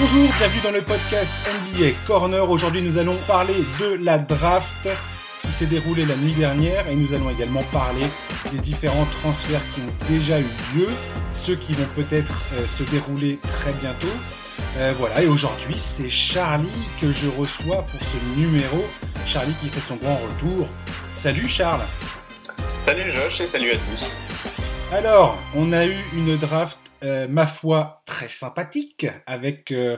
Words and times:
Bonjour, 0.00 0.30
bienvenue 0.38 0.62
dans 0.62 0.70
le 0.70 0.80
podcast 0.80 1.30
NBA 1.44 1.90
Corner. 2.06 2.48
Aujourd'hui, 2.48 2.80
nous 2.80 2.96
allons 2.96 3.18
parler 3.26 3.66
de 3.78 4.02
la 4.02 4.16
draft 4.16 4.88
qui 5.42 5.52
s'est 5.52 5.66
déroulée 5.66 6.06
la 6.06 6.16
nuit 6.16 6.32
dernière 6.32 6.88
et 6.88 6.94
nous 6.94 7.12
allons 7.12 7.28
également 7.28 7.62
parler 7.64 8.06
des 8.50 8.58
différents 8.60 9.04
transferts 9.20 9.60
qui 9.74 9.82
ont 9.82 10.08
déjà 10.08 10.40
eu 10.40 10.46
lieu, 10.74 10.88
ceux 11.34 11.54
qui 11.54 11.74
vont 11.74 11.86
peut-être 11.94 12.44
euh, 12.54 12.66
se 12.66 12.82
dérouler 12.84 13.40
très 13.42 13.74
bientôt. 13.74 14.08
Euh, 14.78 14.94
voilà, 14.98 15.22
et 15.22 15.26
aujourd'hui, 15.26 15.76
c'est 15.78 16.08
Charlie 16.08 16.88
que 16.98 17.12
je 17.12 17.28
reçois 17.28 17.82
pour 17.82 18.00
ce 18.00 18.40
numéro. 18.40 18.82
Charlie 19.26 19.54
qui 19.60 19.68
fait 19.68 19.80
son 19.80 19.96
grand 19.96 20.16
retour. 20.16 20.66
Salut 21.12 21.46
Charles. 21.46 21.84
Salut 22.80 23.10
Josh 23.10 23.42
et 23.42 23.46
salut 23.46 23.72
à 23.72 23.76
tous. 23.76 24.16
Alors, 24.92 25.36
on 25.54 25.74
a 25.74 25.84
eu 25.84 25.98
une 26.14 26.38
draft, 26.38 26.78
euh, 27.02 27.28
ma 27.28 27.46
foi, 27.46 28.02
très 28.06 28.28
sympathique, 28.28 29.06
avec 29.26 29.72
euh, 29.72 29.96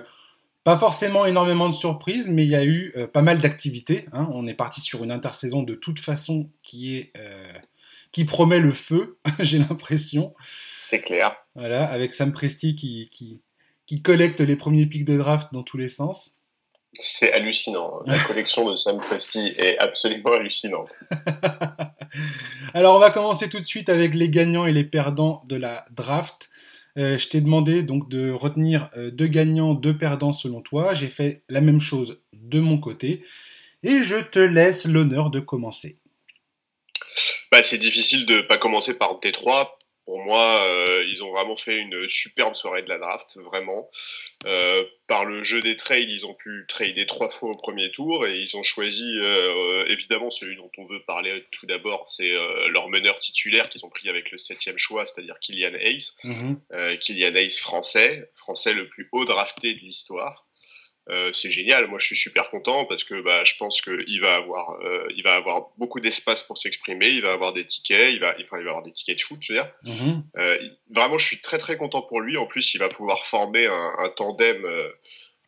pas 0.64 0.78
forcément 0.78 1.26
énormément 1.26 1.68
de 1.68 1.74
surprises, 1.74 2.30
mais 2.30 2.44
il 2.44 2.50
y 2.50 2.56
a 2.56 2.64
eu 2.64 2.92
euh, 2.96 3.06
pas 3.06 3.22
mal 3.22 3.38
d'activités. 3.38 4.06
hein. 4.12 4.28
On 4.32 4.46
est 4.46 4.54
parti 4.54 4.80
sur 4.80 5.02
une 5.04 5.10
intersaison 5.10 5.62
de 5.62 5.74
toute 5.74 5.98
façon 5.98 6.48
qui 6.62 6.96
est 6.96 7.12
qui 8.12 8.26
promet 8.26 8.60
le 8.60 8.72
feu, 8.72 9.16
j'ai 9.40 9.58
l'impression. 9.58 10.34
C'est 10.76 11.00
clair. 11.00 11.34
Voilà, 11.54 11.90
avec 11.90 12.12
Sam 12.12 12.30
Presti 12.30 12.76
qui, 12.76 13.08
qui, 13.10 13.40
qui 13.86 14.02
collecte 14.02 14.40
les 14.40 14.54
premiers 14.54 14.86
pics 14.86 15.06
de 15.06 15.16
draft 15.16 15.48
dans 15.52 15.62
tous 15.62 15.78
les 15.78 15.88
sens. 15.88 16.38
C'est 16.92 17.32
hallucinant. 17.32 18.02
La 18.04 18.18
collection 18.26 18.70
de 18.70 18.76
Sam 18.76 18.98
Presti 18.98 19.54
est 19.56 19.78
absolument 19.78 20.32
hallucinante. 20.32 20.90
Alors 22.74 22.96
on 22.96 22.98
va 22.98 23.10
commencer 23.10 23.48
tout 23.48 23.58
de 23.58 23.64
suite 23.64 23.88
avec 23.88 24.14
les 24.14 24.28
gagnants 24.28 24.66
et 24.66 24.72
les 24.72 24.84
perdants 24.84 25.42
de 25.48 25.56
la 25.56 25.86
draft. 25.90 26.50
Euh, 26.98 27.16
je 27.16 27.28
t'ai 27.28 27.40
demandé 27.40 27.82
donc 27.82 28.08
de 28.08 28.30
retenir 28.30 28.90
euh, 28.96 29.10
deux 29.10 29.26
gagnants, 29.26 29.74
deux 29.74 29.96
perdants 29.96 30.32
selon 30.32 30.60
toi. 30.60 30.94
J'ai 30.94 31.08
fait 31.08 31.42
la 31.48 31.60
même 31.60 31.80
chose 31.80 32.20
de 32.32 32.60
mon 32.60 32.78
côté. 32.78 33.24
Et 33.82 34.02
je 34.02 34.16
te 34.16 34.38
laisse 34.38 34.84
l'honneur 34.84 35.30
de 35.30 35.40
commencer. 35.40 35.98
Bah, 37.50 37.62
c'est 37.62 37.78
difficile 37.78 38.26
de 38.26 38.42
pas 38.42 38.58
commencer 38.58 38.96
par 38.96 39.18
Détroit. 39.20 39.78
Pour 40.04 40.18
moi, 40.18 40.64
euh, 40.66 41.04
ils 41.06 41.22
ont 41.22 41.30
vraiment 41.30 41.54
fait 41.54 41.78
une 41.78 42.08
superbe 42.08 42.56
soirée 42.56 42.82
de 42.82 42.88
la 42.88 42.98
draft, 42.98 43.38
vraiment. 43.44 43.88
Euh, 44.46 44.84
par 45.06 45.24
le 45.24 45.44
jeu 45.44 45.60
des 45.60 45.76
trades, 45.76 46.08
ils 46.08 46.26
ont 46.26 46.34
pu 46.34 46.64
trader 46.66 47.06
trois 47.06 47.30
fois 47.30 47.50
au 47.50 47.56
premier 47.56 47.92
tour 47.92 48.26
et 48.26 48.40
ils 48.40 48.56
ont 48.56 48.64
choisi, 48.64 49.08
euh, 49.18 49.86
évidemment, 49.86 50.30
celui 50.30 50.56
dont 50.56 50.70
on 50.76 50.86
veut 50.86 51.02
parler 51.04 51.44
tout 51.52 51.66
d'abord, 51.66 52.08
c'est 52.08 52.32
leur 52.68 52.88
meneur 52.88 53.18
titulaire 53.20 53.68
qu'ils 53.68 53.86
ont 53.86 53.90
pris 53.90 54.08
avec 54.08 54.32
le 54.32 54.38
septième 54.38 54.78
choix, 54.78 55.06
c'est-à-dire 55.06 55.38
Kylian 55.40 55.74
Hayes. 55.74 56.10
Mhm. 56.24 56.60
Kylian 56.98 57.36
Hayes 57.36 57.58
français, 57.58 58.28
français 58.34 58.74
le 58.74 58.88
plus 58.88 59.08
haut 59.12 59.24
drafté 59.24 59.74
de 59.74 59.80
l'histoire. 59.80 60.48
Euh, 61.08 61.32
c'est 61.32 61.50
génial, 61.50 61.88
moi 61.88 61.98
je 61.98 62.06
suis 62.06 62.16
super 62.16 62.48
content 62.48 62.84
parce 62.84 63.02
que 63.02 63.20
bah, 63.22 63.42
je 63.44 63.54
pense 63.58 63.80
qu'il 63.80 64.20
va 64.20 64.36
avoir, 64.36 64.78
euh, 64.84 65.04
il 65.16 65.24
va 65.24 65.34
avoir 65.34 65.70
beaucoup 65.76 65.98
d'espace 65.98 66.44
pour 66.44 66.58
s'exprimer, 66.58 67.08
il 67.08 67.22
va 67.22 67.32
avoir 67.32 67.52
des 67.52 67.66
tickets, 67.66 68.12
il 68.12 68.20
va, 68.20 68.36
enfin, 68.40 68.58
il 68.58 68.64
va 68.64 68.70
avoir 68.70 68.84
des 68.84 68.92
tickets 68.92 69.16
de 69.16 69.20
shoot, 69.20 69.38
je 69.40 69.52
veux 69.52 69.58
dire. 69.58 69.72
Mhm. 69.82 70.24
Euh, 70.36 70.68
vraiment, 70.90 71.18
je 71.18 71.26
suis 71.26 71.40
très 71.40 71.58
très 71.58 71.76
content 71.76 72.02
pour 72.02 72.20
lui. 72.20 72.36
En 72.36 72.46
plus, 72.46 72.74
il 72.74 72.78
va 72.78 72.88
pouvoir 72.88 73.24
former 73.26 73.66
un, 73.66 73.92
un 73.98 74.08
tandem, 74.10 74.64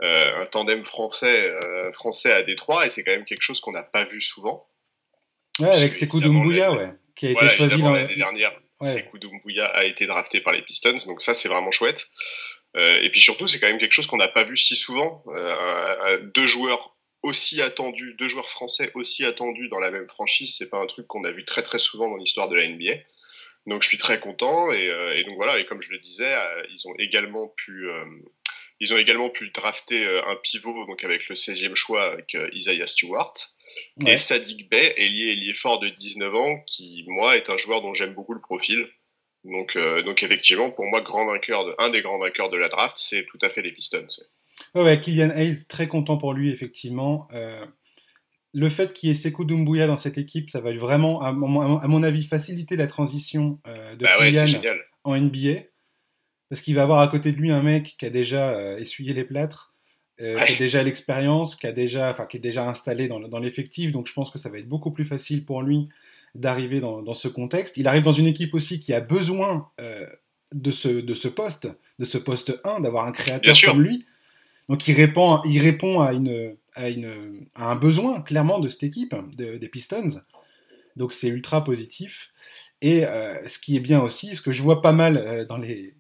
un 0.01 0.47
tandem 0.47 0.85
français, 0.85 1.53
français 1.93 2.33
à 2.33 2.43
Détroit, 2.43 2.87
et 2.87 2.91
c'est 2.91 3.05
quand 3.05 3.13
même 3.13 3.25
quelque 3.25 3.43
chose 3.43 3.61
qu'on 3.61 3.73
n'a 3.73 3.85
pas 3.85 4.05
vu 4.05 4.21
souvent. 4.21 4.69
Ouais, 5.61 5.67
Parce 5.69 5.81
avec 5.83 5.95
Sekou 5.95 6.19
Doumbouya, 6.19 6.73
ouais, 6.73 6.91
qui 7.15 7.27
a 7.27 7.31
été 7.31 7.39
Voilà, 7.39 7.55
choisi 7.55 7.81
l'année 7.81 8.17
dernière. 8.17 8.53
Ouais. 8.81 8.91
Sekou 8.91 9.19
Doumbouya 9.19 9.67
a 9.67 9.85
été 9.85 10.07
drafté 10.07 10.41
par 10.41 10.53
les 10.53 10.63
Pistons, 10.63 10.97
donc 11.07 11.23
ça 11.23 11.33
c'est 11.33 11.49
vraiment 11.49 11.71
chouette. 11.71 12.09
Euh, 12.77 13.01
et 13.03 13.11
puis 13.11 13.21
surtout, 13.21 13.47
c'est 13.47 13.59
quand 13.61 13.69
même 13.69 13.79
quelque 13.79 13.93
chose 13.93 14.07
qu'on 14.07 14.17
n'a 14.17 14.29
pas 14.29 14.45
vu 14.45 14.57
si 14.57 14.75
souvent. 14.75 15.23
Euh, 15.29 16.19
deux 16.35 16.47
joueurs 16.47 16.97
aussi 17.23 17.63
attendus, 17.63 18.15
deux 18.19 18.29
joueurs 18.29 18.49
français 18.49 18.91
aussi 18.95 19.25
attendus 19.25 19.69
dans 19.69 19.79
la 19.79 19.91
même 19.91 20.09
franchise, 20.09 20.55
c'est 20.57 20.69
pas 20.69 20.79
un 20.79 20.87
truc 20.87 21.07
qu'on 21.07 21.25
a 21.25 21.31
vu 21.31 21.45
très 21.45 21.63
très 21.63 21.79
souvent 21.79 22.09
dans 22.11 22.17
l'histoire 22.17 22.49
de 22.49 22.57
la 22.57 22.67
NBA. 22.69 22.95
Donc 23.67 23.83
je 23.83 23.89
suis 23.89 23.99
très 23.99 24.21
content 24.21 24.71
et, 24.73 24.89
euh, 24.89 25.17
et 25.17 25.25
donc 25.25 25.37
voilà. 25.37 25.59
Et 25.59 25.65
comme 25.65 25.81
je 25.81 25.91
le 25.91 25.99
disais, 25.99 26.35
euh, 26.35 26.63
ils 26.71 26.87
ont 26.87 26.95
également 26.99 27.49
pu, 27.49 27.89
euh, 27.89 28.05
ils 28.81 28.93
ont 28.93 28.99
également 28.99 29.31
pu 29.31 29.49
drafter 29.51 30.07
un 30.27 30.37
pivot 30.37 30.85
donc 30.87 31.03
avec 31.05 31.29
le 31.29 31.35
16e 31.35 31.75
choix 31.75 32.13
avec 32.13 32.37
Isaiah 32.53 32.87
Stewart 32.87 33.33
Ouais. 33.97 34.13
et 34.13 34.17
Sadik 34.19 34.69
Bey, 34.69 34.95
ailier, 34.97 35.33
ailier 35.33 35.55
fort 35.55 35.81
de 35.81 35.89
19 35.89 36.35
ans, 36.35 36.61
qui, 36.67 37.05
moi, 37.09 37.37
est 37.37 37.51
un 37.51 37.59
joueur 37.59 37.81
dont 37.83 37.95
j'aime 37.95 38.15
beaucoup 38.15 38.35
le 38.35 38.41
profil. 38.41 38.89
Donc, 39.45 39.77
euh, 39.77 40.03
donc 40.03 40.23
effectivement, 40.23 40.71
pour 40.71 40.87
moi, 40.87 41.03
grand 41.03 41.27
vainqueur 41.27 41.67
de, 41.67 41.75
un 41.79 41.91
des 41.91 42.01
grands 42.03 42.19
vainqueurs 42.19 42.51
de 42.51 42.57
la 42.57 42.69
draft, 42.69 42.97
c'est 42.97 43.25
tout 43.27 43.39
à 43.43 43.51
fait 43.51 43.63
les 43.63 43.73
Pistons. 43.73 44.07
Ouais, 44.75 44.83
ouais, 44.83 45.01
Kylian 45.01 45.31
Hayes, 45.31 45.67
très 45.69 45.87
content 45.87 46.17
pour 46.17 46.33
lui, 46.33 46.51
effectivement. 46.51 47.29
Euh, 47.33 47.65
le 48.53 48.69
fait 48.71 48.93
qu'il 48.93 49.09
y 49.09 49.13
ait 49.13 49.15
Sekou 49.15 49.45
Doumbouya 49.45 49.87
dans 49.87 49.97
cette 49.97 50.17
équipe, 50.17 50.49
ça 50.49 50.61
va 50.61 50.73
vraiment, 50.73 51.21
à 51.21 51.33
mon, 51.33 51.79
à 51.79 51.87
mon 51.87 52.03
avis, 52.03 52.25
faciliter 52.25 52.77
la 52.77 52.87
transition 52.87 53.61
euh, 53.67 53.97
de 53.97 54.05
Bah 54.05 54.17
Kylian 54.19 54.61
en 55.05 55.17
NBA. 55.17 55.65
Parce 56.49 56.63
qu'il 56.63 56.75
va 56.75 56.83
avoir 56.83 57.01
à 57.01 57.09
côté 57.09 57.33
de 57.33 57.37
lui 57.37 57.51
un 57.51 57.63
mec 57.63 57.97
qui 57.99 58.07
a 58.07 58.11
déjà 58.11 58.79
essuyé 58.79 59.13
les 59.13 59.25
plâtres, 59.25 59.73
Ouais. 60.21 60.37
qui 60.47 60.53
a 60.53 60.57
déjà 60.57 60.83
l'expérience, 60.85 61.57
qui, 61.57 61.67
a 61.67 61.73
déjà, 61.73 62.09
enfin, 62.09 62.27
qui 62.27 62.37
est 62.37 62.41
déjà 62.41 62.69
installé 62.69 63.09
dans 63.09 63.41
l'effectif. 63.41 63.91
Donc 63.91 64.07
je 64.07 64.13
pense 64.13 64.31
que 64.31 64.39
ça 64.39 64.49
va 64.49 64.59
être 64.59 64.69
beaucoup 64.69 64.93
plus 64.93 65.05
facile 65.05 65.45
pour 65.45 65.63
lui 65.63 65.89
d'arriver 66.35 66.81
dans, 66.81 67.03
dans 67.03 67.15
ce 67.15 67.29
contexte. 67.29 67.77
Il 67.77 67.87
arrive 67.89 68.03
dans 68.03 68.13
une 68.13 68.27
équipe 68.27 68.55
aussi 68.55 68.81
qui 68.81 68.93
a 68.93 69.01
besoin 69.01 69.69
euh, 69.81 70.07
de, 70.53 70.71
ce, 70.71 70.89
de 70.89 71.15
ce 71.15 71.29
poste, 71.29 71.69
de 71.99 72.05
ce 72.05 72.19
poste 72.19 72.61
1, 72.65 72.81
d'avoir 72.81 73.07
un 73.07 73.13
créateur 73.13 73.55
comme 73.71 73.83
lui. 73.83 74.05
Donc 74.69 74.89
il 74.89 74.95
répond, 74.95 75.39
il 75.45 75.61
répond 75.61 76.01
à, 76.01 76.13
une, 76.13 76.57
à, 76.75 76.89
une, 76.89 77.47
à 77.55 77.71
un 77.71 77.77
besoin 77.77 78.21
clairement 78.23 78.59
de 78.59 78.69
cette 78.69 78.83
équipe, 78.83 79.15
de- 79.37 79.59
des 79.59 79.69
Pistons. 79.69 80.21
Donc 80.97 81.13
c'est 81.13 81.29
ultra 81.29 81.63
positif. 81.63 82.31
Et 82.81 83.07
euh, 83.07 83.47
ce 83.47 83.59
qui 83.59 83.77
est 83.77 83.81
bien 83.81 84.01
aussi, 84.01 84.35
ce 84.35 84.43
que 84.43 84.53
je 84.53 84.63
vois 84.63 84.83
pas 84.83 84.93
mal 84.93 85.17
euh, 85.17 85.45
dans, 85.45 85.57
les, 85.57 85.95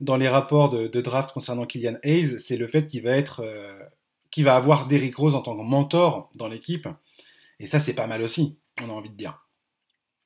dans 0.00 0.16
les 0.16 0.28
rapports 0.28 0.68
de, 0.68 0.86
de 0.88 1.00
draft 1.00 1.32
concernant 1.32 1.66
Kylian 1.66 1.96
Hayes, 2.02 2.38
c'est 2.40 2.56
le 2.56 2.66
fait 2.66 2.86
qu'il 2.86 3.02
va 3.02 3.12
être, 3.12 3.40
euh, 3.44 3.78
qu'il 4.30 4.44
va 4.44 4.56
avoir 4.56 4.86
Derrick 4.86 5.16
Rose 5.16 5.34
en 5.34 5.42
tant 5.42 5.56
que 5.56 5.62
mentor 5.62 6.30
dans 6.34 6.48
l'équipe. 6.48 6.88
Et 7.58 7.66
ça 7.66 7.78
c'est 7.78 7.94
pas 7.94 8.06
mal 8.06 8.22
aussi, 8.22 8.58
on 8.82 8.88
a 8.90 8.92
envie 8.92 9.10
de 9.10 9.16
dire. 9.16 9.46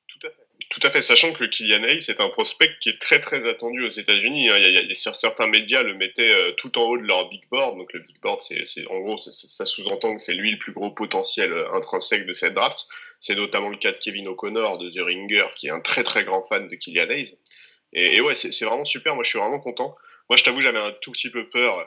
Tout 0.07 0.19
à 0.27 0.29
fait. 0.29 0.35
Tout 0.69 0.79
à 0.83 0.89
fait, 0.89 1.01
sachant 1.01 1.31
que 1.33 1.43
Kylian 1.45 1.83
Hayes 1.83 2.09
est 2.09 2.19
un 2.19 2.29
prospect 2.29 2.71
qui 2.81 2.89
est 2.89 2.99
très 2.99 3.21
très 3.21 3.45
attendu 3.47 3.85
aux 3.85 3.89
États-Unis. 3.89 4.49
hein. 4.49 4.57
Il 4.57 4.63
y 4.73 4.77
a, 4.77 4.81
il 4.81 4.91
y 4.91 4.95
certains 4.95 5.47
médias 5.47 5.83
le 5.83 5.93
mettaient 5.93 6.33
euh, 6.33 6.51
tout 6.53 6.77
en 6.77 6.83
haut 6.83 6.97
de 6.97 7.03
leur 7.03 7.29
big 7.29 7.43
board. 7.49 7.77
Donc 7.77 7.93
le 7.93 7.99
big 7.99 8.19
board, 8.21 8.41
c'est 8.41 8.65
c'est- 8.65 8.85
en 8.87 8.99
gros, 8.99 9.17
c'est- 9.17 9.31
c'est- 9.31 9.47
ça 9.47 9.65
sous-entend 9.65 10.15
que 10.15 10.21
c'est 10.21 10.33
lui 10.33 10.51
le 10.51 10.57
plus 10.57 10.73
gros 10.73 10.91
potentiel 10.91 11.53
euh, 11.53 11.71
intrinsèque 11.73 12.25
de 12.25 12.33
cette 12.33 12.53
draft. 12.55 12.87
C'est 13.19 13.35
notamment 13.35 13.69
le 13.69 13.77
cas 13.77 13.91
de 13.91 13.97
Kevin 13.97 14.27
O'Connor 14.27 14.77
de 14.79 14.89
The 14.89 14.99
Ringer, 15.05 15.45
qui 15.55 15.67
est 15.67 15.71
un 15.71 15.81
très 15.81 16.03
très 16.03 16.23
grand 16.25 16.43
fan 16.43 16.67
de 16.67 16.75
Kylian 16.75 17.09
Hayes. 17.09 17.37
Et, 17.93 18.15
et 18.17 18.21
ouais, 18.21 18.35
c'est 18.35 18.51
c'est 18.51 18.65
vraiment 18.65 18.85
super. 18.85 19.15
Moi, 19.15 19.23
je 19.23 19.29
suis 19.29 19.39
vraiment 19.39 19.59
content. 19.59 19.95
Moi, 20.29 20.37
je 20.37 20.43
t'avoue, 20.43 20.61
j'avais 20.61 20.79
un 20.79 20.91
tout 20.91 21.11
petit 21.11 21.29
peu 21.29 21.47
peur. 21.49 21.79
euh, 21.79 21.85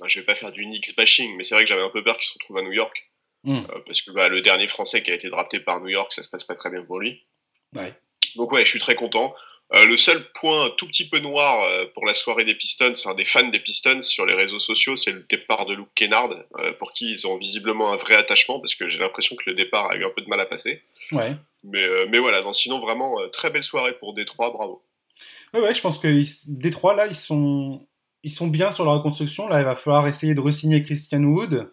ben, 0.00 0.08
je 0.08 0.18
vais 0.18 0.26
pas 0.26 0.34
faire 0.34 0.50
du 0.50 0.64
Knicks 0.64 0.96
bashing, 0.96 1.36
mais 1.36 1.44
c'est 1.44 1.54
vrai 1.54 1.64
que 1.64 1.68
j'avais 1.68 1.82
un 1.82 1.90
peu 1.90 2.02
peur 2.02 2.16
qu'il 2.16 2.26
se 2.26 2.32
retrouve 2.34 2.56
à 2.58 2.62
New 2.62 2.72
York. 2.72 3.10
Mm. 3.44 3.58
Euh, 3.58 3.78
parce 3.86 4.00
que 4.02 4.10
bah, 4.12 4.28
le 4.28 4.40
dernier 4.40 4.66
Français 4.66 5.02
qui 5.02 5.10
a 5.10 5.14
été 5.14 5.28
drafté 5.28 5.60
par 5.60 5.80
New 5.80 5.88
York, 5.90 6.12
ça 6.12 6.22
se 6.22 6.30
passe 6.30 6.42
pas 6.44 6.54
très 6.56 6.70
bien 6.70 6.82
pour 6.84 6.98
lui. 6.98 7.24
Ouais. 7.74 7.94
Donc 8.36 8.52
ouais, 8.52 8.64
je 8.64 8.70
suis 8.70 8.80
très 8.80 8.94
content. 8.94 9.34
Euh, 9.72 9.86
le 9.86 9.96
seul 9.96 10.30
point 10.34 10.66
un 10.66 10.70
tout 10.70 10.86
petit 10.86 11.08
peu 11.08 11.18
noir 11.18 11.64
euh, 11.64 11.86
pour 11.94 12.04
la 12.04 12.14
soirée 12.14 12.44
des 12.44 12.54
Pistons, 12.54 12.94
c'est 12.94 13.08
un 13.08 13.14
des 13.14 13.24
fans 13.24 13.48
des 13.48 13.60
Pistons 13.60 14.02
sur 14.02 14.26
les 14.26 14.34
réseaux 14.34 14.58
sociaux, 14.58 14.94
c'est 14.94 15.10
le 15.10 15.24
départ 15.28 15.66
de 15.66 15.74
Luke 15.74 15.88
Kennard, 15.94 16.30
euh, 16.58 16.72
pour 16.74 16.92
qui 16.92 17.10
ils 17.10 17.26
ont 17.26 17.38
visiblement 17.38 17.92
un 17.92 17.96
vrai 17.96 18.14
attachement, 18.14 18.60
parce 18.60 18.74
que 18.74 18.88
j'ai 18.88 18.98
l'impression 18.98 19.36
que 19.36 19.48
le 19.48 19.56
départ 19.56 19.90
a 19.90 19.96
eu 19.96 20.04
un 20.04 20.10
peu 20.10 20.20
de 20.22 20.28
mal 20.28 20.38
à 20.40 20.46
passer. 20.46 20.82
Ouais. 21.12 21.34
Mais, 21.64 21.86
mais 22.10 22.18
voilà, 22.18 22.42
non, 22.42 22.52
sinon 22.52 22.78
vraiment 22.78 23.16
très 23.32 23.50
belle 23.50 23.64
soirée 23.64 23.94
pour 23.98 24.12
Détroit, 24.12 24.50
bravo. 24.50 24.84
Ouais, 25.54 25.60
ouais, 25.60 25.72
je 25.74 25.80
pense 25.80 25.98
que 25.98 26.08
ils- 26.08 26.28
Détroit, 26.46 26.94
là, 26.94 27.06
ils 27.06 27.14
sont, 27.16 27.88
ils 28.22 28.30
sont 28.30 28.48
bien 28.48 28.70
sur 28.70 28.84
la 28.84 28.92
reconstruction. 28.92 29.48
Là, 29.48 29.60
il 29.60 29.64
va 29.64 29.76
falloir 29.76 30.06
essayer 30.06 30.34
de 30.34 30.40
re-signer 30.40 30.82
Christian 30.84 31.22
Wood, 31.24 31.72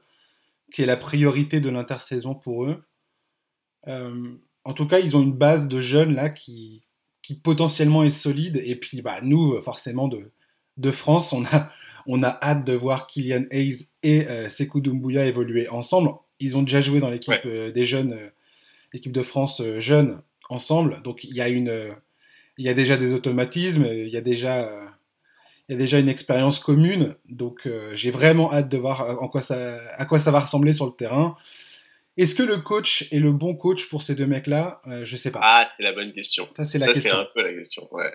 qui 0.74 0.82
est 0.82 0.86
la 0.86 0.98
priorité 0.98 1.60
de 1.60 1.70
l'intersaison 1.70 2.36
pour 2.36 2.66
eux. 2.66 2.82
En 4.64 4.74
tout 4.74 4.88
cas, 4.88 5.00
ils 5.00 5.16
ont 5.18 5.22
une 5.22 5.34
base 5.34 5.68
de 5.68 5.82
jeunes 5.82 6.14
là 6.14 6.30
qui, 6.30 6.84
qui 7.22 7.36
potentiellement 7.36 8.04
est 8.04 8.10
solide. 8.12 8.62
Et 8.64 8.76
puis, 8.76 9.02
bah, 9.02 9.20
nous, 9.24 9.62
forcément, 9.62 10.08
de, 10.08 10.32
de 10.78 10.92
France, 10.92 11.34
on 11.34 11.44
a, 11.46 11.72
on 12.08 12.24
a 12.24 12.38
hâte 12.42 12.66
de 12.66 12.74
voir 12.74 13.08
Kylian 13.08 13.46
Hayes 13.52 13.88
et 14.04 14.28
euh, 14.28 14.50
Sekou 14.50 14.82
Doumbouya 14.82 15.26
évoluer 15.26 15.68
ensemble. 15.70 16.12
Ils 16.40 16.58
ont 16.58 16.64
déjà 16.64 16.82
joué 16.82 17.00
dans 17.00 17.10
l'équipe 17.10 17.30
Ouais. 17.30 17.42
euh, 17.46 17.72
des 17.72 17.86
jeunes, 17.86 18.14
euh, 18.14 18.30
l'équipe 18.94 19.12
de 19.12 19.24
France 19.24 19.62
jeunes 19.78 20.22
ensemble. 20.50 21.02
Donc, 21.04 21.24
il 21.24 21.36
y 21.36 21.42
a 21.42 21.50
une, 21.50 21.96
il 22.58 22.66
y 22.66 22.70
a 22.70 22.74
déjà 22.74 22.98
des 22.98 23.14
automatismes, 23.14 23.88
il 23.92 24.10
y 24.10 24.18
a 24.18 24.22
déjà, 24.22 24.70
il 25.70 25.74
y 25.74 25.76
a 25.76 25.78
déjà 25.78 25.98
une 25.98 26.10
expérience 26.10 26.60
commune. 26.60 27.16
Donc, 27.30 27.70
j'ai 27.94 28.12
vraiment 28.12 28.52
hâte 28.52 28.68
de 28.68 28.78
voir 28.78 29.22
en 29.24 29.30
quoi 29.30 29.40
ça, 29.40 29.80
à 29.96 30.06
quoi 30.06 30.20
ça 30.20 30.32
va 30.32 30.40
ressembler 30.42 30.74
sur 30.74 30.86
le 30.86 30.92
terrain. 30.92 31.38
Est-ce 32.18 32.36
que 32.36 32.44
le 32.44 32.58
coach 32.58 33.08
est 33.12 33.20
le 33.20 33.32
bon 33.32 33.56
coach 33.56 33.88
pour 33.88 34.02
ces 34.02 34.16
deux 34.16 34.26
mecs-là? 34.28 34.82
Euh, 34.88 35.06
Je 35.06 35.16
sais 35.16 35.32
pas. 35.32 35.40
Ah, 35.42 35.66
c'est 35.66 35.84
la 35.84 35.94
bonne 35.94 36.14
question. 36.14 36.48
ça, 36.56 36.66
c'est 36.66 36.78
la 36.78 36.88
Ça, 36.88 36.94
c'est 36.94 37.02
question. 37.04 37.20
un 37.20 37.28
peu 37.34 37.44
la 37.44 37.54
question. 37.54 37.88
Ouais. 37.92 38.12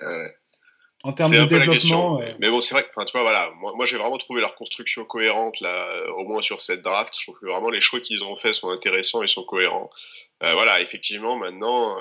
En 1.03 1.13
termes 1.13 1.33
de 1.33 1.45
développement. 1.45 2.21
Mais 2.41 2.51
bon, 2.51 2.61
c'est 2.61 2.75
vrai 2.75 2.83
que, 2.83 3.05
tu 3.05 3.13
vois, 3.13 3.23
voilà, 3.23 3.51
moi, 3.57 3.73
moi 3.77 3.87
j'ai 3.87 3.97
vraiment 3.97 4.19
trouvé 4.19 4.41
leur 4.41 4.55
construction 4.57 5.05
cohérente, 5.05 5.61
là, 5.61 5.89
au 6.17 6.25
moins 6.25 6.43
sur 6.43 6.61
cette 6.61 6.83
draft. 6.83 7.15
Je 7.17 7.25
trouve 7.25 7.39
que 7.41 7.47
vraiment 7.47 7.71
les 7.71 7.81
choix 7.81 8.01
qu'ils 8.01 8.25
ont 8.25 8.37
faits 8.37 8.55
sont 8.55 8.71
intéressants 8.71 9.23
et 9.23 9.27
sont 9.27 9.45
cohérents. 9.45 9.91
voilà, 10.41 10.81
effectivement, 10.81 11.37
maintenant. 11.37 11.97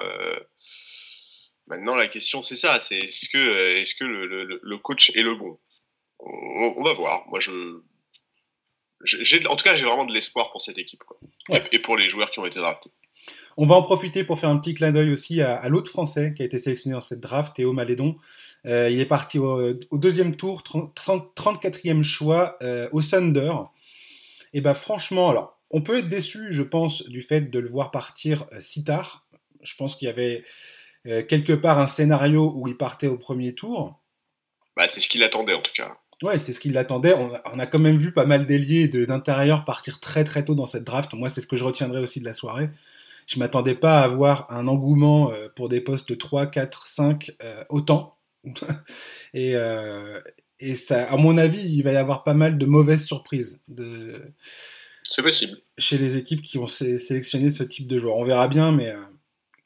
Maintenant, 1.68 1.96
la 1.96 2.08
question, 2.08 2.42
c'est 2.42 2.56
ça. 2.56 2.80
C'est 2.80 2.98
est-ce 2.98 3.30
que, 3.30 3.78
est-ce 3.78 3.96
que 3.96 4.06
le, 4.06 4.28
le, 4.28 4.60
le, 4.62 4.78
coach 4.78 5.12
est 5.16 5.24
le 5.24 5.36
bon? 5.36 5.58
On, 6.20 6.84
va 6.84 6.94
voir. 6.94 7.28
Moi, 7.28 7.40
je, 7.40 7.52
j'ai, 9.04 9.46
en 9.48 9.56
tout 9.56 9.64
cas, 9.64 9.76
j'ai 9.76 9.86
vraiment 9.86 10.06
de 10.06 10.14
l'espoir 10.14 10.52
pour 10.52 10.62
cette 10.62 10.78
équipe 10.78 11.04
quoi. 11.04 11.18
et, 11.72 11.80
pour 11.80 11.98
les 11.98 12.10
joueurs 12.10 12.32
qui 12.32 12.40
ont 12.40 12.46
été 12.46 12.60
draftés. 12.60 12.92
On 13.58 13.66
va 13.66 13.76
en 13.76 13.84
profiter 13.84 14.24
pour 14.24 14.38
faire 14.40 14.50
un 14.50 14.58
petit 14.58 14.74
clin 14.74 14.92
d'œil 14.92 15.12
aussi 15.12 15.42
à, 15.42 15.68
l'autre 15.70 15.90
Français 15.90 16.34
qui 16.36 16.42
a 16.42 16.46
été 16.46 16.58
sélectionné 16.58 16.94
dans 16.94 17.02
cette 17.02 17.22
draft, 17.22 17.56
Théo 17.56 17.72
Malédon. 17.72 18.16
Euh, 18.66 18.90
il 18.90 19.00
est 19.00 19.06
parti 19.06 19.40
au, 19.40 19.74
deuxième 19.94 20.36
tour, 20.36 20.64
34e 20.64 22.04
choix 22.04 22.58
euh, 22.62 22.90
au 22.92 23.02
Thunder. 23.02 23.54
Et 24.54 24.62
ben 24.62 24.74
franchement, 24.74 25.30
alors, 25.30 25.60
on 25.70 25.82
peut 25.82 26.00
être 26.00 26.10
déçu, 26.10 26.48
je 26.52 26.64
pense, 26.64 27.04
du 27.08 27.22
fait 27.22 27.42
de 27.42 27.60
le 27.60 27.70
voir 27.70 27.92
partir 27.92 28.46
euh, 28.52 28.60
si 28.60 28.84
tard. 28.84 29.26
Je 29.62 29.76
pense 29.76 29.96
qu'il 29.96 30.08
y 30.08 30.12
avait 30.12 30.44
quelque 31.28 31.54
part 31.54 31.78
un 31.78 31.86
scénario 31.86 32.52
où 32.56 32.68
il 32.68 32.78
partait 32.78 33.08
au 33.08 33.18
premier 33.18 33.54
tour. 33.54 34.02
Bah, 34.76 34.88
c'est 34.88 35.00
ce 35.00 35.08
qu'il 35.08 35.24
attendait 35.24 35.54
en 35.54 35.62
tout 35.62 35.72
cas. 35.74 35.90
Ouais, 36.24 36.40
c'est 36.40 36.54
ce 36.54 36.60
qu'il 36.60 36.78
attendait. 36.78 37.14
On, 37.14 37.60
a 37.60 37.66
quand 37.66 37.80
même 37.80 37.98
vu 37.98 38.12
pas 38.14 38.26
mal 38.26 38.46
d'ailiers 38.46 38.88
d'intérieur 38.88 39.66
partir 39.66 40.00
très 40.00 40.24
très 40.24 40.46
tôt 40.46 40.56
dans 40.56 40.66
cette 40.66 40.86
draft. 40.86 41.14
Moi, 41.14 41.30
c'est 41.30 41.42
ce 41.42 41.48
que 41.48 41.58
je 41.58 41.64
retiendrai 41.66 42.00
aussi 42.00 42.20
de 42.20 42.26
la 42.26 42.34
soirée. 42.34 42.70
Je 43.28 43.40
m'attendais 43.40 43.76
pas 43.76 44.00
à 44.00 44.04
avoir 44.04 44.50
un 44.52 44.68
engouement 44.68 45.32
euh, 45.32 45.50
pour 45.56 45.68
des 45.68 45.82
postes 45.82 46.18
3, 46.18 46.48
4, 46.48 46.88
5 46.88 47.32
autant. 47.70 48.18
et, 49.34 49.56
euh, 49.56 50.22
et 50.60 50.76
ça, 50.76 51.12
à 51.12 51.18
mon 51.18 51.38
avis, 51.38 51.62
il 51.62 51.84
va 51.84 51.92
y 51.92 51.98
avoir 51.98 52.24
pas 52.24 52.34
mal 52.34 52.58
de 52.58 52.66
mauvaises 52.66 53.06
surprises. 53.06 53.62
De... 53.68 54.22
C'est 55.04 55.22
possible. 55.22 55.58
Chez 55.78 55.98
les 55.98 56.18
équipes 56.18 56.42
qui 56.42 56.58
ont 56.58 56.68
sélectionné 56.68 57.50
ce 57.50 57.64
type 57.64 57.88
de 57.88 57.98
joueur. 57.98 58.16
On 58.18 58.24
verra 58.24 58.48
bien, 58.48 58.72
mais 58.72 58.94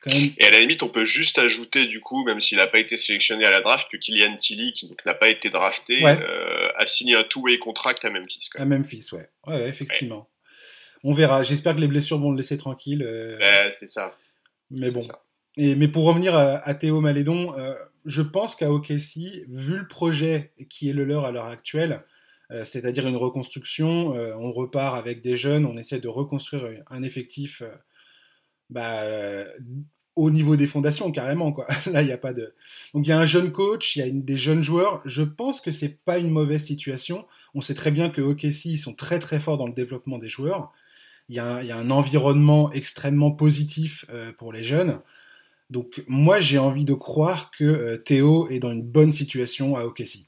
et 0.08 0.46
à 0.46 0.52
la 0.52 0.60
limite, 0.60 0.82
on 0.82 0.88
peut 0.88 1.04
juste 1.04 1.40
ajouter, 1.40 1.86
du 1.86 2.00
coup, 2.00 2.24
même 2.24 2.40
s'il 2.40 2.58
n'a 2.58 2.68
pas 2.68 2.80
été 2.80 2.96
sélectionné 2.96 3.44
à 3.44 3.52
la 3.52 3.60
draft, 3.60 3.90
que 3.92 3.98
Kylian 3.98 4.38
Tilly, 4.38 4.72
qui 4.72 4.90
n'a 5.06 5.14
pas 5.14 5.28
été 5.28 5.50
drafté, 5.50 6.00
euh, 6.06 6.70
a 6.78 6.86
signé 6.86 7.16
un 7.16 7.24
two-way 7.24 7.60
contract 7.60 8.06
à 8.06 8.10
Memphis. 8.10 8.50
À 8.56 8.66
Memphis, 8.66 9.08
ouais. 9.12 9.30
Ouais, 9.46 9.68
effectivement. 9.68 10.30
On 11.04 11.12
verra. 11.12 11.44
J'espère 11.44 11.76
que 11.76 11.82
les 11.82 11.88
blessures 11.88 12.18
vont 12.18 12.32
le 12.32 12.38
laisser 12.38 12.58
tranquille. 12.58 13.04
Euh... 13.04 13.70
c'est 13.72 13.88
ça. 13.88 14.18
Mais 14.72 14.92
bon. 14.92 15.02
Et, 15.58 15.76
mais 15.76 15.88
pour 15.90 16.06
revenir 16.06 16.36
à, 16.38 16.74
Théo 16.76 17.02
Malédon, 17.02 17.58
euh, 17.58 17.76
je 18.06 18.22
pense 18.22 18.56
qu'à 18.56 18.72
OKC, 18.72 19.46
vu 19.50 19.78
le 19.78 19.88
projet 19.88 20.54
qui 20.70 20.90
est 20.90 20.94
le 20.94 21.04
leur 21.04 21.26
à 21.26 21.32
l'heure 21.32 21.48
actuelle, 21.48 22.04
euh, 22.52 22.64
c'est-à-dire 22.64 23.06
une 23.06 23.18
reconstruction, 23.18 24.12
on 24.40 24.52
repart 24.52 24.98
avec 24.98 25.22
des 25.22 25.36
jeunes, 25.36 25.66
on 25.66 25.76
essaie 25.76 26.00
de 26.00 26.08
reconstruire 26.08 26.64
un 26.90 27.04
effectif 27.04 27.64
bah, 28.70 29.02
euh, 29.02 29.46
au 30.16 30.32
niveau 30.32 30.58
des 30.58 30.68
fondations 30.68 31.12
carrément 31.12 31.54
quoi. 31.54 31.66
Là 31.86 32.02
il 32.02 32.12
a 32.12 32.18
pas 32.18 32.34
de. 32.34 32.54
Donc 32.94 33.08
il 33.08 33.10
y 33.10 33.14
a 33.14 33.20
un 33.20 33.26
jeune 33.26 33.52
coach, 33.52 33.96
il 33.96 34.00
y 34.00 34.02
a 34.02 34.10
des 34.12 34.38
jeunes 34.38 34.64
joueurs. 34.64 35.02
Je 35.06 35.24
pense 35.24 35.62
que 35.62 35.72
c'est 35.72 36.04
pas 36.04 36.18
une 36.18 36.30
mauvaise 36.30 36.64
situation. 36.64 37.26
On 37.54 37.62
sait 37.62 37.74
très 37.74 37.92
bien 37.92 38.10
que 38.10 38.22
OKC 38.22 38.66
ils 38.66 38.78
sont 38.78 38.94
très 38.94 39.20
très 39.20 39.40
forts 39.40 39.58
dans 39.58 39.68
le 39.68 39.74
développement 39.74 40.18
des 40.18 40.30
joueurs. 40.30 40.72
Il 41.30 41.36
y 41.36 41.40
a 41.40 41.78
un, 41.78 41.92
environnement 41.92 42.72
extrêmement 42.72 43.32
positif 43.32 44.04
euh, 44.10 44.34
pour 44.34 44.52
les 44.52 44.64
jeunes. 44.64 45.00
Donc 45.70 46.04
moi 46.08 46.40
j'ai 46.40 46.58
envie 46.58 46.86
de 46.86 46.96
croire 46.96 47.52
que 47.52 47.64
euh, 47.64 47.98
Théo 47.98 48.50
est 48.50 48.60
dans 48.60 48.72
une 48.72 48.84
bonne 48.84 49.14
situation 49.14 49.78
à 49.78 49.86
OKC. 49.86 50.28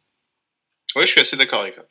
Oui, 0.96 1.04
je 1.06 1.12
suis 1.12 1.22
assez 1.22 1.38
d'accord 1.38 1.62
avec 1.62 1.76
ça. 1.76 1.86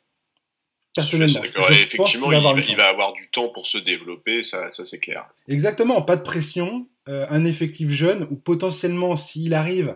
Personnellement. 0.93 1.41
effectivement, 1.69 2.31
il, 2.31 2.75
va, 2.75 2.89
avoir 2.89 3.13
du 3.13 3.29
temps 3.29 3.47
pour 3.49 3.65
se 3.65 3.77
développer, 3.77 4.43
ça, 4.43 4.69
c'est 4.71 4.99
clair. 4.99 5.29
Exactement, 5.47 6.01
pas 6.01 6.17
de 6.17 6.21
pression, 6.21 6.87
euh, 7.07 7.25
un 7.29 7.45
effectif 7.45 7.89
jeune 7.91 8.27
où 8.29 8.35
potentiellement, 8.35 9.15
s'il 9.15 9.53
arrive 9.53 9.95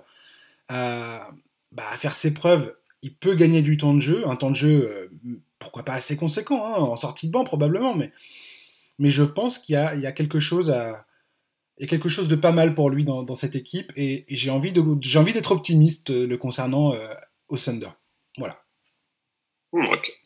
à, 0.70 1.30
bah, 1.74 1.84
faire 1.98 2.16
ses 2.16 2.34
preuves, 2.34 2.74
il 3.02 3.14
peut 3.14 3.36
gagner 3.36 3.62
du 3.62 3.76
temps 3.76 3.94
de 3.94 4.00
jeu, 4.00 4.26
un 4.26 4.38
temps 4.38 4.52
de 4.52 4.56
jeu, 4.56 5.12
euh, 5.26 5.42
pourquoi 5.60 5.84
pas 5.84 5.94
assez 5.94 6.16
conséquent, 6.16 6.66
hein, 6.66 6.78
en 6.78 6.96
sortie 6.96 7.28
de 7.28 7.34
banc 7.34 7.44
probablement, 7.44 7.94
mais, 7.94 8.14
mais 8.98 9.10
je 9.10 9.24
pense 9.24 9.60
qu'il 9.60 9.74
y 9.74 9.78
a, 9.78 9.96
il 9.96 10.02
y 10.02 10.08
a 10.08 10.14
quelque 10.14 10.40
chose 10.40 10.70
à, 10.70 11.06
il 11.78 11.88
quelque 11.88 12.08
chose 12.08 12.30
de 12.30 12.38
pas 12.38 12.54
mal 12.54 12.74
pour 12.74 12.90
lui 12.90 13.04
dans, 13.04 13.36
cette 13.36 13.58
équipe 13.58 13.92
et, 13.98 14.24
j'ai 14.30 14.50
envie 14.50 14.72
de 14.72 14.82
j'ai 15.02 15.20
envie 15.20 15.34
d'être 15.34 15.52
optimiste 15.52 16.10
euh, 16.12 16.26
le 16.26 16.38
concernant 16.38 16.96
au 17.50 17.58
Thunder. 17.58 17.90
Voilà. 18.38 18.64
Ok. 19.74 20.25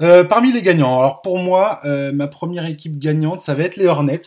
Euh, 0.00 0.24
parmi 0.24 0.52
les 0.52 0.62
gagnants, 0.62 0.98
alors 0.98 1.22
pour 1.22 1.38
moi, 1.38 1.80
euh, 1.84 2.12
ma 2.12 2.28
première 2.28 2.66
équipe 2.66 2.98
gagnante, 2.98 3.40
ça 3.40 3.54
va 3.54 3.64
être 3.64 3.76
les 3.76 3.86
Hornets. 3.86 4.20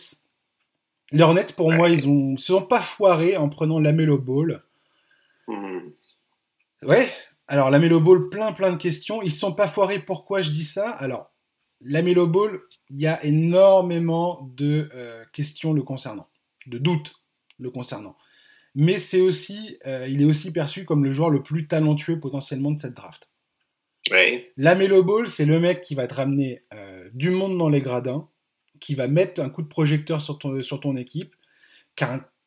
Les 1.12 1.22
Hornets, 1.22 1.46
pour 1.56 1.72
moi, 1.72 1.88
ils 1.88 2.08
ont, 2.08 2.36
se 2.36 2.46
sont 2.46 2.62
pas 2.62 2.82
foirés 2.82 3.36
en 3.36 3.48
prenant 3.48 3.78
la 3.78 3.92
Melo 3.92 4.18
Ball. 4.18 4.62
Hmm. 5.46 5.90
Ouais, 6.82 7.10
alors 7.48 7.70
la 7.70 7.78
Melo 7.78 8.00
Ball, 8.00 8.28
plein 8.30 8.52
plein 8.52 8.72
de 8.72 8.76
questions. 8.76 9.22
Ils 9.22 9.30
se 9.30 9.38
sont 9.38 9.52
pas 9.52 9.68
foirés, 9.68 10.00
pourquoi 10.00 10.40
je 10.40 10.50
dis 10.50 10.64
ça? 10.64 10.90
Alors, 10.90 11.30
la 11.80 12.02
Melo 12.02 12.26
Ball, 12.26 12.60
il 12.90 13.00
y 13.00 13.06
a 13.06 13.24
énormément 13.24 14.50
de 14.56 14.90
euh, 14.94 15.24
questions 15.32 15.72
le 15.72 15.82
concernant, 15.82 16.26
de 16.66 16.78
doutes 16.78 17.14
le 17.58 17.70
concernant. 17.70 18.16
Mais 18.74 18.98
c'est 18.98 19.20
aussi, 19.20 19.78
il 19.84 20.22
est 20.22 20.24
aussi 20.24 20.52
perçu 20.52 20.84
comme 20.84 21.04
le 21.04 21.10
joueur 21.10 21.28
le 21.28 21.42
plus 21.42 21.66
talentueux 21.66 22.20
potentiellement 22.20 22.70
de 22.70 22.78
cette 22.78 22.94
draft. 22.94 23.29
La 24.56 24.74
Melo 24.74 25.02
Ball, 25.02 25.28
c'est 25.28 25.44
le 25.44 25.60
mec 25.60 25.80
qui 25.80 25.94
va 25.94 26.06
te 26.06 26.14
ramener 26.14 26.62
euh, 26.74 27.08
du 27.12 27.30
monde 27.30 27.56
dans 27.58 27.68
les 27.68 27.80
gradins, 27.80 28.28
qui 28.80 28.94
va 28.94 29.08
mettre 29.08 29.40
un 29.40 29.50
coup 29.50 29.62
de 29.62 29.68
projecteur 29.68 30.20
sur 30.20 30.38
ton, 30.38 30.60
sur 30.62 30.80
ton 30.80 30.96
équipe, 30.96 31.34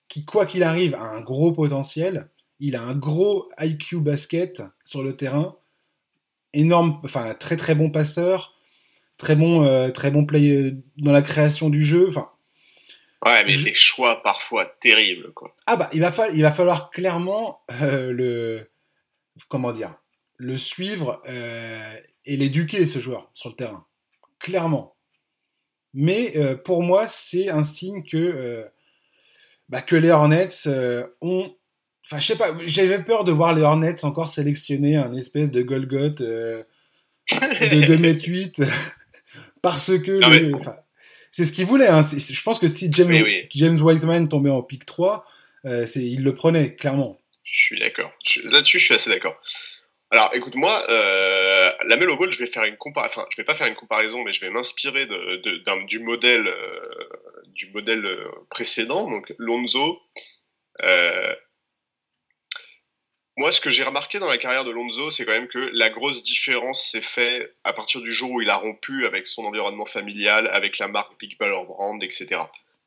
qui, 0.09 0.25
quoi 0.25 0.45
qu'il 0.45 0.63
arrive, 0.63 0.95
a 0.95 1.03
un 1.03 1.21
gros 1.21 1.51
potentiel. 1.51 2.29
Il 2.59 2.75
a 2.75 2.81
un 2.81 2.95
gros 2.95 3.49
IQ 3.59 3.99
basket 3.99 4.63
sur 4.83 5.03
le 5.03 5.15
terrain. 5.15 5.57
Énorme, 6.53 6.99
enfin, 7.03 7.33
très 7.33 7.57
très 7.57 7.75
bon 7.75 7.89
passeur. 7.89 8.55
Très 9.17 9.35
bon, 9.35 9.63
euh, 9.63 9.89
très 9.89 10.11
bon 10.11 10.25
play 10.25 10.75
dans 10.97 11.11
la 11.11 11.21
création 11.21 11.69
du 11.69 11.83
jeu. 11.83 12.07
Enfin, 12.09 12.29
Ouais, 13.25 13.45
mais 13.45 13.55
des 13.55 13.73
choix 13.73 14.21
parfois 14.21 14.65
terribles, 14.65 15.31
quoi. 15.33 15.55
Ah 15.65 15.77
bah, 15.77 15.89
il 15.93 16.01
va, 16.01 16.11
il 16.33 16.41
va 16.41 16.51
falloir 16.51 16.89
clairement 16.89 17.61
euh, 17.81 18.11
le... 18.11 18.69
Comment 19.47 19.71
dire 19.71 19.95
le 20.43 20.57
suivre 20.57 21.21
euh, 21.27 21.95
et 22.25 22.37
l'éduquer, 22.37 22.85
ce 22.85 22.99
joueur, 22.99 23.29
sur 23.33 23.49
le 23.49 23.55
terrain. 23.55 23.85
Clairement. 24.39 24.95
Mais 25.93 26.33
euh, 26.35 26.55
pour 26.55 26.83
moi, 26.83 27.07
c'est 27.07 27.49
un 27.49 27.63
signe 27.63 28.03
que, 28.03 28.17
euh, 28.17 28.63
bah, 29.69 29.81
que 29.81 29.95
les 29.95 30.11
Hornets 30.11 30.67
ont. 31.21 31.55
Enfin, 32.05 32.19
je 32.19 32.27
sais 32.27 32.35
pas, 32.35 32.53
j'avais 32.65 33.01
peur 33.01 33.23
de 33.23 33.31
voir 33.31 33.53
les 33.53 33.61
Hornets 33.61 34.03
encore 34.03 34.27
sélectionner 34.27 34.97
un 34.97 35.13
espèce 35.13 35.51
de 35.51 35.61
Golgoth 35.61 36.21
de 36.21 36.65
2m8 37.29 38.69
parce 39.61 39.97
que. 39.99 40.19
c'est 41.31 41.45
ce 41.45 41.53
qu'ils 41.53 41.65
voulaient. 41.65 41.87
Hein. 41.87 42.01
Je 42.01 42.43
pense 42.43 42.59
que 42.59 42.67
si 42.67 42.91
James, 42.91 43.25
James 43.51 43.81
Wiseman 43.81 44.27
tombait 44.27 44.49
en 44.49 44.61
pick 44.61 44.85
3, 44.85 45.25
il 45.63 46.23
le 46.23 46.33
prenait, 46.33 46.75
clairement. 46.75 47.17
Je 47.43 47.65
suis 47.65 47.79
d'accord. 47.79 48.11
Là-dessus, 48.51 48.79
je 48.79 48.85
suis 48.85 48.95
assez 48.95 49.09
d'accord. 49.09 49.39
Alors, 50.13 50.29
écoute, 50.35 50.53
moi, 50.53 50.79
euh, 50.89 51.71
la 51.87 51.97
Melo 51.97 52.15
Ball, 52.15 52.31
je 52.31 52.37
vais 52.37 52.45
faire 52.45 52.65
une 52.65 52.77
comparaison. 52.77 53.21
Enfin, 53.21 53.27
je 53.31 53.37
vais 53.37 53.43
pas 53.43 53.55
faire 53.55 53.65
une 53.65 53.73
comparaison, 53.73 54.23
mais 54.23 54.31
je 54.31 54.41
vais 54.41 54.51
m'inspirer 54.51 55.07
de, 55.07 55.85
du 55.87 55.97
modèle, 55.97 56.47
euh, 56.47 57.09
du 57.47 57.71
modèle 57.71 58.05
euh, 58.05 58.29
précédent. 58.51 59.09
Donc, 59.09 59.33
Lonzo. 59.39 59.99
moi, 63.37 63.51
ce 63.51 63.59
que 63.59 63.71
j'ai 63.71 63.83
remarqué 63.83 64.19
dans 64.19 64.29
la 64.29 64.37
carrière 64.37 64.65
de 64.65 64.69
Lonzo, 64.69 65.09
c'est 65.09 65.25
quand 65.25 65.31
même 65.31 65.47
que 65.47 65.71
la 65.73 65.89
grosse 65.89 66.21
différence 66.21 66.91
s'est 66.91 67.01
faite 67.01 67.51
à 67.63 67.73
partir 67.73 67.99
du 68.01 68.13
jour 68.13 68.29
où 68.29 68.39
il 68.39 68.51
a 68.51 68.57
rompu 68.57 69.07
avec 69.07 69.25
son 69.25 69.45
environnement 69.45 69.87
familial, 69.87 70.47
avec 70.53 70.77
la 70.77 70.87
marque 70.87 71.17
Big 71.19 71.39
Baller 71.39 71.65
Brand, 71.65 72.03
etc. 72.03 72.39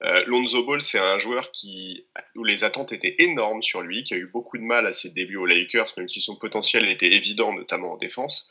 Euh, 0.03 0.25
Lonzo 0.27 0.65
Ball, 0.65 0.83
c'est 0.83 0.99
un 0.99 1.19
joueur 1.19 1.51
qui, 1.53 2.07
où 2.35 2.45
les 2.45 2.65
attentes 2.65 2.93
étaient 2.93 3.17
énormes 3.19 3.63
sur 3.63 3.81
lui, 3.81 4.05
qui 4.05 4.15
a 4.15 4.19
eu 4.19 4.27
beaucoup 4.27 4.59
de 4.59 4.63
mal 4.63 4.87
à 4.87 4.93
ses 4.93 5.11
débuts 5.11 5.37
aux 5.37 5.47
Lakers, 5.47 5.87
même 5.97 6.09
si 6.09 6.21
son 6.21 6.37
potentiel 6.37 6.89
était 6.89 7.13
évident, 7.13 7.55
notamment 7.55 7.93
en 7.93 7.97
défense. 7.97 8.51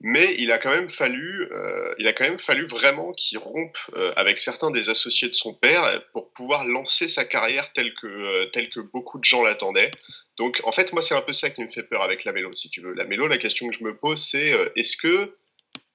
Mais 0.00 0.34
il 0.38 0.52
a 0.52 0.58
quand 0.58 0.70
même 0.70 0.88
fallu, 0.88 1.48
euh, 1.52 1.94
il 1.98 2.06
a 2.06 2.12
quand 2.12 2.24
même 2.24 2.38
fallu 2.38 2.64
vraiment 2.64 3.12
qu'il 3.12 3.38
rompe 3.38 3.76
euh, 3.94 4.12
avec 4.16 4.38
certains 4.38 4.70
des 4.70 4.88
associés 4.88 5.28
de 5.28 5.34
son 5.34 5.52
père 5.52 6.02
pour 6.12 6.32
pouvoir 6.32 6.66
lancer 6.66 7.08
sa 7.08 7.24
carrière 7.24 7.72
telle 7.72 7.94
que, 7.94 8.44
telle 8.46 8.70
que 8.70 8.80
beaucoup 8.80 9.18
de 9.18 9.24
gens 9.24 9.42
l'attendaient. 9.42 9.90
Donc, 10.38 10.60
en 10.64 10.72
fait, 10.72 10.92
moi, 10.92 11.02
c'est 11.02 11.14
un 11.14 11.22
peu 11.22 11.32
ça 11.32 11.50
qui 11.50 11.62
me 11.62 11.68
fait 11.68 11.82
peur 11.82 12.02
avec 12.02 12.24
la 12.24 12.32
Mélo, 12.32 12.52
si 12.52 12.68
tu 12.70 12.80
veux. 12.80 12.92
La 12.92 13.04
Mélo, 13.04 13.26
la 13.26 13.38
question 13.38 13.68
que 13.68 13.74
je 13.74 13.84
me 13.84 13.96
pose, 13.96 14.22
c'est 14.22 14.52
est-ce 14.76 14.96
que 14.98 15.34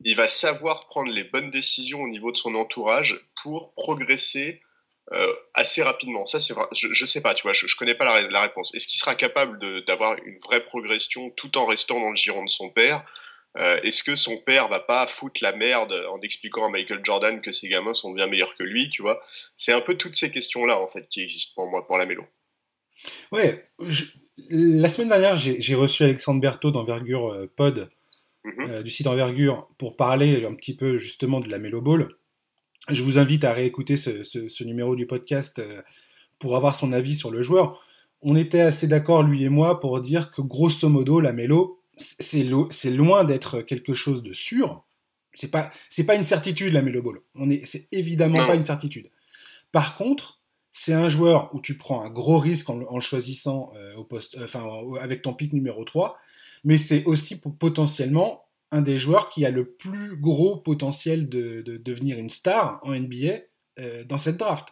il 0.03 0.15
va 0.15 0.27
savoir 0.27 0.87
prendre 0.87 1.11
les 1.11 1.23
bonnes 1.23 1.51
décisions 1.51 2.01
au 2.01 2.07
niveau 2.07 2.31
de 2.31 2.37
son 2.37 2.55
entourage 2.55 3.19
pour 3.43 3.73
progresser 3.73 4.61
euh, 5.13 5.33
assez 5.53 5.83
rapidement 5.83 6.25
Ça, 6.25 6.39
c'est 6.39 6.53
je, 6.73 6.87
je 6.93 7.05
sais 7.05 7.21
pas, 7.21 7.33
tu 7.33 7.43
vois, 7.43 7.53
je, 7.53 7.67
je 7.67 7.75
connais 7.75 7.95
pas 7.95 8.21
la, 8.21 8.41
réponse. 8.41 8.73
Est-ce 8.73 8.87
qu'il 8.87 8.99
sera 8.99 9.15
capable 9.15 9.83
d'avoir 9.85 10.15
une 10.23 10.37
vraie 10.39 10.63
progression 10.63 11.29
tout 11.31 11.57
en 11.57 11.65
restant 11.65 11.99
dans 11.99 12.11
le 12.11 12.15
giron 12.15 12.45
de 12.45 12.49
son 12.49 12.69
père? 12.69 13.03
Euh, 13.57 13.81
Est-ce 13.83 14.03
que 14.03 14.15
son 14.15 14.37
père 14.37 14.69
va 14.69 14.79
pas 14.79 15.05
foutre 15.07 15.43
la 15.43 15.51
merde 15.51 15.93
en 16.09 16.21
expliquant 16.21 16.65
à 16.65 16.69
Michael 16.69 17.01
Jordan 17.03 17.41
que 17.41 17.51
ses 17.51 17.67
gamins 17.67 17.93
sont 17.93 18.13
bien 18.13 18.27
meilleurs 18.27 18.55
que 18.55 18.63
lui, 18.63 18.89
tu 18.89 19.01
vois? 19.01 19.21
C'est 19.55 19.73
un 19.73 19.81
peu 19.81 19.97
toutes 19.97 20.15
ces 20.15 20.31
questions-là 20.31 20.79
en 20.79 20.87
fait 20.87 21.09
qui 21.09 21.21
existent 21.21 21.61
pour 21.61 21.69
moi 21.69 21.85
pour 21.85 21.97
la 21.97 22.05
mélo. 22.05 22.23
La 23.33 24.87
semaine 24.87 25.09
dernière, 25.09 25.35
j'ai 25.35 25.75
reçu 25.75 26.03
Alexandre 26.03 26.39
Berthaud 26.39 26.71
d'Envergure 26.71 27.33
euh, 27.33 27.51
Pod, 27.53 27.91
mm 28.43 28.49
-hmm. 28.49 28.83
du 28.83 28.91
site 28.91 29.07
Envergure, 29.07 29.69
pour 29.77 29.95
parler 29.95 30.45
un 30.45 30.55
petit 30.55 30.75
peu 30.75 30.97
justement 30.97 31.39
de 31.39 31.49
la 31.49 31.59
Melo 31.59 31.81
Ball. 31.81 32.09
Je 32.89 33.03
vous 33.03 33.19
invite 33.19 33.43
à 33.43 33.53
réécouter 33.53 33.97
ce, 33.97 34.23
ce, 34.23 34.47
ce 34.47 34.63
numéro 34.63 34.95
du 34.95 35.05
podcast 35.05 35.59
euh, 35.59 35.81
pour 36.39 36.55
avoir 36.55 36.75
son 36.75 36.91
avis 36.93 37.15
sur 37.15 37.31
le 37.31 37.41
joueur. 37.41 37.85
On 38.21 38.35
était 38.35 38.61
assez 38.61 38.87
d'accord, 38.87 39.23
lui 39.23 39.43
et 39.43 39.49
moi, 39.49 39.79
pour 39.79 39.99
dire 40.01 40.31
que 40.31 40.41
grosso 40.41 40.89
modo, 40.89 41.19
la 41.19 41.33
Melo, 41.33 41.81
c'est 41.97 42.43
lo 42.43 42.69
loin 42.85 43.23
d'être 43.23 43.61
quelque 43.61 43.93
chose 43.93 44.23
de 44.23 44.33
sûr. 44.33 44.83
C'est 45.33 45.49
pas, 45.49 45.71
c'est 45.89 46.05
pas 46.05 46.15
une 46.15 46.23
certitude 46.23 46.73
la 46.73 46.81
Melo 46.81 47.01
Ball. 47.01 47.19
On 47.35 47.49
est, 47.49 47.65
c'est 47.65 47.87
évidemment 47.91 48.45
pas 48.45 48.55
une 48.55 48.63
certitude. 48.63 49.09
Par 49.71 49.97
contre, 49.97 50.41
c'est 50.71 50.93
un 50.93 51.09
joueur 51.09 51.53
où 51.53 51.61
tu 51.61 51.77
prends 51.77 52.03
un 52.03 52.09
gros 52.09 52.37
risque 52.37 52.69
en, 52.69 52.81
en 52.81 52.95
le 52.95 53.01
choisissant 53.01 53.71
euh, 53.75 53.95
au 53.95 54.03
poste, 54.03 54.37
euh, 54.37 54.45
enfin, 54.45 54.65
avec 54.99 55.21
ton 55.21 55.33
pic 55.33 55.53
numéro 55.53 55.83
3, 55.83 56.17
mais 56.63 56.77
c'est 56.77 57.05
aussi 57.05 57.39
potentiellement 57.39 58.45
un 58.71 58.81
des 58.81 58.99
joueurs 58.99 59.29
qui 59.29 59.45
a 59.45 59.51
le 59.51 59.65
plus 59.65 60.15
gros 60.15 60.57
potentiel 60.57 61.27
de, 61.27 61.61
de, 61.61 61.73
de 61.73 61.77
devenir 61.77 62.17
une 62.17 62.29
star 62.29 62.79
en 62.83 62.93
NBA 62.95 63.41
euh, 63.79 64.03
dans 64.05 64.17
cette 64.17 64.37
draft. 64.37 64.69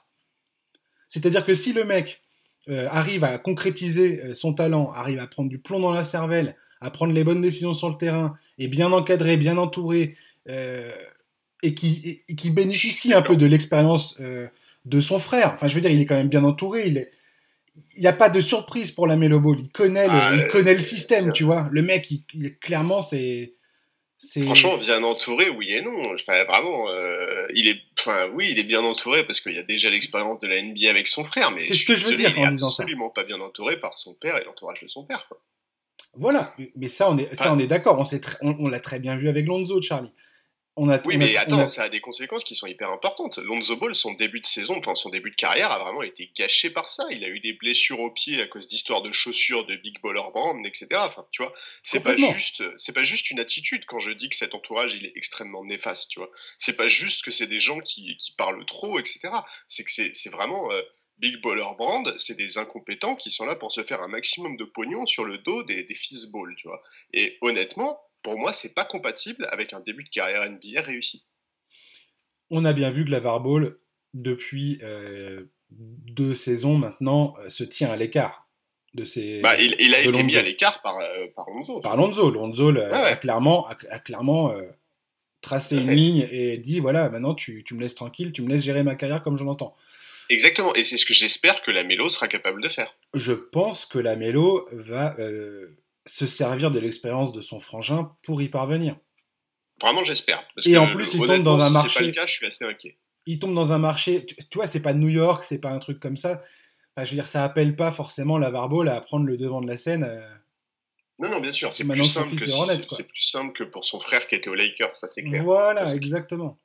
C'est-à-dire 1.08 1.46
que 1.46 1.53
si 1.53 1.74
le 1.74 1.84
mec 1.84 2.22
euh, 2.69 2.88
arrive 2.89 3.24
à 3.24 3.38
concrétiser 3.38 4.22
euh, 4.24 4.34
son 4.34 4.53
talent, 4.53 4.91
arrive 4.91 5.19
à 5.19 5.27
prendre 5.27 5.50
du 5.50 5.60
plomb 5.60 5.79
dans 5.79 5.91
la 5.91 6.03
cervelle, 6.03 6.55
à 6.81 6.91
prendre 6.91 7.13
les 7.13 7.24
bonnes 7.24 7.41
décisions 7.41 7.74
sur 7.74 7.89
le 7.89 7.98
terrain, 7.98 8.36
et 8.58 8.67
bien 8.67 8.91
encadré, 8.91 9.36
bien 9.36 9.58
entouré, 9.58 10.15
et, 11.62 11.75
qui, 11.75 12.24
et, 12.27 12.36
qui 12.36 12.50
bénéficie 12.50 13.13
un 13.13 13.22
peu 13.22 13.36
de 13.36 13.46
l'expérience 13.46 14.19
de 14.19 15.00
son 15.00 15.19
frère. 15.19 15.51
Enfin, 15.53 15.67
je 15.67 15.75
veux 15.75 15.81
dire, 15.81 15.91
il 15.91 16.01
est 16.01 16.05
quand 16.05 16.15
même 16.15 16.29
bien 16.29 16.43
entouré. 16.43 16.88
Il 16.88 16.98
est, 16.98 17.12
il 17.95 18.01
n'y 18.01 18.07
a 18.07 18.13
pas 18.13 18.29
de 18.29 18.39
surprise 18.39 18.91
pour 18.91 19.07
la 19.07 19.15
Melo 19.15 19.39
Ball. 19.39 19.57
Il 19.59 19.69
connaît 19.69 20.07
le, 20.07 20.13
ah, 20.13 20.31
il 20.35 20.47
connaît 20.47 20.73
le 20.73 20.79
système, 20.79 21.31
tu 21.33 21.43
vois. 21.43 21.67
Le 21.71 21.81
mec, 21.81 22.09
il, 22.11 22.23
il, 22.33 22.57
clairement, 22.59 23.01
c'est. 23.01 23.55
Franchement, 24.41 24.77
bien 24.77 25.01
entouré, 25.03 25.49
oui 25.49 25.71
et 25.71 25.81
non. 25.81 26.13
Enfin, 26.13 26.43
vraiment, 26.43 26.89
euh, 26.89 27.47
il 27.53 27.69
est, 27.69 27.79
enfin, 27.97 28.29
oui, 28.33 28.49
il 28.51 28.59
est 28.59 28.63
bien 28.63 28.83
entouré 28.83 29.23
parce 29.23 29.39
qu'il 29.39 29.53
y 29.53 29.59
a 29.59 29.63
déjà 29.63 29.89
l'expérience 29.89 30.39
de 30.39 30.47
la 30.47 30.61
NBA 30.61 30.89
avec 30.89 31.07
son 31.07 31.23
frère, 31.23 31.51
mais 31.51 31.65
c'est 31.65 31.73
ce 31.73 31.85
que 31.85 31.95
je 31.95 32.05
veux 32.05 32.17
dire 32.17 32.38
en 32.38 32.51
disant 32.51 32.69
ça. 32.69 32.83
Absolument 32.83 33.09
pas 33.09 33.23
bien 33.23 33.39
entouré 33.39 33.79
par 33.79 33.97
son 33.97 34.15
père 34.15 34.35
et 34.38 34.43
l'entourage 34.43 34.81
de 34.81 34.89
son 34.89 35.05
père. 35.05 35.25
Quoi. 35.29 35.39
Voilà, 36.15 36.53
mais 36.75 36.89
ça, 36.89 37.09
on 37.09 37.17
est, 37.17 37.33
ça, 37.35 37.53
on 37.53 37.59
est 37.59 37.67
d'accord. 37.67 37.97
On, 37.97 38.47
on, 38.47 38.57
on 38.59 38.67
l'a 38.67 38.81
très 38.81 38.99
bien 38.99 39.15
vu 39.15 39.29
avec 39.29 39.45
Lonzo, 39.45 39.81
Charlie. 39.81 40.11
On 40.81 40.88
a, 40.88 40.98
oui, 41.03 41.15
on 41.15 41.19
mais 41.19 41.36
attends, 41.36 41.59
a... 41.59 41.67
ça 41.67 41.83
a 41.83 41.89
des 41.89 42.00
conséquences 42.00 42.45
qui 42.45 42.55
sont 42.55 42.65
hyper 42.65 42.89
importantes. 42.89 43.38
Lonzo 43.38 43.75
Ball, 43.75 43.93
son 43.93 44.13
début 44.13 44.39
de 44.39 44.45
saison, 44.45 44.77
enfin 44.77 44.95
son 44.95 45.09
début 45.09 45.29
de 45.29 45.36
carrière 45.36 45.71
a 45.71 45.79
vraiment 45.79 46.03
été 46.03 46.31
gâché 46.33 46.69
par 46.69 46.88
ça. 46.88 47.05
Il 47.12 47.21
a 47.25 47.27
eu 47.27 47.41
des 47.41 47.51
blessures 47.51 48.00
au 48.00 48.12
pied 48.12 48.41
à 48.41 48.48
cause 48.48 48.69
d'histoires 48.69 49.01
de 49.01 49.12
chaussures 49.12 49.65
de 49.65 49.75
Big 49.75 50.01
Baller 50.01 50.24
Brand, 50.33 50.65
etc. 50.65 50.88
Enfin, 50.93 51.27
tu 51.31 51.43
vois, 51.43 51.53
c'est 51.83 52.01
pas 52.01 52.15
juste, 52.15 52.63
c'est 52.77 52.93
pas 52.93 53.03
juste 53.03 53.29
une 53.29 53.41
attitude 53.41 53.83
quand 53.88 54.00
je 54.00 54.12
dis 54.12 54.29
que 54.29 54.38
cet 54.38 54.55
entourage 54.55 54.95
il 54.95 55.05
est 55.05 55.12
extrêmement 55.17 55.65
néfaste, 55.65 56.12
tu 56.12 56.19
vois. 56.19 56.31
C'est 56.57 56.77
pas 56.77 56.88
juste 56.88 57.25
que 57.25 57.31
c'est 57.31 57.48
des 57.48 57.59
gens 57.59 57.79
qui, 57.81 58.15
qui 58.15 58.31
parlent 58.31 58.65
trop, 58.65 59.00
etc. 59.00 59.31
C'est 59.67 59.83
que 59.83 59.91
c'est 59.91 60.29
vraiment 60.29 60.71
euh, 60.71 60.81
Big 61.17 61.41
Baller 61.41 61.75
Brand, 61.77 62.15
c'est 62.17 62.38
des 62.38 62.57
incompétents 62.57 63.17
qui 63.17 63.31
sont 63.31 63.45
là 63.45 63.57
pour 63.57 63.74
se 63.74 63.83
faire 63.83 64.01
un 64.01 64.07
maximum 64.07 64.55
de 64.55 64.63
pognon 64.63 65.05
sur 65.05 65.25
le 65.25 65.39
dos 65.39 65.62
des, 65.63 65.83
des 65.83 65.95
fils 65.95 66.31
ball, 66.31 66.55
tu 66.57 66.69
vois. 66.69 66.81
Et 67.12 67.38
honnêtement, 67.41 68.01
pour 68.21 68.38
moi, 68.38 68.53
c'est 68.53 68.73
pas 68.73 68.85
compatible 68.85 69.47
avec 69.51 69.73
un 69.73 69.79
début 69.79 70.03
de 70.03 70.09
carrière 70.09 70.49
NBA 70.49 70.81
réussi. 70.81 71.25
On 72.49 72.65
a 72.65 72.73
bien 72.73 72.91
vu 72.91 73.05
que 73.05 73.11
la 73.11 73.19
Ball, 73.19 73.77
depuis 74.13 74.79
euh, 74.81 75.45
deux 75.69 76.35
saisons 76.35 76.77
maintenant, 76.77 77.35
euh, 77.39 77.49
se 77.49 77.63
tient 77.63 77.91
à 77.91 77.95
l'écart 77.95 78.49
de 78.93 79.03
ses. 79.03 79.41
Bah, 79.41 79.59
il, 79.59 79.75
il, 79.79 79.93
a 79.93 79.99
été 79.99 80.11
Lonzo. 80.11 80.23
mis 80.23 80.38
à 80.38 80.41
l'écart 80.41 80.81
par, 80.81 80.97
euh, 80.97 81.27
par 81.35 81.49
Lonzo. 81.49 81.79
Par 81.79 81.95
Lonzo. 81.95 82.31
Lonzo 82.31 82.71
ouais, 82.71 82.91
a, 82.91 83.15
clairement, 83.15 83.67
a, 83.67 83.77
a 83.89 83.99
clairement 83.99 84.51
euh, 84.51 84.63
tracé 85.41 85.77
une 85.77 85.91
ligne 85.91 86.27
et 86.31 86.57
dit 86.57 86.79
voilà, 86.79 87.09
maintenant 87.09 87.35
tu, 87.35 87.63
tu, 87.63 87.75
me 87.75 87.81
laisses 87.81 87.95
tranquille, 87.95 88.31
tu 88.31 88.41
me 88.41 88.49
laisses 88.49 88.63
gérer 88.63 88.83
ma 88.83 88.95
carrière 88.95 89.23
comme 89.23 89.38
je 89.38 89.43
l'entends. 89.43 89.75
Exactement, 90.31 90.75
et 90.75 90.83
c'est 90.83 90.97
ce 90.97 91.07
que 91.07 91.13
j'espère 91.13 91.63
que 91.63 91.71
la 91.71 91.83
Mélo 91.83 92.07
sera 92.07 92.27
capable 92.27 92.61
de 92.61 92.69
faire. 92.69 92.95
Je 93.15 93.33
pense 93.33 93.88
que 93.88 93.97
la 93.97 94.15
Mélo 94.15 94.67
va 94.71 95.15
se 96.06 96.25
servir 96.25 96.72
de 96.72 96.79
l'expérience 96.79 97.34
de 97.34 97.41
son 97.41 97.60
frangin 97.60 98.15
pour 98.24 98.41
y 98.41 98.50
parvenir. 98.50 98.96
Vraiment, 99.82 100.03
j'espère. 100.03 100.44
Et 100.65 100.77
en 100.77 100.89
plus, 100.89 101.13
il 101.13 101.25
tombe 101.25 101.44
dans 101.44 101.60
un 101.62 101.70
marché. 101.70 101.89
Si 101.89 102.00
pas 102.00 102.06
le 102.06 102.12
cas, 102.12 102.25
je 102.25 102.34
suis 102.34 102.46
assez 102.46 102.65
inquiet. 102.65 102.98
Il 103.25 103.39
tombe 103.39 103.53
dans 103.53 103.74
un 103.74 103.77
marché. 103.77 104.25
Tu, 104.25 104.36
tu 104.36 104.58
vois, 104.58 104.68
c'est 104.68 104.82
pas 104.82 104.94
New 104.94 105.08
York, 105.08 105.44
c'est 105.44 105.60
pas 105.60 105.70
un 105.70 105.79
truc 105.79 106.00
comme 106.00 106.18
ça. 106.18 106.41
Enfin, 106.96 107.06
je 107.06 107.12
veux 107.12 107.15
dire, 107.15 107.27
ça 107.27 107.44
appelle 107.44 107.75
pas 107.75 107.91
forcément 107.91 108.38
la 108.38 108.51
Barbole 108.51 108.89
à 108.89 109.00
prendre 109.00 109.25
le 109.25 109.38
devant 109.38 109.62
de 109.62 109.68
la 109.68 109.77
scène. 109.77 110.03
Euh... 110.03 110.27
Non, 111.20 111.29
non, 111.29 111.39
bien 111.39 111.51
sûr. 111.51 111.72
C'est 111.72 111.86
plus, 111.86 112.03
simple 112.03 112.36
que 112.36 112.50
si, 112.50 112.86
c'est 112.89 113.08
plus 113.08 113.22
simple 113.22 113.53
que 113.53 113.63
pour 113.63 113.84
son 113.86 114.00
frère 114.00 114.27
qui 114.27 114.36
était 114.36 114.50
aux 114.50 114.56
Lakers, 114.56 114.96
ça 114.96 115.08
c'est 115.08 115.24
clair. 115.24 115.44
Voilà, 115.44 115.86
ça, 115.86 115.96
exactement. 115.96 116.58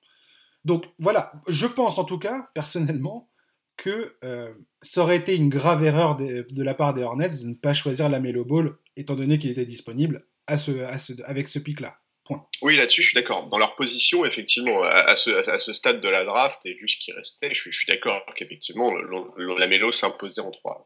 Donc 0.64 0.86
voilà, 0.98 1.32
je 1.48 1.66
pense 1.66 1.98
en 1.98 2.04
tout 2.04 2.18
cas, 2.18 2.48
personnellement, 2.54 3.28
que 3.76 4.14
euh, 4.22 4.52
ça 4.82 5.02
aurait 5.02 5.16
été 5.16 5.34
une 5.34 5.48
grave 5.48 5.84
erreur 5.84 6.16
de, 6.16 6.46
de, 6.48 6.62
la 6.62 6.74
part 6.74 6.94
des 6.94 7.02
Hornets 7.02 7.30
de 7.30 7.44
ne 7.44 7.54
pas 7.54 7.74
choisir 7.74 8.08
la 8.08 8.20
Melo 8.20 8.44
Ball, 8.44 8.76
étant 8.96 9.14
donné 9.14 9.38
qu'il 9.38 9.50
était 9.50 9.66
disponible 9.66 10.26
à 10.46 10.56
ce, 10.56 10.82
à 10.84 10.98
ce, 10.98 11.12
avec 11.24 11.48
ce 11.48 11.58
pic-là. 11.58 11.98
Point. 12.24 12.46
Oui, 12.62 12.76
là-dessus, 12.76 13.02
je 13.02 13.08
suis 13.08 13.14
d'accord. 13.14 13.48
Dans 13.48 13.58
leur 13.58 13.76
position, 13.76 14.24
effectivement, 14.24 14.82
à, 14.82 15.14
ce, 15.14 15.30
à, 15.50 15.58
ce, 15.58 15.74
stade 15.74 16.00
de 16.00 16.08
la 16.08 16.24
draft 16.24 16.58
et 16.64 16.72
vu 16.72 16.88
ce 16.88 16.96
qui 16.96 17.12
restait, 17.12 17.52
je, 17.52 17.70
je 17.70 17.78
suis 17.78 17.86
d'accord 17.86 18.24
qu'effectivement, 18.34 18.90
la 18.94 19.66
Melo 19.66 19.92
s'imposait 19.92 20.40
en 20.40 20.50
3. 20.50 20.84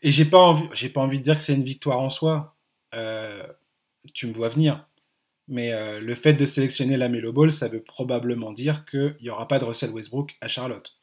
Et 0.00 0.10
j'ai 0.10 0.24
pas 0.24 0.38
envie, 0.38 0.68
j'ai 0.72 0.88
pas 0.88 1.02
envie 1.02 1.18
de 1.18 1.24
dire 1.24 1.36
que 1.36 1.42
c'est 1.42 1.54
une 1.54 1.64
victoire 1.64 2.00
en 2.00 2.08
soi. 2.08 2.56
Euh, 2.94 3.46
tu 4.14 4.26
me 4.26 4.32
vois 4.32 4.48
venir. 4.48 4.86
Mais 5.46 5.72
euh, 5.72 6.00
le 6.00 6.14
fait 6.14 6.32
de 6.32 6.46
sélectionner 6.46 6.96
la 6.96 7.10
Melo 7.10 7.34
Ball, 7.34 7.52
ça 7.52 7.68
veut 7.68 7.82
probablement 7.82 8.52
dire 8.52 8.86
qu'il 8.86 9.16
n'y 9.20 9.28
aura 9.28 9.48
pas 9.48 9.58
de 9.58 9.66
Russell 9.66 9.90
Westbrook 9.90 10.36
à 10.40 10.48
Charlotte 10.48 10.96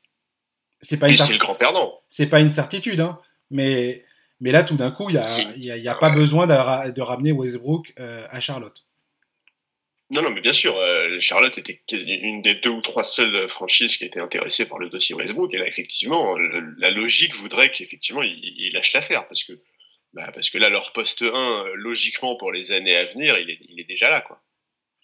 c'est 0.81 0.97
pas 0.97 1.09
une 1.09 1.17
c'est 1.17 1.33
le 1.33 1.39
grand 1.39 1.55
perdant. 1.55 2.01
C'est 2.07 2.27
pas 2.27 2.39
une 2.39 2.49
certitude, 2.49 2.99
hein. 2.99 3.19
Mais, 3.51 4.05
mais 4.39 4.51
là, 4.51 4.63
tout 4.63 4.75
d'un 4.75 4.91
coup, 4.91 5.09
il 5.09 5.13
n'y 5.13 5.19
a, 5.19 5.55
y 5.57 5.71
a, 5.71 5.77
y 5.77 5.87
a 5.87 5.95
pas 5.95 6.09
besoin 6.09 6.47
de, 6.47 6.91
de, 6.91 7.01
ramener 7.01 7.31
Westbrook 7.31 7.93
euh, 7.99 8.25
à 8.29 8.39
Charlotte. 8.39 8.85
Non, 10.11 10.23
non, 10.23 10.31
mais 10.31 10.41
bien 10.41 10.53
sûr, 10.53 10.75
euh, 10.75 11.19
Charlotte 11.19 11.57
était 11.57 11.81
une 11.91 12.41
des 12.41 12.55
deux 12.55 12.69
ou 12.69 12.81
trois 12.81 13.03
seules 13.03 13.47
franchises 13.47 13.97
qui 13.97 14.05
étaient 14.05 14.19
intéressées 14.19 14.67
par 14.67 14.79
le 14.79 14.89
dossier 14.89 15.13
Westbrook. 15.13 15.53
Et 15.53 15.57
là, 15.57 15.67
effectivement, 15.67 16.35
le, 16.35 16.73
la 16.79 16.89
logique 16.89 17.35
voudrait 17.35 17.71
qu'effectivement, 17.71 18.23
il, 18.23 18.39
il, 18.41 18.73
lâche 18.73 18.93
l'affaire. 18.93 19.27
Parce 19.27 19.43
que, 19.43 19.53
bah, 20.13 20.31
parce 20.33 20.49
que 20.49 20.57
là, 20.57 20.69
leur 20.69 20.93
poste 20.93 21.21
1, 21.21 21.65
logiquement, 21.75 22.35
pour 22.37 22.51
les 22.51 22.71
années 22.71 22.95
à 22.95 23.05
venir, 23.05 23.37
il 23.37 23.51
est, 23.51 23.59
il 23.69 23.79
est 23.79 23.87
déjà 23.87 24.09
là. 24.09 24.21
quoi. 24.21 24.41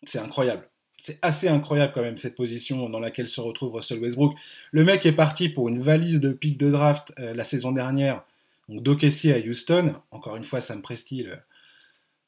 C'est 0.03 0.19
incroyable 0.19 0.67
c'est 0.97 1.19
assez 1.21 1.47
incroyable 1.47 1.93
quand 1.93 2.01
même 2.01 2.17
cette 2.17 2.35
position 2.35 2.89
dans 2.89 2.99
laquelle 2.99 3.27
se 3.27 3.41
retrouve 3.41 3.73
Russell 3.73 3.99
Westbrook. 3.99 4.35
Le 4.71 4.83
mec 4.83 5.05
est 5.05 5.11
parti 5.11 5.49
pour 5.49 5.69
une 5.69 5.79
valise 5.79 6.19
de 6.19 6.31
pick 6.31 6.57
de 6.57 6.71
draft 6.71 7.13
euh, 7.19 7.33
la 7.33 7.43
saison 7.43 7.71
dernière, 7.71 8.23
donc 8.69 8.83
d'OKC 8.83 9.25
à 9.33 9.39
Houston. 9.39 9.95
Encore 10.11 10.35
une 10.35 10.43
fois, 10.43 10.61
Sam 10.61 10.81
Presti, 10.81 11.23
le, 11.23 11.35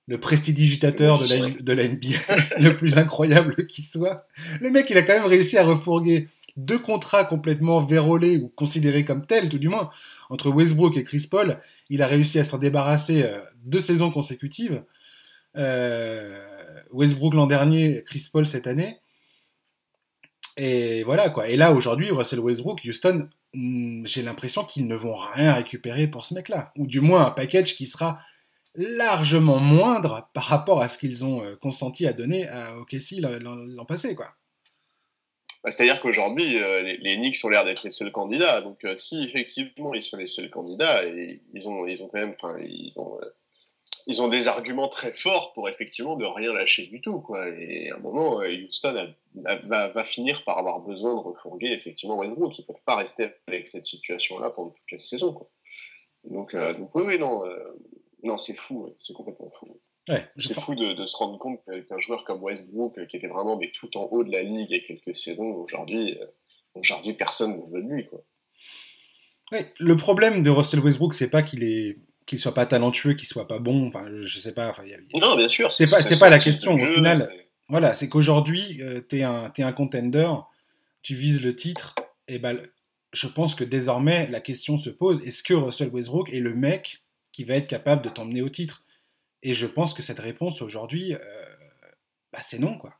le 0.08 0.20
prestidigitateur 0.20 1.20
de 1.20 1.26
la, 1.28 1.62
de 1.62 1.74
la 1.74 1.88
NBA, 1.88 2.60
le 2.60 2.76
plus 2.76 2.98
incroyable 2.98 3.68
qui 3.68 3.82
soit. 3.82 4.28
Le 4.62 4.70
mec, 4.70 4.90
il 4.90 4.98
a 4.98 5.04
quand 5.04 5.14
même 5.14 5.26
réussi 5.26 5.58
à 5.58 5.66
refourguer 5.66 6.28
deux 6.56 6.80
contrats 6.80 7.24
complètement 7.24 7.80
vérolés 7.80 8.38
ou 8.38 8.50
considérés 8.50 9.06
comme 9.06 9.26
tels, 9.26 9.48
tout 9.48 9.60
du 9.60 9.70
moins, 9.70 9.92
entre 10.30 10.50
Westbrook 10.50 10.98
et 10.98 11.04
Chris 11.04 11.28
Paul. 11.30 11.60
Il 11.90 12.02
a 12.02 12.08
réussi 12.08 12.40
à 12.40 12.44
s'en 12.44 12.58
débarrasser 12.58 13.24
euh, 13.24 13.40
deux 13.64 13.80
saisons 13.80 14.10
consécutives. 14.10 14.84
Euh, 15.56 16.40
Westbrook 16.92 17.34
l'an 17.34 17.48
dernier, 17.48 18.04
Chris 18.06 18.28
Paul 18.32 18.46
cette 18.46 18.68
année. 18.68 18.98
Et 20.58 21.04
voilà 21.04 21.30
quoi. 21.30 21.48
Et 21.48 21.56
là 21.56 21.72
aujourd'hui, 21.72 22.10
Russell 22.10 22.40
Westbrook, 22.40 22.82
Houston, 22.84 23.30
hmm, 23.54 24.06
j'ai 24.06 24.24
l'impression 24.24 24.64
qu'ils 24.64 24.88
ne 24.88 24.96
vont 24.96 25.16
rien 25.16 25.54
récupérer 25.54 26.08
pour 26.08 26.26
ce 26.26 26.34
mec-là, 26.34 26.74
ou 26.78 26.88
du 26.88 27.00
moins 27.00 27.28
un 27.28 27.32
package 27.32 27.76
qui 27.76 27.86
sera 27.86 28.20
largement 28.76 29.60
moindre 29.60 30.30
par 30.34 30.46
rapport 30.46 30.82
à 30.82 30.88
ce 30.88 30.98
qu'ils 30.98 31.26
ont 31.26 31.44
euh, 31.44 31.56
consenti 31.56 32.08
à 32.08 32.14
donner 32.14 32.48
à 32.48 32.78
OKC 32.78 33.20
l'an 33.20 33.86
passé 33.86 34.16
quoi. 34.16 34.34
Bah, 35.64 35.72
c'est-à-dire 35.72 36.00
qu'aujourd'hui, 36.00 36.62
euh, 36.62 36.82
les, 36.82 37.18
Knicks 37.18 37.44
ont 37.44 37.50
l'air 37.50 37.66
d'être 37.66 37.84
les 37.84 37.90
seuls 37.90 38.12
candidats. 38.12 38.62
Donc, 38.62 38.86
euh, 38.86 38.96
si 38.98 39.24
effectivement 39.24 39.94
ils 39.94 40.04
sont 40.04 40.18
les 40.18 40.28
seuls 40.28 40.50
candidats, 40.50 41.04
ils 41.06 41.68
ont, 41.68 41.86
quand 41.86 42.14
même, 42.14 42.36
ils 42.64 42.94
ont 42.98 43.20
ils 44.08 44.22
ont 44.22 44.30
des 44.30 44.48
arguments 44.48 44.88
très 44.88 45.14
forts 45.14 45.52
pour 45.54 45.68
effectivement 45.68 46.16
ne 46.16 46.26
rien 46.26 46.54
lâcher 46.54 46.88
du 46.88 47.02
tout. 47.02 47.20
Quoi. 47.20 47.50
Et 47.50 47.92
à 47.92 47.98
un 47.98 48.00
moment, 48.00 48.42
euh, 48.42 48.66
Houston 48.66 49.14
va, 49.36 50.04
finir 50.06 50.44
par 50.46 50.58
avoir 50.58 50.80
besoin 50.80 51.14
de 51.14 51.20
refourguer 51.20 51.74
effectivement 51.74 52.18
Westbrook. 52.18 52.58
Ils 52.58 52.62
ne 52.62 52.68
peuvent 52.68 52.84
pas 52.86 52.96
rester 52.96 53.32
avec 53.48 53.68
cette 53.68 53.86
situation-là 53.86 54.50
pendant 54.52 54.70
toute 54.70 54.92
la 54.92 54.98
saison. 54.98 55.34
Quoi. 55.34 55.50
Donc, 56.24 56.54
euh, 56.54 56.74
donc 56.74 56.96
oui, 56.96 57.20
non, 57.20 57.46
euh, 57.46 57.58
non 58.24 58.38
c'est 58.38 58.56
fou, 58.56 58.96
c'est 58.98 59.14
complètement 59.14 59.52
fou. 59.52 59.78
c'est 60.38 60.58
fou 60.58 60.74
de, 60.74 61.06
se 61.06 61.18
rendre 61.18 61.38
compte 61.38 61.60
qu'un 61.66 62.00
joueur 62.00 62.24
comme 62.24 62.42
Westbrook, 62.42 63.06
qui 63.08 63.18
était 63.18 63.28
vraiment 63.28 63.58
mais 63.58 63.72
tout 63.72 63.98
en 63.98 64.04
haut 64.04 64.24
de 64.24 64.32
la 64.32 64.42
ligue 64.42 64.68
il 64.70 64.78
y 64.78 64.80
a 64.80 64.88
quelques 64.88 65.18
saisons, 65.18 65.54
aujourd'hui, 65.54 66.18
aujourd'hui 66.76 67.14
personne 67.14 67.58
ne 67.58 67.76
veut 67.76 67.84
de 67.84 67.90
lui. 67.90 68.08
Quoi. 68.08 68.24
le 69.80 69.96
problème 69.98 70.44
de 70.44 70.50
Russell 70.50 70.80
Westbrook, 70.80 71.14
c'est 71.14 71.30
pas 71.30 71.44
qu'il 71.44 71.66
est 71.66 71.98
qu'il 72.28 72.40
soit 72.40 72.54
pas 72.54 72.68
talentueux, 72.68 73.14
qu'il 73.14 73.28
soit 73.28 73.48
pas 73.48 73.58
bon. 73.58 73.88
Enfin, 73.88 74.06
je 74.22 74.40
sais 74.40 74.54
pas. 74.54 74.76
Non, 75.16 75.36
bien 75.36 75.48
sûr. 75.48 75.74
C'est 75.74 75.88
pas, 75.88 76.02
c'est 76.02 76.20
pas 76.20 76.30
la 76.30 76.38
question. 76.38 76.76
Au 76.76 76.78
final, 76.78 77.28
voilà, 77.70 77.96
c'est 77.96 78.10
qu'aujourd'hui, 78.10 78.82
euh, 78.82 79.02
tu 79.10 79.20
es 79.20 79.24
un, 79.24 79.52
es 79.58 79.64
un 79.64 79.74
contender, 79.74 80.30
tu 81.02 81.16
vises 81.16 81.42
le 81.42 81.56
titre, 81.56 81.96
et 82.28 82.38
ben, 82.38 82.62
je 83.14 83.28
pense 83.28 83.56
que 83.56 83.64
désormais, 83.64 84.28
la 84.28 84.42
question 84.42 84.78
se 84.78 84.90
pose 84.90 85.26
est-ce 85.26 85.42
que 85.42 85.54
Russell 85.54 85.90
Westbrook 85.90 86.32
est 86.32 86.40
le 86.40 86.54
mec 86.54 87.04
qui 87.32 87.46
va 87.46 87.56
être 87.56 87.68
capable 87.68 88.04
de 88.04 88.10
t'emmener 88.10 88.42
au 88.42 88.50
titre? 88.50 88.84
Et 89.42 89.54
je 89.54 89.66
pense 89.66 89.94
que 89.94 90.04
cette 90.04 90.20
réponse 90.20 90.62
aujourd'hui, 90.62 91.14
euh, 91.14 91.20
bah, 92.32 92.40
c'est 92.42 92.60
non, 92.60 92.78
quoi. 92.78 92.94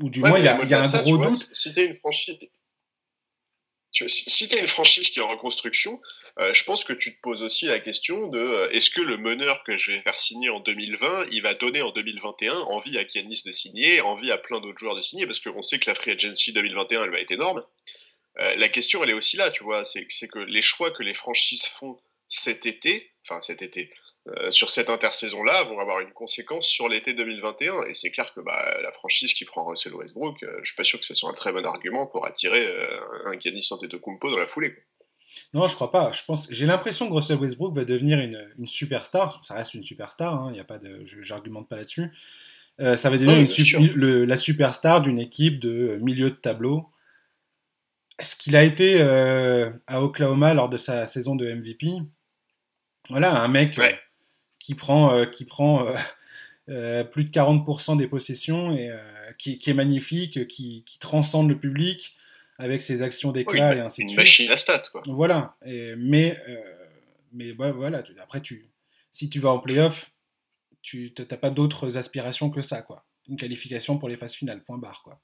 Ou 0.00 0.10
du 0.10 0.20
moins, 0.20 0.38
il 0.38 0.44
y 0.44 0.48
a, 0.48 0.64
y 0.64 0.74
a 0.74 0.82
un 0.82 1.02
gros 1.02 1.18
doute. 1.18 1.48
si 1.52 1.72
tu 1.72 1.84
une 1.84 1.94
franchise, 1.94 2.38
si 3.94 4.48
tu 4.48 4.56
as 4.56 4.58
une 4.58 4.66
franchise 4.66 5.10
qui 5.10 5.20
est 5.20 5.22
en 5.22 5.28
reconstruction, 5.28 6.00
euh, 6.40 6.52
je 6.52 6.64
pense 6.64 6.84
que 6.84 6.92
tu 6.92 7.14
te 7.14 7.20
poses 7.20 7.42
aussi 7.42 7.66
la 7.66 7.78
question 7.78 8.26
de 8.26 8.38
euh, 8.38 8.70
est-ce 8.70 8.90
que 8.90 9.00
le 9.00 9.16
meneur 9.18 9.62
que 9.62 9.76
je 9.76 9.92
vais 9.92 10.00
faire 10.00 10.14
signer 10.16 10.48
en 10.48 10.60
2020, 10.60 11.26
il 11.30 11.42
va 11.42 11.54
donner 11.54 11.80
en 11.80 11.90
2021 11.90 12.54
envie 12.54 12.98
à 12.98 13.06
Giannis 13.06 13.42
de 13.46 13.52
signer, 13.52 14.00
envie 14.00 14.32
à 14.32 14.38
plein 14.38 14.60
d'autres 14.60 14.78
joueurs 14.78 14.96
de 14.96 15.00
signer, 15.00 15.26
parce 15.26 15.38
qu'on 15.38 15.62
sait 15.62 15.78
que 15.78 15.88
la 15.88 15.94
free 15.94 16.12
agency 16.12 16.52
2021, 16.52 17.04
elle 17.04 17.10
va 17.10 17.20
être 17.20 17.30
énorme. 17.30 17.64
Euh, 18.40 18.56
la 18.56 18.68
question, 18.68 19.04
elle 19.04 19.10
est 19.10 19.14
aussi 19.14 19.36
là, 19.36 19.50
tu 19.50 19.62
vois, 19.62 19.84
c'est 19.84 20.06
que 20.28 20.40
les 20.40 20.62
choix 20.62 20.90
que 20.90 21.04
les 21.04 21.14
franchises 21.14 21.66
font 21.66 21.96
cet 22.26 22.66
été, 22.66 23.12
enfin 23.22 23.40
cet 23.40 23.62
été, 23.62 23.90
euh, 24.26 24.50
sur 24.50 24.70
cette 24.70 24.88
intersaison-là 24.88 25.64
vont 25.64 25.78
avoir 25.80 26.00
une 26.00 26.12
conséquence 26.12 26.66
sur 26.66 26.88
l'été 26.88 27.12
2021. 27.12 27.84
Et 27.84 27.94
c'est 27.94 28.10
clair 28.10 28.32
que 28.32 28.40
bah, 28.40 28.80
la 28.82 28.90
franchise 28.90 29.34
qui 29.34 29.44
prend 29.44 29.66
Russell 29.66 29.94
Westbrook, 29.94 30.42
euh, 30.42 30.60
je 30.62 30.68
suis 30.68 30.76
pas 30.76 30.84
sûr 30.84 30.98
que 30.98 31.04
ce 31.04 31.14
soit 31.14 31.28
un 31.28 31.34
très 31.34 31.52
bon 31.52 31.64
argument 31.66 32.06
pour 32.06 32.26
attirer 32.26 32.66
euh, 32.66 33.26
un 33.26 33.38
Giannis 33.38 33.68
Antetokounmpo 33.70 34.30
dans 34.30 34.38
la 34.38 34.46
foulée. 34.46 34.74
Non, 35.52 35.68
je 35.68 35.74
crois 35.74 35.90
pas. 35.90 36.10
Je 36.12 36.22
pense, 36.26 36.46
j'ai 36.50 36.64
l'impression 36.64 37.06
que 37.06 37.12
Russell 37.12 37.36
Westbrook 37.36 37.74
va 37.74 37.84
devenir 37.84 38.18
une, 38.18 38.50
une 38.58 38.66
superstar. 38.66 39.42
Ça 39.44 39.54
reste 39.54 39.74
une 39.74 39.84
superstar. 39.84 40.32
Hein, 40.32 40.52
il 40.54 40.60
a 40.60 40.64
pas 40.64 40.78
de, 40.78 41.04
j'argumente 41.20 41.68
pas 41.68 41.76
là-dessus. 41.76 42.10
ça 42.78 43.10
va 43.10 43.18
devenir 43.18 43.36
une, 43.36 44.24
la 44.24 44.36
superstar 44.36 45.02
d'une 45.02 45.18
équipe 45.18 45.58
de 45.58 45.98
milieu 46.00 46.30
de 46.30 46.36
tableau. 46.36 46.88
Est-ce 48.18 48.36
qu'il 48.36 48.54
a 48.54 48.62
été 48.62 49.02
à 49.02 50.02
Oklahoma 50.02 50.54
lors 50.54 50.68
de 50.68 50.76
sa 50.76 51.08
saison 51.08 51.34
de 51.34 51.52
MVP 51.52 51.88
Voilà, 53.10 53.42
un 53.42 53.48
mec 53.48 53.76
qui 54.64 54.74
prend, 54.74 55.12
euh, 55.12 55.26
qui 55.26 55.44
prend 55.44 55.86
euh, 55.86 55.94
euh, 56.70 57.04
plus 57.04 57.24
de 57.24 57.30
40% 57.30 57.98
des 57.98 58.06
possessions 58.06 58.74
et 58.74 58.90
qui, 59.38 59.60
est 59.64 59.74
magnifique, 59.74 60.48
qui, 60.48 60.84
transcende 61.00 61.50
le 61.50 61.58
public 61.58 62.16
avec 62.56 62.82
ses 62.82 63.02
actions 63.02 63.30
d'éclat 63.30 63.74
et 63.74 63.80
ainsi 63.80 64.04
de 64.04 64.08
suite. 64.08 64.18
Une 64.18 64.22
machine 64.22 64.50
à 64.50 64.56
stats, 64.56 64.84
quoi. 64.90 65.02
Voilà. 65.06 65.56
mais, 65.98 66.38
mais 67.32 67.52
voilà, 67.52 68.02
après, 68.22 68.40
tu, 68.40 68.70
si 69.10 69.28
tu 69.28 69.38
vas 69.38 69.50
en 69.50 69.58
playoff, 69.58 70.10
tu 70.80 71.12
n'as 71.18 71.36
pas 71.36 71.50
d'autres 71.50 71.98
aspirations 71.98 72.48
que 72.48 72.62
ça, 72.62 72.80
quoi. 72.80 73.04
Une 73.28 73.36
qualification 73.36 73.98
pour 73.98 74.08
les 74.08 74.16
phases 74.16 74.34
finales, 74.34 74.62
point 74.62 74.78
barre, 74.78 75.02
quoi. 75.02 75.20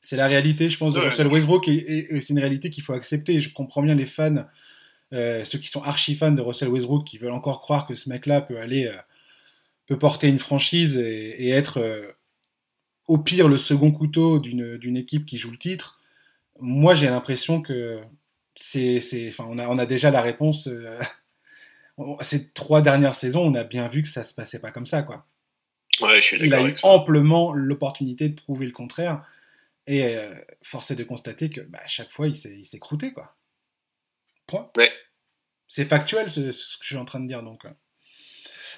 C'est 0.00 0.16
la 0.16 0.28
réalité, 0.28 0.70
je 0.70 0.78
pense, 0.78 0.94
de 0.94 1.00
Russell 1.00 1.26
Westbrook 1.26 1.68
et 1.68 2.20
c'est 2.22 2.32
une 2.32 2.38
réalité 2.38 2.70
qu'il 2.70 2.84
faut 2.84 2.94
accepter. 2.94 3.38
Je 3.42 3.52
comprends 3.52 3.82
bien 3.82 3.94
les 3.94 4.06
fans 4.06 4.46
euh, 5.12 5.44
ceux 5.44 5.58
qui 5.58 5.68
sont 5.68 5.82
archi 5.82 6.16
fans 6.16 6.30
de 6.30 6.40
Russell 6.40 6.68
Westbrook, 6.68 7.04
qui 7.04 7.18
veulent 7.18 7.32
encore 7.32 7.60
croire 7.60 7.86
que 7.86 7.94
ce 7.94 8.08
mec-là 8.08 8.40
peut 8.40 8.58
aller, 8.58 8.86
euh, 8.86 8.96
peut 9.86 9.98
porter 9.98 10.28
une 10.28 10.38
franchise 10.38 10.96
et, 10.98 11.48
être 11.50 11.78
euh, 11.78 12.12
au 13.08 13.18
pire 13.18 13.48
le 13.48 13.56
second 13.56 13.90
couteau 13.90 14.38
d'une 14.38 14.96
équipe 14.96 15.26
qui 15.26 15.36
joue 15.36 15.50
le 15.50 15.58
titre. 15.58 16.00
Moi, 16.60 16.94
j'ai 16.94 17.06
l'impression 17.06 17.60
que 17.60 18.00
c'est, 18.54 19.00
enfin, 19.28 19.46
on 19.48 19.58
a, 19.58 19.66
on 19.68 19.78
a 19.78 19.86
déjà 19.86 20.10
la 20.10 20.22
réponse. 20.22 20.68
ces 22.20 22.52
trois 22.52 22.82
dernières 22.82 23.14
saisons, 23.14 23.42
on 23.42 23.54
a 23.54 23.64
bien 23.64 23.88
vu 23.88 24.02
que 24.02 24.08
ça 24.08 24.22
se 24.22 24.34
passait 24.34 24.60
pas 24.60 24.70
comme 24.70 24.86
ça, 24.86 25.02
quoi. 25.02 25.26
Ouais, 26.00 26.22
je 26.22 26.26
suis 26.26 26.36
Il 26.38 26.54
a 26.54 26.62
eu 26.62 26.74
amplement 26.84 27.52
l'opportunité 27.52 28.28
de 28.28 28.34
prouver 28.34 28.66
le 28.66 28.72
contraire. 28.72 29.24
Et 29.86 30.14
force 30.62 30.92
est 30.92 30.96
de 30.96 31.02
constater 31.02 31.50
que 31.50 31.62
bah, 31.62 31.80
à 31.82 31.88
chaque 31.88 32.12
fois, 32.12 32.28
il 32.28 32.36
s'est 32.36 32.78
croûté, 32.78 33.12
quoi. 33.12 33.34
C'est 35.70 35.88
factuel 35.88 36.28
ce, 36.30 36.40
que 36.40 36.50
je 36.50 36.86
suis 36.86 36.96
en 36.96 37.04
train 37.04 37.20
de 37.20 37.28
dire 37.28 37.42
donc. 37.42 37.64
Euh. 37.64 37.70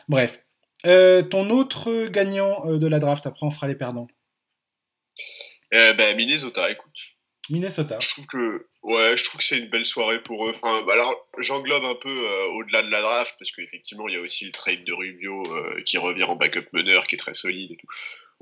Bref. 0.08 0.40
Euh, 0.84 1.22
ton 1.22 1.48
autre 1.50 2.06
gagnant 2.08 2.66
euh, 2.66 2.78
de 2.78 2.86
la 2.86 2.98
draft, 2.98 3.26
après 3.26 3.46
on 3.46 3.50
fera 3.50 3.68
les 3.68 3.74
perdants. 3.74 4.08
ben, 5.70 6.16
Minnesota, 6.16 6.70
écoute. 6.70 6.92
Minnesota. 7.48 7.98
Je 8.00 8.08
trouve 8.08 8.26
que 8.26 8.68
ouais, 8.82 9.16
je 9.16 9.24
trouve 9.24 9.38
que 9.38 9.44
c'est 9.44 9.58
une 9.58 9.70
belle 9.70 9.86
soirée 9.86 10.22
pour 10.22 10.46
eux. 10.46 10.50
Enfin, 10.50 10.82
bah, 10.86 10.92
alors 10.92 11.28
j'englobe 11.38 11.84
un 11.84 11.94
peu 11.94 12.28
au-delà 12.52 12.82
de 12.82 12.90
la 12.90 13.00
draft 13.00 13.36
parce 13.38 13.52
qu'effectivement 13.52 14.06
il 14.08 14.14
y 14.14 14.18
a 14.18 14.20
aussi 14.20 14.44
le 14.44 14.52
trade 14.52 14.84
de 14.84 14.92
Rubio 14.92 15.42
qui 15.84 15.98
revient 15.98 16.24
en 16.24 16.36
backup 16.36 16.68
meneur 16.72 17.06
qui 17.06 17.16
est 17.16 17.18
très 17.18 17.34
solide 17.34 17.72
et 17.72 17.76
tout. 17.76 17.88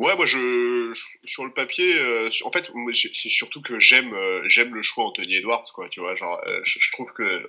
Ouais, 0.01 0.17
moi, 0.17 0.25
je, 0.25 0.95
sur 1.25 1.45
le 1.45 1.53
papier, 1.53 1.99
euh, 1.99 2.31
en 2.47 2.51
fait, 2.51 2.71
c'est 2.95 3.29
surtout 3.29 3.61
que 3.61 3.79
j'aime, 3.79 4.15
euh, 4.15 4.43
j'aime 4.49 4.75
le 4.75 4.81
choix 4.81 5.05
Anthony 5.05 5.35
Edwards, 5.35 5.71
quoi. 5.75 5.91
Tu 5.91 6.01
vois, 6.01 6.17
genre, 6.17 6.41
euh, 6.49 6.61
je, 6.65 6.91
trouve 6.93 7.13
que, 7.13 7.47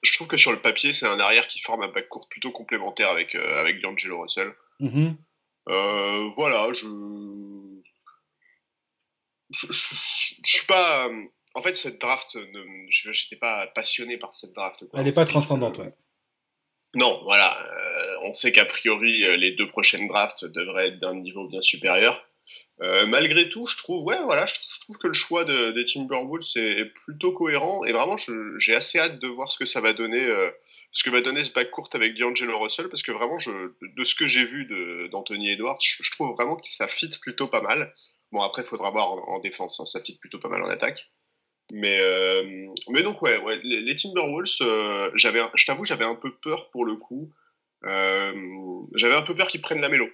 je 0.00 0.12
trouve 0.14 0.26
que 0.26 0.38
sur 0.38 0.52
le 0.52 0.58
papier, 0.58 0.94
c'est 0.94 1.04
un 1.04 1.20
arrière 1.20 1.46
qui 1.48 1.60
forme 1.60 1.82
un 1.82 1.88
backcourt 1.88 2.30
plutôt 2.30 2.50
complémentaire 2.50 3.10
avec 3.10 3.34
avec 3.34 3.82
D'Angelo 3.82 4.22
Russell. 4.22 4.54
Mm-hmm. 4.80 6.32
voilà, 6.34 6.72
je, 6.72 6.86
je, 9.50 9.96
suis 10.46 10.66
pas. 10.66 11.10
En 11.54 11.60
fait, 11.60 11.76
cette 11.76 12.00
draft, 12.00 12.38
je 12.88 13.08
n'étais 13.10 13.36
pas 13.38 13.66
passionné 13.66 14.16
par 14.16 14.34
cette 14.34 14.54
draft. 14.54 14.82
Elle 14.94 15.04
n'est 15.04 15.12
pas 15.12 15.26
transcendante, 15.26 15.76
ouais. 15.76 15.92
Non, 16.94 17.20
voilà. 17.24 17.58
Euh, 17.58 18.16
on 18.24 18.34
sait 18.34 18.52
qu'a 18.52 18.64
priori, 18.64 19.24
euh, 19.24 19.36
les 19.36 19.52
deux 19.52 19.66
prochaines 19.66 20.08
drafts 20.08 20.44
devraient 20.44 20.88
être 20.88 21.00
d'un 21.00 21.14
niveau 21.14 21.48
bien 21.48 21.62
supérieur. 21.62 22.22
Euh, 22.82 23.06
malgré 23.06 23.48
tout, 23.48 23.66
je 23.66 23.76
trouve, 23.76 24.12
que 25.00 25.06
le 25.06 25.12
choix 25.12 25.44
de, 25.44 25.70
des 25.70 25.84
Timberwolves 25.84 26.56
est 26.56 26.92
plutôt 27.04 27.32
cohérent 27.32 27.84
et 27.84 27.92
vraiment, 27.92 28.16
j'ai 28.58 28.74
assez 28.74 28.98
hâte 28.98 29.20
de 29.20 29.28
voir 29.28 29.50
ce 29.52 29.58
que 29.58 29.64
ça 29.64 29.80
va 29.80 29.92
donner, 29.92 30.26
ce 30.90 31.04
que 31.04 31.10
va 31.10 31.20
donner 31.20 31.44
ce 31.44 31.52
backcourt 31.52 31.88
avec 31.92 32.18
D'Angelo 32.18 32.58
Russell 32.58 32.88
parce 32.88 33.02
que 33.02 33.12
vraiment, 33.12 33.36
de 33.36 34.04
ce 34.04 34.14
que 34.14 34.26
j'ai 34.26 34.44
vu 34.44 34.66
d'Anthony 35.10 35.50
Edwards, 35.52 35.78
je, 35.80 36.10
trouve 36.10 36.34
vraiment 36.34 36.56
que 36.56 36.66
ça 36.68 36.88
fit 36.88 37.10
plutôt 37.20 37.46
pas 37.46 37.62
mal. 37.62 37.94
Bon, 38.32 38.42
après, 38.42 38.62
il 38.62 38.64
faudra 38.64 38.90
voir 38.90 39.12
en, 39.28 39.38
défense, 39.38 39.78
hein, 39.78 39.86
ça 39.86 40.02
fit 40.02 40.18
plutôt 40.18 40.40
pas 40.40 40.48
mal 40.48 40.62
en 40.62 40.68
attaque. 40.68 41.10
Mais, 41.74 41.98
euh, 42.00 42.66
mais 42.90 43.02
donc, 43.02 43.22
ouais, 43.22 43.38
ouais 43.38 43.58
les, 43.64 43.96
Timberwolves, 43.96 44.58
euh, 44.60 45.10
j'avais, 45.14 45.40
je 45.54 45.64
t'avoue, 45.64 45.86
j'avais 45.86 46.04
un 46.04 46.14
peu 46.14 46.30
peur 46.30 46.68
pour 46.70 46.84
le 46.84 46.96
coup. 46.96 47.32
Euh, 47.84 48.32
j'avais 48.94 49.14
un 49.14 49.22
peu 49.22 49.34
peur 49.34 49.48
qu'ils 49.48 49.62
prennent 49.62 49.80
la 49.80 49.88
mélo. 49.88 50.06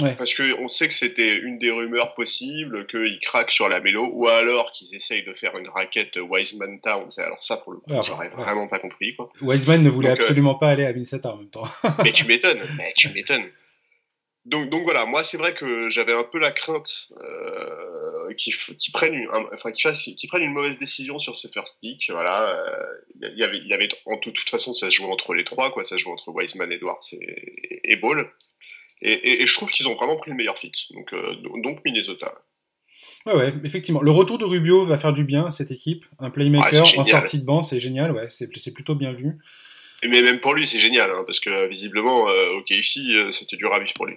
Ouais. 0.00 0.16
Parce 0.16 0.34
qu'on 0.34 0.66
sait 0.66 0.88
que 0.88 0.94
c'était 0.94 1.36
une 1.36 1.58
des 1.58 1.70
rumeurs 1.70 2.14
possibles, 2.14 2.86
qu'ils 2.88 3.20
craquent 3.20 3.52
sur 3.52 3.68
la 3.68 3.78
mélo, 3.78 4.10
ou 4.12 4.26
alors 4.26 4.72
qu'ils 4.72 4.96
essayent 4.96 5.22
de 5.22 5.34
faire 5.34 5.56
une 5.56 5.68
raquette 5.68 6.16
Wiseman 6.16 6.80
Town. 6.80 7.08
Alors 7.18 7.42
ça, 7.42 7.58
pour 7.58 7.74
le 7.74 7.78
coup, 7.78 7.92
j'aurais 8.02 8.30
vraiment 8.30 8.66
pas 8.66 8.80
compris. 8.80 9.14
Quoi. 9.14 9.28
Wiseman 9.40 9.84
ne 9.84 9.90
voulait 9.90 10.10
absolument 10.10 10.56
pas 10.56 10.70
aller 10.70 10.84
à 10.84 10.92
Minnesota 10.92 11.32
en 11.32 11.36
même 11.36 11.50
temps. 11.50 11.68
mais 12.02 12.10
tu 12.10 12.26
m'étonnes, 12.26 12.62
mais 12.76 12.92
tu 12.96 13.08
m'étonnes. 13.14 13.48
Donc, 14.44 14.70
donc 14.70 14.82
voilà, 14.82 15.06
moi 15.06 15.22
c'est 15.22 15.36
vrai 15.36 15.54
que 15.54 15.88
j'avais 15.88 16.14
un 16.14 16.24
peu 16.24 16.38
la 16.40 16.50
crainte 16.50 17.12
euh, 17.22 18.34
qu'ils 18.34 18.92
prennent, 18.92 19.14
une, 19.14 19.28
enfin, 19.52 19.70
qu 19.70 20.26
prennent 20.26 20.42
une 20.42 20.52
mauvaise 20.52 20.78
décision 20.78 21.20
sur 21.20 21.38
ce 21.38 21.46
first 21.46 21.76
pick. 21.80 22.10
Voilà, 22.10 22.50
euh, 22.50 22.86
il 23.20 23.38
y 23.38 23.44
avait, 23.44 23.58
il 23.58 23.68
y 23.68 23.72
avait 23.72 23.88
en 24.06 24.16
toute, 24.18 24.38
façon 24.40 24.72
ça 24.72 24.90
se 24.90 24.96
joue 24.96 25.04
entre 25.04 25.34
les 25.34 25.44
trois, 25.44 25.70
quoi, 25.70 25.84
ça 25.84 25.96
se 25.96 26.02
joue 26.02 26.10
entre 26.10 26.30
Wiseman, 26.30 26.72
Edwards 26.72 27.04
et, 27.12 27.92
et 27.92 27.96
Ball. 27.96 28.32
Et, 29.00 29.42
et, 29.42 29.46
je 29.46 29.54
trouve 29.54 29.70
qu'ils 29.70 29.88
ont 29.88 29.94
vraiment 29.94 30.16
pris 30.16 30.30
le 30.30 30.36
meilleur 30.36 30.58
fit. 30.58 30.72
Donc, 30.94 31.12
euh, 31.12 31.34
donc 31.62 31.84
Minnesota. 31.84 32.32
Ouais, 33.26 33.34
ouais, 33.34 33.54
effectivement. 33.64 34.00
Le 34.00 34.10
retour 34.10 34.38
de 34.38 34.44
Rubio 34.44 34.84
va 34.84 34.96
faire 34.96 35.12
du 35.12 35.24
bien 35.24 35.46
à 35.46 35.50
cette 35.50 35.70
équipe. 35.70 36.04
Un 36.18 36.30
playmaker 36.30 36.82
en 36.98 37.04
sortie 37.04 37.38
de 37.38 37.44
banc, 37.44 37.62
c'est 37.62 37.80
génial, 37.80 38.12
ouais, 38.12 38.26
c'est 38.28 38.72
plutôt 38.72 38.94
bien 38.94 39.12
vu. 39.12 39.38
Mais 40.08 40.22
même 40.22 40.40
pour 40.40 40.54
lui, 40.54 40.66
c'est 40.66 40.78
génial, 40.78 41.10
hein, 41.10 41.22
parce 41.26 41.38
que 41.40 41.68
visiblement, 41.68 42.28
euh, 42.28 42.58
OK, 42.58 42.70
ici, 42.70 43.16
euh, 43.16 43.30
c'était 43.30 43.56
du 43.56 43.66
ravi 43.66 43.92
pour 43.94 44.06
lui. 44.06 44.16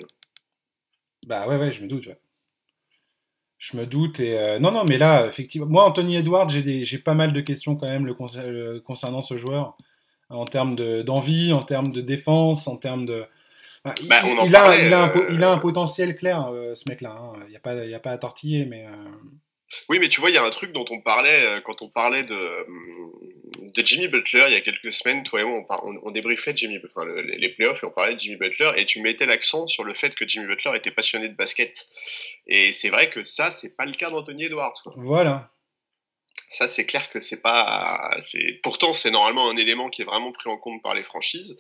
Bah 1.28 1.48
ouais, 1.48 1.58
ouais, 1.58 1.72
je 1.72 1.82
me 1.82 1.88
doute. 1.88 2.10
Je 3.58 3.78
me 3.78 3.86
doute. 3.86 4.20
Et 4.20 4.38
euh, 4.38 4.60
non, 4.60 4.72
non, 4.72 4.84
mais 4.88 4.98
là, 4.98 5.28
effectivement, 5.28 5.68
moi, 5.68 5.84
Anthony 5.86 6.18
Edwards, 6.18 6.50
j'ai 6.50 6.98
pas 7.00 7.14
mal 7.14 7.34
de 7.34 7.42
questions 7.42 7.76
quand 7.76 7.88
même 7.88 8.06
le, 8.06 8.80
concernant 8.80 9.22
ce 9.22 9.38
joueur. 9.38 9.78
en 10.30 10.46
termes 10.46 10.76
d'envie, 11.04 11.54
en 11.54 11.64
termes 11.64 11.92
de 11.92 12.02
défense, 12.02 12.68
en 12.68 12.78
termes 12.78 13.06
de. 13.06 13.26
Bah, 13.84 13.94
il, 14.02 14.12
a, 14.56 14.62
parlait, 14.62 14.88
il, 14.88 14.94
a 14.94 15.04
un, 15.04 15.08
po- 15.10 15.20
euh, 15.20 15.30
il 15.32 15.44
a 15.44 15.52
un 15.52 15.60
potentiel 15.60 16.16
clair, 16.16 16.48
euh, 16.48 16.74
ce 16.74 16.90
mec-là. 16.90 17.12
hein. 17.12 17.34
Il 17.46 17.52
n'y 17.52 17.56
a, 17.56 17.60
pas- 17.60 17.84
il 17.86 17.90
y 17.92 17.94
a 17.94 18.00
pas 18.00 18.12
à 18.12 18.18
tortiller, 18.18 18.66
mais. 18.66 18.88
Oui, 19.90 20.00
mais 20.00 20.10
tu 20.10 20.20
vois, 20.22 20.30
il 20.30 20.36
y 20.36 20.38
a 20.38 20.44
un 20.44 20.50
truc 20.52 20.72
dont 20.72 20.86
on 20.90 21.02
parlait 21.02 21.46
euh, 21.46 21.62
quand 21.62 21.82
on 21.82 21.90
parlait 21.90 22.24
de, 22.24 22.36
euh, 22.36 22.64
de 23.60 23.86
Jimmy 23.86 24.08
Butler 24.08 24.46
il 24.48 24.54
y 24.54 24.56
a 24.56 24.62
quelques 24.62 24.94
semaines. 24.94 25.24
Toi 25.24 25.42
et 25.42 25.44
moi, 25.44 25.66
on, 26.04 26.12
débriefait 26.12 26.56
Jimmy, 26.56 26.80
enfin, 26.86 27.04
le- 27.04 27.22
les 27.22 27.50
playoffs 27.50 27.84
et 27.84 27.88
on 27.88 27.92
parlait 27.92 28.14
de 28.14 28.20
Jimmy 28.20 28.36
Butler 28.36 28.72
et 28.76 28.86
tu 28.86 29.02
mettais 29.02 29.26
l'accent 29.26 29.68
sur 29.68 29.84
le 29.84 29.94
fait 29.94 30.14
que 30.14 30.28
Jimmy 30.28 30.46
Butler 30.46 30.72
était 30.76 30.92
passionné 30.92 31.30
de 31.30 31.36
basket. 31.36 31.88
Et 32.48 32.74
c'est 32.74 32.90
vrai 32.90 33.10
que 33.10 33.24
ça, 33.24 33.50
c'est 33.52 33.76
pas 33.76 33.86
le 33.86 33.94
cas 33.94 34.12
d'Anthony 34.12 34.46
Edwards. 34.46 34.74
Voilà. 34.98 35.52
Ça, 36.50 36.68
c'est 36.68 36.86
clair 36.86 37.10
que 37.10 37.20
c'est 37.20 37.42
pas. 37.42 38.18
Pourtant, 38.64 38.94
c'est 38.94 39.12
normalement 39.12 39.50
un 39.50 39.58
élément 39.58 39.90
qui 39.90 40.04
est 40.04 40.06
vraiment 40.06 40.32
pris 40.32 40.50
en 40.50 40.58
compte 40.58 40.82
par 40.84 40.94
les 40.94 41.04
franchises. 41.04 41.58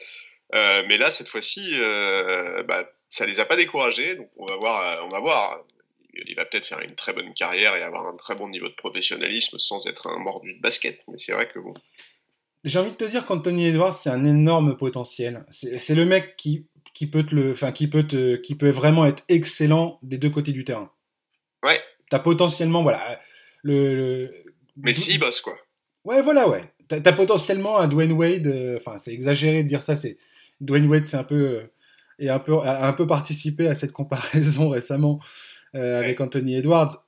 Euh, 0.53 0.83
mais 0.87 0.97
là, 0.97 1.09
cette 1.09 1.27
fois-ci, 1.27 1.71
euh, 1.73 2.61
bah, 2.63 2.87
ça 3.09 3.25
les 3.25 3.39
a 3.39 3.45
pas 3.45 3.55
découragés. 3.55 4.15
Donc, 4.15 4.29
on 4.37 4.45
va 4.45 4.55
voir. 4.57 5.05
On 5.05 5.09
va 5.09 5.19
voir. 5.19 5.65
Il 6.27 6.35
va 6.35 6.45
peut-être 6.45 6.65
faire 6.65 6.79
une 6.81 6.95
très 6.95 7.13
bonne 7.13 7.33
carrière 7.33 7.75
et 7.75 7.81
avoir 7.83 8.07
un 8.07 8.15
très 8.17 8.35
bon 8.35 8.49
niveau 8.49 8.67
de 8.69 8.73
professionnalisme 8.73 9.57
sans 9.59 9.85
être 9.87 10.07
un 10.07 10.17
mordu 10.19 10.53
de 10.55 10.61
basket. 10.61 11.03
Mais 11.09 11.17
c'est 11.17 11.33
vrai 11.33 11.47
que 11.47 11.59
bon. 11.59 11.73
J'ai 12.63 12.79
envie 12.79 12.91
de 12.91 12.95
te 12.95 13.05
dire 13.05 13.25
qu'Anthony 13.25 13.67
Edwards, 13.67 13.93
c'est 13.93 14.09
un 14.09 14.25
énorme 14.25 14.75
potentiel. 14.77 15.45
C'est 15.51 15.93
le 15.95 16.05
mec 16.05 16.35
qui, 16.35 16.65
qui 16.93 17.05
peut 17.07 17.23
te 17.23 17.35
le, 17.35 17.51
enfin, 17.51 17.71
qui 17.71 17.87
peut 17.87 18.03
te, 18.07 18.37
qui 18.37 18.55
peut 18.55 18.69
vraiment 18.71 19.05
être 19.05 19.23
excellent 19.29 19.99
des 20.01 20.17
deux 20.17 20.29
côtés 20.31 20.51
du 20.51 20.63
terrain. 20.63 20.91
Ouais. 21.63 21.79
T'as 22.09 22.19
potentiellement, 22.19 22.81
voilà, 22.83 23.19
le. 23.61 23.95
le- 23.95 24.33
Mais 24.77 24.93
si, 24.93 25.11
il 25.13 25.19
bosse 25.19 25.41
quoi. 25.41 25.57
Ouais, 26.05 26.21
voilà, 26.21 26.47
ouais. 26.47 26.61
T'as 26.87 26.97
as 27.03 27.13
potentiellement 27.13 27.79
un 27.79 27.87
Dwayne 27.87 28.11
Wade. 28.13 28.47
euh, 28.47 28.77
Enfin, 28.77 28.97
c'est 28.97 29.11
exagéré 29.13 29.63
de 29.63 29.67
dire 29.67 29.81
ça. 29.81 29.95
C'est 29.95 30.17
Dwayne 30.61 30.87
Wade, 30.87 31.05
c'est 31.07 31.17
un 31.17 31.23
peu 31.23 31.35
euh, 31.35 31.71
et 32.19 32.29
un 32.29 32.39
peu 32.39 32.57
a 32.59 32.87
un 32.87 32.93
peu 32.93 33.05
participé 33.07 33.67
à 33.67 33.75
cette 33.75 33.91
comparaison 33.91 34.69
récemment 34.69 35.19
euh, 35.75 35.99
avec 35.99 36.21
Anthony 36.21 36.55
Edwards. 36.55 37.05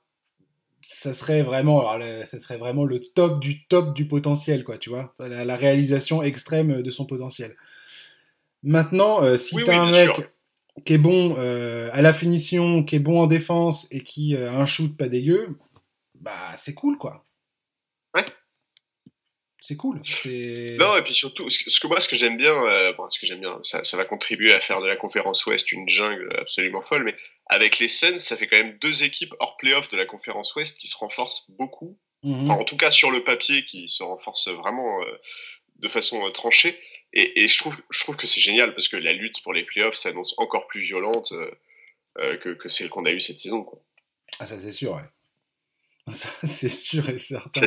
Ça 0.82 1.12
serait 1.12 1.42
vraiment, 1.42 1.80
alors, 1.80 1.98
le- 1.98 2.24
ça 2.24 2.40
serait 2.40 2.58
vraiment 2.58 2.84
le 2.84 3.00
top 3.00 3.40
du 3.40 3.66
top 3.68 3.94
du 3.94 4.06
potentiel, 4.08 4.64
quoi. 4.64 4.78
Tu 4.78 4.90
vois, 4.90 5.14
la, 5.20 5.44
la 5.44 5.56
réalisation 5.56 6.22
extrême 6.22 6.82
de 6.82 6.90
son 6.90 7.06
potentiel. 7.06 7.56
Maintenant, 8.62 9.22
euh, 9.22 9.36
si 9.36 9.56
Oui, 9.56 9.62
t'as 9.62 9.76
oui, 9.76 9.80
un 9.80 9.90
mec 9.90 10.10
sûr. 10.16 10.30
qui 10.84 10.94
est 10.94 10.98
bon 10.98 11.36
euh, 11.38 11.90
à 11.92 12.02
la 12.02 12.14
finition, 12.14 12.84
qui 12.84 12.96
est 12.96 13.00
bon 13.00 13.20
en 13.20 13.26
défense 13.26 13.88
et 13.92 14.02
qui 14.02 14.36
euh, 14.36 14.50
a 14.50 14.54
un 14.56 14.66
shoot 14.66 14.96
pas 14.96 15.08
dégueu, 15.08 15.58
bah 16.20 16.54
c'est 16.58 16.74
cool, 16.74 16.98
quoi. 16.98 17.26
C'est 19.60 19.76
cool. 19.76 20.00
Non, 20.78 20.96
et 20.96 21.02
puis 21.02 21.12
surtout, 21.12 21.50
ce 21.50 21.80
que, 21.80 21.86
moi, 21.88 22.00
ce 22.00 22.08
que 22.08 22.16
j'aime 22.16 22.36
bien, 22.36 22.52
euh, 22.52 22.92
enfin, 22.92 23.10
ce 23.10 23.18
que 23.18 23.26
j'aime 23.26 23.40
bien, 23.40 23.58
ça, 23.64 23.82
ça 23.82 23.96
va 23.96 24.04
contribuer 24.04 24.52
à 24.52 24.60
faire 24.60 24.80
de 24.80 24.86
la 24.86 24.96
conférence 24.96 25.44
Ouest 25.46 25.72
une 25.72 25.88
jungle 25.88 26.28
absolument 26.38 26.80
folle, 26.80 27.02
mais 27.04 27.16
avec 27.46 27.78
les 27.78 27.88
Suns, 27.88 28.20
ça 28.20 28.36
fait 28.36 28.46
quand 28.46 28.56
même 28.56 28.78
deux 28.78 29.02
équipes 29.02 29.34
hors 29.40 29.56
playoff 29.56 29.88
de 29.88 29.96
la 29.96 30.06
conférence 30.06 30.54
Ouest 30.54 30.78
qui 30.78 30.86
se 30.86 30.96
renforcent 30.96 31.50
beaucoup. 31.52 31.98
Mhm. 32.22 32.42
Enfin, 32.44 32.60
en 32.60 32.64
tout 32.64 32.76
cas, 32.76 32.90
sur 32.90 33.10
le 33.10 33.24
papier, 33.24 33.64
qui 33.64 33.88
se 33.88 34.02
renforcent 34.02 34.48
vraiment 34.48 35.02
euh, 35.02 35.20
de 35.78 35.88
façon 35.88 36.26
euh, 36.26 36.30
tranchée. 36.30 36.78
Et, 37.12 37.42
et 37.42 37.48
je, 37.48 37.58
trouve, 37.58 37.76
je 37.90 38.00
trouve 38.00 38.16
que 38.16 38.26
c'est 38.26 38.40
génial 38.40 38.74
parce 38.74 38.88
que 38.88 38.96
la 38.96 39.12
lutte 39.12 39.42
pour 39.42 39.54
les 39.54 39.64
playoffs 39.64 39.96
s'annonce 39.96 40.34
encore 40.38 40.66
plus 40.66 40.82
violente 40.82 41.32
euh, 41.32 41.50
euh, 42.18 42.36
que, 42.36 42.50
que 42.50 42.68
celle 42.68 42.90
qu'on 42.90 43.06
a 43.06 43.10
eue 43.10 43.20
cette 43.20 43.40
saison. 43.40 43.62
Quoi. 43.62 43.80
Ah, 44.38 44.46
ça 44.46 44.58
c'est 44.58 44.72
sûr, 44.72 44.92
ouais. 44.92 45.02
Ça 46.12 46.28
c'est 46.44 46.68
sûr 46.68 47.08
et 47.08 47.18
certain. 47.18 47.60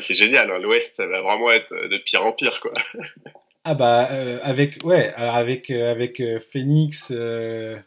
c'est 0.00 0.14
génial. 0.14 0.50
hein. 0.50 0.58
L'Ouest, 0.58 0.94
ça 0.94 1.06
va 1.06 1.20
vraiment 1.22 1.50
être 1.50 1.72
de 1.74 1.98
pire 1.98 2.24
en 2.24 2.32
pire. 2.32 2.60
Quoi. 2.60 2.72
Ah 3.66 3.74
bah 3.74 4.08
euh, 4.10 4.38
avec 4.42 4.84
ouais 4.84 5.10
alors 5.14 5.36
avec 5.36 5.70
euh, 5.70 5.90
avec 5.90 6.20
euh, 6.20 6.38
Phoenix 6.38 7.10
euh, 7.16 7.78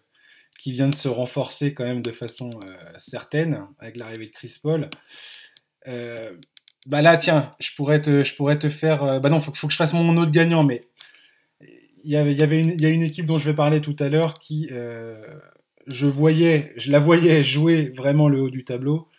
qui 0.58 0.72
vient 0.72 0.88
de 0.88 0.96
se 0.96 1.08
renforcer 1.08 1.76
quand 1.76 1.84
même 1.84 2.02
de 2.02 2.12
façon 2.12 2.50
euh, 2.64 2.74
certaine 2.98 3.64
avec 3.78 3.96
l'arrivée 3.96 4.26
de 4.26 4.32
Chris 4.32 4.58
Paul. 4.60 4.90
Euh, 5.88 6.32
bah 6.88 7.04
là 7.04 7.16
tiens 7.16 7.56
je 7.60 7.70
pourrais 7.76 8.02
te 8.02 8.24
je 8.24 8.34
pourrais 8.34 8.58
te 8.58 8.70
faire 8.70 9.04
euh, 9.04 9.20
bah 9.20 9.30
non 9.30 9.40
faut, 9.40 9.54
faut 9.54 9.68
que 9.68 9.74
je 9.74 9.78
fasse 9.78 9.94
mon 9.94 10.18
autre 10.18 10.32
gagnant 10.32 10.64
mais 10.64 10.88
il 12.04 12.10
y 12.12 12.16
avait 12.16 12.32
il 12.32 12.40
y 12.40 12.44
avait 12.44 12.60
une 12.60 12.72
il 12.72 12.82
y 12.82 12.86
a 12.88 12.90
une 12.90 13.04
équipe 13.04 13.28
dont 13.28 13.38
je 13.38 13.48
vais 13.48 13.56
parler 13.56 13.80
tout 13.80 13.96
à 14.00 14.10
l'heure 14.10 14.34
qui 14.40 14.70
euh, 14.72 15.22
je 15.86 16.08
voyais 16.08 16.74
je 16.78 16.92
la 16.92 16.98
voyais 16.98 17.44
jouer 17.44 17.94
vraiment 17.96 18.30
le 18.30 18.42
haut 18.42 18.50
du 18.50 18.66
tableau 18.66 19.10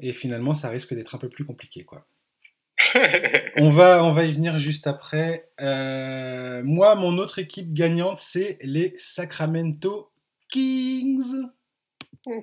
et 0.00 0.12
finalement 0.12 0.54
ça 0.54 0.68
risque 0.68 0.94
d'être 0.94 1.14
un 1.14 1.18
peu 1.18 1.28
plus 1.28 1.44
compliqué 1.44 1.84
quoi. 1.84 2.06
On 3.56 3.70
va, 3.70 4.04
on 4.04 4.12
va 4.12 4.24
y 4.24 4.32
venir 4.32 4.58
juste 4.58 4.86
après. 4.86 5.48
Euh, 5.60 6.62
moi, 6.64 6.94
mon 6.96 7.18
autre 7.18 7.38
équipe 7.38 7.72
gagnante, 7.72 8.18
c'est 8.18 8.58
les 8.62 8.94
Sacramento 8.96 10.10
Kings. 10.50 11.48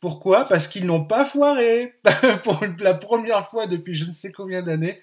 Pourquoi? 0.00 0.46
Parce 0.46 0.66
qu'ils 0.66 0.86
n'ont 0.86 1.04
pas 1.04 1.24
foiré. 1.24 1.94
Pour 2.44 2.64
la 2.80 2.94
première 2.94 3.46
fois 3.48 3.66
depuis 3.66 3.94
je 3.94 4.04
ne 4.04 4.12
sais 4.12 4.32
combien 4.32 4.62
d'années, 4.62 5.00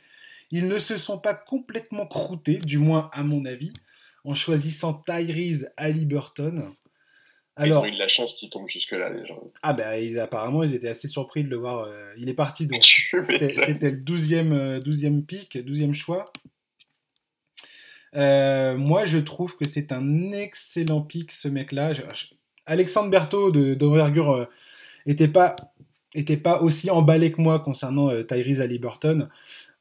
ils 0.51 0.67
ne 0.67 0.79
se 0.79 0.97
sont 0.97 1.19
pas 1.19 1.33
complètement 1.33 2.07
croûtés, 2.07 2.57
du 2.57 2.77
moins 2.77 3.09
à 3.13 3.23
mon 3.23 3.45
avis, 3.45 3.73
en 4.23 4.33
choisissant 4.33 4.93
Tyrese 4.93 5.69
Halliburton. 5.77 6.69
Alors, 7.59 7.85
Ils 7.85 7.89
ont 7.89 7.91
eu 7.91 7.95
de 7.95 7.99
la 7.99 8.07
chance 8.07 8.35
qu'ils 8.35 8.49
tombent 8.51 8.67
jusque-là 8.67 9.11
ah 9.63 9.73
bah, 9.73 9.99
ils, 9.99 10.19
apparemment, 10.19 10.63
ils 10.63 10.75
étaient 10.75 10.87
assez 10.87 11.07
surpris 11.07 11.43
de 11.43 11.49
le 11.49 11.57
voir. 11.57 11.79
euh, 11.85 12.13
il 12.17 12.29
est 12.29 12.33
parti 12.35 12.67
donc. 12.67 12.83
C'était 13.23 13.91
le 13.91 13.97
12e, 13.97 14.53
euh, 14.53 14.79
12e 14.79 15.25
pick, 15.25 15.55
12e 15.57 15.93
choix. 15.93 16.25
Euh, 18.15 18.77
moi, 18.77 19.05
je 19.05 19.17
trouve 19.17 19.57
que 19.57 19.65
c'est 19.65 19.91
un 19.91 20.31
excellent 20.31 21.01
pick, 21.01 21.31
ce 21.31 21.47
mec-là. 21.47 21.91
Alexandre 22.65 23.09
Berthaud, 23.09 23.51
de- 23.51 23.73
d'envergure, 23.73 24.31
euh, 24.31 24.45
était 25.05 25.27
pas, 25.27 25.55
était 26.13 26.37
pas 26.37 26.61
aussi 26.61 26.89
emballé 26.89 27.31
que 27.31 27.41
moi 27.41 27.59
concernant 27.59 28.09
euh, 28.09 28.23
Tyrese 28.23 28.61
Halliburton. 28.61 29.29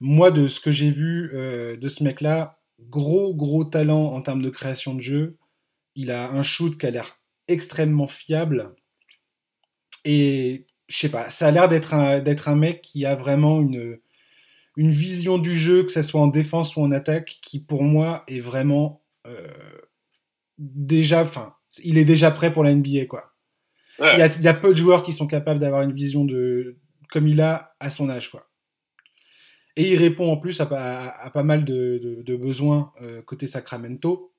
Moi, 0.00 0.30
de 0.30 0.48
ce 0.48 0.60
que 0.60 0.70
j'ai 0.70 0.90
vu 0.90 1.30
euh, 1.34 1.76
de 1.76 1.88
ce 1.88 2.02
mec-là, 2.04 2.58
gros, 2.90 3.34
gros 3.34 3.64
talent 3.64 4.12
en 4.14 4.20
termes 4.22 4.42
de 4.42 4.50
création 4.50 4.94
de 4.94 5.00
jeu. 5.00 5.36
Il 5.94 6.10
a 6.10 6.30
un 6.30 6.42
shoot 6.42 6.76
qui 6.76 6.86
a 6.86 6.90
l'air 6.90 7.18
extrêmement 7.48 8.06
fiable. 8.06 8.74
Et 10.04 10.66
je 10.88 10.96
sais 10.96 11.08
pas, 11.08 11.30
ça 11.30 11.48
a 11.48 11.50
l'air 11.50 11.68
d'être 11.68 11.94
un, 11.94 12.20
d'être 12.20 12.48
un 12.48 12.56
mec 12.56 12.80
qui 12.82 13.04
a 13.06 13.14
vraiment 13.16 13.60
une, 13.60 13.98
une 14.76 14.90
vision 14.90 15.38
du 15.38 15.56
jeu, 15.58 15.84
que 15.84 15.90
ce 15.92 16.02
soit 16.02 16.20
en 16.20 16.28
défense 16.28 16.76
ou 16.76 16.80
en 16.82 16.92
attaque, 16.92 17.38
qui 17.42 17.60
pour 17.60 17.82
moi 17.82 18.24
est 18.28 18.40
vraiment 18.40 19.02
euh, 19.26 19.48
déjà, 20.58 21.22
enfin, 21.22 21.54
il 21.82 21.98
est 21.98 22.04
déjà 22.04 22.30
prêt 22.30 22.52
pour 22.52 22.62
la 22.64 22.74
NBA, 22.74 23.06
quoi. 23.06 23.32
Ouais. 23.98 24.14
Il 24.14 24.18
y, 24.20 24.22
a, 24.22 24.26
il 24.26 24.42
y 24.42 24.48
a 24.48 24.54
peu 24.54 24.72
de 24.72 24.78
joueurs 24.78 25.02
qui 25.02 25.12
sont 25.12 25.26
capables 25.26 25.58
d'avoir 25.58 25.82
une 25.82 25.92
vision 25.92 26.24
de 26.24 26.76
comme 27.10 27.26
il 27.28 27.40
a 27.40 27.74
à 27.80 27.90
son 27.90 28.10
âge, 28.10 28.30
quoi. 28.30 28.48
Et 29.76 29.92
il 29.92 29.96
répond 29.96 30.30
en 30.30 30.36
plus 30.38 30.60
à, 30.60 30.66
pas- 30.66 31.08
à 31.08 31.30
pas 31.30 31.42
mal 31.42 31.64
de, 31.64 31.98
de- 32.02 32.22
de 32.22 32.36
besoins 32.36 32.92
euh, 33.02 33.22
côté 33.22 33.46
Sacramento. 33.46 34.32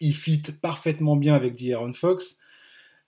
Il 0.00 0.14
fit 0.14 0.42
parfaitement 0.62 1.16
bien 1.16 1.34
avec 1.34 1.54
D'Aaron 1.54 1.92
Fox. 1.92 2.40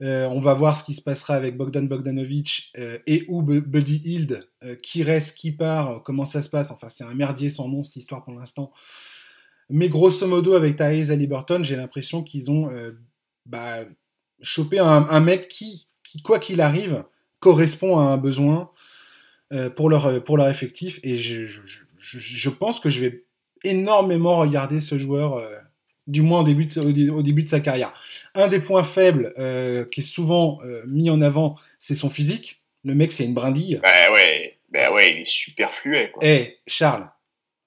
Euh, 0.03 0.27
on 0.27 0.41
va 0.41 0.55
voir 0.55 0.77
ce 0.77 0.83
qui 0.83 0.95
se 0.95 1.03
passera 1.03 1.35
avec 1.35 1.57
Bogdan 1.57 1.87
Bogdanovic 1.87 2.73
euh, 2.77 2.99
et 3.07 3.25
ou 3.29 3.41
Bu- 3.43 3.61
Buddy 3.61 3.99
Hield. 3.99 4.49
Euh, 4.65 4.75
qui 4.75 5.03
reste, 5.03 5.37
qui 5.37 5.53
part, 5.53 6.03
comment 6.03 6.27
ça 6.27 6.43
se 6.43 6.49
passe. 6.49 6.71
Enfin, 6.71 6.89
c'est 6.89 7.05
un 7.05 7.15
merdier 7.15 7.51
sans 7.51 7.69
nom 7.69 7.85
cette 7.85 7.97
histoire 7.97 8.25
pour 8.25 8.35
l'instant. 8.35 8.73
Mais 9.71 9.89
grosso 9.89 10.27
modo, 10.27 10.55
avec 10.55 10.77
Tyrese 10.77 11.13
Halliburton, 11.13 11.63
j'ai 11.63 11.77
l'impression 11.77 12.23
qu'ils 12.23 12.51
ont 12.51 12.71
bah, 13.47 13.85
chopé 14.43 14.79
un, 14.79 15.21
mec 15.21 15.49
qui, 15.49 15.89
quoi 16.25 16.39
qu'il 16.39 16.61
arrive, 16.61 17.05
correspond 17.39 17.99
à 17.99 18.03
un 18.03 18.19
besoin 18.19 18.71
pour, 19.77 19.89
leur, 19.89 20.23
pour 20.25 20.37
leur 20.37 20.49
effectif. 20.49 21.01
Et 21.05 21.15
je, 21.17 22.51
pense 22.51 22.81
que 22.81 22.91
je 22.91 23.01
vais 23.01 23.25
énormément 23.65 24.37
regarder 24.37 24.79
ce 24.79 24.99
joueur, 24.99 25.43
du 26.07 26.23
moins 26.23 26.41
au 26.41 26.45
début, 26.45 26.67
de, 26.67 26.81
au, 26.81 26.93
dé- 26.93 27.11
au 27.11 27.23
début 27.23 27.43
de 27.45 27.49
sa 27.49 27.61
carrière. 27.61 27.93
Un 28.35 28.49
des 28.49 28.61
points 28.61 28.85
faibles 28.85 29.33
euh, 29.39 29.85
qui 29.85 30.01
est 30.01 30.05
souvent 30.05 30.59
euh, 30.65 30.83
mis 30.87 31.11
en 31.11 31.21
avant, 31.21 31.57
c'est 31.79 31.95
son 31.95 32.11
physique. 32.11 32.63
Le 32.85 32.95
mec, 32.95 33.13
c'est 33.13 33.25
une 33.25 33.35
brindille. 33.35 33.79
Bah 33.83 34.13
ouais, 34.13 34.57
bah 34.73 34.93
ouais, 34.93 35.13
il 35.15 35.21
est 35.23 35.29
super 35.29 35.71
fluet. 35.73 36.13
Eh, 36.23 36.59
Charles, 36.67 37.09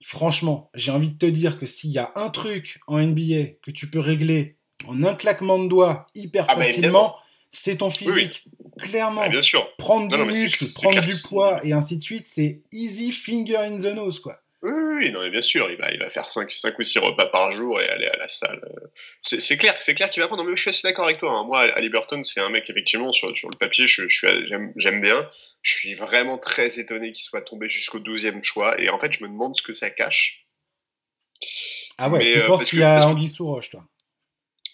franchement, 0.03 0.69
j'ai 0.75 0.91
envie 0.91 1.09
de 1.09 1.17
te 1.17 1.25
dire 1.25 1.57
que 1.57 1.65
s'il 1.65 1.91
y 1.91 1.97
a 1.99 2.11
un 2.15 2.29
truc 2.29 2.79
en 2.87 2.99
NBA 2.99 3.45
que 3.63 3.71
tu 3.71 3.89
peux 3.89 3.99
régler 3.99 4.57
en 4.87 5.03
un 5.03 5.15
claquement 5.15 5.57
de 5.63 5.67
doigts 5.69 6.07
hyper 6.15 6.45
Ah 6.49 6.55
bah, 6.55 6.63
facilement, 6.65 7.15
c'est 7.51 7.77
ton 7.77 7.89
physique. 7.89 8.43
Clairement. 8.79 9.29
Bien 9.29 9.41
sûr. 9.41 9.73
Prendre 9.77 10.03
Non, 10.11 10.23
du 10.25 10.31
non, 10.33 10.37
muscle, 10.37 10.65
prendre 10.81 11.01
du 11.01 11.15
poids 11.29 11.65
et 11.65 11.71
ainsi 11.71 11.95
de 11.95 12.01
suite, 12.01 12.27
c'est 12.27 12.61
easy 12.73 13.13
finger 13.13 13.55
in 13.57 13.77
the 13.77 13.95
nose, 13.95 14.19
quoi. 14.19 14.41
Oui, 14.67 15.11
non, 15.11 15.21
mais 15.21 15.29
bien 15.29 15.43
sûr, 15.43 15.69
il 15.69 15.77
va, 15.77 15.91
il 15.91 15.99
va 15.99 16.09
faire 16.09 16.27
5, 16.27 16.51
cinq 16.51 16.79
ou 16.79 16.83
6 16.83 16.97
repas 16.97 17.27
par 17.27 17.51
jour 17.51 17.79
et 17.79 17.87
aller 17.87 18.07
à 18.07 18.17
la 18.17 18.27
salle. 18.27 18.59
Euh, 18.65 18.87
C'est 19.21 19.57
clair, 19.57 19.75
c'est 19.79 19.93
clair 19.93 20.09
qu'il 20.09 20.21
va 20.23 20.27
prendre. 20.27 20.43
Non, 20.43 20.49
mais 20.49 20.55
je 20.55 20.61
suis 20.61 20.69
assez 20.69 20.87
d'accord 20.87 21.05
avec 21.05 21.19
toi. 21.19 21.31
hein. 21.31 21.45
Moi, 21.45 21.61
Halliburton, 21.75 22.23
c'est 22.23 22.39
un 22.41 22.49
mec, 22.49 22.67
effectivement, 22.67 23.11
sur, 23.11 23.35
sur 23.37 23.47
le 23.49 23.57
papier, 23.57 23.87
je, 23.87 24.07
je 24.07 24.17
suis- 24.17 24.45
j'aime 24.47 24.73
j'aime 24.75 25.01
bien. 25.01 25.29
Je 25.61 25.73
suis 25.73 25.93
vraiment 25.93 26.39
très 26.39 26.79
étonné 26.79 27.11
qu'il 27.11 27.23
soit 27.23 27.43
tombé 27.43 27.69
jusqu'au 27.69 27.99
12e 27.99 28.41
choix. 28.41 28.79
Et 28.81 28.89
en 28.89 28.97
fait, 28.97 29.13
je 29.13 29.23
me 29.23 29.29
demande 29.29 29.55
ce 29.55 29.61
que 29.61 29.75
ça 29.75 29.91
cache. 29.91 30.47
Ah 31.99 32.09
ouais, 32.09 32.33
tu 32.33 32.43
penses 32.45 32.65
qu'il 32.65 32.79
y 32.79 32.83
a 32.83 33.05
Anguille 33.05 33.29
sous 33.29 33.45
roche, 33.45 33.69
toi? 33.69 33.85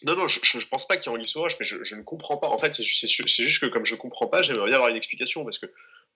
Non, 0.04 0.16
non, 0.16 0.28
je, 0.30 0.40
je, 0.42 0.66
pense 0.68 0.88
pas 0.88 0.96
qu'il 0.98 1.08
y 1.08 1.10
a 1.10 1.18
Anguille 1.18 1.28
sous 1.28 1.40
roche, 1.40 1.58
mais 1.60 1.66
je, 1.66 1.84
je, 1.84 1.96
ne 1.96 2.04
comprends 2.04 2.38
pas. 2.38 2.48
En 2.48 2.58
fait, 2.58 2.74
c'est 2.74 3.08
juste 3.08 3.60
que 3.60 3.66
comme 3.66 3.86
je 3.86 3.96
comprends 3.96 4.28
pas, 4.28 4.42
j'aimerais 4.42 4.68
bien 4.68 4.76
avoir 4.76 4.90
une 4.90 4.96
explication 4.96 5.44
parce 5.44 5.60
que 5.60 5.66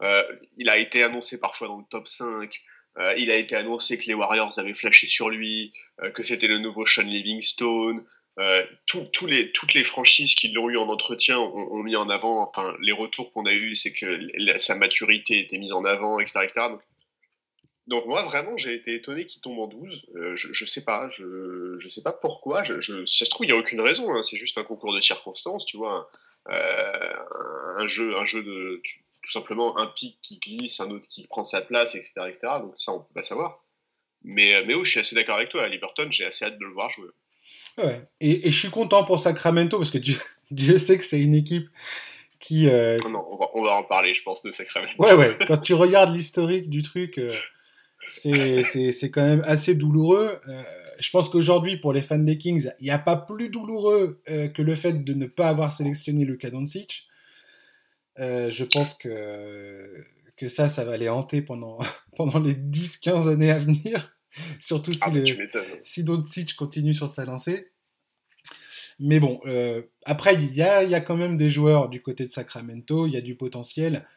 euh, 0.02 0.24
il 0.58 0.70
a 0.70 0.78
été 0.78 1.04
annoncé 1.04 1.40
parfois 1.40 1.68
dans 1.68 1.80
le 1.80 1.86
top 1.90 2.08
5. 2.08 2.50
Euh, 2.98 3.14
il 3.18 3.30
a 3.30 3.36
été 3.36 3.56
annoncé 3.56 3.98
que 3.98 4.06
les 4.06 4.14
Warriors 4.14 4.58
avaient 4.58 4.74
flashé 4.74 5.08
sur 5.08 5.30
lui, 5.30 5.74
euh, 6.02 6.12
que 6.12 6.24
c'était 6.24 6.48
le 6.48 6.60
nouveau 6.60 6.86
Sean 6.86 7.04
Livingstone. 7.04 8.06
Euh, 8.38 8.66
toutes 8.86 9.22
les 9.22 9.84
franchises 9.84 10.36
qui 10.36 10.50
l'ont 10.50 10.70
eu 10.70 10.78
en 10.78 10.90
entretien 10.90 11.40
ont, 11.40 11.84
mis 11.84 11.96
en 11.96 12.10
avant, 12.10 12.42
enfin, 12.42 12.76
les 12.82 12.92
retours 12.92 13.32
qu'on 13.32 13.46
a 13.46 13.54
eus, 13.54 13.78
c'est 13.78 13.94
que 13.94 14.20
sa 14.60 14.76
maturité 14.76 15.40
était 15.40 15.58
mise 15.58 15.72
en 15.72 15.86
avant, 15.86 16.20
etc. 16.20 16.40
etc. 16.44 16.68
Donc, 17.88 18.08
moi, 18.08 18.24
vraiment, 18.24 18.58
j'ai 18.58 18.74
été 18.74 18.94
étonné 18.94 19.26
qu'il 19.26 19.42
tombe 19.42 19.60
en 19.60 19.68
12. 19.68 20.08
je, 20.36 20.52
je 20.52 20.66
sais 20.66 20.84
pas, 20.84 21.08
je, 21.12 21.78
je 21.80 21.88
sais 21.88 22.02
pas 22.02 22.12
pourquoi. 22.12 22.66
Si 22.66 23.18
ça 23.20 23.26
se 23.26 23.30
trouve, 23.30 23.46
il 23.46 23.52
n'y 23.52 23.56
a 23.56 23.58
aucune 23.58 23.80
raison. 23.80 24.14
Hein. 24.14 24.24
c'est 24.24 24.38
juste 24.38 24.58
un 24.58 24.64
concours 24.64 24.94
de 24.94 25.00
circonstances, 25.00 25.66
tu 25.66 25.78
vois. 25.78 26.10
Un, 26.48 27.88
jeu, 27.88 28.18
un 28.18 28.26
jeu 28.26 28.44
de 28.44 28.82
tout 29.26 29.32
simplement 29.32 29.78
un 29.80 29.88
pic 29.88 30.20
qui 30.22 30.38
glisse, 30.38 30.80
un 30.80 30.92
autre 30.92 31.08
qui 31.10 31.26
prend 31.28 31.44
sa 31.44 31.62
place, 31.62 31.96
etc. 31.96 32.14
etc. 32.28 32.40
donc 32.62 32.76
ça, 32.78 32.94
on 32.94 33.00
peut 33.00 33.14
pas 33.16 33.24
savoir. 33.24 33.64
Mais, 34.24 34.54
euh, 34.54 34.64
mais 34.68 34.76
oh, 34.76 34.84
je 34.84 34.92
suis 34.92 35.00
assez 35.00 35.16
d'accord 35.16 35.36
avec 35.36 35.50
toi. 35.50 35.64
À 35.64 35.68
Liberton, 35.68 36.08
j'ai 36.12 36.26
assez 36.26 36.46
hâte 36.46 36.60
de 36.60 36.66
le 36.66 36.72
voir 36.72 36.92
jouer. 36.92 37.10
Ouais. 37.78 38.04
Et, 38.22 38.52
je 38.52 38.58
suis 38.58 38.70
content 38.70 39.04
pour 39.04 39.20
Sacramento 39.20 39.78
parce 39.78 39.90
que 39.90 39.98
Dieu, 39.98 40.18
Dieu 40.52 40.78
sait 40.78 40.98
que 40.98 41.04
c'est 41.04 41.20
une 41.20 41.34
équipe 41.34 41.68
qui. 42.40 42.70
Euh, 42.70 42.98
non, 43.04 43.24
on 43.54 43.64
va, 43.64 43.76
en 43.76 43.84
parler, 43.84 44.14
je 44.14 44.22
pense, 44.22 44.44
de 44.44 44.52
Sacramento. 44.52 44.94
Ouais, 45.00 45.14
ouais. 45.14 45.36
Quand 45.48 45.58
tu 45.58 45.74
regardes 45.74 46.14
l'historique 46.14 46.70
du 46.70 46.84
truc, 46.84 47.18
euh, 47.18 47.34
c'est 48.08 49.10
quand 49.12 49.26
même 49.26 49.44
assez 49.46 49.74
douloureux. 49.74 50.40
je 51.00 51.10
pense 51.10 51.30
qu'aujourd'hui, 51.30 51.78
pour 51.78 51.94
les 51.94 52.04
fans 52.04 52.20
des 52.20 52.38
Kings, 52.38 52.70
il 52.80 52.84
n'y 52.84 52.92
a 52.92 53.00
pas 53.00 53.16
plus 53.16 53.50
douloureux 53.50 54.22
que 54.28 54.62
le 54.62 54.76
fait 54.76 55.04
de 55.04 55.14
ne 55.16 55.26
pas 55.26 55.50
avoir 55.50 55.72
sélectionné 55.72 56.26
Luka 56.26 56.52
Doncic. 56.52 57.08
Euh, 58.20 58.50
je 58.50 58.64
pense 58.64 58.94
que, 58.94 60.06
que 60.38 60.48
ça, 60.48 60.68
ça 60.68 60.86
va 60.86 60.98
les 60.98 61.10
hanter 61.10 61.42
pendant, 61.42 61.80
pendant 62.16 62.40
les 62.40 62.54
10-15 62.54 63.30
années 63.30 63.52
à 63.52 63.58
venir. 63.58 64.16
Surtout 64.60 64.92
si, 64.92 65.00
ah, 65.02 65.12
le, 65.12 65.24
si 65.84 66.04
Doncic 66.04 66.56
continue 66.56 66.94
sur 66.94 67.10
sa 67.10 67.26
lancée. 67.26 67.72
Mais 69.00 69.20
bon, 69.20 69.42
euh, 69.46 69.82
après, 70.06 70.36
il 70.36 70.54
y 70.54 70.62
a, 70.62 70.84
y 70.84 70.96
a, 70.96 71.02
quand 71.02 71.18
même 71.18 71.36
des 71.36 71.50
joueurs 71.50 71.90
du 71.90 72.02
côté 72.02 72.26
de 72.26 72.32
Sacramento, 72.32 73.08
il 73.08 73.14
y 73.14 73.18
a 73.18 73.22
du 73.22 73.36
potentiel. 73.36 74.08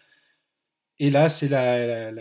Et 1.00 1.10
là, 1.10 1.28
c'est 1.28 1.48
la, 1.48 2.12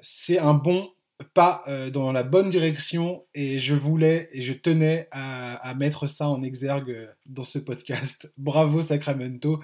c'est 0.00 0.38
un 0.38 0.54
bon 0.54 0.90
pas 1.34 1.64
euh, 1.66 1.90
dans 1.90 2.12
la 2.12 2.22
bonne 2.22 2.50
direction 2.50 3.24
et 3.34 3.58
je 3.58 3.74
voulais 3.74 4.28
et 4.32 4.42
je 4.42 4.52
tenais 4.52 5.08
à, 5.12 5.54
à, 5.56 5.74
mettre 5.74 6.06
ça 6.08 6.28
en 6.28 6.42
exergue 6.42 7.08
dans 7.24 7.44
ce 7.44 7.58
podcast. 7.58 8.30
Bravo 8.36 8.82
Sacramento. 8.82 9.60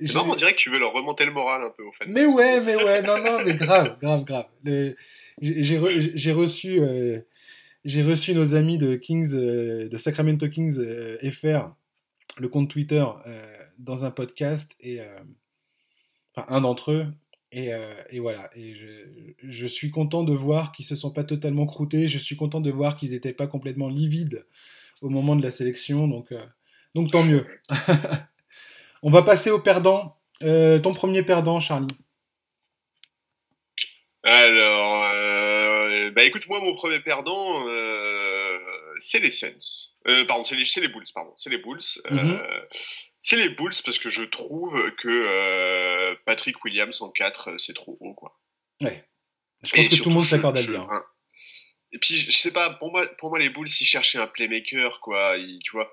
C'est 0.00 0.14
marrant, 0.14 0.32
on 0.32 0.34
dirait 0.34 0.52
que 0.52 0.58
tu 0.58 0.70
veux 0.70 0.78
leur 0.78 0.92
remonter 0.92 1.24
le 1.24 1.32
moral 1.32 1.62
un 1.62 1.70
peu, 1.70 1.82
au 1.82 1.92
fait. 1.92 2.06
Mais 2.06 2.26
ouais, 2.26 2.60
mais 2.64 2.76
ouais, 2.76 3.02
non, 3.02 3.18
non, 3.18 3.42
mais 3.44 3.54
grave, 3.54 3.98
grave, 4.00 4.24
grave. 4.24 4.46
J'ai 5.40 6.32
reçu, 6.32 6.80
euh, 6.80 7.20
j'ai 7.84 8.02
reçu 8.02 8.34
nos 8.34 8.54
amis 8.54 8.78
de 8.78 8.96
Kings, 8.96 9.34
euh, 9.34 9.88
de 9.88 9.96
Sacramento 9.96 10.48
Kings 10.48 10.78
euh, 10.78 11.18
FR, 11.30 11.70
le 12.38 12.48
compte 12.48 12.68
Twitter, 12.70 13.04
dans 13.78 14.04
un 14.04 14.10
podcast, 14.10 14.72
et 14.80 15.00
enfin, 16.34 16.46
un 16.48 16.60
d'entre 16.60 16.92
eux, 16.92 17.06
et, 17.52 17.70
et, 18.10 18.20
voilà. 18.20 18.50
Et 18.54 18.74
je, 18.74 18.86
je, 19.42 19.66
suis 19.66 19.90
content 19.90 20.22
de 20.22 20.32
voir 20.32 20.72
qu'ils 20.72 20.84
se 20.84 20.94
sont 20.94 21.10
pas 21.10 21.24
totalement 21.24 21.66
croûtés. 21.66 22.06
Je 22.06 22.18
suis 22.18 22.36
content 22.36 22.60
de 22.60 22.70
voir 22.70 22.96
qu'ils 22.96 23.10
n'étaient 23.10 23.32
pas 23.32 23.48
complètement 23.48 23.88
livides 23.88 24.46
au 25.00 25.08
moment 25.08 25.34
de 25.34 25.42
la 25.42 25.50
sélection. 25.50 26.06
Donc, 26.06 26.32
donc 26.94 27.10
tant 27.10 27.24
mieux. 27.24 27.44
On 29.02 29.10
va 29.10 29.22
passer 29.22 29.50
au 29.50 29.58
perdant. 29.58 30.16
Euh, 30.42 30.78
ton 30.78 30.92
premier 30.92 31.22
perdant, 31.22 31.60
Charlie. 31.60 31.86
Alors, 34.22 35.04
euh, 35.04 36.10
bah 36.10 36.24
écoute, 36.24 36.46
moi, 36.48 36.60
mon 36.60 36.74
premier 36.74 37.00
perdant, 37.00 37.66
euh, 37.66 38.58
c'est 38.98 39.18
les 39.18 39.30
Suns. 39.30 39.90
pardon, 40.28 40.44
c'est 40.44 40.56
les, 40.56 40.88
Bulls, 40.88 41.06
pardon. 41.14 41.32
C'est 41.36 41.50
les 41.50 41.58
Bulls. 41.58 41.80
Mhm. 42.10 42.40
c'est 43.20 43.36
les 43.36 43.50
Bulls 43.50 43.74
parce 43.84 43.98
que 43.98 44.10
je 44.10 44.22
trouve 44.22 44.90
que 44.96 46.14
Patrick 46.24 46.62
Williams 46.64 47.00
en 47.00 47.10
4, 47.10 47.58
c'est 47.58 47.74
trop 47.74 47.96
haut, 48.00 48.14
quoi. 48.14 48.38
Ouais. 48.82 49.04
Je 49.66 49.76
pense 49.76 49.88
que 49.88 50.02
tout 50.02 50.08
le 50.08 50.14
monde 50.14 50.24
s'accorde 50.24 50.58
à 50.58 50.62
dire. 50.62 50.88
Et 51.92 51.98
puis, 51.98 52.16
je 52.16 52.30
sais 52.30 52.52
pas, 52.52 52.70
pour 52.74 52.92
moi, 52.92 53.06
pour 53.18 53.30
moi 53.30 53.38
les 53.38 53.50
Bulls, 53.50 53.68
ils 53.68 53.86
cherchaient 53.86 54.18
un 54.18 54.26
playmaker, 54.26 55.00
quoi. 55.00 55.36
tu 55.64 55.72
vois, 55.72 55.90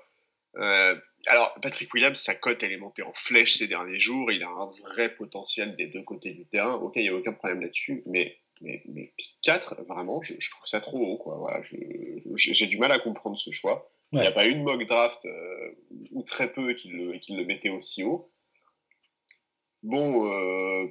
euh, 0.58 0.96
alors, 1.26 1.54
Patrick 1.60 1.92
Williams, 1.94 2.18
sa 2.18 2.34
cote, 2.34 2.62
elle 2.62 2.72
est 2.72 2.78
montée 2.78 3.02
en 3.02 3.12
flèche 3.12 3.54
ces 3.54 3.66
derniers 3.66 4.00
jours. 4.00 4.30
Il 4.32 4.42
a 4.42 4.48
un 4.48 4.70
vrai 4.82 5.14
potentiel 5.14 5.76
des 5.76 5.86
deux 5.86 6.02
côtés 6.02 6.32
du 6.32 6.46
terrain. 6.46 6.74
Ok, 6.74 6.94
il 6.96 7.02
n'y 7.02 7.08
a 7.08 7.14
aucun 7.14 7.32
problème 7.32 7.60
là-dessus. 7.60 8.02
Mais, 8.06 8.36
mais, 8.60 8.82
mais 8.86 9.12
4, 9.42 9.82
vraiment, 9.86 10.22
je, 10.22 10.34
trouve 10.50 10.66
ça 10.66 10.80
trop 10.80 10.98
haut. 10.98 11.18
Quoi. 11.18 11.36
Voilà, 11.38 11.62
j'ai 12.34 12.66
du 12.66 12.78
mal 12.78 12.92
à 12.92 12.98
comprendre 12.98 13.38
ce 13.38 13.50
choix. 13.50 13.90
Il 14.12 14.20
n'y 14.20 14.26
a 14.26 14.32
pas 14.32 14.46
une 14.46 14.62
mock 14.62 14.82
draft, 14.86 15.24
euh, 15.26 15.70
ou 16.12 16.22
très 16.22 16.50
peu, 16.50 16.72
qui 16.72 16.88
le, 16.88 17.18
qui 17.18 17.34
le 17.36 17.44
mettait 17.44 17.68
aussi 17.68 18.04
haut. 18.04 18.32
Bon, 19.82 20.26
euh, 20.32 20.86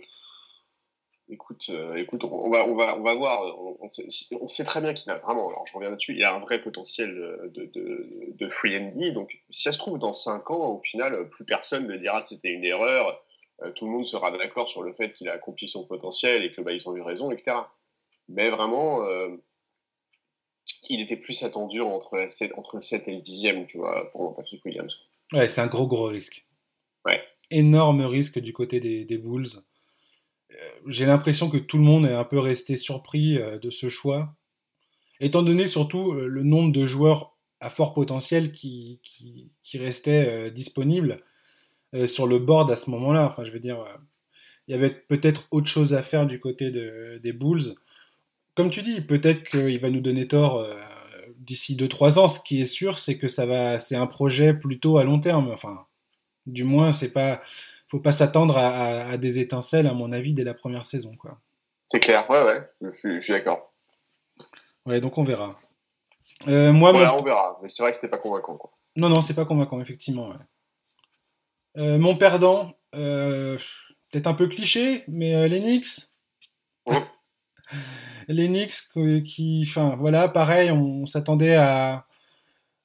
Écoute, 1.29 1.65
euh, 1.69 1.95
écoute, 1.95 2.23
on 2.23 2.49
va, 2.49 2.65
on 2.65 2.75
va, 2.75 2.97
on 2.97 3.03
va 3.03 3.15
voir. 3.15 3.41
On, 3.81 4.47
sait, 4.47 4.63
très 4.63 4.79
bien 4.79 4.93
qu'il 4.93 5.11
a 5.11 5.17
vraiment, 5.17 5.49
alors 5.49 5.65
je 5.67 5.73
reviens 5.73 5.89
là-dessus, 5.89 6.13
il 6.13 6.23
a 6.23 6.33
un 6.33 6.39
vrai 6.39 6.61
potentiel 6.61 7.13
de, 7.53 7.65
de, 7.65 8.33
de 8.33 8.49
free 8.49 8.77
and 8.77 8.93
Donc, 9.13 9.37
si 9.49 9.63
ça 9.63 9.73
se 9.73 9.77
trouve, 9.77 9.99
dans 9.99 10.13
5 10.13 10.49
ans, 10.51 10.75
au 10.75 10.81
final, 10.81 11.27
plus 11.29 11.43
personne 11.43 11.87
ne 11.87 11.97
dira 11.97 12.21
que 12.21 12.27
c'était 12.27 12.51
une 12.51 12.63
erreur. 12.63 13.21
Euh, 13.63 13.71
tout 13.71 13.85
le 13.85 13.91
monde 13.91 14.05
sera 14.05 14.31
d'accord 14.31 14.69
sur 14.69 14.83
le 14.83 14.93
fait 14.93 15.13
qu'il 15.13 15.29
a 15.29 15.33
accompli 15.33 15.67
son 15.67 15.85
potentiel 15.85 16.43
et 16.43 16.51
que 16.51 16.61
bah, 16.61 16.71
ils 16.71 16.87
ont 16.87 16.95
eu 16.95 17.01
raison, 17.01 17.31
etc. 17.31 17.57
Mais 18.29 18.49
vraiment, 18.49 19.03
euh, 19.03 19.29
il 20.89 21.01
était 21.01 21.17
plus 21.17 21.43
attendu 21.43 21.81
entre, 21.81 22.27
7, 22.29 22.53
entre 22.57 22.81
7 22.81 23.07
et 23.07 23.15
le 23.15 23.21
10e, 23.21 23.65
tu 23.65 23.77
vois, 23.77 24.11
pour 24.11 24.35
Patrick 24.35 24.63
Williams. 24.63 24.95
Ouais, 25.33 25.47
c'est 25.47 25.61
un 25.61 25.67
gros, 25.67 25.87
gros 25.87 26.05
risque. 26.05 26.45
Ouais. 27.05 27.21
Énorme 27.49 28.01
risque 28.01 28.39
du 28.39 28.53
côté 28.53 28.79
des, 28.79 29.05
des 29.05 29.17
Bulls. 29.17 29.47
Euh, 30.51 30.55
j'ai 30.87 31.05
l'impression 31.05 31.49
que 31.49 31.57
tout 31.57 31.77
le 31.77 31.83
monde 31.83 32.05
est 32.05 32.13
un 32.13 32.23
peu 32.23 32.39
resté 32.39 32.77
surpris 32.77 33.37
euh, 33.37 33.57
de 33.59 33.69
ce 33.69 33.89
choix, 33.89 34.35
étant 35.19 35.43
donné 35.43 35.67
surtout 35.67 36.13
euh, 36.13 36.27
le 36.27 36.43
nombre 36.43 36.71
de 36.71 36.85
joueurs 36.85 37.37
à 37.59 37.69
fort 37.69 37.93
potentiel 37.93 38.51
qui, 38.51 39.01
restaient 39.73 40.51
disponibles 40.51 41.23
sur 42.05 42.27
le 42.27 42.37
board 42.37 42.69
à 42.69 42.75
ce 42.75 42.91
moment-là. 42.91 43.25
Enfin, 43.25 43.43
je 43.43 43.51
veux 43.51 43.59
dire, 43.59 43.83
il 44.67 44.73
y 44.73 44.75
avait 44.75 44.91
peut-être 44.91 45.47
autre 45.49 45.67
chose 45.67 45.95
à 45.95 46.03
faire 46.03 46.27
du 46.27 46.39
côté 46.39 46.69
des 46.69 47.33
Bulls. 47.33 47.73
Comme 48.53 48.69
tu 48.69 48.83
dis, 48.83 49.01
peut-être 49.01 49.43
qu'il 49.43 49.79
va 49.79 49.89
nous 49.89 50.01
donner 50.01 50.27
tort 50.27 50.67
d'ici 51.39 51.75
2-3 51.75 52.19
ans. 52.19 52.27
Ce 52.27 52.39
qui 52.39 52.61
est 52.61 52.65
sûr, 52.65 52.99
c'est 52.99 53.17
que 53.17 53.27
ça 53.27 53.47
va, 53.47 53.79
c'est 53.79 53.95
un 53.95 54.05
projet 54.05 54.53
plutôt 54.53 54.99
à 54.99 55.03
long 55.03 55.19
terme. 55.19 55.49
Enfin, 55.51 55.87
du 56.45 56.63
moins, 56.63 56.91
c'est 56.91 57.11
pas 57.11 57.41
faut 57.87 57.99
pas 57.99 58.11
s'attendre 58.11 58.57
à, 58.57 59.17
des 59.17 59.39
étincelles, 59.39 59.87
à 59.87 59.93
mon 59.93 60.11
avis, 60.11 60.33
dès 60.33 60.43
la 60.43 60.53
première 60.53 60.85
saison. 60.85 61.15
quoi. 61.15 61.39
C'est 61.83 61.99
clair, 61.99 62.29
ouais, 62.29 62.43
ouais, 62.43 62.69
je 62.81 63.19
suis, 63.21 63.33
d'accord. 63.33 63.73
Ouais, 64.85 64.99
donc 64.99 65.17
on 65.17 65.23
verra. 65.23 65.57
Euh, 66.47 66.71
moi, 66.73 66.91
on 66.91 67.23
verra, 67.23 67.57
mais 67.61 67.69
c'est 67.69 67.81
vrai 67.81 67.91
que 67.91 67.97
c'était 67.97 68.09
pas 68.09 68.17
convaincant. 68.17 68.57
Quoi. 68.57 68.71
Non, 68.95 69.09
non, 69.09 69.21
c'est 69.21 69.33
pas 69.33 69.45
convaincant, 69.45 69.81
effectivement. 69.81 70.33
Euh, 71.77 71.97
mon 71.97 72.15
perdant, 72.15 72.73
euh, 72.93 73.57
peut-être 74.11 74.27
un 74.27 74.33
peu 74.33 74.47
cliché, 74.47 75.03
mais 75.07 75.47
l'Enix. 75.47 76.15
L'Enix 78.27 78.91
qui, 79.25 79.65
enfin, 79.67 79.95
voilà, 79.97 80.27
pareil, 80.27 80.71
on, 80.71 81.05
s'attendait 81.05 81.55
à, 81.55 82.05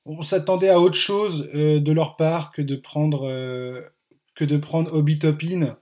on 0.06 0.22
s'attendait 0.22 0.70
à 0.70 0.78
autre 0.78 0.96
chose 0.96 1.50
de 1.52 1.92
leur 1.92 2.16
part 2.16 2.52
que 2.52 2.62
de 2.62 2.76
prendre 2.76 3.91
que 4.34 4.44
de 4.44 4.56
prendre 4.56 4.92
Obi 4.94 5.18
Topin. 5.18 5.76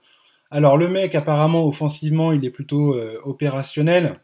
Alors 0.49 0.77
le 0.77 0.89
mec 0.89 1.15
apparemment 1.15 1.65
offensivement 1.65 2.33
il 2.33 2.43
est 2.45 2.49
plutôt 2.49 2.95
euh, 2.95 3.19
opérationnel. 3.23 4.19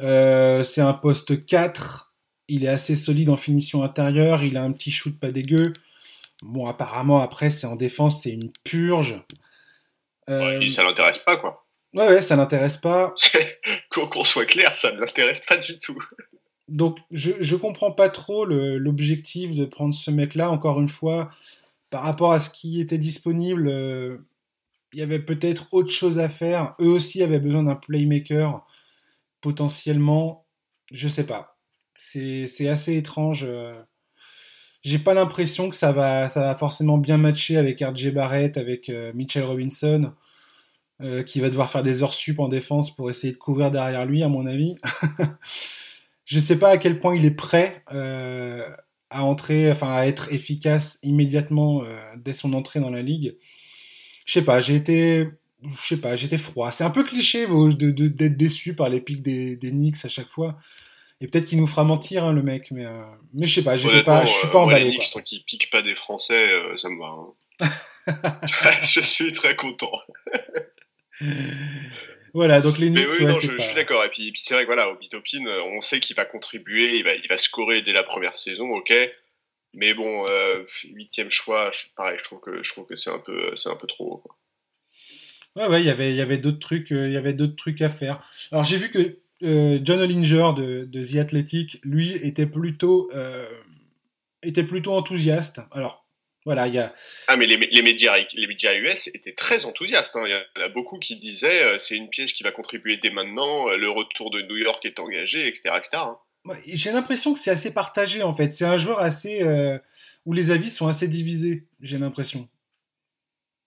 Euh, 0.00 0.62
c'est 0.62 0.80
un 0.80 0.94
poste 0.94 1.44
4. 1.44 2.14
Il 2.46 2.64
est 2.64 2.68
assez 2.68 2.94
solide 2.94 3.28
en 3.28 3.36
finition 3.36 3.82
intérieure. 3.82 4.44
Il 4.44 4.56
a 4.56 4.62
un 4.62 4.72
petit 4.72 4.92
shoot 4.92 5.18
pas 5.18 5.32
dégueu. 5.32 5.72
Bon 6.42 6.68
apparemment 6.68 7.20
après 7.20 7.50
c'est 7.50 7.66
en 7.66 7.74
défense 7.74 8.22
c'est 8.22 8.30
une 8.30 8.52
purge. 8.62 9.20
Euh... 10.28 10.60
Ouais, 10.60 10.68
ça 10.68 10.84
l'intéresse 10.84 11.18
pas 11.18 11.36
quoi. 11.36 11.66
Ouais 11.94 12.06
ouais 12.06 12.22
ça 12.22 12.36
l'intéresse 12.36 12.76
pas. 12.76 13.12
Qu'on 13.90 14.24
soit 14.24 14.46
clair 14.46 14.74
ça 14.74 14.92
ne 14.92 15.00
l'intéresse 15.00 15.40
pas 15.40 15.56
du 15.56 15.76
tout. 15.80 15.98
Donc 16.68 16.98
je, 17.10 17.32
je 17.40 17.56
comprends 17.56 17.90
pas 17.90 18.10
trop 18.10 18.44
l'objectif 18.44 19.56
de 19.56 19.64
prendre 19.64 19.94
ce 19.94 20.12
mec 20.12 20.36
là 20.36 20.50
encore 20.50 20.80
une 20.80 20.88
fois 20.88 21.30
par 21.90 22.02
rapport 22.02 22.32
à 22.32 22.40
ce 22.40 22.50
qui 22.50 22.80
était 22.80 22.98
disponible, 22.98 23.68
euh, 23.68 24.18
il 24.92 24.98
y 24.98 25.02
avait 25.02 25.20
peut-être 25.20 25.68
autre 25.72 25.90
chose 25.90 26.18
à 26.18 26.28
faire. 26.28 26.74
Eux 26.80 26.88
aussi 26.88 27.22
avaient 27.22 27.38
besoin 27.38 27.62
d'un 27.62 27.74
playmaker, 27.74 28.66
potentiellement. 29.40 30.46
Je 30.92 31.08
sais 31.08 31.26
pas. 31.26 31.58
C'est 31.94 32.68
assez 32.68 32.96
étrange. 32.96 33.46
J'ai 34.82 34.98
pas 34.98 35.14
l'impression 35.14 35.68
que 35.68 35.76
ça 35.76 35.92
va, 35.92 36.54
forcément 36.56 36.96
bien 36.96 37.18
matcher 37.18 37.58
avec 37.58 37.80
RJ 37.80 38.12
Barrett, 38.12 38.56
avec 38.56 38.88
Mitchell 39.14 39.44
Robinson. 39.44 40.12
qui 41.26 41.40
va 41.40 41.50
devoir 41.50 41.70
faire 41.70 41.82
des 41.82 42.02
heures 42.02 42.14
sup 42.14 42.38
en 42.40 42.48
défense 42.48 42.94
pour 42.94 43.10
essayer 43.10 43.32
de 43.32 43.38
couvrir 43.38 43.70
derrière 43.70 44.06
lui, 44.06 44.22
à 44.22 44.28
mon 44.28 44.46
avis. 44.46 44.76
je 46.24 46.38
sais 46.38 46.58
pas 46.58 46.70
à 46.70 46.78
quel 46.78 46.98
point 46.98 47.14
il 47.16 47.26
est 47.26 47.30
prêt 47.32 47.84
à 49.10 49.24
entrer, 49.24 49.70
enfin 49.70 49.94
à 49.94 50.06
être 50.06 50.32
efficace 50.32 50.98
immédiatement 51.02 51.82
dès 52.16 52.32
son 52.32 52.52
entrée 52.52 52.80
dans 52.80 52.90
la 52.90 53.02
ligue. 53.02 53.36
Je 54.26 54.32
sais 54.32 54.44
pas, 54.44 54.60
j'ai 54.60 54.74
été 54.74 55.28
je 55.80 55.86
sais 55.86 56.00
pas, 56.00 56.16
j'étais 56.16 56.38
froid. 56.38 56.70
C'est 56.70 56.84
un 56.84 56.90
peu 56.90 57.04
cliché 57.04 57.46
d'être 57.46 58.36
déçu 58.36 58.74
par 58.74 58.88
les 58.88 59.00
pics 59.00 59.22
des, 59.22 59.56
des 59.56 59.70
Knicks 59.70 60.04
à 60.04 60.08
chaque 60.08 60.28
fois. 60.28 60.58
Et 61.20 61.26
peut-être 61.26 61.46
qu'il 61.46 61.58
nous 61.58 61.66
fera 61.66 61.82
mentir, 61.82 62.24
hein, 62.24 62.32
le 62.32 62.42
mec, 62.42 62.70
mais, 62.70 62.84
euh, 62.84 63.02
mais 63.34 63.46
je 63.46 63.54
sais 63.56 63.64
pas, 63.64 63.76
j'étais 63.76 64.04
pas, 64.04 64.24
je 64.24 64.30
suis 64.30 64.48
pas 64.48 64.58
euh, 64.58 64.62
emballé. 64.62 64.84
les 64.84 64.90
Knicks, 64.90 65.10
tant 65.12 65.20
qu'ils 65.20 65.42
piquent 65.42 65.70
pas 65.70 65.82
des 65.82 65.96
Français, 65.96 66.48
euh, 66.48 66.76
ça 66.76 66.88
me 66.88 66.98
va. 67.00 67.08
Hein. 67.08 67.72
je 68.84 69.00
suis 69.00 69.32
très 69.32 69.56
content. 69.56 69.90
voilà, 72.38 72.60
donc 72.60 72.78
les 72.78 72.88
Knicks. 72.88 73.06
Mais 73.06 73.18
oui, 73.18 73.26
non, 73.26 73.38
je, 73.38 73.58
suis 73.58 73.74
d'accord. 73.74 74.04
Et 74.04 74.08
puis, 74.08 74.32
puis 74.32 74.40
c'est 74.42 74.54
vrai 74.54 74.62
que 74.62 74.68
voilà, 74.68 74.90
Obitopin, 74.90 75.46
on 75.66 75.80
sait 75.80 76.00
qu'il 76.00 76.16
va 76.16 76.24
contribuer, 76.24 76.96
il 76.96 77.04
va, 77.04 77.14
il 77.14 77.28
va 77.28 77.36
scorer 77.36 77.82
dès 77.82 77.92
la 77.92 78.02
première 78.02 78.36
saison, 78.36 78.70
ok. 78.70 78.92
Mais 79.74 79.94
bon, 79.94 80.24
huitième 80.94 81.30
choix, 81.30 81.70
pareil, 81.96 82.16
je 82.18 82.24
trouve 82.24 82.40
que 82.40 82.62
je 82.62 82.70
trouve 82.72 82.86
que 82.86 82.94
c'est 82.94 83.10
un 83.10 83.18
peu, 83.18 83.54
c'est 83.54 83.68
un 83.68 83.76
peu 83.76 83.86
trop. 83.86 84.16
Quoi. 84.18 84.36
Ouais, 85.58 85.66
ouais, 85.66 85.82
y 85.82 85.88
il 85.88 86.14
y 86.14 86.20
avait 86.20 86.38
d'autres 86.38 86.60
trucs, 86.60 86.92
euh, 86.92 87.08
il 87.08 87.12
y 87.12 87.16
avait 87.16 87.32
d'autres 87.32 87.56
trucs 87.56 87.82
à 87.82 87.88
faire. 87.88 88.20
Alors 88.52 88.64
j'ai 88.64 88.76
vu 88.76 88.90
que 88.90 89.18
euh, 89.42 89.80
John 89.82 89.98
Ollinger 89.98 90.52
de, 90.56 90.84
de, 90.84 91.02
The 91.02 91.16
Athletic, 91.16 91.80
lui, 91.82 92.12
était 92.12 92.46
plutôt, 92.46 93.10
euh, 93.12 93.48
était 94.42 94.62
plutôt 94.62 94.92
enthousiaste. 94.94 95.60
Alors 95.72 96.07
voilà, 96.48 96.66
il 96.66 96.74
y 96.74 96.78
a. 96.78 96.94
Ah, 97.26 97.36
mais 97.36 97.44
les, 97.44 97.58
les, 97.58 97.82
médias, 97.82 98.16
les 98.32 98.46
médias 98.46 98.74
US 98.74 99.08
étaient 99.08 99.34
très 99.34 99.66
enthousiastes. 99.66 100.16
Hein. 100.16 100.22
Il 100.24 100.30
y 100.30 100.62
en 100.62 100.64
a 100.64 100.68
beaucoup 100.70 100.98
qui 100.98 101.16
disaient 101.16 101.78
c'est 101.78 101.94
une 101.94 102.08
pièce 102.08 102.32
qui 102.32 102.42
va 102.42 102.52
contribuer 102.52 102.96
dès 102.96 103.10
maintenant, 103.10 103.68
le 103.76 103.90
retour 103.90 104.30
de 104.30 104.40
New 104.40 104.56
York 104.56 104.82
est 104.86 104.98
engagé, 104.98 105.46
etc. 105.46 105.74
etc. 105.76 106.02
Hein. 106.04 106.16
J'ai 106.66 106.90
l'impression 106.90 107.34
que 107.34 107.40
c'est 107.40 107.50
assez 107.50 107.70
partagé 107.70 108.22
en 108.22 108.34
fait. 108.34 108.54
C'est 108.54 108.64
un 108.64 108.78
joueur 108.78 109.00
assez. 109.00 109.44
où 110.24 110.32
les 110.32 110.50
avis 110.50 110.70
sont 110.70 110.88
assez 110.88 111.06
divisés, 111.06 111.66
j'ai 111.82 111.98
l'impression. 111.98 112.48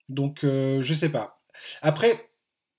Donc, 0.08 0.40
je 0.42 0.92
sais 0.92 1.08
pas. 1.08 1.40
Après, 1.82 2.32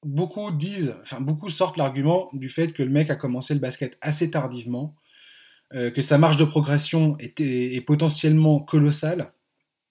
beaucoup 0.04 0.52
disent, 0.52 0.98
enfin 1.02 1.22
beaucoup 1.22 1.50
sortent 1.50 1.78
l'argument 1.78 2.30
du 2.34 2.50
fait 2.50 2.74
que 2.74 2.84
le 2.84 2.90
mec 2.90 3.10
a 3.10 3.16
commencé 3.16 3.54
le 3.54 3.62
basket 3.62 3.98
assez 4.02 4.30
tardivement, 4.30 4.96
euh, 5.74 5.90
que 5.90 6.04
sa 6.04 6.20
marge 6.20 6.38
de 6.38 6.46
progression 6.46 7.18
était, 7.20 7.74
est 7.74 7.82
potentiellement 7.82 8.60
colossale, 8.60 9.34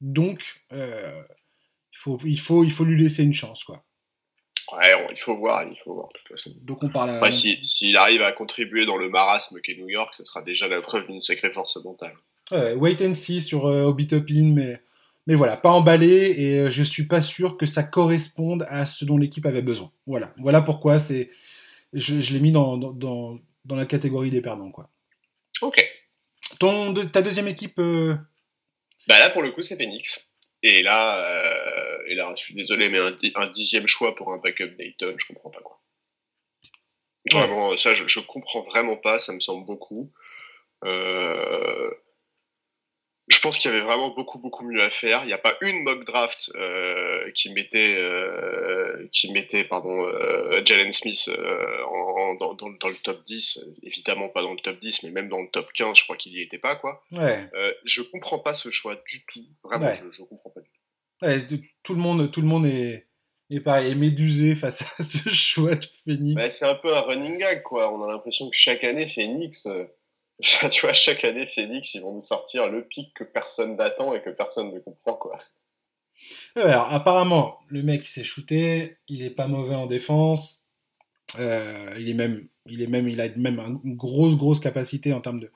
donc 0.03 0.61
euh, 0.73 1.23
il, 1.93 1.99
faut, 1.99 2.19
il, 2.25 2.39
faut, 2.39 2.65
il 2.65 2.73
faut 2.73 2.85
lui 2.85 3.01
laisser 3.01 3.23
une 3.23 3.33
chance, 3.33 3.65
quoi. 3.65 3.85
Ouais, 4.73 4.91
il 5.11 5.19
faut 5.19 5.37
voir, 5.37 5.65
il 5.65 5.77
faut 5.77 5.95
voir 5.95 6.09
de 6.09 6.19
toute 6.19 6.29
façon. 6.29 6.51
Donc 6.63 6.83
on 6.83 6.89
parle. 6.89 7.33
S'il 7.33 7.97
arrive 7.97 8.23
à 8.23 8.33
contribuer 8.33 8.87
dans 8.87 8.97
le 8.97 9.09
marasme 9.09 9.61
qu'est 9.61 9.77
New 9.77 9.89
York, 9.89 10.15
ce 10.15 10.25
sera 10.25 10.43
déjà 10.43 10.67
la 10.69 10.81
preuve 10.81 11.07
d'une 11.07 11.21
sacrée 11.21 11.51
force 11.51 11.83
mentale. 11.85 12.15
Ouais, 12.51 12.75
wait 12.75 13.07
and 13.07 13.15
see 13.15 13.41
sur 13.41 13.67
euh, 13.67 13.85
Obitopin, 13.85 14.53
mais 14.55 14.81
mais 15.27 15.35
voilà, 15.35 15.57
pas 15.57 15.71
emballé 15.71 16.35
et 16.37 16.59
euh, 16.59 16.71
je 16.71 16.83
suis 16.83 17.07
pas 17.07 17.21
sûr 17.21 17.57
que 17.57 17.67
ça 17.67 17.83
corresponde 17.85 18.67
à 18.69 18.87
ce 18.87 19.05
dont 19.05 19.19
l'équipe 19.19 19.47
avait 19.47 19.63
besoin. 19.63 19.93
Voilà, 20.07 20.35
voilà 20.39 20.63
pourquoi 20.63 20.99
c'est, 20.99 21.31
je, 21.93 22.33
l'ai 22.33 22.41
mis 22.41 22.51
dans, 22.51 22.77
dans, 22.77 23.39
dans, 23.65 23.77
la 23.77 23.87
catégorie 23.87 24.31
des 24.31 24.41
perdants 24.41 24.73
quoi. 24.73 24.91
Ok. 25.61 25.85
Ton, 26.59 26.93
ta 26.95 27.23
deuxième 27.23 27.47
équipe. 27.47 27.79
Euh, 27.79 28.17
bah 29.09 29.19
là 29.19 29.31
pour 29.31 29.43
le 29.43 29.51
coup 29.51 29.63
c'est 29.63 29.77
Phoenix. 29.77 30.33
Et 30.65 30.83
là, 30.83 31.19
euh, 31.19 31.99
et 32.07 32.15
là, 32.15 32.33
je 32.37 32.43
suis 32.43 32.55
désolé, 32.55 32.89
mais 32.89 33.01
un, 33.35 33.47
dixième 33.49 33.89
choix 33.89 34.15
pour 34.15 34.33
un 34.33 34.39
backup 34.39 34.77
Dayton, 34.77 35.17
je 35.19 35.27
comprends 35.27 35.51
pas 35.51 35.61
quoi. 35.61 35.81
Vraiment, 37.31 37.77
ça 37.77 37.95
je, 37.95 38.07
je 38.07 38.21
comprends 38.21 38.63
vraiment 38.63 38.97
pas, 38.97 39.19
ça 39.19 39.33
me 39.33 39.41
semble 39.41 39.67
beaucoup. 39.67 40.13
Euh, 40.85 41.91
je 43.29 43.39
pense 43.41 43.59
qu'il 43.59 43.71
y 43.71 43.75
avait 43.75 43.85
vraiment 43.85 44.11
beaucoup 44.11 44.39
beaucoup 44.39 44.65
mieux 44.65 44.83
à 44.83 44.91
faire. 44.91 45.23
Il 45.23 45.29
n'y 45.29 45.33
a 45.33 45.39
pas 45.39 45.57
une 45.61 45.83
mock 45.83 46.05
draft 46.05 46.51
euh, 46.57 47.31
qui 47.35 47.53
mettait 47.53 47.97
euh, 47.97 49.09
qui 49.13 49.33
mettait 49.33 49.65
pardon 49.65 50.07
euh, 50.07 50.61
Jalen 50.65 50.91
Smith 50.91 51.31
en, 51.87 52.35
dans, 52.35 52.55
dans, 52.55 52.89
le 52.89 53.03
top 53.03 53.23
10, 53.25 53.61
évidemment 53.83 54.29
pas 54.29 54.43
dans 54.43 54.53
le 54.53 54.61
top 54.61 54.79
10, 54.81 55.05
mais 55.05 55.11
même 55.11 55.29
dans 55.29 55.41
le 55.41 55.49
top 55.49 55.73
15, 55.73 55.97
je 55.97 56.05
crois 56.05 56.17
qu'il 56.17 56.33
y 56.33 56.43
était 56.43 56.59
pas 56.59 56.75
quoi. 56.75 57.05
Ouais. 57.13 57.49
je 57.85 58.03
comprends 58.03 58.41
pas 58.41 58.55
ce 58.55 58.71
choix 58.71 58.97
du 59.07 59.25
tout. 59.27 59.45
Vraiment, 59.63 59.93
je, 59.93 60.11
je 60.11 60.23
comprends 60.25 60.51
pas 60.51 60.61
du 60.61 60.69
tout. 60.69 61.25
Ouais, 61.25 61.61
tout 61.85 61.95
le 61.95 62.01
monde 62.01 62.31
tout 62.33 62.41
le 62.41 62.49
monde 62.49 62.67
est 62.67 63.07
est 63.51 63.61
pareil, 63.61 63.93
est 63.93 63.95
médusé 63.97 64.55
face 64.57 64.83
à 64.99 65.03
ce 65.03 65.29
choix 65.29 65.77
de 65.77 65.87
Phoenix. 66.05 66.35
Bah, 66.35 66.51
c'est 66.51 66.65
un 66.65 66.75
peu 66.75 66.97
un 66.97 67.03
running 67.03 67.39
gag 67.39 67.63
quoi. 67.63 67.93
On 67.93 68.03
a 68.03 68.09
l'impression 68.11 68.51
que 68.51 68.57
chaque 68.57 68.83
année 68.83 69.07
Phoenix 69.07 69.69
tu 70.71 70.81
vois, 70.81 70.93
chaque 70.93 71.25
année, 71.25 71.47
Phoenix, 71.47 71.95
ils 71.95 72.03
vont 72.03 72.15
nous 72.15 72.21
sortir 72.21 72.69
le 72.69 72.85
pic 72.85 73.15
que 73.15 73.25
personne 73.25 73.77
n'attend 73.77 74.13
et 74.15 74.23
que 74.23 74.31
personne 74.31 74.73
ne 74.73 74.81
comprend, 74.81 75.15
quoi. 75.15 75.39
Alors, 76.57 76.93
apparemment, 76.93 77.59
le 77.69 77.83
mec 77.83 78.05
s'est 78.05 78.25
shooté, 78.25 78.97
il 79.09 79.23
est 79.23 79.31
pas 79.31 79.47
mauvais 79.47 79.75
en 79.75 79.87
défense, 79.87 80.65
euh, 81.39 81.95
il 81.99 82.11
est 82.11 82.15
même, 82.15 82.49
il 82.67 82.83
est 82.83 82.87
même, 82.87 83.09
il 83.09 83.21
a 83.21 83.29
même 83.37 83.81
une 83.85 83.97
grosse, 83.97 84.37
grosse 84.37 84.61
capacité 84.61 85.13
en 85.13 85.21
termes 85.21 85.41
de, 85.41 85.51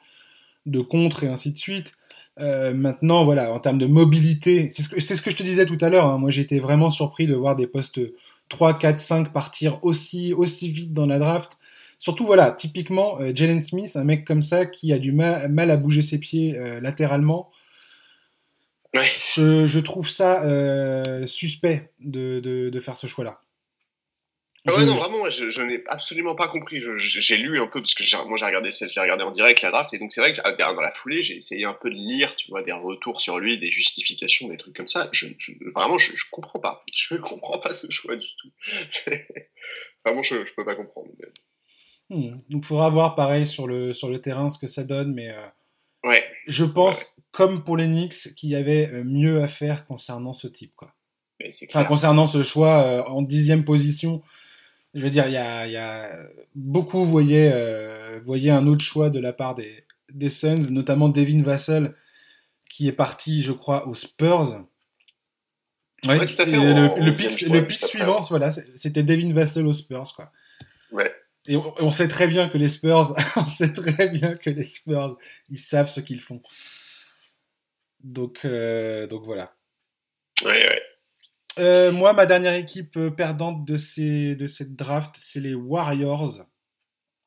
de 0.67 0.81
contre 0.81 1.25
et 1.25 1.29
ainsi 1.29 1.53
de 1.53 1.59
suite. 1.59 1.93
Euh, 2.39 2.73
maintenant, 2.75 3.25
voilà, 3.25 3.53
en 3.53 3.61
termes 3.61 3.79
de 3.79 3.87
mobilité, 3.87 4.69
c'est 4.71 4.83
ce, 4.83 4.89
que, 4.89 5.01
ce 5.01 5.23
que 5.23 5.31
je 5.31 5.37
te 5.37 5.43
disais 5.43 5.67
tout 5.67 5.79
à 5.81 5.89
l'heure. 5.89 6.07
Hein. 6.07 6.19
moi, 6.19 6.31
j'étais 6.31 6.59
vraiment 6.59 6.91
surpris 6.91 7.27
de 7.27 7.35
voir 7.35 7.57
des 7.57 7.67
postes 7.67 8.01
3, 8.49 8.79
4, 8.79 9.01
5 9.01 9.33
partir 9.33 9.85
aussi, 9.85 10.33
aussi 10.33 10.71
vite 10.71 10.93
dans 10.93 11.07
la 11.07 11.19
draft. 11.19 11.59
Surtout, 11.99 12.27
voilà, 12.27 12.53
typiquement, 12.53 13.21
euh, 13.21 13.33
Jalen 13.35 13.63
Smith, 13.63 13.97
un 13.97 14.05
mec 14.05 14.27
comme 14.27 14.43
ça 14.43 14.67
qui 14.67 14.93
a 14.93 14.99
du 14.99 15.13
mal, 15.13 15.71
à 15.71 15.77
bouger 15.77 16.03
ses 16.03 16.19
pieds 16.19 16.57
euh, 16.57 16.81
latéralement. 16.81 17.51
Je, 18.95 19.79
trouve 19.81 20.09
ça 20.09 20.43
euh, 20.43 21.27
suspect 21.27 21.93
de, 22.01 22.81
faire 22.83 22.97
ce 22.97 23.07
choix-là. 23.07 23.41
Ah 24.69 24.75
ouais, 24.75 24.85
non, 24.85 24.95
vraiment, 24.95 25.31
je, 25.31 25.63
n'ai 25.63 25.85
absolument 25.87 26.35
pas 26.35 26.49
compris. 26.49 26.83
J'ai 26.99 27.37
lu 27.37 27.61
un 27.61 27.67
peu, 27.69 27.81
parce 27.81 27.95
que 27.95 28.27
moi 28.27 28.37
j'ai 28.37 28.47
regardé 28.47 28.73
je 28.73 28.85
l'ai 28.85 29.01
regardé 29.01 29.23
en 29.23 29.31
direct 29.31 29.63
la 29.63 29.71
draft, 29.71 29.95
et 29.95 29.99
donc 29.99 30.13
c'est 30.13 30.21
vrai 30.21 30.33
que 30.33 30.41
dans 30.41 30.81
la 30.81 30.93
foulée, 30.93 31.23
j'ai 31.23 31.37
essayé 31.37 31.65
un 31.65 31.75
peu 31.75 31.89
de 31.89 31.95
lire, 31.95 32.35
tu 32.35 32.51
vois, 32.51 32.63
des 32.63 32.73
retours 32.73 33.21
sur 33.21 33.39
lui, 33.39 33.59
des 33.59 33.71
justifications, 33.71 34.49
des 34.49 34.57
trucs 34.57 34.75
comme 34.75 34.89
ça. 34.89 35.09
Je, 35.13 35.27
vraiment, 35.73 35.99
je, 35.99 36.17
je 36.17 36.25
comprends 36.33 36.59
pas. 36.59 36.85
Je 36.93 37.15
ne 37.15 37.21
comprends 37.21 37.59
pas 37.59 37.75
ce 37.75 37.89
choix 37.91 38.17
du 38.17 38.27
tout. 38.41 38.51
vraiment, 40.05 40.23
je, 40.25 40.35
ne 40.35 40.55
peux 40.57 40.65
pas 40.65 40.75
comprendre. 40.75 41.11
Hmm. 42.11 42.39
Donc, 42.49 42.63
il 42.63 42.65
faudra 42.65 42.89
voir 42.89 43.15
pareil 43.15 43.47
sur 43.47 43.67
le, 43.67 43.93
sur 43.93 44.09
le 44.09 44.21
terrain 44.21 44.49
ce 44.49 44.59
que 44.59 44.67
ça 44.67 44.85
donne, 44.85 45.13
mais 45.13 45.31
euh, 45.31 45.47
ouais. 46.05 46.25
je 46.47 46.65
pense, 46.65 47.17
comme 47.33 47.65
pour 47.65 47.77
les 47.77 47.87
Knicks, 47.87 48.35
qu'il 48.37 48.51
y 48.51 48.57
avait 48.57 48.89
euh, 48.93 49.05
mieux 49.05 49.43
à 49.43 49.49
faire 49.49 49.87
concernant 49.87 50.33
ce 50.33 50.47
type. 50.47 50.73
Quoi. 50.77 50.95
Enfin, 51.69 51.85
concernant 51.85 52.27
ce 52.27 52.43
choix 52.43 52.83
euh, 52.83 53.03
en 53.05 53.23
dixième 53.23 53.65
position, 53.65 54.23
je 54.95 55.01
veux 55.01 55.11
dire, 55.11 55.27
il 55.27 55.33
y 55.33 55.37
a, 55.37 55.67
y 55.67 55.77
a, 55.77 56.17
beaucoup 56.55 57.05
voyaient, 57.05 58.21
voyaient 58.21 58.51
un 58.51 58.67
autre 58.67 58.85
choix 58.85 59.11
de 59.11 59.19
la 59.19 59.35
part 59.35 59.55
des, 59.55 59.85
des 60.11 60.31
Suns, 60.31 60.71
notamment 60.71 61.11
Devin 61.11 61.43
Vassell, 61.43 61.95
qui 62.71 62.89
est 62.89 62.93
parti, 62.93 63.43
je 63.43 63.53
crois, 63.53 63.87
aux 63.89 63.95
Spurs. 63.95 64.65
Ouais, 66.07 66.27
tout 66.27 66.41
à 66.41 66.47
fait. 66.47 66.57
Le, 66.57 67.11
pic, 67.11 67.43
le 67.43 67.65
pic 67.65 67.85
suivant, 67.85 68.23
voilà, 68.23 68.51
c'était 68.51 69.03
Devin 69.03 69.35
Vassell 69.35 69.67
aux 69.67 69.73
Spurs, 69.75 70.15
quoi. 70.15 70.33
Ouais. 70.93 71.13
Et 71.49 71.57
on, 71.57 71.91
sait 71.91 72.09
très 72.09 72.27
bien 72.27 72.49
que 72.49 72.59
les 72.59 72.69
Spurs, 72.69 73.15
on 73.37 73.47
sait 73.47 73.73
très 73.73 74.09
bien 74.09 74.35
que 74.35 74.51
les 74.51 74.65
Spurs, 74.65 75.17
ils 75.49 75.59
savent 75.59 75.89
ce 75.89 76.01
qu'ils 76.01 76.21
font. 76.21 76.43
Donc, 78.01 78.45
euh, 78.45 79.07
donc 79.07 79.25
voilà. 79.25 79.55
Ouais, 80.45 80.67
ouais. 80.67 80.83
Euh, 81.59 81.93
moi, 81.93 82.13
ma 82.13 82.27
dernière 82.27 82.55
équipe 82.55 82.97
euh, 82.97 83.11
perdante 83.11 83.65
de, 83.65 83.77
ces, 83.77 84.35
de 84.35 84.47
cette 84.47 84.75
draft, 84.75 85.17
c'est 85.19 85.41
les 85.41 85.55
Warriors. 85.55 86.47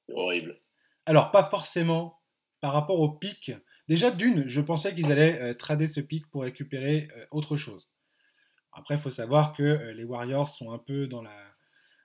C'est 0.08 0.14
horrible. 0.14 0.60
Alors, 1.06 1.32
pas 1.32 1.44
forcément 1.44 2.22
par 2.62 2.74
rapport 2.74 3.00
au 3.00 3.10
pic. 3.10 3.52
Déjà, 3.88 4.12
d'une, 4.12 4.46
je 4.48 4.62
pensais 4.62 4.94
qu'ils 4.94 5.12
allaient 5.12 5.56
trader 5.56 5.88
ce 5.88 6.02
pic 6.02 6.30
pour 6.30 6.44
récupérer 6.44 7.08
autre 7.32 7.58
chose. 7.58 7.90
Après, 8.74 8.96
il 8.96 9.02
faut 9.02 9.10
savoir 9.10 9.54
que 9.54 9.92
les 9.96 10.04
Warriors 10.04 10.48
sont 10.48 10.72
un 10.72 10.78
peu 10.78 11.08
dans 11.08 11.24
la, 11.24 11.34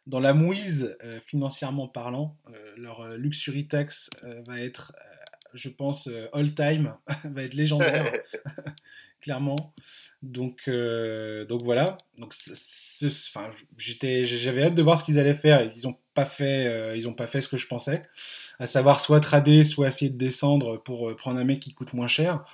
dans 0.07 0.21
la 0.21 0.35
mouise 0.35 0.97
euh, 1.03 1.21
financièrement 1.21 1.89
parlant. 1.89 2.37
Euh, 2.49 2.75
leur 2.77 3.01
euh, 3.01 3.17
luxury 3.17 3.67
tax 3.67 4.11
va 4.47 4.61
être, 4.61 4.93
je 5.55 5.69
pense, 5.69 6.09
all 6.33 6.55
time, 6.55 6.95
va 7.25 7.43
être 7.43 7.55
légendaire. 7.55 8.13
clairement. 9.21 9.75
Donc, 10.23 10.69
donc 10.69 11.63
voilà. 11.63 11.97
Donc, 12.19 12.35
enfin, 13.07 13.51
j'étais, 13.79 14.25
j'avais 14.25 14.65
hâte 14.65 14.75
de 14.75 14.83
voir 14.83 14.99
ce 14.99 15.05
qu'ils 15.05 15.19
allaient 15.19 15.35
faire. 15.35 15.73
Ils 15.75 15.87
n'ont 15.87 15.97
pas 16.13 16.27
fait, 16.27 16.95
ils 16.97 17.09
ont 17.09 17.15
pas 17.15 17.27
fait 17.27 17.41
ce 17.41 17.49
que 17.49 17.57
je 17.57 17.67
pensais, 17.67 18.03
à 18.59 18.67
savoir 18.67 19.01
soit 19.01 19.21
trader, 19.21 19.65
soit 19.65 19.89
essayer 19.89 20.11
de 20.11 20.19
descendre 20.19 20.77
pour 20.77 21.15
prendre 21.17 21.41
un 21.41 21.45
mec 21.45 21.61
qui 21.61 21.73
coûte 21.73 21.95
moins 21.95 22.09
cher. 22.09 22.45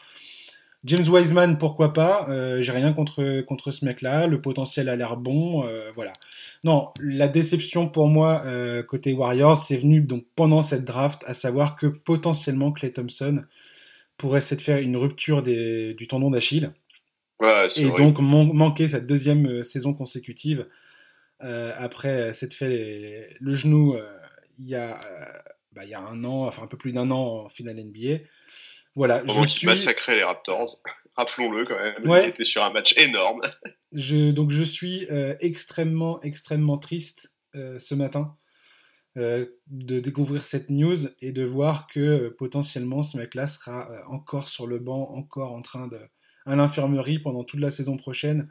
James 0.85 1.07
Wiseman, 1.07 1.59
pourquoi 1.59 1.93
pas 1.93 2.27
euh, 2.31 2.63
J'ai 2.63 2.73
rien 2.73 2.93
contre, 2.95 3.43
contre 3.43 3.71
ce 3.71 3.85
mec-là. 3.85 4.27
Le 4.27 4.41
potentiel 4.41 4.89
a 4.89 4.97
l'air 4.97 5.17
bon. 5.17 5.67
Euh, 5.67 5.91
voilà. 5.95 6.13
Non, 6.65 6.89
la 7.01 7.29
déception 7.29 7.89
pour 7.89 8.09
moi 8.09 8.43
euh, 8.47 8.83
côté 8.83 9.13
Warriors, 9.13 9.57
c'est 9.57 9.77
venu 9.77 10.01
donc 10.01 10.25
pendant 10.35 10.63
cette 10.63 10.85
draft, 10.85 11.23
à 11.27 11.35
savoir 11.35 11.77
que 11.77 11.87
potentiellement 11.87 12.73
Clay 12.73 12.93
Thompson 12.93 13.45
pourrait 14.17 14.39
essayer 14.39 14.57
de 14.57 14.63
faire 14.63 14.79
une 14.79 14.97
rupture 14.97 15.43
des, 15.43 15.93
du 15.95 16.07
tendon 16.07 16.31
d'Achille. 16.31 16.73
et 17.77 17.91
donc 17.91 18.19
manquer 18.21 18.89
sa 18.89 19.01
deuxième 19.01 19.63
saison 19.63 19.95
consécutive 19.95 20.67
après 21.41 22.35
s'être 22.35 22.53
fait 22.53 23.31
le 23.41 23.55
genou 23.55 23.97
il 24.59 24.69
y, 24.69 24.75
a, 24.75 25.01
bah, 25.73 25.85
il 25.85 25.91
y 25.91 25.95
a 25.95 26.01
un 26.01 26.23
an, 26.25 26.47
enfin 26.47 26.65
un 26.65 26.67
peu 26.67 26.77
plus 26.77 26.93
d'un 26.93 27.11
an 27.11 27.45
en 27.45 27.49
finale 27.49 27.83
NBA. 27.83 28.19
Voilà, 28.97 29.23
je 29.27 29.47
suis... 29.47 29.67
massacrait 29.67 30.17
les 30.17 30.25
Raptors. 30.25 30.81
Rappelons-le 31.17 31.65
quand 31.65 31.79
même. 31.79 32.23
Il 32.23 32.29
était 32.29 32.45
sur 32.45 32.65
un 32.65 32.71
match 32.71 32.97
énorme. 32.97 33.41
Je, 33.93 34.31
donc 34.31 34.53
je 34.53 34.63
suis 34.63 35.09
euh, 35.11 35.35
extrêmement, 35.41 36.23
extrêmement 36.23 36.79
triste 36.79 37.35
euh, 37.57 37.77
ce 37.77 37.97
matin 37.97 38.37
euh, 39.17 39.47
de 39.67 39.99
découvrir 39.99 40.45
cette 40.45 40.71
news 40.71 41.09
et 41.21 41.33
de 41.33 41.43
voir 41.43 41.89
que 41.89 42.29
potentiellement 42.39 43.03
ce 43.03 43.17
mec-là 43.17 43.49
sera 43.49 43.89
encore 44.07 44.47
sur 44.47 44.69
le 44.69 44.79
banc, 44.79 45.11
encore 45.13 45.51
en 45.51 45.63
train 45.63 45.89
de 45.89 45.99
à 46.47 46.55
l'infirmerie 46.55 47.19
pendant 47.19 47.43
toute 47.43 47.59
la 47.59 47.73
saison 47.73 47.97
prochaine. 47.97 48.49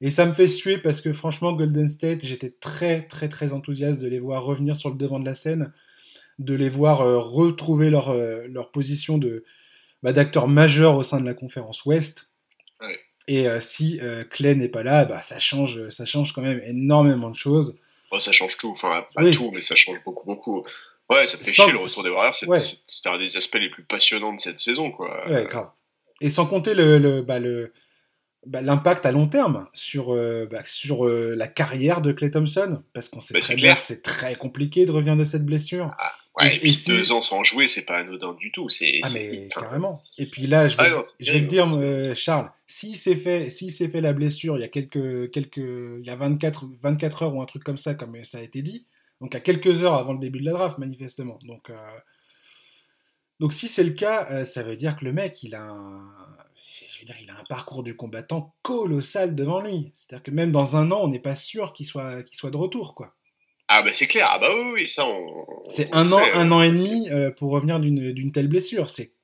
Et 0.00 0.08
ça 0.08 0.24
me 0.24 0.32
fait 0.32 0.48
suer 0.48 0.78
parce 0.78 1.02
que 1.02 1.12
franchement, 1.12 1.52
Golden 1.52 1.88
State, 1.88 2.24
j'étais 2.24 2.56
très, 2.58 3.06
très, 3.06 3.28
très 3.28 3.52
enthousiaste 3.52 4.00
de 4.00 4.08
les 4.08 4.20
voir 4.20 4.42
revenir 4.42 4.74
sur 4.74 4.88
le 4.88 4.96
devant 4.96 5.20
de 5.20 5.26
la 5.26 5.34
scène, 5.34 5.74
de 6.38 6.54
les 6.54 6.70
voir 6.70 7.00
retrouver 7.00 7.90
leur, 7.90 8.14
leur 8.14 8.70
position 8.70 9.18
de, 9.18 9.44
bah, 10.02 10.12
d'acteurs 10.12 10.48
majeurs 10.48 10.96
au 10.96 11.02
sein 11.02 11.20
de 11.20 11.26
la 11.26 11.34
conférence 11.34 11.84
Ouest. 11.84 12.32
Et 13.28 13.48
euh, 13.48 13.60
si 13.60 14.00
euh, 14.02 14.24
Clay 14.24 14.54
n'est 14.54 14.68
pas 14.68 14.82
là, 14.82 15.04
bah, 15.04 15.22
ça, 15.22 15.38
change, 15.38 15.88
ça 15.90 16.04
change 16.04 16.32
quand 16.32 16.42
même 16.42 16.60
énormément 16.64 17.30
de 17.30 17.36
choses. 17.36 17.78
ça 18.18 18.32
change 18.32 18.56
tout, 18.58 18.70
enfin 18.70 19.06
pas 19.14 19.30
tout, 19.30 19.52
mais 19.54 19.60
ça 19.60 19.76
change 19.76 20.02
beaucoup, 20.04 20.26
beaucoup. 20.26 20.66
Ouais, 21.08 21.26
ça 21.26 21.38
fait 21.38 21.52
chier 21.52 21.70
le 21.70 21.78
retour 21.78 22.02
des 22.02 22.10
Warriors, 22.10 22.34
c'était 22.34 23.08
un 23.08 23.18
des 23.18 23.36
aspects 23.36 23.56
les 23.56 23.70
plus 23.70 23.84
passionnants 23.84 24.34
de 24.34 24.40
cette 24.40 24.58
saison. 24.58 24.90
Quoi. 24.90 25.28
Ouais, 25.28 25.44
grave. 25.44 25.70
Et 26.20 26.30
sans 26.30 26.46
compter 26.46 26.74
le, 26.74 26.98
le, 26.98 27.22
bah, 27.22 27.38
le 27.38 27.72
bah, 28.46 28.60
l'impact 28.60 29.06
à 29.06 29.12
long 29.12 29.28
terme 29.28 29.68
sur, 29.72 30.12
euh, 30.12 30.48
bah, 30.50 30.62
sur 30.64 31.06
la 31.06 31.46
carrière 31.46 32.02
de 32.02 32.10
Clay 32.10 32.30
Thompson, 32.30 32.82
parce 32.92 33.08
qu'on 33.08 33.20
sait 33.20 33.38
très 33.38 33.54
bien 33.54 33.76
que 33.76 33.82
c'est 33.82 34.02
très 34.02 34.34
compliqué 34.34 34.84
de 34.84 34.90
revenir 34.90 35.16
de 35.16 35.24
cette 35.24 35.44
blessure. 35.44 35.94
Ah, 35.98 36.12
Ouais, 36.36 36.56
et, 36.56 36.58
puis 36.60 36.78
deux 36.86 37.12
ans 37.12 37.20
sans 37.20 37.44
jouer, 37.44 37.68
c'est 37.68 37.84
pas 37.84 37.98
anodin 37.98 38.32
du 38.32 38.50
tout. 38.52 38.70
C'est, 38.70 39.00
ah, 39.02 39.08
mais 39.12 39.48
carrément. 39.48 40.02
Et 40.16 40.26
puis 40.26 40.46
là, 40.46 40.66
je 40.66 40.78
vais, 40.78 40.84
ah 40.84 41.02
je 41.20 41.32
vais 41.32 41.40
te 41.40 41.46
dire, 41.46 41.68
euh, 41.74 42.14
Charles, 42.14 42.50
s'il 42.66 42.96
s'est 42.96 43.16
fait, 43.16 43.50
s'il 43.50 43.70
s'est 43.70 43.88
fait 43.88 44.00
la 44.00 44.14
blessure 44.14 44.56
il 44.56 44.62
y 44.62 44.64
a 44.64 44.68
quelques, 44.68 45.30
quelques, 45.30 45.58
il 45.58 46.04
y 46.04 46.10
a 46.10 46.16
24, 46.16 46.64
24 46.80 47.22
heures 47.22 47.34
ou 47.34 47.42
un 47.42 47.46
truc 47.46 47.62
comme 47.64 47.76
ça, 47.76 47.94
comme 47.94 48.24
ça 48.24 48.38
a 48.38 48.40
été 48.40 48.62
dit, 48.62 48.86
donc 49.20 49.34
à 49.34 49.40
quelques 49.40 49.82
heures 49.82 49.94
avant 49.94 50.14
le 50.14 50.18
début 50.18 50.40
de 50.40 50.46
la 50.46 50.52
draft, 50.52 50.78
manifestement. 50.78 51.38
Donc, 51.44 51.68
euh, 51.68 51.76
donc 53.38 53.52
si 53.52 53.68
c'est 53.68 53.84
le 53.84 53.92
cas, 53.92 54.26
euh, 54.30 54.44
ça 54.44 54.62
veut 54.62 54.76
dire 54.76 54.96
que 54.96 55.04
le 55.04 55.12
mec, 55.12 55.42
il 55.42 55.54
a 55.54 55.62
un, 55.62 56.00
je 56.88 57.00
veux 57.00 57.04
dire, 57.04 57.16
il 57.20 57.28
a 57.28 57.34
un 57.34 57.44
parcours 57.44 57.82
du 57.82 57.94
combattant 57.94 58.54
colossal 58.62 59.34
devant 59.34 59.60
lui. 59.60 59.90
C'est-à-dire 59.92 60.22
que 60.22 60.30
même 60.30 60.50
dans 60.50 60.76
un 60.76 60.90
an, 60.92 61.00
on 61.02 61.08
n'est 61.08 61.18
pas 61.18 61.36
sûr 61.36 61.74
qu'il 61.74 61.84
soit, 61.84 62.22
qu'il 62.22 62.36
soit 62.38 62.50
de 62.50 62.56
retour, 62.56 62.94
quoi. 62.94 63.14
Ah 63.74 63.80
bah 63.82 63.94
c'est 63.94 64.06
clair, 64.06 64.28
ah 64.30 64.38
bah 64.38 64.50
oui, 64.74 64.86
ça 64.86 65.06
on... 65.06 65.46
C'est 65.70 65.88
un 65.92 66.12
an, 66.12 66.20
un 66.34 66.50
an 66.50 66.60
et 66.60 66.72
demi 66.72 67.08
euh, 67.08 67.30
pour 67.30 67.52
revenir 67.52 67.80
d'une 67.80 68.30
telle 68.30 68.48
blessure, 68.48 68.90
c'est... 68.90 69.14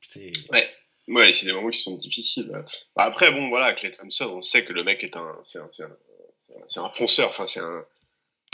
Ouais, 0.51 0.67
ouais 1.09 1.33
c'est 1.33 1.45
des 1.45 1.53
moments 1.53 1.69
qui 1.69 1.83
sont 1.83 1.99
difficiles. 1.99 2.51
Bah, 2.97 3.05
après, 3.05 3.31
bon 3.31 3.51
voilà, 3.51 3.75
Clay 3.75 3.93
Thompson, 3.93 4.25
on 4.37 4.41
sait 4.41 4.65
que 4.65 4.73
le 4.73 4.85
mec 4.85 5.05
est 5.05 5.19
un... 5.19 5.33
C'est 5.43 5.59
un, 5.59 6.83
un, 6.83 6.91
fonceur, 6.91 7.29
enfin 7.29 7.45
c'est 7.45 7.61
un... 7.61 7.85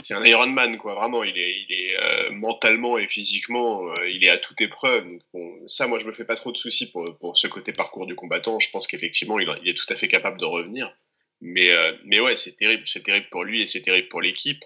C'est 0.03 0.13
un 0.13 0.25
Ironman, 0.25 0.77
quoi, 0.77 0.95
vraiment, 0.95 1.23
il 1.23 1.37
est, 1.37 1.55
il 1.61 1.73
est 1.73 1.97
euh, 2.03 2.31
mentalement 2.31 2.97
et 2.97 3.07
physiquement, 3.07 3.89
euh, 3.91 4.09
il 4.09 4.25
est 4.25 4.29
à 4.29 4.37
toute 4.37 4.59
épreuve. 4.59 5.05
Donc, 5.05 5.21
bon, 5.33 5.67
ça, 5.67 5.87
moi, 5.87 5.99
je 5.99 6.05
me 6.05 6.11
fais 6.11 6.25
pas 6.25 6.35
trop 6.35 6.51
de 6.51 6.57
soucis 6.57 6.91
pour, 6.91 7.17
pour 7.19 7.37
ce 7.37 7.47
côté 7.47 7.71
parcours 7.71 8.05
du 8.05 8.15
combattant. 8.15 8.59
Je 8.59 8.69
pense 8.69 8.85
qu'effectivement, 8.85 9.39
il, 9.39 9.49
il, 9.63 9.69
est 9.69 9.73
tout 9.73 9.91
à 9.91 9.95
fait 9.95 10.09
capable 10.09 10.37
de 10.37 10.45
revenir. 10.45 10.93
Mais, 11.39 11.69
mais 12.03 12.19
ouais, 12.19 12.35
c'est 12.35 12.57
terrible, 12.57 12.83
c'est 12.85 13.03
terrible 13.03 13.27
pour 13.31 13.45
lui 13.45 13.61
et 13.61 13.65
c'est 13.65 13.81
terrible 13.81 14.09
pour 14.09 14.21
l'équipe. 14.21 14.63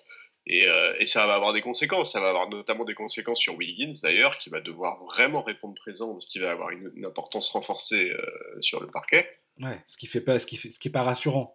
Euh, 0.48 0.96
et, 1.00 1.06
ça 1.06 1.28
va 1.28 1.36
avoir 1.36 1.54
des 1.54 1.62
conséquences. 1.62 2.12
Ça 2.12 2.20
va 2.20 2.30
avoir 2.30 2.50
notamment 2.50 2.86
des 2.86 2.96
conséquences 2.96 3.40
sur 3.40 3.56
Wiggins, 3.56 3.92
d'ailleurs, 4.02 4.38
qui 4.38 4.50
va 4.50 4.62
devoir 4.62 5.04
vraiment 5.06 5.44
répondre 5.44 5.76
présent, 5.76 6.14
parce 6.14 6.26
qu'il 6.26 6.42
va 6.42 6.52
avoir 6.52 6.70
une, 6.72 7.06
importance 7.06 7.50
renforcée 7.50 8.12
euh, 8.12 8.62
sur 8.62 8.82
le 8.82 8.88
parquet. 8.88 9.30
Ouais, 9.60 9.80
ce 9.86 9.98
qui 9.98 10.08
fait 10.08 10.22
pas, 10.22 10.40
ce 10.40 10.48
qui 10.48 10.58
fait, 10.58 10.70
ce 10.70 10.80
qui 10.80 10.88
est 10.88 10.92
pas 10.92 11.04
rassurant. 11.04 11.54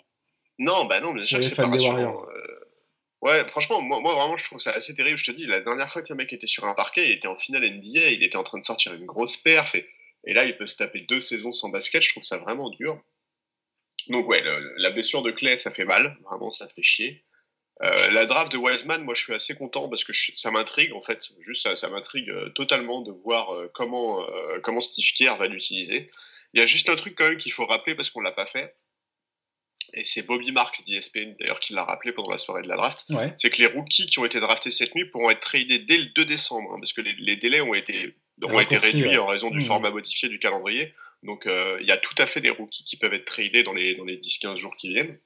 Non, 0.58 0.84
bah 0.84 1.00
non, 1.00 1.12
bien 1.12 1.24
sûr 1.24 1.38
que 1.38 1.44
c'est 1.44 1.56
pas 1.56 1.66
rassurant. 1.66 2.24
Euh. 2.28 2.60
ouais, 3.22 3.46
franchement, 3.48 3.82
moi, 3.82 4.00
moi, 4.00 4.14
vraiment, 4.14 4.36
je 4.36 4.44
trouve 4.44 4.60
ça 4.60 4.70
assez 4.72 4.94
terrible. 4.94 5.18
Je 5.18 5.24
te 5.24 5.32
dis, 5.32 5.46
la 5.46 5.60
dernière 5.60 5.88
fois 5.88 6.02
le 6.08 6.14
mec 6.14 6.32
était 6.32 6.46
sur 6.46 6.64
un 6.64 6.74
parquet, 6.74 7.06
il 7.06 7.12
était 7.12 7.28
en 7.28 7.36
finale 7.36 7.62
NBA, 7.62 8.10
il 8.10 8.22
était 8.22 8.36
en 8.36 8.44
train 8.44 8.60
de 8.60 8.64
sortir 8.64 8.94
une 8.94 9.06
grosse 9.06 9.36
perf, 9.36 9.74
et, 9.74 9.88
et 10.24 10.34
là, 10.34 10.44
il 10.44 10.56
peut 10.56 10.66
se 10.66 10.76
taper 10.76 11.00
deux 11.00 11.20
saisons 11.20 11.52
sans 11.52 11.70
basket. 11.70 12.02
Je 12.02 12.10
trouve 12.10 12.22
ça 12.22 12.38
vraiment 12.38 12.70
dur. 12.70 13.02
Donc 14.08 14.28
ouais, 14.28 14.42
la 14.76 14.90
blessure 14.90 15.22
de 15.22 15.30
Clay, 15.30 15.58
ça 15.58 15.70
fait 15.70 15.84
mal, 15.84 16.16
vraiment, 16.24 16.50
ça 16.50 16.68
fait 16.68 16.82
chier. 16.82 17.24
Euh, 17.82 18.10
la 18.10 18.24
draft 18.26 18.52
de 18.52 18.56
Wiseman, 18.56 19.02
moi 19.02 19.14
je 19.14 19.22
suis 19.22 19.34
assez 19.34 19.54
content 19.54 19.88
parce 19.88 20.04
que 20.04 20.12
ça 20.12 20.50
m'intrigue 20.52 20.92
en 20.92 21.00
fait, 21.00 21.30
juste 21.40 21.74
ça, 21.74 21.88
m'intrigue 21.88 22.30
euh, 22.30 22.48
totalement 22.50 23.02
de 23.02 23.10
voir 23.10 23.52
euh, 23.52 23.68
comment, 23.74 24.80
Steve 24.80 25.12
Kerr 25.16 25.36
va 25.36 25.48
l'utiliser. 25.48 26.08
Il 26.52 26.60
y 26.60 26.62
a 26.62 26.66
juste 26.66 26.88
un 26.88 26.94
truc 26.94 27.16
quand 27.16 27.28
même 27.28 27.38
qu'il 27.38 27.50
faut 27.50 27.66
rappeler 27.66 27.96
parce 27.96 28.10
qu'on 28.10 28.20
l'a 28.20 28.30
pas 28.30 28.46
fait, 28.46 28.76
et 29.92 30.04
c'est 30.04 30.22
Bobby 30.22 30.52
Marks 30.52 30.84
d'ESPN 30.86 31.34
d'ailleurs 31.40 31.58
qui 31.58 31.72
l'a 31.72 31.82
rappelé 31.82 32.12
pendant 32.12 32.30
la 32.30 32.38
soirée 32.38 32.62
de 32.62 32.68
la 32.68 32.76
draft, 32.76 33.06
c'est 33.34 33.50
que 33.50 33.58
les 33.58 33.66
rookies 33.66 34.06
qui 34.06 34.20
ont 34.20 34.24
été 34.24 34.38
draftés 34.38 34.70
cette 34.70 34.94
nuit 34.94 35.06
pourront 35.06 35.30
être 35.30 35.40
tradés 35.40 35.80
dès 35.80 35.98
le 35.98 36.06
2 36.14 36.24
décembre, 36.26 36.74
hein, 36.74 36.78
parce 36.78 36.92
que 36.92 37.00
les, 37.00 37.36
délais 37.36 37.60
ont 37.60 37.74
été, 37.74 38.14
ont 38.44 38.60
été 38.60 38.76
réduits 38.76 39.18
en 39.18 39.26
raison 39.26 39.50
du 39.50 39.58
mmh. 39.58 39.62
format 39.62 39.90
modifié 39.90 40.28
du 40.28 40.38
calendrier. 40.38 40.94
Donc 41.24 41.46
il 41.46 41.86
y 41.86 41.92
a 41.92 41.96
tout 41.96 42.14
à 42.18 42.26
fait 42.26 42.40
des 42.40 42.50
rookies 42.50 42.84
qui 42.84 42.96
peuvent 42.96 43.14
être 43.14 43.24
tradés 43.24 43.64
dans 43.64 43.74
les, 43.74 43.96
dans 43.96 44.04
les 44.04 44.18
10-15 44.18 44.58
jours 44.58 44.76
qui 44.76 44.90
viennent. 44.90 45.18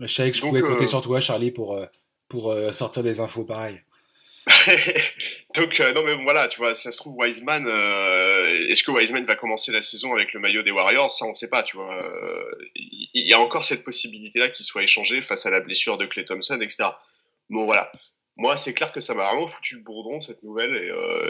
Je 0.00 0.06
savais 0.06 0.30
que 0.30 0.36
je 0.36 0.42
pouvais 0.42 0.62
compter 0.62 0.84
euh, 0.84 0.88
sur 0.88 1.02
toi, 1.02 1.20
Charlie, 1.20 1.50
pour, 1.50 1.76
euh, 1.76 1.86
pour 2.28 2.50
euh, 2.50 2.72
sortir 2.72 3.02
des 3.02 3.20
infos 3.20 3.44
pareilles. 3.44 3.80
Donc, 5.54 5.78
non, 5.78 6.02
mais 6.04 6.14
voilà, 6.22 6.48
tu 6.48 6.58
vois, 6.58 6.74
ça 6.74 6.90
se 6.90 6.96
trouve, 6.96 7.14
Wiseman, 7.18 7.66
est-ce 8.68 8.82
que 8.82 8.90
Wiseman 8.90 9.24
va 9.26 9.36
commencer 9.36 9.70
la 9.70 9.82
saison 9.82 10.14
avec 10.14 10.32
le 10.32 10.40
maillot 10.40 10.62
des 10.62 10.70
Warriors? 10.70 11.10
Ça, 11.10 11.26
on 11.26 11.30
ne 11.30 11.34
sait 11.34 11.50
pas, 11.50 11.62
tu 11.62 11.76
vois. 11.76 12.02
Il 12.74 13.28
y, 13.28 13.34
a 13.34 13.38
encore 13.38 13.64
cette 13.64 13.84
possibilité-là 13.84 14.48
qu'il 14.48 14.64
soit 14.64 14.82
échangé 14.82 15.22
face 15.22 15.44
à 15.44 15.50
la 15.50 15.60
blessure 15.60 15.98
de 15.98 16.06
Clay 16.06 16.24
Thompson, 16.24 16.58
etc. 16.60 16.88
Bon, 17.50 17.66
voilà. 17.66 17.92
Moi, 18.36 18.56
c'est 18.56 18.72
clair 18.72 18.92
que 18.92 19.00
ça 19.00 19.14
m'a 19.14 19.26
vraiment 19.26 19.46
foutu 19.46 19.76
le 19.76 19.82
bourdon, 19.82 20.20
cette 20.22 20.42
nouvelle, 20.42 20.74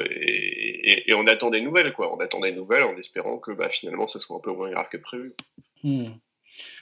et, 0.08 1.10
et, 1.10 1.14
on 1.14 1.26
attend 1.26 1.50
des 1.50 1.60
nouvelles, 1.60 1.92
quoi. 1.92 2.14
On 2.14 2.20
attend 2.20 2.40
des 2.40 2.52
nouvelles 2.52 2.84
en 2.84 2.96
espérant 2.96 3.38
que 3.38 3.50
bah, 3.50 3.68
finalement, 3.68 4.06
ça 4.06 4.20
soit 4.20 4.36
un 4.36 4.40
peu 4.40 4.52
moins 4.52 4.70
grave 4.70 4.88
que 4.88 4.98
prévu. 4.98 5.34
Hmm. 5.82 6.12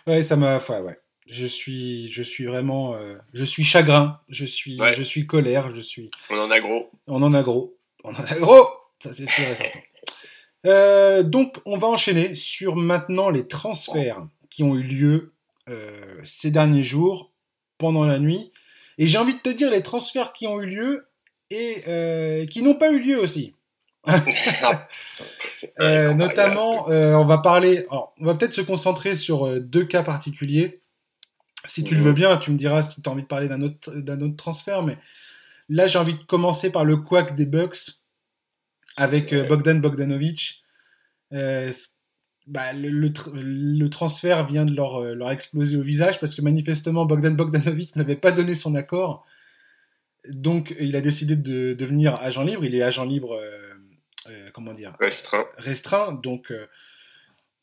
Ouais, 0.07 0.23
ça 0.23 0.37
m'a. 0.37 0.59
Ouais, 0.59 0.81
ouais 0.81 0.99
je 1.29 1.47
suis, 1.47 2.11
je 2.13 2.23
suis 2.23 2.47
vraiment, 2.47 2.95
euh, 2.95 3.17
je 3.35 3.45
suis 3.45 3.65
chagrin, 3.65 4.21
je 4.29 4.45
suis, 4.45 4.79
je 4.97 5.03
suis 5.03 5.27
colère, 5.27 5.75
je 5.75 5.81
suis. 5.81 6.11
On 6.31 6.39
en 6.39 6.51
a 6.51 6.61
gros. 6.61 6.91
On 7.07 7.23
en 7.23 7.35
a 7.35 7.43
gros. 7.43 7.77
On 8.05 8.11
en 8.11 8.25
a 8.25 8.35
gros. 8.35 8.67
Ça 9.01 9.13
c'est 9.13 9.29
sûr 9.29 9.45
et 9.49 9.55
certain. 9.55 9.81
Euh, 10.67 11.23
donc 11.23 11.59
on 11.67 11.77
va 11.77 11.87
enchaîner 11.87 12.35
sur 12.35 12.75
maintenant 12.77 13.31
les 13.31 13.47
transferts 13.47 14.27
qui 14.51 14.65
ont 14.65 14.75
eu 14.75 14.83
lieu 14.83 15.35
euh, 15.69 16.17
ces 16.25 16.51
derniers 16.51 16.83
jours 16.83 17.31
pendant 17.77 18.05
la 18.05 18.19
nuit. 18.19 18.51
Et 18.97 19.07
j'ai 19.07 19.19
envie 19.19 19.35
de 19.35 19.41
te 19.41 19.51
dire 19.51 19.71
les 19.71 19.83
transferts 19.83 20.33
qui 20.33 20.47
ont 20.47 20.61
eu 20.61 20.67
lieu 20.67 21.09
et 21.51 22.47
qui 22.51 22.63
n'ont 22.63 22.75
pas 22.75 22.91
eu 22.91 22.99
lieu 22.99 23.21
aussi. 23.21 23.55
notamment, 25.79 26.89
on 26.89 27.25
va 27.25 27.39
parler, 27.39 27.87
on 27.91 28.25
va 28.25 28.35
peut-être 28.35 28.55
se 28.55 28.61
concentrer 28.61 29.15
sur 29.15 29.61
deux 29.61 29.85
cas 29.85 30.03
particuliers. 30.03 30.81
Si 31.65 31.85
tu 31.85 31.95
le 31.95 32.03
veux 32.03 32.13
bien, 32.13 32.37
tu 32.37 32.51
me 32.51 32.57
diras 32.57 32.83
si 32.83 33.03
tu 33.03 33.09
as 33.09 33.13
envie 33.13 33.23
de 33.23 33.27
parler 33.27 33.49
d'un 33.49 33.63
autre, 33.63 33.93
d'un 33.93 34.21
autre 34.21 34.37
transfert, 34.37 34.83
mais 34.83 34.97
là 35.69 35.87
j'ai 35.87 35.99
envie 35.99 36.15
de 36.15 36.23
commencer 36.25 36.71
par 36.71 36.85
le 36.85 36.97
quack 36.97 37.35
des 37.35 37.47
Bucks 37.47 37.99
avec 38.99 39.33
euh, 39.33 39.45
Bogdan 39.45 39.81
Bogdanovic. 39.81 40.63
Euh, 41.33 41.73
bah, 42.47 42.73
le, 42.73 43.89
transfert 43.89 44.47
vient 44.47 44.65
de 44.65 44.75
leur, 44.75 44.97
euh, 44.97 45.15
leur, 45.15 45.31
exploser 45.31 45.77
au 45.77 45.83
visage 45.83 46.19
parce 46.21 46.35
que 46.35 46.43
manifestement 46.43 47.05
Bogdan 47.05 47.35
Bogdanovic 47.35 47.97
n'avait 47.97 48.17
pas 48.17 48.33
donné 48.33 48.55
son 48.55 48.75
accord. 48.75 49.27
Donc 50.29 50.75
il 50.79 50.95
a 50.97 51.01
décidé 51.01 51.37
de 51.37 51.75
devenir 51.75 52.17
agent 52.17 52.43
libre. 52.43 52.65
Il 52.65 52.75
est 52.75 52.83
agent 52.83 53.05
libre, 53.05 53.41
comment 54.53 54.75
dire 54.75 54.95
Restreint. 55.01 55.47
Restreint. 55.57 56.13
Donc 56.13 56.53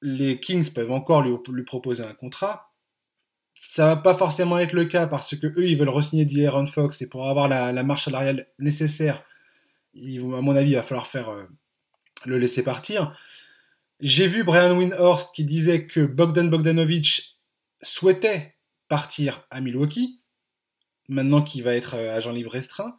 les 0.02 0.40
Kings 0.40 0.74
peuvent 0.74 0.92
encore 0.92 1.22
lui, 1.22 1.36
lui 1.50 1.64
proposer 1.64 2.04
un 2.04 2.14
contrat. 2.14 2.72
Ça 3.56 3.88
va 3.88 3.96
pas 3.96 4.16
forcément 4.16 4.60
être 4.60 4.74
le 4.74 4.86
cas 4.86 5.08
parce 5.08 5.36
que 5.36 5.48
eux, 5.48 5.68
ils 5.68 5.78
veulent 5.78 5.90
re-signer 5.90 6.26
D'Aaron 6.26 6.66
Fox 6.66 7.02
et 7.02 7.10
pour 7.10 7.28
avoir 7.28 7.48
la, 7.48 7.72
la 7.72 7.84
marche 7.84 8.06
salariale 8.06 8.48
nécessaire, 8.60 9.24
il, 9.94 10.20
à 10.20 10.42
mon 10.42 10.56
avis, 10.56 10.72
il 10.72 10.76
va 10.76 10.84
falloir 10.84 11.08
faire 11.08 11.30
euh, 11.30 11.46
le 12.26 12.38
laisser 12.38 12.64
partir. 12.64 13.18
J'ai 14.02 14.28
vu 14.28 14.44
Brian 14.44 14.78
Windhorst 14.78 15.34
qui 15.34 15.46
disait 15.46 15.88
que 15.88 16.02
Bogdan 16.02 16.50
Bogdanovic 16.50 17.40
souhaitait 17.82 18.56
partir 18.90 19.48
à 19.50 19.62
Milwaukee, 19.62 20.22
maintenant 21.08 21.42
qu'il 21.42 21.64
va 21.64 21.76
être 21.76 21.96
euh, 21.96 22.18
agent 22.18 22.32
libre 22.32 22.52
restreint. 22.52 22.98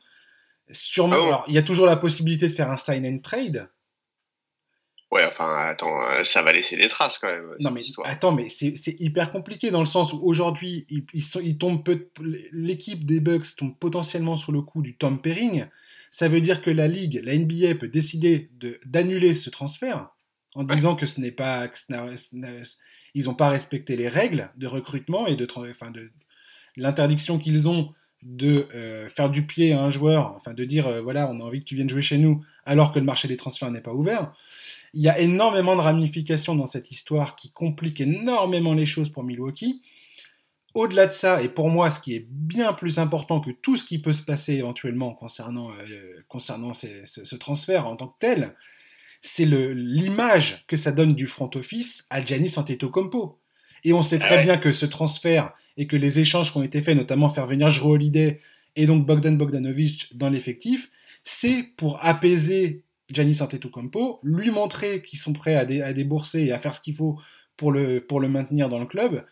Sûrement, 0.70 1.16
Ah 1.20 1.24
alors, 1.24 1.44
il 1.48 1.54
y 1.54 1.58
a 1.58 1.62
toujours 1.62 1.86
la 1.86 1.96
possibilité 1.96 2.48
de 2.48 2.54
faire 2.54 2.70
un 2.70 2.76
sign 2.76 3.06
and 3.06 3.18
trade. 3.18 3.68
Ouais, 5.16 5.24
enfin, 5.26 5.56
attends, 5.68 6.00
euh, 6.10 6.22
ça 6.22 6.42
va 6.42 6.52
laisser 6.52 6.76
des 6.76 6.88
traces 6.88 7.18
quand 7.18 7.28
même. 7.28 7.50
Non 7.60 7.70
mais 7.70 7.80
histoire. 7.80 8.06
attends, 8.08 8.32
mais 8.32 8.48
c'est 8.48 8.74
hyper 9.00 9.30
compliqué 9.30 9.70
dans 9.70 9.80
le 9.80 9.86
sens 9.86 10.12
où 10.12 10.20
aujourd'hui 10.22 10.86
ils, 10.90 11.04
ils 11.12 11.24
ils 11.42 11.58
tombent 11.58 11.82
l'équipe 12.52 13.04
des 13.04 13.20
Bucks 13.20 13.56
tombe 13.56 13.76
potentiellement 13.78 14.36
sous 14.36 14.52
le 14.52 14.62
coup 14.62 14.82
du 14.82 14.96
tampering. 14.96 15.66
Ça 16.10 16.28
veut 16.28 16.40
dire 16.40 16.62
que 16.62 16.70
la 16.70 16.86
ligue, 16.88 17.20
la 17.24 17.36
NBA 17.36 17.74
peut 17.78 17.88
décider 17.88 18.50
de 18.54 18.78
d'annuler 18.86 19.34
ce 19.34 19.50
transfert 19.50 20.08
en 20.54 20.64
Ouais. 20.66 20.74
disant 20.74 20.96
que 20.96 21.04
ce 21.06 21.20
n'est 21.20 21.32
pas, 21.32 21.68
que 21.68 21.78
ce 21.78 21.84
ce 22.16 22.76
ils 23.14 23.24
n'ont 23.24 23.34
pas 23.34 23.48
respecté 23.50 23.96
les 23.96 24.08
règles 24.08 24.50
de 24.56 24.66
recrutement 24.66 25.26
et 25.26 25.36
de, 25.36 25.46
enfin 25.70 25.90
de 25.90 26.10
l'interdiction 26.76 27.38
qu'ils 27.38 27.68
ont 27.68 27.94
de 28.26 28.68
euh, 28.74 29.08
faire 29.08 29.30
du 29.30 29.46
pied 29.46 29.72
à 29.72 29.80
un 29.80 29.90
joueur, 29.90 30.34
enfin 30.36 30.52
de 30.52 30.64
dire 30.64 30.88
euh, 30.88 31.00
voilà 31.00 31.30
on 31.30 31.40
a 31.40 31.44
envie 31.44 31.60
que 31.60 31.64
tu 31.64 31.76
viennes 31.76 31.88
jouer 31.88 32.02
chez 32.02 32.18
nous 32.18 32.44
alors 32.64 32.92
que 32.92 32.98
le 32.98 33.04
marché 33.04 33.28
des 33.28 33.36
transferts 33.36 33.70
n'est 33.70 33.80
pas 33.80 33.94
ouvert. 33.94 34.32
Il 34.94 35.02
y 35.02 35.08
a 35.08 35.20
énormément 35.20 35.76
de 35.76 35.80
ramifications 35.80 36.56
dans 36.56 36.66
cette 36.66 36.90
histoire 36.90 37.36
qui 37.36 37.50
compliquent 37.50 38.00
énormément 38.00 38.74
les 38.74 38.86
choses 38.86 39.10
pour 39.10 39.22
Milwaukee. 39.22 39.80
Au-delà 40.74 41.06
de 41.06 41.12
ça, 41.12 41.40
et 41.42 41.48
pour 41.48 41.70
moi, 41.70 41.90
ce 41.90 42.00
qui 42.00 42.14
est 42.14 42.26
bien 42.28 42.72
plus 42.72 42.98
important 42.98 43.40
que 43.40 43.50
tout 43.50 43.76
ce 43.76 43.84
qui 43.84 43.98
peut 43.98 44.12
se 44.12 44.22
passer 44.22 44.54
éventuellement 44.54 45.14
concernant, 45.14 45.70
euh, 45.70 46.24
concernant 46.28 46.74
ce, 46.74 47.36
transfert 47.36 47.86
en 47.86 47.96
tant 47.96 48.08
que 48.08 48.18
tel, 48.18 48.54
c'est 49.22 49.46
l'image 49.46 50.64
que 50.66 50.76
ça 50.76 50.92
donne 50.92 51.14
du 51.14 51.26
front 51.26 51.50
office 51.54 52.06
à 52.10 52.24
Giannis 52.24 52.54
Antetokounmpo. 52.56 53.40
Et 53.86 53.92
on 53.94 54.02
sait 54.02 54.18
très 54.18 54.36
Ouais. 54.38 54.42
bien 54.42 54.56
que 54.58 54.72
ce 54.72 54.84
transfert 54.84 55.52
et 55.78 55.86
que 55.86 55.96
les 55.96 56.18
échanges 56.18 56.50
qui 56.52 56.58
ont 56.58 56.62
été 56.64 56.82
faits, 56.82 56.96
notamment 56.96 57.28
faire 57.28 57.46
venir 57.46 57.68
Jrue 57.70 57.92
Holiday 57.92 58.40
et 58.74 58.84
donc 58.86 59.06
Bogdan 59.06 59.38
Bogdanovic 59.38 60.14
dans 60.18 60.28
l'effectif, 60.28 60.90
c'est 61.22 61.62
pour 61.76 62.04
apaiser 62.04 62.82
Giannis 63.10 63.40
Antetokounmpo, 63.40 64.18
lui 64.24 64.50
montrer 64.50 65.02
qu'ils 65.02 65.20
sont 65.20 65.32
prêts 65.32 65.54
à, 65.54 65.64
dé- 65.64 65.82
à 65.82 65.92
débourser 65.92 66.42
et 66.46 66.52
à 66.52 66.58
faire 66.58 66.74
ce 66.74 66.80
qu'il 66.80 66.94
faut 66.96 67.18
pour 67.56 67.70
le, 67.70 68.04
pour 68.04 68.20
le 68.20 68.28
maintenir 68.28 68.68
dans 68.68 68.80
le 68.80 68.86
club. 68.86 69.24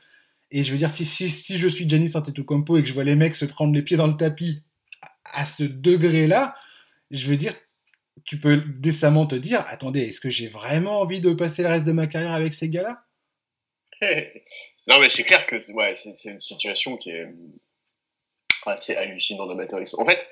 Et 0.53 0.63
je 0.63 0.71
veux 0.71 0.79
dire, 0.79 0.91
si, 0.91 1.05
si, 1.05 1.29
si 1.29 1.59
je 1.59 1.67
suis 1.67 1.89
Giannis 1.91 2.13
Antetokounmpo 2.15 2.77
et 2.77 2.83
que 2.83 2.89
je 2.89 2.95
vois 2.95 3.03
les 3.05 3.17
mecs 3.17 3.35
se 3.35 3.45
prendre 3.45 3.75
les 3.75 3.83
pieds 3.83 3.97
dans 3.97 4.07
le 4.07 4.17
tapis 4.17 4.63
à, 5.03 5.41
à 5.41 5.45
ce 5.47 5.65
degré-là, 5.65 6.55
je 7.11 7.27
veux 7.29 7.37
dire, 7.37 7.55
tu 8.25 8.39
peux 8.39 8.63
décemment 8.79 9.27
te 9.27 9.35
dire, 9.35 9.65
attendez, 9.69 10.03
est-ce 10.03 10.21
que 10.21 10.31
j'ai 10.31 10.47
vraiment 10.49 11.01
envie 11.01 11.21
de 11.21 11.33
passer 11.33 11.63
le 11.65 11.69
reste 11.71 11.87
de 11.87 11.93
ma 11.93 12.07
carrière 12.07 12.33
avec 12.33 12.55
ces 12.55 12.69
gars-là? 12.69 13.05
Non, 14.87 15.01
mais 15.01 15.09
c'est 15.09 15.25
clair 15.25 15.47
que 15.47 15.57
ouais, 15.73 15.95
c'est 15.95 16.25
une 16.25 16.41
situation 16.41 16.97
qui 16.97 17.11
est 17.11 17.27
assez 18.67 18.97
hallucinante 18.97 19.49
d'amateurisme. 19.49 20.01
En 20.01 20.05
fait, 20.05 20.27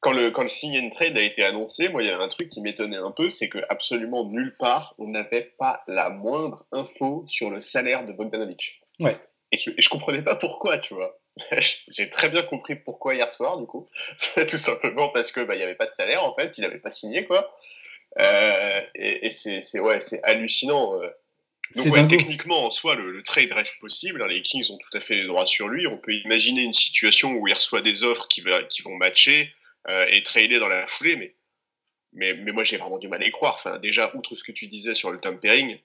quand 0.00 0.12
le, 0.12 0.30
quand 0.30 0.42
le 0.42 0.48
sign 0.48 0.84
and 0.84 0.90
trade 0.90 1.16
a 1.16 1.22
été 1.22 1.42
annoncé, 1.44 1.88
moi, 1.88 2.02
il 2.02 2.08
y 2.08 2.10
a 2.10 2.18
un 2.18 2.28
truc 2.28 2.48
qui 2.48 2.60
m'étonnait 2.60 2.98
un 2.98 3.10
peu, 3.10 3.30
c'est 3.30 3.48
que 3.48 3.58
absolument 3.70 4.24
nulle 4.24 4.54
part, 4.58 4.94
on 4.98 5.08
n'avait 5.08 5.54
pas 5.58 5.82
la 5.86 6.10
moindre 6.10 6.66
info 6.72 7.24
sur 7.26 7.50
le 7.50 7.60
salaire 7.60 8.04
de 8.04 8.12
Bogdanovic. 8.12 8.82
Ouais. 9.00 9.16
Et 9.50 9.56
je, 9.56 9.70
et 9.70 9.80
je 9.80 9.88
comprenais 9.88 10.22
pas 10.22 10.36
pourquoi, 10.36 10.78
tu 10.78 10.94
vois. 10.94 11.18
J'ai 11.88 12.10
très 12.10 12.28
bien 12.28 12.42
compris 12.42 12.76
pourquoi 12.76 13.14
hier 13.14 13.32
soir, 13.32 13.58
du 13.58 13.66
coup. 13.66 13.88
Tout 14.48 14.58
simplement 14.58 15.08
parce 15.08 15.32
que 15.32 15.40
bah, 15.40 15.54
il 15.54 15.60
y 15.60 15.64
avait 15.64 15.74
pas 15.74 15.86
de 15.86 15.92
salaire, 15.92 16.24
en 16.24 16.34
fait, 16.34 16.58
il 16.58 16.64
avait 16.64 16.78
pas 16.78 16.90
signé, 16.90 17.24
quoi. 17.24 17.56
Euh, 18.18 18.80
et 18.94 19.26
et 19.26 19.30
c'est 19.30 19.80
ouais, 19.80 19.98
hallucinant. 20.22 21.00
euh. 21.00 21.08
Donc 21.76 21.86
ouais, 21.92 22.06
techniquement, 22.06 22.66
en 22.66 22.70
soi, 22.70 22.94
le, 22.94 23.10
le 23.10 23.22
trade 23.22 23.50
reste 23.52 23.80
possible. 23.80 24.22
hein, 24.22 24.28
Les 24.28 24.42
Kings 24.42 24.70
ont 24.70 24.78
tout 24.78 24.96
à 24.96 25.00
fait 25.00 25.16
les 25.16 25.26
droits 25.26 25.46
sur 25.46 25.68
lui. 25.68 25.86
On 25.86 25.98
peut 25.98 26.12
imaginer 26.12 26.62
une 26.62 26.72
situation 26.72 27.32
où 27.32 27.48
il 27.48 27.54
reçoit 27.54 27.80
des 27.80 28.04
offres 28.04 28.28
qui, 28.28 28.42
va- 28.42 28.62
qui 28.64 28.82
vont 28.82 28.94
matcher 28.96 29.52
euh, 29.88 30.06
et 30.10 30.22
trader 30.22 30.58
dans 30.58 30.68
la 30.68 30.86
foulée, 30.86 31.16
mais, 31.16 31.34
mais, 32.12 32.34
mais 32.34 32.52
moi 32.52 32.64
j'ai 32.64 32.76
vraiment 32.76 32.98
du 32.98 33.08
mal 33.08 33.22
à 33.22 33.26
y 33.26 33.30
croire. 33.30 33.54
Enfin, 33.54 33.78
déjà, 33.78 34.10
outre 34.14 34.36
ce 34.36 34.44
que 34.44 34.52
tu 34.52 34.66
disais 34.68 34.94
sur 34.94 35.10
le 35.10 35.18
tampering, 35.20 35.78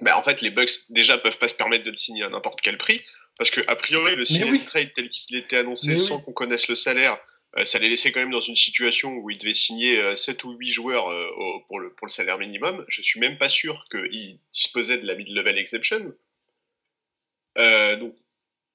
bah, 0.00 0.16
en 0.16 0.22
fait, 0.22 0.40
les 0.40 0.50
Bucks 0.50 0.70
déjà 0.90 1.18
peuvent 1.18 1.38
pas 1.38 1.48
se 1.48 1.54
permettre 1.54 1.84
de 1.84 1.90
le 1.90 1.96
signer 1.96 2.22
à 2.24 2.28
n'importe 2.30 2.60
quel 2.62 2.78
prix, 2.78 3.02
parce 3.38 3.50
que 3.50 3.60
a 3.66 3.76
priori, 3.76 4.16
le 4.16 4.24
sign 4.24 4.50
oui. 4.50 4.60
and 4.60 4.64
trade 4.64 4.92
tel 4.94 5.10
qu'il 5.10 5.36
était 5.36 5.58
annoncé 5.58 5.88
Mais 5.88 5.98
sans 5.98 6.16
oui. 6.18 6.22
qu'on 6.24 6.32
connaisse 6.32 6.68
le 6.68 6.76
salaire, 6.76 7.18
ça 7.64 7.78
les 7.78 7.88
laissait 7.88 8.12
quand 8.12 8.20
même 8.20 8.30
dans 8.30 8.40
une 8.40 8.56
situation 8.56 9.14
où 9.16 9.30
il 9.30 9.38
devait 9.38 9.54
signer 9.54 10.00
euh, 10.00 10.16
7 10.16 10.44
ou 10.44 10.52
8 10.52 10.72
joueurs 10.72 11.08
euh, 11.10 11.26
pour, 11.68 11.80
le, 11.80 11.92
pour 11.92 12.06
le 12.06 12.12
salaire 12.12 12.38
minimum. 12.38 12.84
Je 12.88 13.02
suis 13.02 13.20
même 13.20 13.38
pas 13.38 13.50
sûr 13.50 13.84
qu'il 13.90 14.38
disposait 14.52 14.98
de 14.98 15.06
la 15.06 15.14
mid-level 15.14 15.58
exception. 15.58 16.14
Euh, 17.58 17.96
donc, 17.96 18.14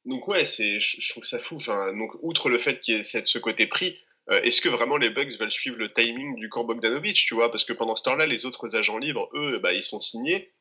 donc 0.05 0.27
ouais, 0.27 0.45
c'est, 0.45 0.79
je, 0.79 1.09
trouve 1.09 1.23
ça 1.23 1.39
fou. 1.39 1.55
Enfin, 1.55 1.93
donc, 1.93 2.11
outre 2.21 2.49
le 2.49 2.57
fait 2.57 2.79
qu'il 2.81 2.95
y 2.95 2.99
ait 2.99 3.03
cette- 3.03 3.27
ce 3.27 3.39
côté 3.39 3.67
prix, 3.67 3.97
euh, 4.29 4.41
est-ce 4.43 4.61
que 4.61 4.69
vraiment 4.69 4.97
les 4.97 5.09
Bucks 5.09 5.37
veulent 5.39 5.51
suivre 5.51 5.77
le 5.79 5.89
timing 5.91 6.35
du 6.35 6.49
camp 6.49 6.63
Bogdanovic, 6.63 7.15
tu 7.15 7.33
vois? 7.35 7.49
Parce 7.51 7.65
que 7.65 7.73
pendant 7.73 7.95
ce 7.95 8.03
temps-là, 8.03 8.25
les 8.27 8.45
autres 8.45 8.75
agents 8.75 8.97
libres, 8.99 9.29
eux, 9.33 9.59
bah, 9.59 9.73
ils 9.73 9.83
sont 9.83 9.99
signés. 9.99 10.51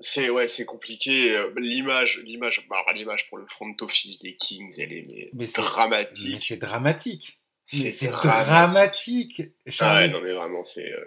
C'est 0.00 0.30
ouais, 0.30 0.46
c'est 0.48 0.64
compliqué. 0.64 1.36
Euh, 1.36 1.50
L'image, 1.58 2.20
l'image, 2.24 2.66
bah, 2.70 2.84
l'image 2.94 3.28
pour 3.28 3.38
le 3.38 3.46
front 3.46 3.74
office 3.80 4.20
des 4.20 4.36
Kings, 4.36 4.72
elle 4.78 4.92
est 4.92 5.06
mais 5.08 5.30
Mais 5.32 5.46
c'est- 5.46 5.60
dramatique. 5.60 6.30
Mais 6.34 6.40
c'est 6.40 6.56
dramatique. 6.56 7.40
C'est 7.64 8.06
dramatique. 8.06 8.46
dramatique. 8.46 9.42
Ah 9.80 9.94
ouais, 9.96 10.08
non 10.08 10.20
mais 10.22 10.32
vraiment, 10.32 10.64
c'est. 10.64 10.90
euh, 10.92 11.04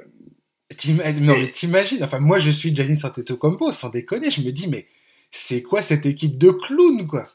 Non, 1.19 1.37
mais 1.37 1.51
t'imagines, 1.51 2.03
enfin, 2.03 2.19
moi 2.19 2.37
je 2.37 2.49
suis 2.49 2.75
Giannis 2.75 2.99
Antetokounmpo, 3.03 3.71
sans 3.71 3.89
déconner, 3.89 4.29
je 4.29 4.41
me 4.41 4.51
dis, 4.51 4.67
mais 4.67 4.87
c'est 5.31 5.63
quoi 5.63 5.81
cette 5.81 6.05
équipe 6.05 6.37
de 6.37 6.51
clowns, 6.51 7.07
quoi? 7.07 7.23
Bah, 7.23 7.29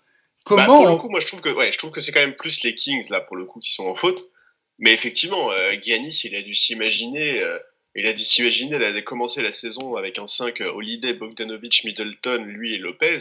Comment 0.44 0.76
pour 0.76 0.88
le 0.88 0.96
coup, 0.96 1.10
moi 1.10 1.20
je 1.20 1.26
trouve 1.26 1.40
que 1.40 1.48
ouais, 1.48 1.72
je 1.72 1.78
trouve 1.78 1.90
que 1.90 2.00
c'est 2.00 2.12
quand 2.12 2.20
même 2.20 2.36
plus 2.36 2.62
les 2.62 2.74
Kings 2.74 3.08
là 3.10 3.20
pour 3.20 3.36
le 3.36 3.44
coup 3.46 3.58
qui 3.60 3.72
sont 3.72 3.86
en 3.86 3.94
faute. 3.96 4.30
Mais 4.78 4.92
effectivement, 4.92 5.50
euh, 5.52 5.72
Giannis, 5.82 6.20
il 6.24 6.36
a 6.36 6.42
dû 6.42 6.54
s'imaginer, 6.54 7.40
euh, 7.40 7.58
il 7.96 8.08
a 8.08 8.12
dû 8.12 8.22
s'imaginer, 8.24 8.76
il 8.76 8.82
a 8.84 9.02
commencé 9.02 9.42
la 9.42 9.52
saison 9.52 9.96
avec 9.96 10.18
un 10.18 10.26
5 10.26 10.60
euh, 10.60 10.70
Holiday, 10.72 11.14
Bogdanovic, 11.14 11.84
Middleton, 11.84 12.44
lui 12.44 12.74
et 12.74 12.78
Lopez. 12.78 13.16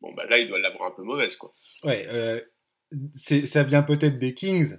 Bon 0.00 0.12
bah 0.14 0.24
là, 0.28 0.38
il 0.38 0.48
doit 0.48 0.58
l'avoir 0.58 0.88
un 0.88 0.94
peu 0.94 1.02
mauvaise 1.02 1.36
quoi. 1.36 1.54
Ouais, 1.84 2.06
euh, 2.10 2.40
ça 3.44 3.62
vient 3.62 3.82
peut-être 3.82 4.18
des 4.18 4.34
Kings, 4.34 4.74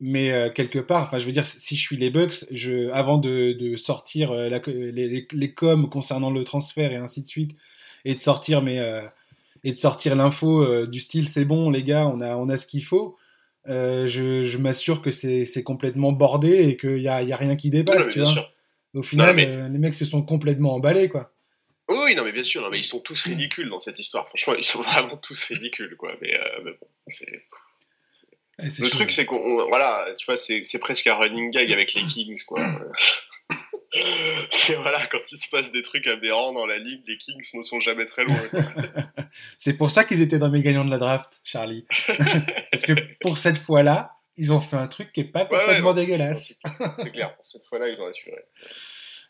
mais 0.00 0.32
euh, 0.32 0.50
quelque 0.50 0.80
part, 0.80 1.04
enfin, 1.04 1.18
je 1.18 1.26
veux 1.26 1.32
dire, 1.32 1.46
si 1.46 1.76
je 1.76 1.80
suis 1.80 1.96
les 1.96 2.10
Bucks, 2.10 2.46
je, 2.50 2.90
avant 2.90 3.18
de, 3.18 3.52
de 3.52 3.76
sortir 3.76 4.32
euh, 4.32 4.48
la- 4.48 4.60
les, 4.66 5.08
les, 5.08 5.28
les 5.30 5.54
coms 5.54 5.88
concernant 5.88 6.30
le 6.30 6.42
transfert 6.42 6.90
et 6.90 6.96
ainsi 6.96 7.22
de 7.22 7.28
suite, 7.28 7.52
et 8.04 8.14
de 8.16 8.20
sortir 8.20 8.60
mes, 8.60 8.78
et 9.62 9.72
de 9.72 9.78
sortir 9.78 10.14
l'info 10.14 10.84
du 10.86 11.00
style, 11.00 11.26
c'est 11.26 11.46
bon, 11.46 11.70
les 11.70 11.82
gars, 11.82 12.06
on 12.06 12.20
a, 12.20 12.36
on 12.36 12.50
a 12.50 12.58
ce 12.58 12.66
qu'il 12.66 12.84
faut. 12.84 13.16
je 13.66 14.42
je 14.42 14.58
m'assure 14.58 15.00
que 15.00 15.10
c'est 15.10 15.62
complètement 15.62 16.12
bordé 16.12 16.68
et 16.68 16.76
qu'il 16.76 16.96
n'y 16.96 17.08
a, 17.08 17.22
y 17.22 17.32
a 17.32 17.36
rien 17.36 17.56
qui 17.56 17.70
dépasse, 17.70 18.12
tu 18.12 18.20
vois. 18.20 18.30
sûr. 18.30 18.53
Au 18.94 19.02
final, 19.02 19.34
mais- 19.34 19.46
euh, 19.46 19.68
les 19.68 19.78
mecs 19.78 19.94
se 19.94 20.04
sont 20.04 20.22
complètement 20.24 20.74
emballés, 20.74 21.08
quoi. 21.08 21.32
Oui, 21.90 22.14
non 22.16 22.24
mais 22.24 22.32
bien 22.32 22.44
sûr, 22.44 22.62
non, 22.62 22.70
mais 22.70 22.78
ils 22.78 22.84
sont 22.84 23.00
tous 23.00 23.24
ridicules 23.24 23.68
dans 23.68 23.80
cette 23.80 23.98
histoire. 23.98 24.26
Franchement, 24.28 24.54
ils 24.56 24.64
sont 24.64 24.80
vraiment 24.82 25.16
tous 25.18 25.44
ridicules 25.44 25.96
quoi. 25.98 26.12
Mais, 26.22 26.34
euh, 26.34 26.60
mais 26.64 26.70
bon, 26.80 26.86
c'est. 27.08 27.44
Ouais, 28.58 28.70
c'est 28.70 28.82
Le 28.82 28.88
chaud. 28.88 28.96
truc, 28.98 29.10
c'est 29.10 29.24
qu'on, 29.26 29.36
on- 29.36 29.66
voilà, 29.68 30.06
tu 30.16 30.24
vois, 30.26 30.36
c'est 30.36 30.62
presque 30.78 31.06
un 31.08 31.14
running 31.16 31.50
gag 31.50 31.70
avec 31.72 31.92
les 31.94 32.02
Kings, 32.04 32.42
quoi. 32.46 32.64
c'est 34.50 34.74
voilà, 34.76 35.06
quand 35.06 35.18
il 35.30 35.38
se 35.38 35.48
passe 35.48 35.72
des 35.72 35.82
trucs 35.82 36.06
aberrants 36.06 36.52
dans 36.52 36.66
la 36.66 36.78
ligue, 36.78 37.02
les 37.06 37.16
Kings 37.16 37.44
ne 37.54 37.62
sont 37.62 37.80
jamais 37.80 38.06
très 38.06 38.24
loin. 38.24 38.36
C'est 39.58 39.74
pour 39.74 39.90
ça 39.90 40.04
qu'ils 40.04 40.20
étaient 40.20 40.38
dans 40.38 40.50
mes 40.50 40.62
gagnants 40.62 40.84
de 40.84 40.90
la 40.90 40.98
draft, 40.98 41.40
Charlie. 41.44 41.86
Parce 42.70 42.84
que 42.84 42.92
pour 43.20 43.38
cette 43.38 43.58
fois-là, 43.58 44.12
ils 44.36 44.52
ont 44.52 44.60
fait 44.60 44.76
un 44.76 44.88
truc 44.88 45.12
qui 45.12 45.20
est 45.20 45.24
pas 45.24 45.44
Ouais, 45.44 45.50
ouais, 45.56 45.60
complètement 45.64 45.94
dégueulasse. 45.94 46.58
C'est 46.98 47.10
clair, 47.10 47.36
cette 47.42 47.64
fois-là, 47.64 47.88
ils 47.88 48.00
ont 48.00 48.06
assuré. 48.06 48.44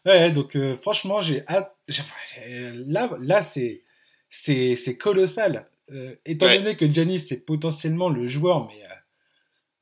Ouais, 0.06 0.30
donc 0.30 0.54
euh, 0.56 0.76
franchement, 0.76 1.20
j'ai 1.22 1.42
hâte. 1.48 1.74
Là, 2.86 3.10
là 3.20 3.42
c'est 3.42 3.82
c'est 4.28 4.76
c'est 4.76 4.96
colossal. 4.96 5.68
Euh, 5.92 6.14
étant 6.24 6.46
Ouais. 6.46 6.58
donné 6.58 6.76
que 6.76 6.90
Giannis 6.90 7.18
c'est 7.20 7.44
potentiellement 7.44 8.08
le 8.08 8.26
joueur 8.26 8.66
mais 8.66 8.82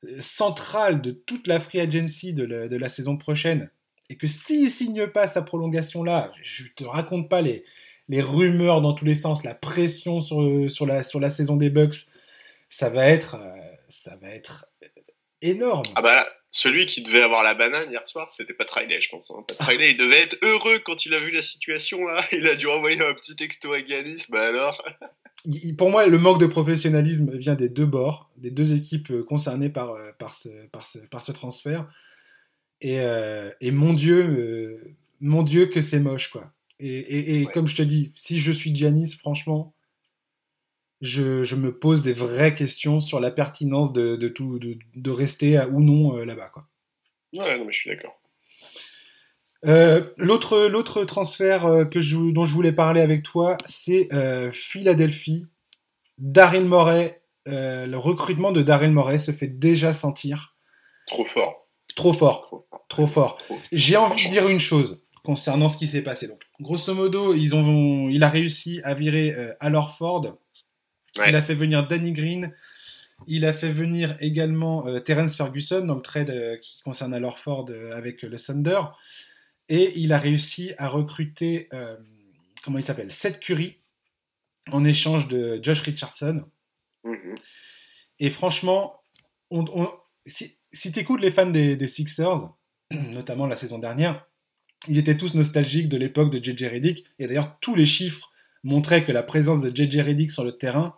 euh, 0.09 0.21
central 0.21 1.01
de 1.01 1.11
toute 1.11 1.47
la 1.47 1.59
free 1.61 1.79
agency 1.79 2.33
de, 2.33 2.43
la- 2.43 2.67
de 2.67 2.75
la 2.75 2.89
saison 2.89 3.15
prochaine, 3.17 3.69
et 4.09 4.17
que 4.17 4.27
s'il 4.27 4.69
signe 4.69 5.07
pas 5.07 5.27
sa 5.27 5.41
prolongation 5.41 6.03
là, 6.03 6.31
je 6.41 6.65
te 6.75 6.83
raconte 6.83 7.29
pas 7.29 7.41
les 7.41 7.63
les 8.09 8.21
rumeurs 8.21 8.81
dans 8.81 8.93
tous 8.93 9.05
les 9.05 9.15
sens, 9.15 9.45
la 9.45 9.55
pression 9.55 10.19
sur 10.19 10.69
sur 10.69 10.85
la 10.85 11.03
sur 11.03 11.21
la 11.21 11.29
saison 11.29 11.55
des 11.55 11.69
Bucks, 11.69 11.95
ça 12.69 12.89
va 12.89 13.07
être 13.07 13.37
ça 13.87 14.17
va 14.17 14.29
être 14.29 14.65
énorme. 15.43 15.83
Ah 15.95 16.01
bah 16.01 16.15
là, 16.15 16.27
celui 16.53 16.85
qui 16.85 17.01
devait 17.01 17.23
avoir 17.23 17.43
la 17.43 17.55
banane 17.55 17.91
hier 17.91 18.07
soir, 18.07 18.31
c'était 18.31 18.53
pas 18.53 18.65
Riley, 18.71 19.01
je 19.01 19.09
pense. 19.09 19.31
Hein. 19.31 19.43
Pat 19.47 19.59
Riley, 19.59 19.91
il 19.91 19.97
devait 19.97 20.21
être 20.21 20.37
heureux 20.43 20.79
quand 20.85 21.05
il 21.05 21.13
a 21.15 21.19
vu 21.19 21.31
la 21.31 21.41
situation 21.41 22.05
là. 22.05 22.23
Il 22.31 22.47
a 22.47 22.55
dû 22.55 22.67
envoyer 22.67 23.03
un 23.03 23.13
petit 23.13 23.35
texto 23.35 23.73
à 23.73 23.81
Ganis, 23.81 24.25
bah 24.29 24.47
alors. 24.47 24.83
Pour 25.77 25.89
moi, 25.89 26.05
le 26.05 26.17
manque 26.17 26.39
de 26.39 26.45
professionnalisme 26.45 27.35
vient 27.35 27.55
des 27.55 27.69
deux 27.69 27.87
bords, 27.87 28.29
des 28.37 28.51
deux 28.51 28.75
équipes 28.75 29.11
euh, 29.11 29.23
concernées 29.23 29.69
par, 29.69 29.91
euh, 29.91 30.11
par, 30.17 30.35
ce, 30.35 30.49
par, 30.67 30.85
ce, 30.85 30.99
par 30.99 31.21
ce 31.21 31.31
transfert. 31.33 31.91
Et, 32.79 33.01
euh, 33.01 33.51
et 33.59 33.71
mon 33.71 33.93
Dieu, 33.93 34.95
mon 35.19 35.43
Dieu 35.43 35.65
que 35.65 35.81
c'est 35.81 35.99
moche, 35.99 36.29
quoi. 36.29 36.53
Et, 36.79 37.41
et, 37.41 37.45
comme 37.47 37.67
je 37.67 37.75
te 37.75 37.81
dis, 37.81 38.11
si 38.15 38.39
je 38.39 38.51
suis 38.51 38.75
Giannis, 38.75 39.15
franchement, 39.17 39.73
je, 41.03 41.43
je, 41.43 41.55
me 41.55 41.77
pose 41.77 42.01
des 42.01 42.13
vraies 42.13 42.55
questions 42.55 43.01
sur 43.01 43.19
la 43.19 43.29
pertinence 43.29 43.91
de, 43.91 44.15
de 44.15 44.27
tout, 44.29 44.57
de, 44.57 44.77
de, 44.95 45.11
rester 45.11 45.59
ou 45.71 45.81
non 45.81 46.17
euh, 46.17 46.23
là-bas. 46.23 46.49
Quoi. 46.49 46.65
Ouais, 47.33 47.57
non, 47.57 47.65
mais 47.65 47.73
je 47.73 47.79
suis 47.79 47.89
d'accord. 47.89 48.17
Euh, 49.65 50.11
l'autre, 50.17 50.67
l'autre 50.67 51.03
transfert 51.03 51.65
euh, 51.65 51.85
que 51.85 51.99
je, 51.99 52.31
dont 52.31 52.45
je 52.45 52.53
voulais 52.53 52.71
parler 52.71 53.01
avec 53.01 53.21
toi, 53.23 53.57
c'est 53.65 54.07
euh, 54.13 54.49
Philadelphie. 54.51 55.45
Daryl 56.17 56.65
Morey, 56.65 57.21
euh, 57.49 57.85
le 57.85 57.97
recrutement 57.97 58.53
de 58.53 58.61
Daryl 58.61 58.91
Morey 58.91 59.17
se 59.17 59.31
fait 59.31 59.47
déjà 59.47 59.91
sentir. 59.91 60.55
Trop 61.07 61.25
fort. 61.25 61.67
Trop 61.97 62.13
fort. 62.13 62.41
Trop 62.41 62.59
fort. 62.59 62.85
Trop 62.87 63.07
fort. 63.07 63.37
J'ai 63.73 63.97
envie 63.97 64.25
de 64.25 64.29
dire 64.29 64.47
une 64.47 64.59
chose 64.59 65.01
concernant 65.23 65.67
ce 65.67 65.77
qui 65.77 65.87
s'est 65.87 66.01
passé. 66.01 66.27
Donc, 66.27 66.39
grosso 66.61 66.93
modo, 66.93 67.33
ils 67.33 67.55
ont, 67.55 68.09
il 68.09 68.23
a 68.23 68.29
réussi 68.29 68.79
à 68.83 68.93
virer 68.93 69.35
Al 69.59 69.75
Orford 69.75 70.37
Ouais. 71.17 71.29
Il 71.29 71.35
a 71.35 71.41
fait 71.41 71.55
venir 71.55 71.87
Danny 71.87 72.11
Green. 72.11 72.53
Il 73.27 73.45
a 73.45 73.53
fait 73.53 73.71
venir 73.71 74.17
également 74.19 74.87
euh, 74.87 74.99
Terence 74.99 75.35
Ferguson 75.35 75.85
dans 75.85 75.95
le 75.95 76.01
trade 76.01 76.29
euh, 76.29 76.57
qui 76.57 76.81
concerne 76.81 77.13
alors 77.13 77.39
Ford 77.39 77.65
euh, 77.69 77.95
avec 77.95 78.23
le 78.23 78.37
Thunder. 78.37 78.81
Et 79.69 79.97
il 79.97 80.11
a 80.11 80.17
réussi 80.17 80.73
à 80.77 80.89
recruter, 80.89 81.69
comment 82.65 82.77
il 82.77 82.83
s'appelle, 82.83 83.13
Seth 83.13 83.39
Curry 83.39 83.77
en 84.71 84.83
échange 84.83 85.29
de 85.29 85.57
Josh 85.63 85.79
Richardson. 85.81 86.43
Mm 87.05 87.13
-hmm. 87.13 87.37
Et 88.19 88.29
franchement, 88.29 89.01
on, 89.49 89.65
on, 89.73 89.89
si, 90.25 90.57
si 90.73 90.91
tu 90.91 90.99
écoutes 90.99 91.21
les 91.21 91.31
fans 91.31 91.49
des, 91.49 91.77
des, 91.77 91.87
Sixers, 91.87 92.53
notamment 92.91 93.47
la 93.47 93.55
saison 93.55 93.79
dernière, 93.79 94.27
ils 94.87 94.97
étaient 94.97 95.17
tous 95.17 95.33
nostalgiques 95.33 95.89
de 95.89 95.97
l'époque 95.97 96.29
de 96.29 96.43
JJ 96.43 96.63
Redick. 96.65 97.05
Et 97.19 97.27
d'ailleurs, 97.27 97.57
tous 97.61 97.75
les 97.75 97.85
chiffres 97.85 98.31
montraient 98.63 99.05
que 99.05 99.13
la 99.13 99.23
présence 99.23 99.61
de 99.61 99.69
JJ 99.69 100.01
Redick 100.01 100.31
sur 100.31 100.43
le 100.43 100.57
terrain 100.57 100.95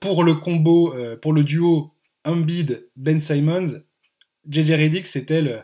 pour 0.00 0.24
le 0.24 0.34
combo, 0.34 0.94
euh, 0.94 1.16
pour 1.16 1.32
le 1.32 1.44
duo 1.44 1.94
Embiid 2.24 2.88
Ben 2.96 3.20
Simons, 3.20 3.82
JJ 4.48 4.72
Redick 4.72 5.06
c'était 5.06 5.40
le, 5.40 5.60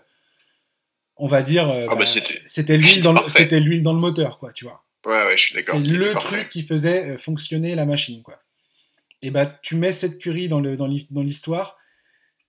on 1.17 1.29
va 1.29 1.43
dire, 1.43 1.69
euh, 1.69 1.87
ah 1.89 1.95
bah, 1.95 2.05
bah, 2.05 2.07
c'était 2.47 2.77
l'huile 2.77 3.03
dans, 3.03 3.13
le, 3.13 3.81
dans 3.81 3.95
moteur, 3.95 4.39
quoi, 4.39 4.53
tu 4.53 4.65
vois. 4.65 4.85
Ouais, 5.07 5.25
ouais, 5.25 5.37
je 5.37 5.43
suis 5.45 5.55
d'accord. 5.55 5.77
C'est 5.77 5.87
le 5.87 6.13
truc 6.15 6.49
qui 6.49 6.63
faisait 6.63 7.19
fonctionner 7.19 7.75
la 7.75 7.85
machine, 7.85 8.23
quoi. 8.23 8.41
Et 9.21 9.31
bah, 9.31 9.47
tu 9.63 9.77
mets 9.77 9.93
cette 9.93 10.19
curie 10.19 10.49
dans, 10.49 10.61
le, 10.61 10.77
dans 10.77 10.87
l'histoire. 11.23 11.77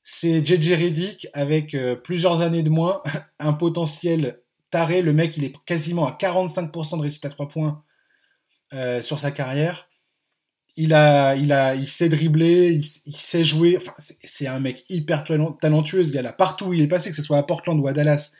C'est 0.03 0.45
JJ 0.45 0.73
Redick 0.73 1.27
avec 1.33 1.75
plusieurs 2.03 2.41
années 2.41 2.63
de 2.63 2.69
moins, 2.69 3.01
un 3.39 3.53
potentiel 3.53 4.39
taré. 4.71 5.01
Le 5.01 5.13
mec, 5.13 5.35
il 5.37 5.43
est 5.43 5.53
quasiment 5.65 6.07
à 6.07 6.11
45% 6.11 6.97
de 6.97 7.01
réussite 7.01 7.25
à 7.25 7.29
3 7.29 7.47
points 7.47 7.83
euh, 8.71 9.01
sur 9.01 9.17
sa 9.17 9.31
carrière 9.31 9.88
il 10.79 10.93
a, 10.93 11.35
il 11.35 11.51
a, 11.51 11.75
il 11.75 11.87
sait 11.89 12.07
dribbler, 12.07 12.79
il, 13.05 13.17
sait 13.17 13.43
jouer. 13.43 13.75
Enfin, 13.75 13.93
c'est 14.23 14.47
un 14.47 14.61
mec 14.61 14.85
hyper 14.87 15.25
talentueux 15.25 16.05
ce 16.05 16.11
gars-là. 16.13 16.31
Partout 16.31 16.67
où 16.67 16.73
il 16.73 16.81
est 16.81 16.87
passé, 16.87 17.09
que 17.09 17.17
ce 17.17 17.21
soit 17.21 17.37
à 17.37 17.43
Portland 17.43 17.77
ou 17.77 17.87
à 17.89 17.93
Dallas, 17.93 18.31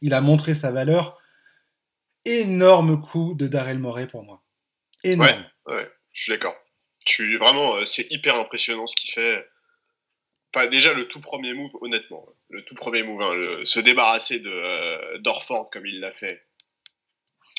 il 0.00 0.14
a 0.14 0.20
montré 0.20 0.54
sa 0.54 0.70
valeur. 0.70 1.20
Énorme 2.24 3.00
coup 3.00 3.34
de 3.34 3.48
Darrell 3.48 3.80
Morey 3.80 4.06
pour 4.06 4.22
moi. 4.22 4.44
Énorme. 5.02 5.44
Ouais, 5.66 5.90
je 6.12 6.22
suis 6.22 6.32
d'accord. 6.32 6.54
Tu 7.04 7.36
vraiment, 7.36 7.76
euh, 7.76 7.84
c'est 7.84 8.06
hyper 8.12 8.36
impressionnant 8.36 8.86
ce 8.86 8.94
qu'il 8.94 9.12
fait. 9.12 9.48
Enfin, 10.54 10.68
déjà 10.68 10.94
le 10.94 11.08
tout 11.08 11.20
premier 11.20 11.52
move, 11.52 11.72
honnêtement, 11.80 12.26
le 12.48 12.62
tout 12.64 12.76
premier 12.76 13.02
move, 13.02 13.22
hein, 13.22 13.60
se 13.64 13.80
débarrasser 13.80 14.38
de 14.38 14.50
euh, 14.50 15.18
d'Orford 15.18 15.68
comme 15.70 15.84
il 15.84 15.98
l'a 15.98 16.12
fait, 16.12 16.46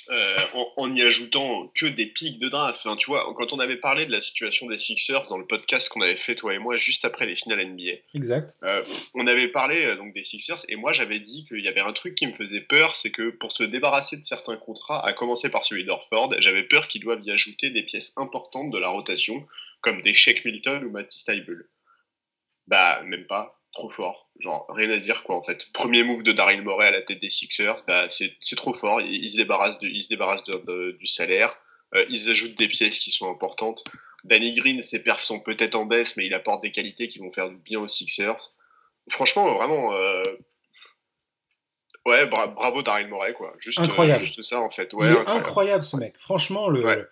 euh, 0.09 0.37
en, 0.53 0.73
en, 0.77 0.95
y 0.95 1.01
ajoutant 1.01 1.71
que 1.75 1.85
des 1.85 2.07
pics 2.07 2.39
de 2.39 2.49
draft. 2.49 2.79
Enfin, 2.83 2.95
tu 2.97 3.07
vois, 3.07 3.31
quand 3.35 3.53
on 3.53 3.59
avait 3.59 3.77
parlé 3.77 4.05
de 4.07 4.11
la 4.11 4.21
situation 4.21 4.67
des 4.67 4.77
Sixers 4.77 5.27
dans 5.29 5.37
le 5.37 5.45
podcast 5.45 5.87
qu'on 5.89 6.01
avait 6.01 6.17
fait 6.17 6.35
toi 6.35 6.53
et 6.53 6.57
moi 6.57 6.77
juste 6.77 7.05
après 7.05 7.27
les 7.27 7.35
finales 7.35 7.63
NBA, 7.67 7.99
exact. 8.15 8.55
Euh, 8.63 8.83
on 9.13 9.27
avait 9.27 9.49
parlé 9.49 9.85
euh, 9.85 9.95
donc 9.95 10.13
des 10.13 10.23
Sixers 10.23 10.65
et 10.67 10.75
moi 10.75 10.93
j'avais 10.93 11.19
dit 11.19 11.45
qu'il 11.45 11.59
y 11.59 11.67
avait 11.67 11.79
un 11.79 11.93
truc 11.93 12.15
qui 12.15 12.25
me 12.25 12.33
faisait 12.33 12.61
peur, 12.61 12.95
c'est 12.95 13.11
que 13.11 13.29
pour 13.29 13.51
se 13.51 13.63
débarrasser 13.63 14.17
de 14.17 14.23
certains 14.23 14.57
contrats, 14.57 15.05
à 15.05 15.13
commencer 15.13 15.49
par 15.49 15.63
celui 15.63 15.85
d'Orford, 15.85 16.33
j'avais 16.39 16.63
peur 16.63 16.87
qu'ils 16.87 17.01
doivent 17.01 17.23
y 17.23 17.31
ajouter 17.31 17.69
des 17.69 17.83
pièces 17.83 18.17
importantes 18.17 18.71
de 18.71 18.77
la 18.79 18.89
rotation, 18.89 19.45
comme 19.81 20.01
des 20.01 20.15
Shake 20.15 20.43
Milton 20.43 20.83
ou 20.85 20.89
Matisse 20.89 21.25
Taibul. 21.25 21.69
Bah 22.65 23.03
même 23.03 23.27
pas 23.27 23.58
trop 23.79 23.89
fort. 23.89 24.29
Genre, 24.39 24.65
rien 24.69 24.89
à 24.91 24.97
dire, 24.97 25.23
quoi, 25.23 25.35
en 25.35 25.41
fait. 25.41 25.71
Premier 25.73 26.03
move 26.03 26.23
de 26.23 26.31
Daryl 26.31 26.61
Morey 26.61 26.87
à 26.87 26.91
la 26.91 27.01
tête 27.01 27.19
des 27.19 27.29
Sixers, 27.29 27.83
bah, 27.87 28.07
c'est 28.09 28.55
trop 28.55 28.73
fort. 28.73 29.01
Ils, 29.01 29.23
ils, 29.23 29.29
se 29.29 29.37
débarrassent, 29.37 29.79
de, 29.79 29.87
ils 29.87 30.03
se 30.03 30.09
débarrassent 30.09 30.43
de, 30.43 30.57
de, 30.65 30.97
du 30.99 31.07
salaire. 31.07 31.57
Euh, 31.95 32.05
ils 32.09 32.29
ajoutent 32.29 32.55
des 32.55 32.67
pièces 32.67 32.99
qui 32.99 33.11
sont 33.11 33.29
importantes. 33.29 33.83
Danny 34.23 34.53
Green, 34.53 34.81
ses 34.81 35.01
perfs 35.01 35.23
sont 35.23 35.39
peut-être 35.41 35.75
en 35.75 35.85
baisse, 35.85 36.15
mais 36.17 36.25
il 36.25 36.33
apporte 36.33 36.61
des 36.61 36.71
qualités 36.71 37.07
qui 37.07 37.19
vont 37.19 37.31
faire 37.31 37.49
du 37.49 37.57
bien 37.57 37.79
aux 37.79 37.87
Sixers. 37.87 38.53
Franchement, 39.09 39.55
vraiment, 39.55 39.93
euh... 39.93 40.21
ouais, 42.05 42.27
bra 42.27 42.47
bravo 42.47 42.83
Daryl 42.83 43.07
Morey, 43.07 43.33
quoi. 43.33 43.55
Juste, 43.59 43.79
incroyable. 43.79 44.23
Juste 44.23 44.41
ça, 44.43 44.61
en 44.61 44.69
fait. 44.69 44.93
Ouais, 44.93 45.07
il 45.07 45.13
est 45.13 45.17
incroyable. 45.17 45.45
incroyable, 45.45 45.83
ce 45.83 45.97
mec. 45.97 46.13
Franchement, 46.19 46.69
le, 46.69 46.85
ouais. 46.85 47.05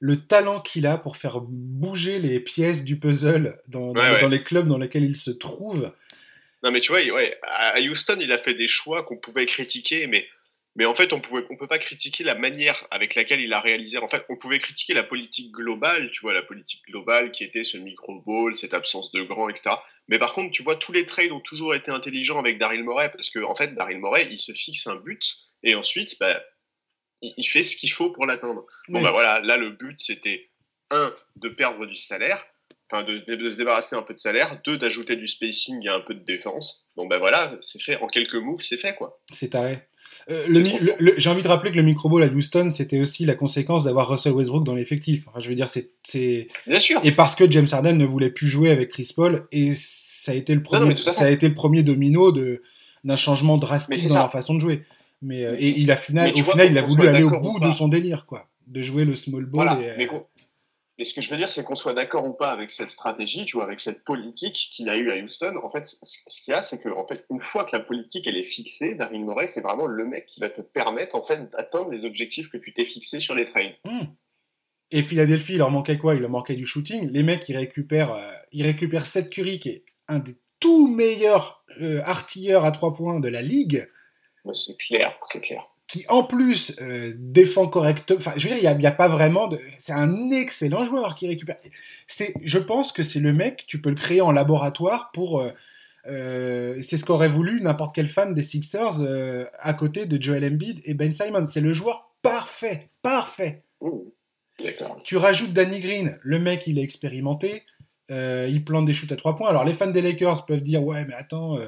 le 0.00 0.26
talent 0.26 0.60
qu'il 0.60 0.86
a 0.86 0.98
pour 0.98 1.16
faire 1.16 1.40
bouger 1.40 2.18
les 2.18 2.38
pièces 2.38 2.84
du 2.84 2.98
puzzle 2.98 3.60
dans, 3.68 3.92
dans, 3.92 4.00
ouais, 4.00 4.20
dans 4.20 4.28
les 4.28 4.42
clubs 4.42 4.66
dans 4.66 4.78
lesquels 4.78 5.04
il 5.04 5.16
se 5.16 5.30
trouve. 5.30 5.90
Non, 6.62 6.70
mais 6.70 6.80
tu 6.80 6.90
vois, 6.90 7.00
ouais, 7.00 7.38
à 7.42 7.80
Houston, 7.80 8.18
il 8.20 8.32
a 8.32 8.38
fait 8.38 8.54
des 8.54 8.66
choix 8.66 9.04
qu'on 9.04 9.16
pouvait 9.16 9.46
critiquer, 9.46 10.06
mais, 10.06 10.28
mais 10.74 10.86
en 10.86 10.94
fait, 10.94 11.12
on 11.12 11.20
pouvait, 11.20 11.44
on 11.50 11.56
peut 11.56 11.68
pas 11.68 11.78
critiquer 11.78 12.24
la 12.24 12.34
manière 12.34 12.86
avec 12.90 13.14
laquelle 13.14 13.40
il 13.40 13.52
a 13.52 13.60
réalisé. 13.60 13.98
En 13.98 14.08
fait, 14.08 14.24
on 14.28 14.36
pouvait 14.36 14.58
critiquer 14.58 14.94
la 14.94 15.04
politique 15.04 15.52
globale, 15.52 16.10
tu 16.10 16.20
vois, 16.20 16.32
la 16.32 16.42
politique 16.42 16.82
globale 16.88 17.30
qui 17.30 17.44
était 17.44 17.64
ce 17.64 17.78
micro-ball, 17.78 18.56
cette 18.56 18.74
absence 18.74 19.12
de 19.12 19.22
grand, 19.22 19.48
etc. 19.48 19.76
Mais 20.08 20.18
par 20.18 20.34
contre, 20.34 20.52
tu 20.52 20.62
vois, 20.62 20.76
tous 20.76 20.92
les 20.92 21.06
trades 21.06 21.32
ont 21.32 21.40
toujours 21.40 21.74
été 21.74 21.90
intelligents 21.90 22.38
avec 22.38 22.58
Daryl 22.58 22.82
Morey, 22.82 23.10
parce 23.10 23.30
que, 23.30 23.40
en 23.40 23.54
fait, 23.54 23.74
Daryl 23.74 23.98
Morey, 23.98 24.26
il 24.30 24.38
se 24.38 24.52
fixe 24.52 24.86
un 24.86 24.96
but, 24.96 25.36
et 25.62 25.74
ensuite, 25.74 26.18
bah, 26.18 26.42
il, 27.22 27.34
il 27.36 27.44
fait 27.44 27.64
ce 27.64 27.76
qu'il 27.76 27.92
faut 27.92 28.10
pour 28.10 28.26
l'atteindre. 28.26 28.66
Bon, 28.88 28.98
oui. 28.98 29.02
bah 29.02 29.12
voilà, 29.12 29.40
là, 29.40 29.56
le 29.56 29.70
but, 29.70 30.00
c'était, 30.00 30.50
un, 30.90 31.14
de 31.36 31.48
perdre 31.48 31.86
du 31.86 31.94
salaire, 31.94 32.44
enfin 32.90 33.04
de, 33.04 33.34
de, 33.34 33.50
se 33.50 33.58
débarrasser 33.58 33.96
un 33.96 34.02
peu 34.02 34.14
de 34.14 34.18
salaire, 34.18 34.60
deux 34.64 34.78
d'ajouter 34.78 35.16
du 35.16 35.26
spacing 35.26 35.84
et 35.84 35.88
un 35.88 36.00
peu 36.00 36.14
de 36.14 36.24
défense. 36.24 36.88
Bon 36.96 37.06
ben 37.06 37.18
voilà, 37.18 37.54
c'est 37.60 37.80
fait 37.80 37.96
en 37.96 38.06
quelques 38.06 38.34
moves, 38.34 38.60
c'est 38.60 38.76
fait 38.76 38.94
quoi. 38.94 39.20
C'est 39.32 39.50
taré. 39.50 39.82
Euh, 40.30 40.46
j'ai 41.16 41.30
envie 41.30 41.42
de 41.42 41.48
rappeler 41.48 41.70
que 41.70 41.76
le 41.76 41.82
microball 41.82 42.22
à 42.22 42.26
Houston, 42.26 42.68
c'était 42.70 43.00
aussi 43.00 43.24
la 43.24 43.34
conséquence 43.34 43.84
d'avoir 43.84 44.08
Russell 44.08 44.32
Westbrook 44.32 44.64
dans 44.64 44.74
l'effectif. 44.74 45.24
Enfin, 45.28 45.40
je 45.40 45.48
veux 45.48 45.54
dire, 45.54 45.68
c'est. 45.68 46.48
Bien 46.66 46.80
sûr. 46.80 47.00
Et 47.04 47.12
parce 47.12 47.34
que 47.34 47.50
James 47.50 47.68
Harden 47.70 47.94
ne 47.94 48.04
voulait 48.04 48.30
plus 48.30 48.48
jouer 48.48 48.70
avec 48.70 48.90
Chris 48.90 49.10
Paul, 49.14 49.46
et 49.52 49.72
ça 49.74 50.32
a 50.32 50.34
été 50.34 50.54
le 50.54 50.62
premier, 50.62 50.80
non, 50.80 50.88
non, 50.88 50.96
ça 50.96 51.24
a 51.24 51.30
été 51.30 51.48
le 51.48 51.54
premier 51.54 51.82
domino 51.82 52.32
de 52.32 52.62
d'un 53.04 53.16
changement 53.16 53.58
drastique 53.58 54.02
dans 54.02 54.14
ça. 54.14 54.18
leur 54.20 54.32
façon 54.32 54.54
de 54.54 54.60
jouer. 54.60 54.82
Mais 55.22 55.44
euh, 55.44 55.56
et 55.58 55.68
il 55.78 55.90
a 55.90 55.96
final, 55.96 56.32
au 56.32 56.42
vois, 56.42 56.52
final, 56.52 56.70
il 56.70 56.78
a 56.78 56.82
voulu 56.82 57.08
aller 57.08 57.22
au 57.22 57.40
bout 57.40 57.58
de 57.60 57.72
son 57.72 57.88
délire, 57.88 58.26
quoi, 58.26 58.48
de 58.66 58.82
jouer 58.82 59.04
le 59.04 59.14
small 59.14 59.44
ball. 59.44 59.66
Voilà, 59.66 59.80
et, 59.80 59.94
mais 59.96 60.08
mais 60.98 61.04
ce 61.04 61.14
que 61.14 61.20
je 61.20 61.30
veux 61.30 61.36
dire, 61.36 61.50
c'est 61.50 61.62
qu'on 61.62 61.76
soit 61.76 61.94
d'accord 61.94 62.26
ou 62.26 62.32
pas 62.32 62.50
avec 62.50 62.72
cette 62.72 62.90
stratégie, 62.90 63.44
tu 63.44 63.56
vois, 63.56 63.64
avec 63.64 63.78
cette 63.78 64.04
politique 64.04 64.70
qu'il 64.72 64.88
a 64.88 64.96
eu 64.96 65.10
à 65.12 65.16
Houston. 65.16 65.54
En 65.62 65.68
fait, 65.68 65.86
ce 65.86 66.42
qu'il 66.42 66.52
y 66.52 66.54
a, 66.54 66.60
c'est 66.60 66.82
que, 66.82 66.88
en 66.88 67.06
fait, 67.06 67.24
une 67.30 67.40
fois 67.40 67.64
que 67.64 67.76
la 67.76 67.80
politique 67.80 68.26
elle 68.26 68.36
est 68.36 68.44
fixée, 68.44 68.96
Daryl 68.96 69.24
Morey, 69.24 69.46
c'est 69.46 69.60
vraiment 69.60 69.86
le 69.86 70.04
mec 70.04 70.26
qui 70.26 70.40
va 70.40 70.50
te 70.50 70.60
permettre, 70.60 71.14
en 71.14 71.22
fait, 71.22 71.50
d'atteindre 71.50 71.90
les 71.90 72.04
objectifs 72.04 72.50
que 72.50 72.56
tu 72.56 72.74
t'es 72.74 72.84
fixés 72.84 73.20
sur 73.20 73.36
les 73.36 73.44
trades. 73.44 73.76
Mmh. 73.84 74.06
Et 74.90 75.02
Philadelphie, 75.02 75.52
il 75.52 75.58
leur 75.58 75.70
manquait 75.70 75.98
quoi? 75.98 76.14
Il 76.14 76.20
leur 76.20 76.30
manquait 76.30 76.56
du 76.56 76.66
shooting. 76.66 77.10
Les 77.10 77.22
mecs, 77.22 77.48
ils 77.48 77.56
récupèrent, 77.56 78.14
euh, 78.14 78.32
ils 78.50 78.64
récupèrent 78.64 79.06
Seth 79.06 79.30
Curry, 79.30 79.60
qui 79.60 79.68
est 79.68 79.84
un 80.08 80.18
des 80.18 80.36
tout 80.58 80.88
meilleurs 80.88 81.64
euh, 81.80 82.00
artilleurs 82.02 82.64
à 82.64 82.72
trois 82.72 82.92
points 82.92 83.20
de 83.20 83.28
la 83.28 83.42
ligue. 83.42 83.88
C'est 84.52 84.78
clair, 84.78 85.16
c'est 85.26 85.40
clair 85.40 85.68
qui 85.88 86.04
en 86.08 86.22
plus 86.22 86.76
euh, 86.82 87.14
défend 87.16 87.66
correctement. 87.66 88.18
Enfin, 88.18 88.34
je 88.36 88.46
veux 88.46 88.54
dire, 88.54 88.58
il 88.58 88.78
n'y 88.78 88.86
a, 88.86 88.90
a, 88.90 88.92
pas 88.92 89.08
vraiment 89.08 89.48
de. 89.48 89.58
C'est 89.78 89.94
un 89.94 90.30
excellent 90.30 90.84
joueur 90.84 91.14
qui 91.14 91.26
récupère. 91.26 91.56
C'est, 92.06 92.34
je 92.44 92.58
pense 92.58 92.92
que 92.92 93.02
c'est 93.02 93.20
le 93.20 93.32
mec, 93.32 93.64
tu 93.66 93.80
peux 93.80 93.88
le 93.88 93.96
créer 93.96 94.20
en 94.20 94.30
laboratoire 94.30 95.10
pour. 95.12 95.40
Euh, 95.40 95.50
euh, 96.06 96.80
c'est 96.82 96.96
ce 96.96 97.04
qu'aurait 97.04 97.28
voulu 97.28 97.60
n'importe 97.60 97.94
quel 97.94 98.06
fan 98.06 98.32
des 98.32 98.42
Sixers 98.42 99.02
à 99.58 99.74
côté 99.74 100.06
de 100.06 100.22
Joel 100.22 100.44
Embiid 100.44 100.80
et 100.84 100.94
Ben 100.94 101.12
Simon. 101.12 101.46
C'est 101.46 101.60
le 101.60 101.72
joueur 101.72 102.12
parfait, 102.22 102.90
parfait. 103.02 103.64
Mmh, 103.80 103.88
tu 105.04 105.16
rajoutes 105.16 105.52
Danny 105.52 105.80
Green, 105.80 106.18
le 106.22 106.38
mec, 106.38 106.64
il 106.66 106.78
est 106.78 106.82
expérimenté. 106.82 107.62
il 108.10 108.62
plante 108.64 108.86
des 108.86 108.94
shoots 108.94 109.12
à 109.12 109.16
trois 109.16 109.36
points. 109.36 109.48
Alors 109.48 109.64
les 109.64 109.74
fans 109.74 109.90
des 109.90 110.02
Lakers 110.02 110.44
peuvent 110.46 110.62
dire 110.62 110.82
ouais, 110.82 111.04
mais 111.06 111.14
attends 111.14 111.58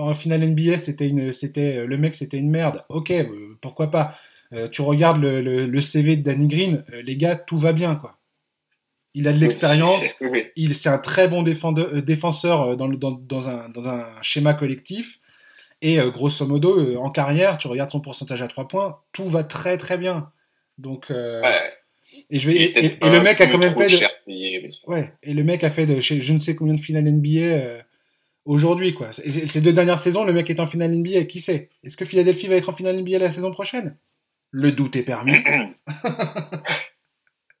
en 0.00 0.14
finale 0.14 0.46
NBA, 0.46 0.78
c'était 0.78 1.08
une, 1.08 1.32
c'était 1.32 1.86
le 1.86 1.98
mec, 1.98 2.14
c'était 2.14 2.38
une 2.38 2.50
merde. 2.50 2.84
Ok, 2.88 3.12
pourquoi 3.60 3.90
pas. 3.90 4.16
tu 4.72 4.82
regardes 4.82 5.20
le, 5.20 5.40
le, 5.40 5.80
CV 5.80 6.16
de 6.16 6.22
Danny 6.22 6.48
Green, 6.48 6.84
les 7.04 7.16
gars, 7.16 7.36
tout 7.36 7.58
va 7.58 7.72
bien, 7.72 7.96
quoi. 7.96 8.18
Il 9.14 9.26
a 9.26 9.32
de 9.32 9.38
l'expérience. 9.38 10.20
Il 10.56 10.74
c'est 10.74 10.88
un 10.88 10.98
très 10.98 11.28
bon 11.28 11.42
défenseur 11.42 12.76
dans, 12.76 12.88
dans, 12.88 13.10
dans, 13.10 13.48
un, 13.48 13.68
dans 13.68 13.88
un 13.88 14.06
schéma 14.22 14.54
collectif. 14.54 15.18
Et 15.82 15.98
grosso 16.10 16.46
modo, 16.46 16.96
en 16.96 17.10
carrière, 17.10 17.58
tu 17.58 17.66
regardes 17.68 17.90
son 17.90 18.00
pourcentage 18.00 18.42
à 18.42 18.48
3 18.48 18.68
points, 18.68 18.98
tout 19.12 19.28
va 19.28 19.44
très 19.44 19.78
très 19.78 19.98
bien. 19.98 20.30
Donc, 20.78 21.06
ouais. 21.10 21.72
Et, 22.30 22.38
je 22.38 22.50
vais, 22.50 22.56
et, 22.56 22.98
le 23.02 23.20
mec 23.20 23.40
a 23.40 23.46
quand 23.46 23.58
même 23.58 23.74
fait. 23.74 23.88
De... 23.88 24.90
ouais, 24.90 25.12
et 25.22 25.34
le 25.34 25.44
mec 25.44 25.64
a 25.64 25.70
fait 25.70 25.86
de, 25.86 26.00
je, 26.00 26.32
ne 26.32 26.38
sais 26.38 26.54
combien 26.54 26.74
de 26.74 26.80
finales 26.80 27.04
NBA 27.04 27.40
euh, 27.40 27.82
aujourd'hui, 28.44 28.94
quoi. 28.94 29.10
ces 29.12 29.60
deux 29.60 29.72
dernières 29.72 29.98
saisons, 29.98 30.24
le 30.24 30.32
mec 30.32 30.50
est 30.50 30.60
en 30.60 30.66
finale 30.66 30.96
NBA. 30.96 31.24
Qui 31.24 31.40
sait? 31.40 31.70
Est-ce 31.82 31.96
que 31.96 32.04
Philadelphie 32.04 32.48
va 32.48 32.56
être 32.56 32.68
en 32.68 32.74
finale 32.74 33.00
NBA 33.00 33.18
la 33.18 33.30
saison 33.30 33.50
prochaine? 33.50 33.96
Le 34.50 34.72
doute 34.72 34.96
est 34.96 35.02
permis. 35.02 35.36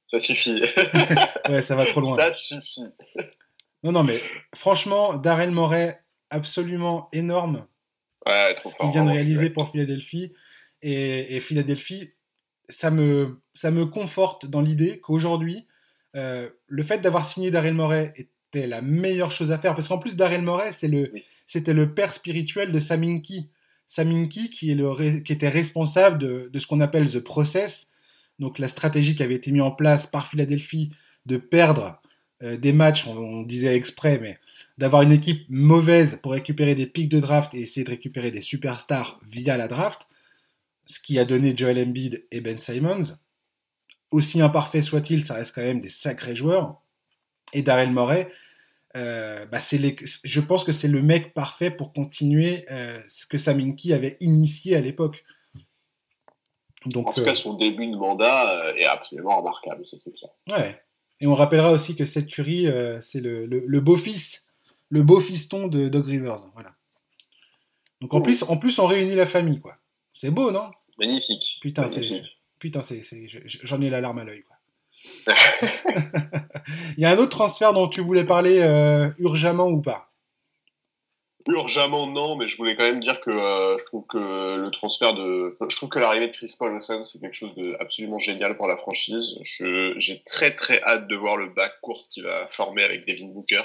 ça 0.04 0.20
suffit. 0.20 0.62
ouais, 1.48 1.62
ça 1.62 1.76
va 1.76 1.86
trop 1.86 2.00
loin. 2.00 2.16
Ça 2.16 2.32
suffit. 2.32 2.86
Non, 3.82 3.92
non, 3.92 4.02
mais 4.02 4.20
franchement, 4.54 5.14
Darrell 5.14 5.50
Moret, 5.50 6.02
absolument 6.30 7.08
énorme. 7.12 7.66
Ouais, 8.26 8.54
trop 8.54 8.70
ce 8.70 8.76
qu'il 8.76 8.90
vient 8.90 9.04
de 9.04 9.10
réaliser 9.10 9.50
pour 9.50 9.70
Philadelphie. 9.70 10.32
Et, 10.82 11.36
et 11.36 11.40
Philadelphie, 11.40 12.12
ça 12.68 12.90
me, 12.90 13.40
ça 13.54 13.70
me 13.70 13.86
conforte 13.86 14.46
dans 14.46 14.60
l'idée 14.60 15.00
qu'aujourd'hui, 15.00 15.66
euh, 16.16 16.50
le 16.66 16.82
fait 16.82 16.98
d'avoir 16.98 17.24
signé 17.24 17.50
Daryl 17.50 17.74
Morey 17.74 18.12
était 18.52 18.66
la 18.66 18.82
meilleure 18.82 19.32
chose 19.32 19.52
à 19.52 19.58
faire. 19.58 19.74
Parce 19.74 19.88
qu'en 19.88 19.98
plus, 19.98 20.16
c'est 20.70 20.88
le, 20.88 21.12
c'était 21.46 21.72
le 21.72 21.94
père 21.94 22.12
spirituel 22.12 22.72
de 22.72 22.78
Saminki. 22.78 23.48
Saminki, 23.86 24.50
qui, 24.50 24.70
est 24.70 24.74
le, 24.74 25.20
qui 25.20 25.32
était 25.32 25.48
responsable 25.48 26.18
de, 26.18 26.50
de 26.52 26.58
ce 26.58 26.66
qu'on 26.66 26.80
appelle 26.80 27.10
The 27.10 27.20
Process, 27.20 27.90
donc 28.38 28.58
la 28.58 28.68
stratégie 28.68 29.16
qui 29.16 29.22
avait 29.22 29.34
été 29.34 29.50
mise 29.50 29.62
en 29.62 29.72
place 29.72 30.06
par 30.06 30.28
Philadelphie 30.28 30.90
de 31.26 31.36
perdre 31.36 32.00
euh, 32.42 32.56
des 32.56 32.72
matchs, 32.72 33.06
on, 33.06 33.16
on, 33.16 33.42
disait 33.42 33.74
exprès, 33.74 34.18
mais 34.18 34.38
d'avoir 34.78 35.02
une 35.02 35.12
équipe 35.12 35.44
mauvaise 35.48 36.20
pour 36.22 36.32
récupérer 36.32 36.74
des 36.74 36.86
pics 36.86 37.08
de 37.08 37.20
draft 37.20 37.52
et 37.54 37.60
essayer 37.60 37.84
de 37.84 37.90
récupérer 37.90 38.30
des 38.30 38.40
superstars 38.40 39.20
via 39.26 39.56
la 39.56 39.68
draft 39.68 40.06
ce 40.90 40.98
qui 40.98 41.20
a 41.20 41.24
donné 41.24 41.56
Joel 41.56 41.78
Embiid 41.78 42.26
et 42.32 42.40
Ben 42.40 42.58
Simons. 42.58 43.16
Aussi 44.10 44.42
imparfait 44.42 44.82
soit-il, 44.82 45.24
ça 45.24 45.34
reste 45.34 45.54
quand 45.54 45.62
même 45.62 45.78
des 45.78 45.88
sacrés 45.88 46.34
joueurs. 46.34 46.82
Et 47.52 47.62
Daryl 47.62 47.90
Morey, 47.90 48.30
euh, 48.96 49.46
bah 49.46 49.58
je 49.60 50.40
pense 50.40 50.64
que 50.64 50.72
c'est 50.72 50.88
le 50.88 51.02
mec 51.02 51.34
parfait 51.34 51.70
pour 51.70 51.92
continuer 51.92 52.64
euh, 52.70 53.00
ce 53.08 53.26
que 53.26 53.38
Saminki 53.38 53.92
avait 53.92 54.16
initié 54.20 54.76
à 54.76 54.80
l'époque. 54.80 55.24
Donc, 56.86 57.08
en 57.08 57.12
tout 57.12 57.24
cas, 57.24 57.32
euh, 57.32 57.34
son 57.34 57.54
début 57.54 57.86
de 57.86 57.96
mandat 57.96 58.74
est 58.76 58.86
absolument 58.86 59.38
remarquable, 59.38 59.86
ça 59.86 59.98
c'est 59.98 60.12
clair. 60.12 60.30
Ouais. 60.48 60.82
Et 61.20 61.26
on 61.26 61.34
rappellera 61.34 61.72
aussi 61.72 61.94
que 61.96 62.04
Seth 62.04 62.28
Curry, 62.28 62.66
c'est 63.00 63.20
le, 63.20 63.46
le 63.46 63.80
beau-fils, 63.80 64.48
le 64.88 65.02
beau 65.02 65.20
fiston 65.20 65.68
de 65.68 65.88
Doug 65.88 66.06
Rivers. 66.06 66.46
Voilà. 66.54 66.74
Donc 68.00 68.14
en, 68.14 68.18
oh. 68.18 68.22
plus, 68.22 68.42
en 68.44 68.56
plus, 68.56 68.78
on 68.78 68.86
réunit 68.86 69.14
la 69.14 69.26
famille, 69.26 69.60
quoi. 69.60 69.76
C'est 70.14 70.30
beau, 70.30 70.50
non? 70.50 70.70
Magnifique. 70.98 71.58
Putain, 71.60 71.86
c'est, 71.88 72.02
putain, 72.58 72.80
j'en 73.44 73.80
ai 73.82 73.90
la 73.90 74.00
larme 74.00 74.18
à 74.18 74.24
l'œil. 74.24 74.44
Il 76.96 77.02
y 77.02 77.04
a 77.04 77.10
un 77.10 77.18
autre 77.18 77.30
transfert 77.30 77.72
dont 77.72 77.88
tu 77.88 78.00
voulais 78.00 78.24
parler 78.24 78.60
euh, 78.60 79.08
urgemment 79.18 79.68
ou 79.68 79.80
pas? 79.80 80.06
Urgemment 81.48 82.06
non, 82.06 82.36
mais 82.36 82.48
je 82.48 82.56
voulais 82.58 82.76
quand 82.76 82.84
même 82.84 83.00
dire 83.00 83.20
que 83.20 83.30
euh, 83.30 83.78
je 83.78 83.84
trouve 83.86 84.06
que 84.06 84.56
le 84.56 84.70
transfert 84.70 85.14
de, 85.14 85.56
je 85.68 85.76
trouve 85.76 85.88
que 85.88 85.98
l'arrivée 85.98 86.28
de 86.28 86.32
Chris 86.32 86.54
Paul 86.58 86.78
c'est 86.80 87.20
quelque 87.20 87.34
chose 87.34 87.54
d'absolument 87.56 88.18
génial 88.18 88.56
pour 88.56 88.68
la 88.68 88.76
franchise. 88.76 89.38
j'ai 89.42 90.22
très 90.26 90.54
très 90.54 90.82
hâte 90.82 91.08
de 91.08 91.16
voir 91.16 91.36
le 91.36 91.46
back 91.46 91.72
court 91.80 92.04
qui 92.10 92.20
va 92.20 92.46
former 92.48 92.84
avec 92.84 93.06
Devin 93.06 93.28
Booker 93.28 93.62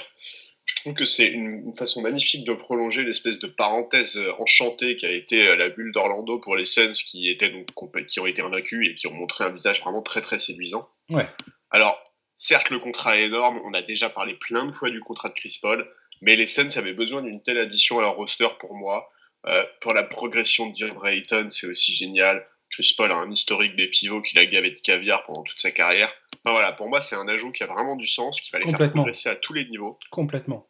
trouve 0.86 0.98
que 0.98 1.04
c'est 1.04 1.26
une, 1.26 1.74
façon 1.76 2.00
magnifique 2.00 2.44
de 2.44 2.52
prolonger 2.54 3.02
l'espèce 3.02 3.40
de 3.40 3.48
parenthèse 3.48 4.16
euh, 4.16 4.32
enchantée 4.38 4.96
qui 4.96 5.04
a 5.04 5.10
été 5.10 5.48
euh, 5.48 5.56
la 5.56 5.68
bulle 5.68 5.92
d'Orlando 5.92 6.38
pour 6.38 6.56
les 6.56 6.64
Suns 6.64 6.92
qui, 6.92 7.28
étaient 7.28 7.50
donc, 7.50 7.66
qui 8.06 8.20
ont 8.20 8.26
été 8.26 8.40
invaincus 8.40 8.88
et 8.88 8.94
qui 8.94 9.08
ont 9.08 9.14
montré 9.14 9.44
un 9.44 9.50
visage 9.50 9.80
vraiment 9.80 10.02
très 10.02 10.22
très 10.22 10.38
séduisant. 10.38 10.88
Ouais. 11.10 11.26
Alors, 11.72 12.00
certes, 12.36 12.70
le 12.70 12.78
contrat 12.78 13.18
est 13.18 13.24
énorme, 13.24 13.60
on 13.64 13.74
a 13.74 13.82
déjà 13.82 14.10
parlé 14.10 14.34
plein 14.34 14.66
de 14.66 14.72
fois 14.72 14.88
du 14.90 15.00
contrat 15.00 15.28
de 15.28 15.34
Chris 15.34 15.58
Paul, 15.60 15.90
mais 16.20 16.36
les 16.36 16.46
Suns 16.46 16.76
avaient 16.76 16.94
besoin 16.94 17.22
d'une 17.22 17.42
telle 17.42 17.58
addition 17.58 17.98
à 17.98 18.02
leur 18.02 18.14
roster 18.14 18.48
pour 18.60 18.74
moi. 18.74 19.10
Euh, 19.46 19.64
pour 19.80 19.92
la 19.92 20.04
progression 20.04 20.68
de 20.68 20.72
DeAndre 20.72 21.06
Ayton, 21.08 21.48
c'est 21.48 21.66
aussi 21.66 21.94
génial. 21.94 22.46
Chris 22.70 22.94
Paul 22.96 23.10
a 23.10 23.16
un 23.16 23.30
historique 23.30 23.76
des 23.76 23.88
pivots 23.88 24.22
qu'il 24.22 24.38
a 24.38 24.46
gavé 24.46 24.70
de 24.70 24.80
caviar 24.80 25.24
pendant 25.24 25.42
toute 25.42 25.60
sa 25.60 25.70
carrière. 25.70 26.12
Enfin, 26.44 26.52
voilà, 26.52 26.72
pour 26.72 26.88
moi, 26.88 27.00
c'est 27.00 27.16
un 27.16 27.28
ajout 27.28 27.52
qui 27.52 27.62
a 27.62 27.66
vraiment 27.66 27.96
du 27.96 28.06
sens, 28.06 28.40
qui 28.40 28.50
va 28.50 28.58
les 28.58 28.70
faire 28.70 28.90
progresser 28.90 29.28
à 29.28 29.36
tous 29.36 29.52
les 29.52 29.64
niveaux. 29.66 29.98
Complètement. 30.10 30.68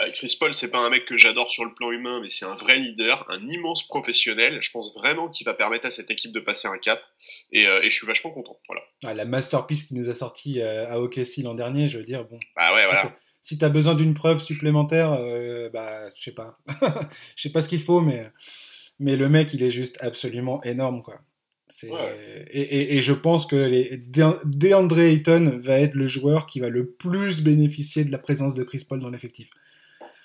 Euh, 0.00 0.10
Chris 0.12 0.36
Paul, 0.40 0.54
c'est 0.54 0.70
pas 0.70 0.84
un 0.84 0.88
mec 0.88 1.04
que 1.04 1.16
j'adore 1.16 1.50
sur 1.50 1.64
le 1.64 1.74
plan 1.74 1.90
humain, 1.90 2.20
mais 2.22 2.30
c'est 2.30 2.46
un 2.46 2.54
vrai 2.54 2.78
leader, 2.78 3.26
un 3.28 3.46
immense 3.48 3.86
professionnel. 3.86 4.58
Je 4.62 4.70
pense 4.70 4.94
vraiment 4.94 5.28
qu'il 5.28 5.44
va 5.44 5.52
permettre 5.52 5.86
à 5.86 5.90
cette 5.90 6.10
équipe 6.10 6.32
de 6.32 6.40
passer 6.40 6.66
un 6.66 6.78
cap, 6.78 7.02
et, 7.52 7.66
euh, 7.66 7.80
je 7.82 7.90
suis 7.90 8.06
vachement 8.06 8.30
content. 8.30 8.58
Voilà. 8.68 8.82
Ah, 9.04 9.12
la 9.12 9.26
masterpiece 9.26 9.82
qui 9.82 9.94
nous 9.94 10.08
a 10.08 10.14
sorti 10.14 10.60
euh, 10.60 10.88
à 10.88 10.98
OKC 10.98 11.42
l'an 11.42 11.54
dernier, 11.54 11.88
je 11.88 11.98
veux 11.98 12.04
dire, 12.04 12.24
bon. 12.24 12.38
Bah 12.56 12.74
ouais, 12.74 12.84
voilà. 12.84 13.14
Si 13.42 13.58
tu 13.58 13.64
as 13.64 13.68
besoin 13.68 13.94
d'une 13.94 14.14
preuve 14.14 14.40
supplémentaire, 14.40 15.10
bah, 15.72 16.08
je 16.14 16.22
sais 16.22 16.32
pas. 16.32 16.58
Je 17.36 17.42
sais 17.42 17.50
pas 17.50 17.60
ce 17.60 17.68
qu'il 17.68 17.82
faut, 17.82 18.00
mais, 18.00 18.30
mais 19.00 19.16
le 19.16 19.28
mec, 19.28 19.52
il 19.52 19.64
est 19.64 19.72
juste 19.72 19.98
absolument 20.00 20.62
énorme, 20.62 21.02
quoi. 21.02 21.20
Et, 21.82 23.00
je 23.00 23.12
pense 23.12 23.46
que 23.46 23.56
les... 23.56 23.98
DeAndre 24.44 24.98
Ayton 24.98 25.60
va 25.62 25.80
être 25.80 25.94
le 25.94 26.06
joueur 26.06 26.46
qui 26.46 26.60
va 26.60 26.68
le 26.68 26.90
plus 26.90 27.42
bénéficier 27.42 28.04
de 28.04 28.12
la 28.12 28.18
présence 28.18 28.54
de 28.54 28.62
Chris 28.62 28.84
Paul 28.88 29.00
dans 29.00 29.10
l'effectif. 29.10 29.50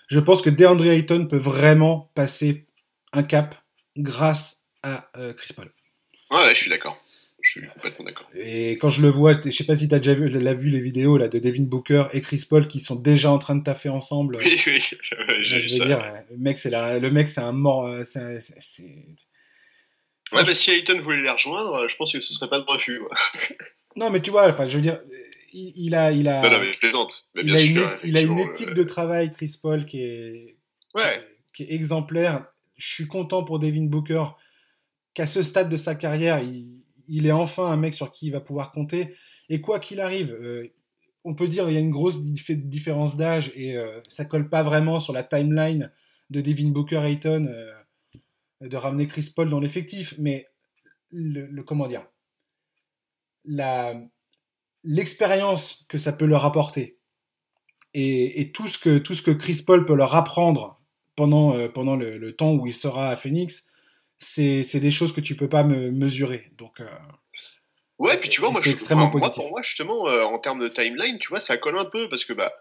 Je 0.08 0.20
pense 0.20 0.42
que 0.42 0.50
DeAndre 0.50 0.88
Ayton 0.88 1.28
peut 1.28 1.38
vraiment 1.38 2.12
passer 2.16 2.66
un 3.14 3.24
cap 3.24 3.56
grâce 3.98 4.64
à 4.84 5.10
euh, 5.18 5.34
Chris 5.34 5.54
Paul. 5.56 5.72
Ouais, 6.32 6.50
je 6.50 6.60
suis 6.60 6.70
d'accord. 6.70 7.02
Je 7.42 7.52
suis 7.52 7.68
complètement 7.68 8.06
d'accord. 8.06 8.28
Et 8.34 8.72
quand 8.74 8.90
je 8.90 9.02
le 9.02 9.10
vois, 9.10 9.34
je 9.34 9.52
sais 9.52 9.64
pas 9.64 9.76
si 9.76 9.88
tu 9.88 9.96
as 9.96 10.00
déjà 10.00 10.14
vu, 10.14 10.28
vu, 10.28 10.70
les 10.70 10.82
vidéos 10.82 11.18
là, 11.18 11.28
de 11.28 11.40
Devin 11.40 11.64
Booker 11.64 12.06
et 12.12 12.22
Chris 12.22 12.44
Paul 12.50 12.68
qui 12.68 12.80
sont 12.80 12.96
déjà 12.96 13.32
en 13.32 13.38
train 13.38 13.56
de 13.56 13.64
taffer 13.64 13.90
ensemble. 13.90 14.38
Oui, 14.38 14.60
oui, 14.66 14.82
je 15.44 15.54
veux 15.54 15.86
dire, 15.86 16.02
le 16.30 17.10
mec, 17.10 17.30
c'est 17.30 17.42
un 17.42 17.52
mort. 17.52 17.86
Euh, 17.86 18.04
Ouais, 20.34 20.44
mais 20.46 20.54
si 20.56 20.72
Ayton 20.72 21.00
voulait 21.02 21.22
les 21.22 21.30
rejoindre, 21.30 21.74
euh, 21.74 21.88
je 21.88 21.96
pense 21.96 22.12
que 22.12 22.20
ce 22.20 22.34
serait 22.34 22.50
pas 22.50 22.60
de 22.60 22.66
refus. 22.66 23.00
non, 23.96 24.10
mais 24.10 24.22
tu 24.22 24.30
vois, 24.30 24.48
enfin, 24.50 24.68
je 24.68 24.76
veux 24.76 24.82
dire, 24.82 25.00
il, 25.58 25.96
a, 25.96 26.12
il 26.12 26.28
a. 26.28 26.42
Non, 26.42 26.60
mais 26.60 26.72
je 26.72 26.80
plaisante. 26.80 27.26
il, 27.36 27.56
a 27.56 27.62
une, 27.62 27.90
il 28.04 28.18
a 28.18 28.22
une 28.22 28.40
éthique 28.40 28.74
de 28.74 28.84
travail, 28.84 29.32
Chris 29.32 29.58
Paul, 29.62 29.86
qui 29.86 30.02
est, 30.02 30.58
ouais. 30.96 31.28
qui, 31.54 31.64
est 31.64 31.74
exemplaire. 31.74 32.46
Je 32.76 32.88
suis 32.88 33.08
content 33.08 33.44
pour 33.44 33.60
Devin 33.60 33.86
Booker 33.86 34.26
qu'à 35.14 35.26
ce 35.26 35.42
stade 35.42 35.70
de 35.70 35.78
sa 35.78 35.96
carrière, 35.96 36.40
il, 36.40 36.84
il, 37.08 37.26
est 37.26 37.32
enfin 37.32 37.66
un 37.66 37.78
mec 37.78 37.94
sur 37.94 38.12
qui 38.12 38.28
il 38.28 38.32
va 38.32 38.42
pouvoir 38.42 38.72
compter. 38.72 39.16
Et 39.50 39.62
quoi 39.62 39.80
qu'il 39.80 40.00
arrive, 40.00 40.34
euh, 40.34 40.72
on 41.24 41.34
peut 41.34 41.48
dire 41.48 41.66
qu'il 41.66 41.74
y 41.74 41.78
a 41.78 41.82
une 41.82 41.92
grosse 41.92 42.22
différence 42.22 43.18
d'âge 43.18 43.52
et 43.56 43.76
euh, 43.78 44.02
ça 44.10 44.26
colle 44.26 44.50
pas 44.50 44.64
vraiment 44.64 45.00
sur 45.00 45.14
la 45.14 45.24
timeline 45.24 45.92
de 46.30 46.42
Devin 46.42 46.70
Booker 46.70 47.02
Ayton 47.04 47.48
de 48.62 48.78
ramener 48.78 49.08
Chris 49.08 49.32
Paul 49.36 49.50
dans 49.50 49.60
l'effectif, 49.60 50.14
mais 50.18 50.48
le, 51.12 51.62
comment 51.64 51.88
dire, 51.88 52.06
l'expérience 54.88 55.86
que 55.90 55.98
ça 55.98 56.14
peut 56.14 56.26
leur 56.26 56.46
apporter 56.46 56.98
et, 57.94 58.52
tout, 58.52 58.68
ce 58.68 58.78
que, 58.78 59.00
tout 59.00 59.16
ce 59.16 59.22
que 59.22 59.32
Chris 59.32 59.64
Paul 59.66 59.86
peut 59.86 59.96
leur 59.96 60.16
apprendre 60.16 60.80
pendant, 61.16 61.56
euh, 61.56 61.68
pendant 61.68 61.96
le, 61.96 62.36
temps 62.36 62.54
où 62.54 62.68
il 62.68 62.74
sera 62.74 63.10
à 63.10 63.18
Phoenix, 63.18 63.68
c'est 64.20 64.80
des 64.80 64.92
choses 64.92 65.14
que 65.14 65.22
tu 65.22 65.36
peux 65.36 65.50
pas 65.50 65.64
me 65.64 65.92
mesurer. 65.92 66.52
Donc, 66.58 66.80
euh, 66.80 66.86
ouais, 67.98 68.18
puis 68.18 68.30
tu 68.30 68.40
vois, 68.40 68.52
moi, 68.52 68.62
je, 68.64 68.70
extrêmement 68.70 69.10
positif. 69.10 69.36
pour 69.36 69.50
moi, 69.50 69.62
justement, 69.64 70.08
euh, 70.08 70.24
en 70.24 70.38
termes 70.38 70.60
de 70.60 70.68
timeline, 70.68 71.18
tu 71.18 71.30
vois, 71.30 71.40
ça 71.40 71.58
colle 71.58 71.78
un 71.78 71.86
peu 71.86 72.08
parce 72.08 72.24
que 72.24 72.34
bah, 72.34 72.54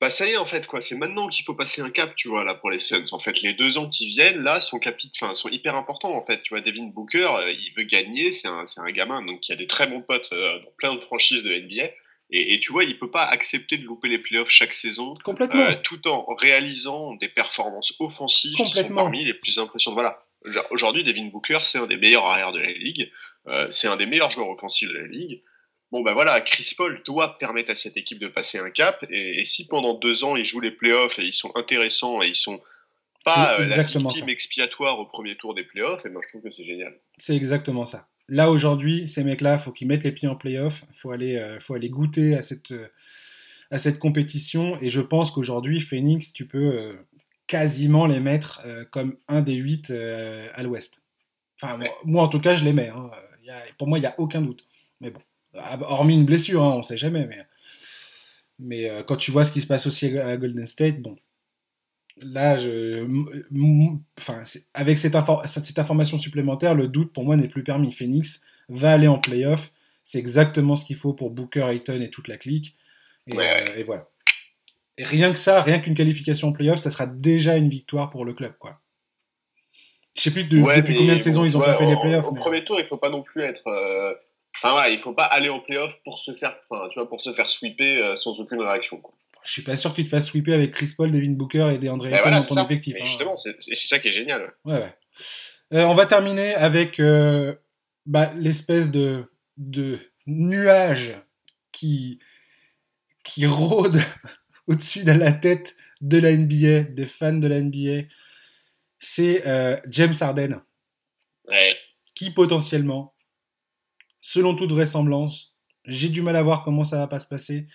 bah 0.00 0.08
ça 0.08 0.26
y 0.26 0.30
est 0.30 0.36
en 0.38 0.46
fait 0.46 0.66
quoi, 0.66 0.80
c'est 0.80 0.96
maintenant 0.96 1.28
qu'il 1.28 1.44
faut 1.44 1.54
passer 1.54 1.82
un 1.82 1.90
cap, 1.90 2.16
tu 2.16 2.28
vois 2.28 2.42
là 2.42 2.54
pour 2.54 2.70
les 2.70 2.78
Suns. 2.78 3.12
En 3.12 3.18
fait, 3.18 3.42
les 3.42 3.52
deux 3.52 3.76
ans 3.76 3.88
qui 3.88 4.06
viennent 4.06 4.42
là 4.42 4.58
sont 4.58 4.78
capit... 4.78 5.10
enfin 5.14 5.34
sont 5.34 5.50
hyper 5.50 5.76
importants 5.76 6.16
en 6.16 6.24
fait. 6.24 6.42
Tu 6.42 6.54
vois, 6.54 6.62
Devin 6.62 6.86
Booker, 6.86 7.28
euh, 7.34 7.52
il 7.52 7.72
veut 7.76 7.84
gagner, 7.84 8.32
c'est 8.32 8.48
un, 8.48 8.64
un 8.78 8.90
gamin 8.92 9.20
donc 9.22 9.40
qui 9.40 9.52
a 9.52 9.56
des 9.56 9.66
très 9.66 9.86
bons 9.86 10.00
potes 10.00 10.32
euh, 10.32 10.58
dans 10.60 10.70
plein 10.78 10.94
de 10.94 11.00
franchises 11.00 11.42
de 11.42 11.54
NBA. 11.54 11.90
Et, 12.32 12.60
tu 12.60 12.70
vois, 12.70 12.84
il 12.84 12.96
peut 12.96 13.10
pas 13.10 13.24
accepter 13.24 13.76
de 13.76 13.82
louper 13.82 14.08
les 14.08 14.20
playoffs 14.20 14.50
chaque 14.50 14.72
saison, 14.72 15.14
Complètement. 15.24 15.62
Euh, 15.62 15.74
tout 15.82 16.06
en 16.06 16.32
réalisant 16.36 17.16
des 17.16 17.28
performances 17.28 17.92
offensives 17.98 18.54
qui 18.54 18.68
sont 18.68 18.94
parmi 18.94 19.24
les 19.24 19.34
plus 19.34 19.58
impressionnantes. 19.58 19.96
Voilà. 19.96 20.64
Aujourd'hui, 20.70 21.02
Devin 21.02 21.24
Booker, 21.24 21.58
c'est 21.62 21.78
un 21.78 21.88
des 21.88 21.96
meilleurs 21.96 22.24
arrières 22.24 22.52
de 22.52 22.60
la 22.60 22.70
ligue, 22.70 23.10
c'est 23.70 23.88
un 23.88 23.96
des 23.96 24.06
meilleurs 24.06 24.30
joueurs 24.30 24.48
offensifs 24.48 24.88
de 24.90 24.96
la 24.96 25.08
ligue 25.08 25.42
bon 25.92 26.02
ben 26.02 26.12
voilà, 26.12 26.40
Chris 26.40 26.72
Paul 26.76 27.02
doit 27.04 27.38
permettre 27.38 27.70
à 27.70 27.74
cette 27.74 27.96
équipe 27.96 28.18
de 28.18 28.28
passer 28.28 28.58
un 28.58 28.70
cap. 28.70 29.04
Et, 29.10 29.44
si 29.44 29.66
pendant 29.66 29.94
deux 29.94 30.24
ans 30.24 30.36
ils 30.36 30.44
jouent 30.44 30.60
les 30.60 30.70
playoffs 30.70 31.18
et 31.18 31.24
ils 31.24 31.32
sont 31.32 31.52
intéressants 31.56 32.22
et 32.22 32.28
ils 32.28 32.36
sont 32.36 32.60
pas 33.24 33.58
la 33.58 33.82
victime 33.82 34.28
expiatoire 34.28 34.98
au 34.98 35.04
premier 35.04 35.36
tour 35.36 35.54
des 35.54 35.64
playoffs, 35.64 36.06
et 36.06 36.10
moi 36.10 36.22
je 36.24 36.28
trouve 36.28 36.42
que 36.42 36.50
c'est 36.50 36.64
génial. 36.64 36.94
C'est 37.18 37.36
exactement 37.36 37.84
ça. 37.84 38.08
Là 38.28 38.50
aujourd'hui, 38.50 39.08
ces 39.08 39.24
mecs-là, 39.24 39.58
faut 39.58 39.72
qu'ils 39.72 39.88
mettent 39.88 40.04
les 40.04 40.12
pieds 40.12 40.28
en 40.28 40.36
playoff, 40.36 40.84
faut 40.92 41.10
aller, 41.10 41.58
faut 41.60 41.74
aller 41.74 41.90
goûter 41.90 42.34
à 42.34 42.42
cette, 42.42 42.72
à 43.70 43.78
cette 43.78 43.98
compétition, 43.98 44.80
et 44.80 44.88
je 44.88 45.00
pense 45.00 45.30
qu'aujourd'hui, 45.30 45.80
Phoenix, 45.80 46.32
tu 46.32 46.46
peux 46.46 46.96
quasiment 47.46 48.06
les 48.06 48.20
mettre 48.20 48.64
comme 48.90 49.18
un 49.28 49.42
des 49.42 49.54
huit 49.54 49.90
à 49.90 50.62
l'ouest. 50.62 51.02
Enfin, 51.60 51.78
moi, 52.04 52.22
en 52.22 52.28
tout 52.28 52.40
cas, 52.40 52.54
je 52.54 52.64
les 52.64 52.72
mets. 52.72 52.88
Hein. 52.88 53.10
pour 53.78 53.88
moi, 53.88 53.98
il 53.98 54.02
n'y 54.02 54.06
a 54.06 54.14
aucun 54.18 54.40
doute. 54.40 54.64
Mais 55.00 55.10
bon, 55.10 55.20
hormis 55.54 56.14
une 56.14 56.24
blessure, 56.24 56.62
hein, 56.62 56.72
on 56.74 56.78
ne 56.78 56.82
sait 56.82 56.96
jamais. 56.96 57.26
Mais, 57.26 57.46
mais 58.58 58.90
euh, 58.90 59.02
quand 59.02 59.16
tu 59.16 59.30
vois 59.30 59.44
ce 59.44 59.52
qui 59.52 59.60
se 59.60 59.66
passe 59.66 59.86
aussi 59.86 60.18
à 60.18 60.36
Golden 60.36 60.66
State, 60.66 61.00
bon, 61.00 61.16
là, 62.18 62.58
je, 62.58 63.06
enfin, 64.18 64.42
avec 64.74 64.98
cette, 64.98 65.16
cette, 65.46 65.78
information 65.78 66.18
supplémentaire, 66.18 66.74
le 66.74 66.88
doute 66.88 67.12
pour 67.12 67.24
moi 67.24 67.36
n'est 67.36 67.48
plus 67.48 67.64
permis. 67.64 67.92
Phoenix 67.92 68.42
va 68.68 68.92
aller 68.92 69.08
en 69.08 69.18
playoff. 69.18 69.72
C'est 70.04 70.18
exactement 70.18 70.76
ce 70.76 70.84
qu'il 70.84 70.96
faut 70.96 71.12
pour 71.12 71.30
Booker, 71.30 71.66
Ayton 71.70 72.00
et 72.00 72.10
toute 72.10 72.28
la 72.28 72.36
clique. 72.36 72.76
Et, 73.26 73.38
euh, 73.38 73.82
voilà. 73.84 74.08
Et 74.98 75.04
rien 75.04 75.32
que 75.32 75.38
ça, 75.38 75.62
rien 75.62 75.80
qu'une 75.80 75.94
qualification 75.94 76.48
en 76.48 76.52
playoff, 76.52 76.78
ça 76.78 76.90
sera 76.90 77.06
déjà 77.06 77.56
une 77.56 77.68
victoire 77.68 78.10
pour 78.10 78.24
le 78.24 78.34
club, 78.34 78.52
quoi. 78.58 78.80
Je 80.14 80.22
sais 80.22 80.30
plus 80.32 80.44
depuis 80.44 80.96
combien 80.96 81.16
de 81.16 81.20
saisons 81.20 81.44
ils 81.44 81.56
ont 81.56 81.60
pas 81.60 81.76
fait 81.76 81.86
les 81.86 81.96
playoffs. 81.96 82.26
Au 82.26 82.34
premier 82.34 82.64
tour, 82.64 82.78
il 82.78 82.84
faut 82.84 82.96
pas 82.96 83.10
non 83.10 83.22
plus 83.22 83.42
être. 83.42 83.66
Euh, 83.68 84.12
enfin 84.62 84.72
voilà, 84.72 84.88
il 84.90 84.98
faut 84.98 85.12
pas 85.12 85.24
aller 85.24 85.48
en 85.48 85.60
playoff 85.60 85.96
pour 86.04 86.18
se 86.18 86.32
faire, 86.32 86.56
enfin, 86.68 86.88
tu 86.90 86.98
vois, 86.98 87.08
pour 87.08 87.20
se 87.20 87.32
faire 87.32 87.48
sweeper 87.48 88.04
euh, 88.04 88.16
sans 88.16 88.38
aucune 88.40 88.60
réaction. 88.60 88.98
Quoi. 88.98 89.14
Je 89.44 89.52
suis 89.52 89.62
pas 89.62 89.76
sûr 89.76 89.94
qu'il 89.94 90.04
te 90.04 90.10
fasse 90.10 90.26
sweeper 90.26 90.54
avec 90.54 90.72
Chris 90.72 90.92
Paul, 90.96 91.10
Devin 91.10 91.32
Booker 91.32 91.72
et 91.74 91.78
DeAndre 91.78 92.06
Ayton 92.06 92.18
voilà, 92.22 92.40
dans 92.40 92.46
ton 92.46 92.64
effectif. 92.64 92.96
Hein. 92.98 93.04
Justement, 93.04 93.36
c'est 93.36 93.74
ça 93.74 93.98
qui 93.98 94.08
est 94.08 94.12
génial. 94.12 94.52
Ouais, 94.64 94.74
ouais. 94.74 94.94
Euh, 95.72 95.84
on 95.84 95.94
va 95.94 96.06
terminer 96.06 96.54
avec 96.54 97.00
bah, 98.06 98.32
l'espèce 98.34 98.90
de, 98.90 99.30
de 99.56 99.98
nuage 100.26 101.16
qui, 101.72 102.18
qui 103.24 103.46
rôde 103.46 104.00
au-dessus 104.66 105.04
de 105.04 105.12
la 105.12 105.32
tête 105.32 105.76
de 106.00 106.18
la 106.18 106.32
NBA, 106.32 106.82
des 106.90 107.06
fans 107.06 107.32
de 107.32 107.48
la 107.48 107.60
NBA 107.60 108.08
c'est 109.00 109.46
euh, 109.46 109.80
James 109.88 110.14
Harden. 110.20 110.60
Qui 112.14 112.30
potentiellement, 112.30 113.14
selon 114.20 114.54
toute 114.54 114.72
vraisemblance, 114.72 115.56
j'ai 115.84 116.08
du 116.08 116.22
mal 116.22 116.36
à 116.36 116.42
voir 116.42 116.62
comment 116.62 116.84
ça 116.84 116.98
va 116.98 117.06
pas 117.06 117.18
se 117.18 117.28
passer, 117.28 117.66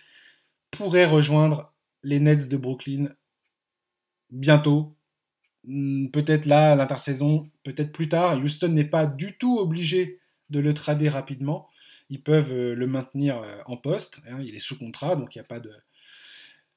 pourrait 0.72 1.06
rejoindre 1.06 1.74
les 2.04 2.20
Nets 2.20 2.48
de 2.48 2.58
Brooklyn 2.58 3.10
bientôt. 4.30 4.96
Hmm, 5.64 6.08
peut-être 6.10 6.46
là, 6.46 6.74
à 6.74 6.76
l'intersaison, 6.76 7.50
peut-être 7.64 7.92
plus 7.92 8.10
tard. 8.10 8.38
Houston 8.38 8.70
n'est 8.70 8.84
pas 8.86 9.06
du 9.06 9.38
tout 9.38 9.58
obligé 9.58 10.20
de 10.50 10.60
le 10.60 10.74
trader 10.74 11.10
rapidement. 11.10 11.68
Ils 12.10 12.22
peuvent 12.22 12.52
euh, 12.52 12.76
le 12.76 12.88
maintenir 12.88 13.42
euh, 13.42 13.58
en 13.66 13.78
poste. 13.78 14.22
Hein, 14.30 14.40
il 14.42 14.56
est 14.56 14.60
sous 14.60 14.78
contrat, 14.78 15.16
donc 15.16 15.36
il 15.36 15.40
n'y 15.40 15.44
a 15.44 15.48
pas 15.48 15.60
de, 15.60 15.72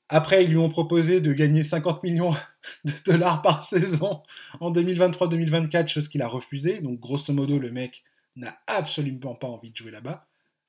après, 0.09 0.45
ils 0.45 0.51
lui 0.51 0.57
ont 0.57 0.71
proposé 0.71 1.21
de 1.21 1.33
gagner 1.33 1.63
50 1.63 2.03
millions 2.03 2.35
de 2.85 2.93
dollars 3.05 3.43
par 3.43 3.63
saison 3.63 4.23
en 4.61 4.73
2023-2024, 4.73 5.89
chose 5.89 6.09
qu'il 6.09 6.23
a 6.23 6.29
refusé. 6.29 6.81
Donc, 6.81 6.99
grosso 6.99 7.33
modo, 7.33 7.59
le 7.59 7.71
mec 7.71 8.05
n'a 8.39 8.59
absolument 8.67 9.35
pas 9.35 9.49
envie 9.49 9.71
de 9.71 9.77
jouer 9.77 9.91
là-bas. 9.91 10.27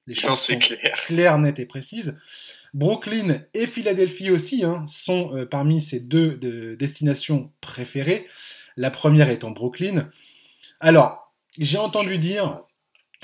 Les 0.07 0.15
choses 0.15 0.39
sont 0.39 0.57
clair. 0.57 0.95
claires, 1.05 1.38
nettes 1.38 1.59
et 1.59 1.65
précises. 1.65 2.20
Brooklyn 2.74 3.41
et 3.53 3.67
Philadelphie 3.67 4.32
aussi 4.32 4.63
hein, 4.63 4.84
sont 4.86 5.36
euh, 5.36 5.45
parmi 5.45 5.82
ces 5.82 5.99
deux 5.99 6.36
destinations 6.76 7.51
préférées. 7.61 8.28
La 8.76 8.91
première 8.91 9.30
étant 9.30 9.51
Brooklyn. 9.51 10.09
Alors, 10.80 11.34
j'ai 11.57 11.78
entendu 11.78 12.17
dire 12.17 12.61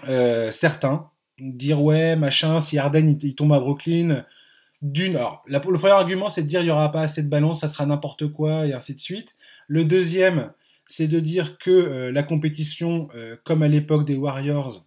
euh, 0.08 0.52
certains 0.52 1.10
dire 1.38 1.82
ouais 1.82 2.16
machin 2.16 2.62
si 2.62 2.78
Harden 2.78 3.18
il 3.22 3.36
tombe 3.36 3.54
à 3.54 3.60
Brooklyn 3.60 4.26
d'une, 4.82 5.16
alors, 5.16 5.44
le 5.48 5.60
premier 5.60 5.94
argument, 5.94 6.30
c'est 6.30 6.44
de 6.44 6.48
dire 6.48 6.62
il 6.62 6.66
n'y 6.66 6.72
aura 6.72 6.92
pas 6.92 7.02
assez 7.02 7.24
de 7.24 7.30
ballons, 7.30 7.54
ça 7.54 7.68
sera 7.68 7.86
n'importe 7.86 8.28
quoi, 8.28 8.68
et 8.68 8.74
ainsi 8.74 8.94
de 8.94 9.00
suite. 9.00 9.36
Le 9.68 9.84
deuxième, 9.84 10.52
c'est 10.88 11.08
de 11.08 11.20
dire 11.20 11.58
que 11.58 11.72
euh, 11.72 12.12
la 12.12 12.24
compétition, 12.24 13.10
euh, 13.16 13.36
comme 13.44 13.64
à 13.64 13.68
l'époque 13.68 14.06
des 14.06 14.16
Warriors, 14.16 14.86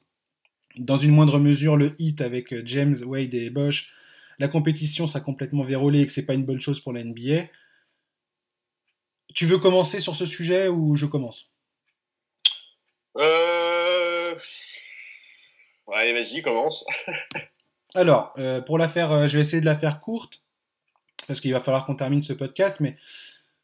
dans 0.77 0.97
une 0.97 1.11
moindre 1.11 1.39
mesure 1.39 1.77
le 1.77 1.95
hit 1.99 2.21
avec 2.21 2.53
euh, 2.53 2.63
James, 2.65 2.95
Wade 3.05 3.35
et 3.35 3.51
Bosch, 3.51 3.93
la 4.39 4.49
compétition 4.49 5.09
sera 5.09 5.21
complètement 5.21 5.65
vérolée 5.65 6.01
et 6.01 6.07
que 6.07 6.13
c'est 6.13 6.27
pas 6.27 6.35
une 6.35 6.45
bonne 6.45 6.61
chose 6.61 6.81
pour 6.81 6.93
la 6.93 7.03
NBA. 7.03 7.49
Tu 9.35 9.47
veux 9.47 9.59
commencer 9.59 10.01
sur 10.01 10.17
ce 10.17 10.27
sujet 10.27 10.69
ou 10.69 10.95
je 10.95 11.07
commence? 11.07 11.51
Euh... 13.17 14.35
Ouais, 15.87 16.13
vas-y, 16.13 16.43
commence. 16.43 16.85
Alors, 17.95 18.35
euh, 18.39 18.61
pour 18.61 18.79
la 18.79 18.89
faire, 18.89 19.11
euh, 19.13 19.29
je 19.29 19.37
vais 19.37 19.41
essayer 19.41 19.61
de 19.61 19.67
la 19.67 19.79
faire 19.79 20.01
courte, 20.01 20.43
parce 21.27 21.41
qu'il 21.41 21.53
va 21.53 21.61
falloir 21.61 21.85
qu'on 21.85 21.97
termine 21.97 22.23
ce 22.23 22.33
podcast, 22.33 22.81
mais 22.81 22.97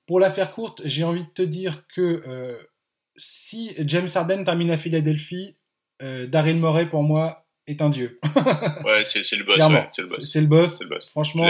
pour 0.07 0.20
la 0.20 0.30
faire 0.30 0.52
courte, 0.52 0.82
j'ai 0.84 1.05
envie 1.05 1.24
de 1.24 1.30
te 1.30 1.42
dire 1.42 1.86
que 1.88 2.22
euh, 2.26 2.57
si 3.16 3.74
James 3.78 4.09
Harden 4.14 4.44
termine 4.44 4.70
à 4.70 4.76
Philadelphie, 4.76 5.57
Daryl 6.00 6.57
Morey, 6.57 6.86
pour 6.86 7.02
moi, 7.02 7.46
est 7.66 7.80
un 7.80 7.88
dieu. 7.88 8.20
ouais, 8.84 9.05
c'est 9.07 9.20
le 9.36 9.44
boss. 9.44 9.57
c'est 9.88 10.02
le 10.02 10.46
boss. 10.46 10.76
C'est 10.76 10.84
le 10.84 10.90
boss. 10.90 11.11
Franchement, 11.11 11.48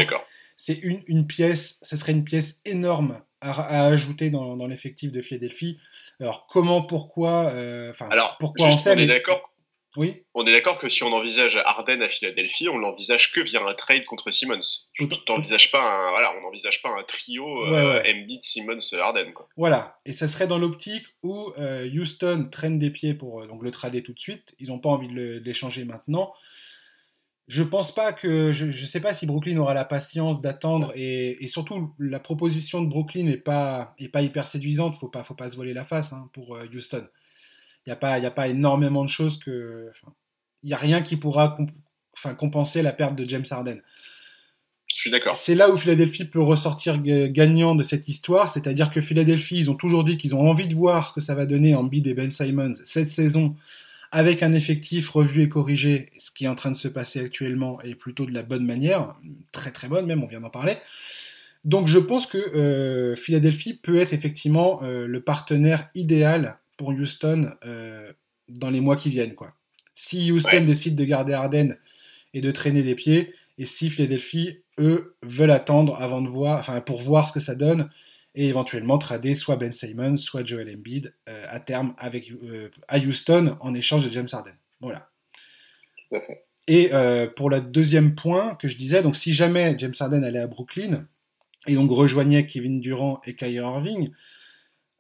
c'est 0.56 0.74
une, 0.74 1.02
une, 1.08 1.26
pièce, 1.26 1.80
ce 1.82 1.96
serait 1.96 2.12
une 2.12 2.22
pièce 2.22 2.60
énorme 2.64 3.20
à, 3.40 3.86
ajouter 3.86 4.30
dans, 4.30 4.56
dans 4.56 4.68
l'effectif 4.68 5.10
de 5.10 5.22
Philadelphie. 5.22 5.80
Alors, 6.20 6.46
comment, 6.46 6.82
pourquoi, 6.82 7.46
enfin, 7.90 8.08
pourquoi 8.38 8.68
on 8.68 8.72
sait, 8.72 8.94
on 8.94 8.98
est 8.98 9.06
d'accord 9.08 9.53
oui. 9.96 10.24
On 10.34 10.44
est 10.46 10.52
d'accord 10.52 10.78
que 10.78 10.88
si 10.88 11.02
on 11.04 11.12
envisage 11.12 11.56
Harden 11.56 12.02
à 12.02 12.08
Philadelphie, 12.08 12.68
on 12.68 12.78
l'envisage 12.78 13.32
que 13.32 13.40
via 13.40 13.64
un 13.64 13.74
trade 13.74 14.04
contre 14.04 14.30
Simmons. 14.30 14.60
Tu 14.92 15.06
pas 15.06 15.16
un, 15.28 16.10
voilà, 16.10 16.34
on 16.36 16.42
n'envisage 16.42 16.82
pas 16.82 16.90
un 16.90 17.02
trio 17.04 17.64
euh, 17.66 18.02
Embiid, 18.02 18.42
Simmons, 18.42 18.78
Harden. 19.00 19.32
Quoi. 19.32 19.48
Voilà. 19.56 19.98
Et 20.04 20.12
ça 20.12 20.26
serait 20.26 20.46
dans 20.46 20.58
l'optique 20.58 21.06
où 21.22 21.52
euh, 21.58 21.88
Houston 21.88 22.48
traîne 22.50 22.78
des 22.78 22.90
pieds 22.90 23.14
pour 23.14 23.42
euh, 23.42 23.46
donc 23.46 23.62
le 23.62 23.70
trader 23.70 24.02
tout 24.02 24.12
de 24.12 24.18
suite. 24.18 24.54
Ils 24.58 24.68
n'ont 24.68 24.80
pas 24.80 24.88
envie 24.88 25.08
de 25.08 25.40
l'échanger 25.44 25.84
maintenant. 25.84 26.32
Je 27.46 27.62
pense 27.62 27.94
pas 27.94 28.12
que, 28.14 28.52
je, 28.52 28.64
ne 28.64 28.70
sais 28.70 29.00
pas 29.00 29.12
si 29.12 29.26
Brooklyn 29.26 29.58
aura 29.58 29.74
la 29.74 29.84
patience 29.84 30.40
d'attendre 30.40 30.92
et, 30.96 31.46
surtout 31.46 31.94
la 31.98 32.18
proposition 32.18 32.80
de 32.80 32.88
Brooklyn 32.88 33.24
n'est 33.24 33.36
pas, 33.36 33.94
est 33.98 34.08
pas 34.08 34.22
hyper 34.22 34.46
séduisante. 34.46 34.96
Faut 34.98 35.08
pas, 35.08 35.22
faut 35.24 35.34
pas 35.34 35.50
se 35.50 35.56
voler 35.56 35.74
la 35.74 35.84
face 35.84 36.14
hein, 36.14 36.30
pour 36.32 36.58
Houston. 36.72 37.06
Il 37.86 37.90
n'y 37.90 37.92
a, 37.92 37.96
pas, 37.96 38.12
a 38.14 38.30
pas 38.30 38.48
énormément 38.48 39.04
de 39.04 39.10
choses 39.10 39.38
que. 39.38 39.90
Il 40.62 40.68
n'y 40.68 40.74
a 40.74 40.78
rien 40.78 41.02
qui 41.02 41.16
pourra 41.16 41.58
enfin, 42.16 42.34
compenser 42.34 42.82
la 42.82 42.92
perte 42.92 43.16
de 43.16 43.24
James 43.24 43.44
Harden. 43.50 43.80
Je 44.86 44.96
suis 44.96 45.10
d'accord. 45.10 45.36
C'est 45.36 45.54
là 45.54 45.70
où 45.70 45.76
Philadelphie 45.76 46.24
peut 46.24 46.40
ressortir 46.40 47.02
gagnant 47.02 47.74
de 47.74 47.82
cette 47.82 48.08
histoire, 48.08 48.48
c'est-à-dire 48.48 48.90
que 48.90 49.00
Philadelphie, 49.00 49.56
ils 49.56 49.70
ont 49.70 49.74
toujours 49.74 50.04
dit 50.04 50.16
qu'ils 50.16 50.34
ont 50.34 50.48
envie 50.48 50.68
de 50.68 50.74
voir 50.74 51.08
ce 51.08 51.12
que 51.12 51.20
ça 51.20 51.34
va 51.34 51.46
donner 51.46 51.74
en 51.74 51.84
bid 51.84 52.06
et 52.06 52.14
Ben 52.14 52.30
Simons 52.30 52.74
cette 52.84 53.10
saison 53.10 53.56
avec 54.12 54.44
un 54.44 54.52
effectif 54.52 55.10
revu 55.10 55.42
et 55.42 55.48
corrigé, 55.48 56.08
ce 56.16 56.30
qui 56.30 56.44
est 56.44 56.48
en 56.48 56.54
train 56.54 56.70
de 56.70 56.76
se 56.76 56.86
passer 56.86 57.18
actuellement 57.18 57.82
est 57.82 57.96
plutôt 57.96 58.26
de 58.26 58.32
la 58.32 58.44
bonne 58.44 58.64
manière, 58.64 59.16
très 59.50 59.72
très 59.72 59.88
bonne 59.88 60.06
même, 60.06 60.22
on 60.22 60.28
vient 60.28 60.40
d'en 60.40 60.50
parler. 60.50 60.76
Donc 61.64 61.88
je 61.88 61.98
pense 61.98 62.26
que 62.26 62.38
euh, 62.38 63.16
Philadelphie 63.16 63.74
peut 63.74 63.96
être 63.96 64.12
effectivement 64.12 64.80
euh, 64.84 65.08
le 65.08 65.20
partenaire 65.20 65.88
idéal 65.96 66.58
pour 66.76 66.88
Houston 66.88 67.52
euh, 67.64 68.12
dans 68.48 68.70
les 68.70 68.80
mois 68.80 68.96
qui 68.96 69.10
viennent. 69.10 69.34
Quoi. 69.34 69.54
Si 69.94 70.30
Houston 70.30 70.64
décide 70.64 70.96
de 70.96 71.04
garder 71.04 71.32
Harden 71.32 71.76
et 72.32 72.40
de 72.40 72.50
traîner 72.50 72.82
les 72.82 72.94
pieds, 72.94 73.34
et 73.58 73.64
si 73.64 73.90
Philadelphie, 73.90 74.60
eux, 74.78 75.16
veulent 75.22 75.52
attendre 75.52 76.00
avant 76.00 76.20
de 76.20 76.28
voir, 76.28 76.58
enfin, 76.58 76.80
pour 76.80 77.00
voir 77.00 77.28
ce 77.28 77.32
que 77.32 77.40
ça 77.40 77.54
donne, 77.54 77.90
et 78.34 78.48
éventuellement 78.48 78.98
trader 78.98 79.36
soit 79.36 79.56
Ben 79.56 79.72
Simon, 79.72 80.16
soit 80.16 80.44
Joel 80.44 80.68
Embiid 80.74 81.14
euh, 81.28 81.46
à 81.48 81.60
terme 81.60 81.94
avec, 81.98 82.32
euh, 82.32 82.68
à 82.88 82.98
Houston 82.98 83.56
en 83.60 83.74
échange 83.74 84.04
de 84.04 84.10
James 84.10 84.28
Harden. 84.32 84.54
Voilà. 84.80 85.08
Et 86.66 86.90
pour 87.36 87.50
le 87.50 87.60
deuxième 87.60 88.14
point 88.14 88.54
que 88.56 88.68
je 88.68 88.76
disais, 88.76 89.02
donc 89.02 89.16
si 89.16 89.34
jamais 89.34 89.76
James 89.78 89.94
Harden 89.98 90.24
allait 90.24 90.40
à 90.40 90.46
Brooklyn 90.46 91.06
et 91.66 91.74
donc 91.74 91.90
rejoignait 91.90 92.46
Kevin 92.46 92.80
Durant 92.80 93.20
et 93.24 93.34
Kyrie 93.34 93.54
Irving, 93.54 94.10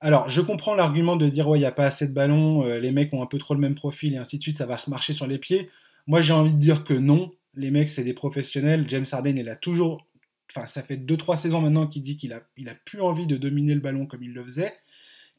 alors, 0.04 0.28
je 0.28 0.42
comprends 0.42 0.74
l'argument 0.74 1.16
de 1.16 1.26
dire, 1.30 1.48
ouais, 1.48 1.56
il 1.56 1.62
n'y 1.62 1.66
a 1.66 1.72
pas 1.72 1.86
assez 1.86 2.06
de 2.06 2.12
ballons, 2.12 2.62
euh, 2.66 2.78
les 2.78 2.92
mecs 2.92 3.14
ont 3.14 3.22
un 3.22 3.26
peu 3.26 3.38
trop 3.38 3.54
le 3.54 3.60
même 3.60 3.74
profil 3.74 4.12
et 4.12 4.18
ainsi 4.18 4.36
de 4.36 4.42
suite, 4.42 4.58
ça 4.58 4.66
va 4.66 4.76
se 4.76 4.90
marcher 4.90 5.14
sur 5.14 5.26
les 5.26 5.38
pieds. 5.38 5.70
Moi, 6.06 6.20
j'ai 6.20 6.34
envie 6.34 6.52
de 6.52 6.58
dire 6.58 6.84
que 6.84 6.92
non, 6.92 7.32
les 7.54 7.70
mecs, 7.70 7.88
c'est 7.88 8.04
des 8.04 8.12
professionnels. 8.12 8.84
James 8.86 9.06
Harden, 9.10 9.38
il 9.38 9.48
a 9.48 9.56
toujours. 9.56 10.06
Enfin, 10.50 10.66
ça 10.66 10.82
fait 10.82 10.98
2-3 10.98 11.38
saisons 11.38 11.62
maintenant 11.62 11.86
qu'il 11.86 12.02
dit 12.02 12.18
qu'il 12.18 12.34
a, 12.34 12.42
il 12.58 12.70
plus 12.84 13.00
envie 13.00 13.26
de 13.26 13.38
dominer 13.38 13.72
le 13.72 13.80
ballon 13.80 14.04
comme 14.04 14.22
il 14.22 14.34
le 14.34 14.44
faisait. 14.44 14.74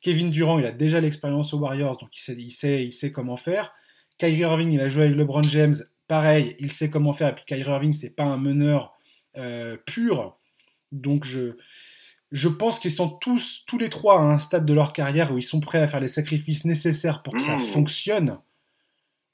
Kevin 0.02 0.32
Durant, 0.32 0.58
il 0.58 0.66
a 0.66 0.72
déjà 0.72 1.00
l'expérience 1.00 1.54
aux 1.54 1.60
Warriors, 1.60 1.98
donc 1.98 2.10
il 2.28 2.52
sait 2.52 3.12
comment 3.12 3.38
faire. 3.38 3.72
Kyrie 4.18 4.40
Irving, 4.40 4.72
il 4.72 4.82
a 4.82 4.90
joué 4.90 5.04
avec 5.04 5.16
LeBron 5.16 5.44
James, 5.44 5.76
pareil, 6.08 6.56
il 6.58 6.72
sait 6.72 6.90
comment 6.90 7.14
faire. 7.14 7.30
Et 7.30 7.36
puis 7.36 7.46
Kyrie 7.46 7.70
Irving, 7.70 7.94
c'est 7.94 8.16
pas 8.16 8.24
un 8.24 8.38
meneur 8.38 8.98
euh, 9.38 9.78
pur. 9.86 10.40
Donc 10.92 11.24
je, 11.24 11.56
je 12.36 12.48
pense 12.50 12.80
qu'ils 12.80 12.92
sont 12.92 13.10
tous, 13.10 13.64
tous 13.66 13.78
les 13.78 13.90
trois 13.90 14.20
à 14.20 14.22
un 14.24 14.38
stade 14.38 14.66
de 14.66 14.74
leur 14.74 14.94
carrière 14.94 15.32
où 15.32 15.38
ils 15.38 15.44
sont 15.44 15.60
prêts 15.60 15.80
à 15.80 15.88
faire 15.88 16.00
les 16.00 16.08
sacrifices 16.08 16.66
nécessaires 16.66 17.24
pour 17.24 17.34
que 17.34 17.42
ça 17.42 17.56
Mmh. 17.56 17.60
fonctionne. 17.74 18.38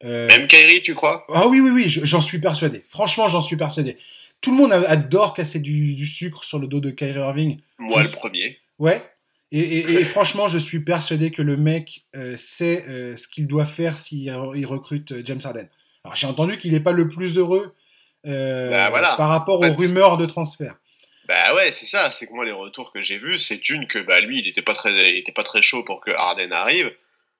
Euh, 0.04 0.28
Même 0.28 0.48
Kyrie, 0.48 0.82
tu 0.82 0.96
crois? 0.96 1.24
Ah 1.34 1.48
oui, 1.48 1.60
oui, 1.60 1.70
oui, 1.70 1.90
je- 1.90 2.06
j'en 2.06 2.22
suis 2.22 2.40
persuadé. 2.40 2.84
Franchement, 2.88 3.28
j'en 3.28 3.42
suis 3.42 3.56
persuadé. 3.58 3.98
Tout 4.42 4.52
le 4.52 4.58
monde 4.58 4.72
adore 4.74 5.34
casser 5.36 5.60
du, 5.60 5.94
du 5.94 6.08
sucre 6.08 6.44
sur 6.44 6.58
le 6.58 6.68
dos 6.68 6.80
de 6.80 6.90
Kyrie 6.90 7.20
Irving. 7.20 7.60
Moi, 7.78 8.02
Je- 8.02 8.08
le 8.08 8.14
premier. 8.14 8.58
Ouais. 8.80 9.04
Et, 9.52 9.60
et- 9.60 9.92
et 10.02 10.06
franchement, 10.06 10.48
je 10.48 10.58
suis 10.58 10.80
persuadé 10.80 11.30
que 11.30 11.42
le 11.44 11.58
mec 11.58 12.06
euh, 12.16 12.36
sait 12.38 12.84
euh, 12.88 13.16
ce 13.18 13.28
qu'il 13.28 13.46
doit 13.48 13.66
faire 13.66 13.98
s'il 14.00 14.28
re- 14.30 14.58
il 14.58 14.66
recrute 14.66 15.14
James 15.26 15.42
Harden. 15.44 15.68
Alors, 16.04 16.16
j'ai 16.16 16.26
entendu 16.28 16.58
qu'il 16.58 16.72
n'est 16.72 16.80
pas 16.80 16.94
le 16.94 17.08
plus 17.08 17.38
heureux 17.38 17.76
Bah, 18.26 18.90
voilà. 18.90 19.16
par 19.18 19.30
rapport 19.30 19.60
En 19.60 19.64
fait, 19.64 19.70
aux 19.72 19.76
rumeurs 19.76 20.18
de 20.18 20.26
transfert. 20.26 20.76
Bah 21.26 21.54
ouais, 21.56 21.72
c'est 21.72 21.86
ça. 21.86 22.12
C'est 22.12 22.28
que 22.28 22.34
moi, 22.34 22.46
les 22.46 22.52
retours 22.52 22.92
que 22.92 23.02
j'ai 23.04 23.18
vus, 23.18 23.38
c'est 23.40 23.70
une 23.70 23.88
que 23.88 24.00
bah 24.00 24.20
lui, 24.22 24.40
il 24.40 24.48
était 24.48 24.62
pas 24.62 24.74
très, 24.74 25.12
il 25.12 25.18
était 25.18 25.32
pas 25.32 25.44
très 25.44 25.62
chaud 25.62 25.84
pour 25.84 26.02
que 26.02 26.12
Harden 26.12 26.52
arrive. 26.52 26.96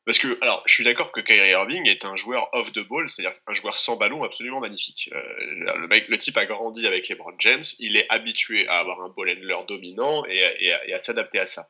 Parce 0.06 0.18
que, 0.18 0.36
alors, 0.42 0.64
je 0.66 0.74
suis 0.74 0.84
d'accord 0.84 1.12
que 1.12 1.22
Kyrie 1.22 1.52
Irving 1.52 1.88
est 1.88 2.06
un 2.06 2.16
joueur 2.16 2.50
off 2.54 2.72
the 2.74 2.80
ball, 2.80 3.08
c'est-à-dire 3.08 3.38
un 3.46 3.54
joueur 3.54 3.78
sans 3.78 3.98
ballon 3.98 4.24
absolument 4.24 4.60
magnifique. 4.60 5.10
Euh, 5.14 5.76
le, 5.78 5.88
mec, 5.88 6.08
le 6.08 6.18
type 6.18 6.38
a 6.38 6.46
grandi 6.48 6.88
avec 6.88 7.08
LeBron 7.08 7.36
James, 7.38 7.64
il 7.78 7.96
est 7.98 8.08
habitué 8.10 8.68
à 8.68 8.80
avoir 8.80 9.02
un 9.02 9.10
ball 9.10 9.30
handler 9.30 9.58
dominant 9.68 10.26
et, 10.26 10.44
à- 10.44 10.60
et 10.62 10.74
à, 10.74 10.88
et 10.88 10.94
à 10.94 11.00
s'adapter 11.00 11.38
à 11.40 11.46
ça. 11.46 11.68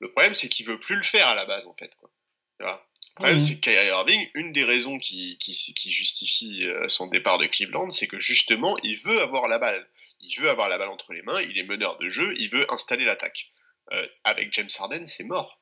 Le 0.00 0.10
problème, 0.10 0.34
c'est 0.34 0.48
qu'il 0.48 0.66
veut 0.66 0.80
plus 0.80 0.96
le 0.96 1.02
faire 1.04 1.28
à 1.28 1.36
la 1.36 1.44
base, 1.44 1.66
en 1.68 1.74
fait. 1.74 1.92
Quoi. 2.00 2.10
Tu 2.58 2.64
vois? 2.64 2.84
Le 3.10 3.14
problème, 3.14 3.38
c'est 3.40 3.54
que 3.54 3.60
Kyrie 3.60 3.86
Irving, 3.86 4.28
une 4.34 4.52
des 4.52 4.64
raisons 4.64 4.98
qui, 4.98 5.38
qui, 5.38 5.52
qui 5.52 5.90
justifie 5.92 6.64
euh, 6.64 6.88
son 6.88 7.06
départ 7.06 7.38
de 7.38 7.46
Cleveland, 7.46 7.90
c'est 7.90 8.08
que 8.08 8.18
justement, 8.18 8.76
il 8.82 8.98
veut 8.98 9.20
avoir 9.20 9.46
la 9.46 9.58
balle. 9.58 9.86
Il 10.20 10.34
veut 10.40 10.50
avoir 10.50 10.68
la 10.68 10.78
balle 10.78 10.88
entre 10.88 11.12
les 11.12 11.22
mains, 11.22 11.40
il 11.40 11.58
est 11.58 11.64
meneur 11.64 11.98
de 11.98 12.08
jeu, 12.08 12.32
il 12.36 12.48
veut 12.48 12.70
installer 12.72 13.04
l'attaque. 13.04 13.52
Euh, 13.92 14.06
avec 14.24 14.52
James 14.52 14.68
Harden, 14.78 15.06
c'est 15.06 15.24
mort. 15.24 15.60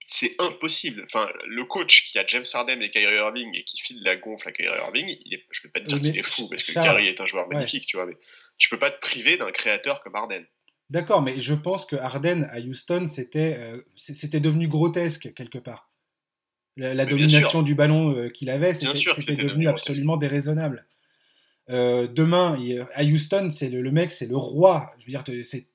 C'est 0.00 0.34
impossible. 0.40 1.04
Enfin, 1.04 1.30
le 1.46 1.64
coach 1.64 2.10
qui 2.10 2.18
a 2.18 2.26
James 2.26 2.44
Harden 2.52 2.80
et 2.80 2.90
Kyrie 2.90 3.16
Irving 3.16 3.54
et 3.54 3.62
qui 3.64 3.80
file 3.80 4.02
la 4.02 4.16
gonfle 4.16 4.48
à 4.48 4.52
Kyrie 4.52 4.78
Irving, 4.78 5.16
il 5.24 5.34
est, 5.34 5.46
je 5.50 5.62
peux 5.62 5.68
pas 5.70 5.80
te 5.80 5.86
dire 5.86 5.98
Oui, 5.98 6.10
qu'il 6.10 6.18
est 6.18 6.22
fou 6.22 6.48
parce 6.48 6.62
que 6.64 6.72
Kyrie 6.72 7.08
est 7.08 7.20
un 7.20 7.26
joueur 7.26 7.46
ouais. 7.48 7.56
magnifique, 7.56 7.86
tu 7.86 7.96
vois, 7.96 8.06
mais 8.06 8.16
tu 8.58 8.68
peux 8.68 8.78
pas 8.78 8.90
te 8.90 9.00
priver 9.00 9.36
d'un 9.36 9.52
créateur 9.52 10.02
comme 10.02 10.16
Harden. 10.16 10.44
D'accord, 10.90 11.22
mais 11.22 11.40
je 11.40 11.54
pense 11.54 11.86
que 11.86 11.96
Harden 11.96 12.48
à 12.50 12.58
Houston, 12.58 13.06
c'était 13.06 13.56
euh, 13.58 13.80
c'était 13.96 14.40
devenu 14.40 14.68
grotesque 14.68 15.32
quelque 15.34 15.58
part. 15.58 15.90
La, 16.76 17.04
domination 17.04 17.62
du 17.62 17.74
ballon 17.74 18.16
euh, 18.16 18.28
qu'il 18.30 18.48
avait, 18.48 18.72
c'était 18.72 19.36
devenu 19.36 19.68
absolument 19.68 20.16
déraisonnable. 20.16 20.86
Euh, 21.72 22.06
demain, 22.06 22.58
à 22.94 23.02
Houston, 23.04 23.48
c'est 23.50 23.70
le, 23.70 23.90
mec, 23.90 24.12
c'est 24.12 24.26
le 24.26 24.36
roi. 24.36 24.92
Je 24.98 25.06
veux 25.06 25.10
dire, 25.10 25.44
c'est 25.44 25.66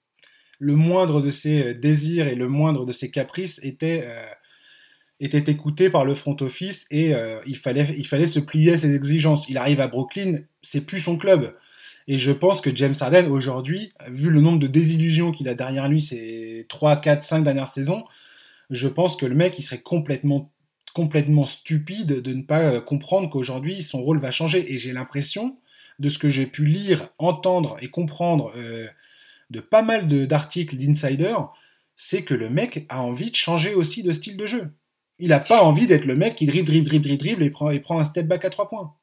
le 0.60 0.76
moindre 0.76 1.22
de 1.22 1.32
ses 1.32 1.64
euh, 1.64 1.74
désirs 1.74 2.28
et 2.28 2.36
le 2.36 2.48
moindre 2.48 2.86
de 2.86 2.92
ses 2.92 3.12
caprices 3.12 3.60
était 3.64 4.04
euh, 4.04 4.26
était 5.20 5.52
écouté 5.52 5.90
par 5.90 6.06
le 6.06 6.14
front 6.14 6.38
office 6.42 6.86
et 6.92 7.12
il 7.48 7.58
fallait 7.58 7.96
il 7.98 8.06
fallait 8.06 8.28
se 8.28 8.40
plier 8.40 8.74
à 8.74 8.78
ses 8.78 8.94
exigences. 8.96 9.50
Il 9.50 9.58
arrive 9.58 9.82
à 9.82 9.88
Brooklyn, 9.88 10.42
c'est 10.62 10.82
plus 10.82 11.00
son 11.00 11.18
club. 11.18 11.56
Et 12.08 12.20
je 12.20 12.32
pense 12.32 12.62
que 12.62 12.74
James 12.76 12.94
Harden, 13.00 13.28
aujourd'hui, 13.28 13.94
vu 14.10 14.30
le 14.30 14.42
nombre 14.42 14.60
de 14.60 14.68
désillusions 14.68 15.32
qu'il 15.32 15.50
a 15.50 15.56
derrière 15.56 15.88
lui 15.88 16.04
ces 16.04 16.68
3, 16.70 16.98
4, 16.98 17.24
5 17.24 17.44
dernières 17.44 17.68
saisons, 17.68 18.04
je 18.70 18.88
pense 18.88 19.16
que 19.16 19.26
le 19.26 19.34
mec, 19.34 19.56
il 19.58 19.64
serait 19.64 19.82
complètement, 19.82 20.52
complètement 20.94 21.46
stupide 21.46 22.22
de 22.22 22.34
ne 22.34 22.44
pas 22.44 22.80
comprendre 22.80 23.28
qu'aujourd'hui, 23.32 23.82
son 23.82 24.04
rôle 24.04 24.20
va 24.20 24.30
changer. 24.30 24.72
Et 24.72 24.78
j'ai 24.78 24.94
l'impression, 24.94 25.58
de 26.00 26.10
ce 26.10 26.20
que 26.20 26.30
j'ai 26.30 26.46
pu 26.46 26.66
lire, 26.66 27.10
entendre 27.18 27.78
et 27.82 27.90
comprendre 27.90 28.52
euh, 28.56 28.88
de 29.50 29.60
pas 29.60 29.82
mal 29.82 30.08
d'articles 30.28 30.78
d'insiders, 30.78 31.50
c'est 31.96 32.24
que 32.24 32.34
le 32.34 32.50
mec 32.50 32.86
a 32.90 33.02
envie 33.02 33.32
de 33.32 33.36
changer 33.36 33.74
aussi 33.74 34.04
de 34.04 34.12
style 34.12 34.38
de 34.38 34.46
jeu. 34.46 34.72
Il 35.20 35.30
n'a 35.30 35.40
pas 35.40 35.64
envie 35.64 35.88
d'être 35.88 36.06
le 36.06 36.16
mec 36.16 36.36
qui 36.36 36.46
dribble, 36.46 36.68
dribble, 36.68 36.88
dribble, 36.88 37.18
dribble, 37.18 37.44
et 37.44 37.50
prend, 37.50 37.72
et 37.72 37.80
prend 37.80 38.00
un 38.00 38.04
step 38.04 38.28
back 38.28 38.46
à 38.46 38.50
3 38.50 38.70
points. 38.70 38.96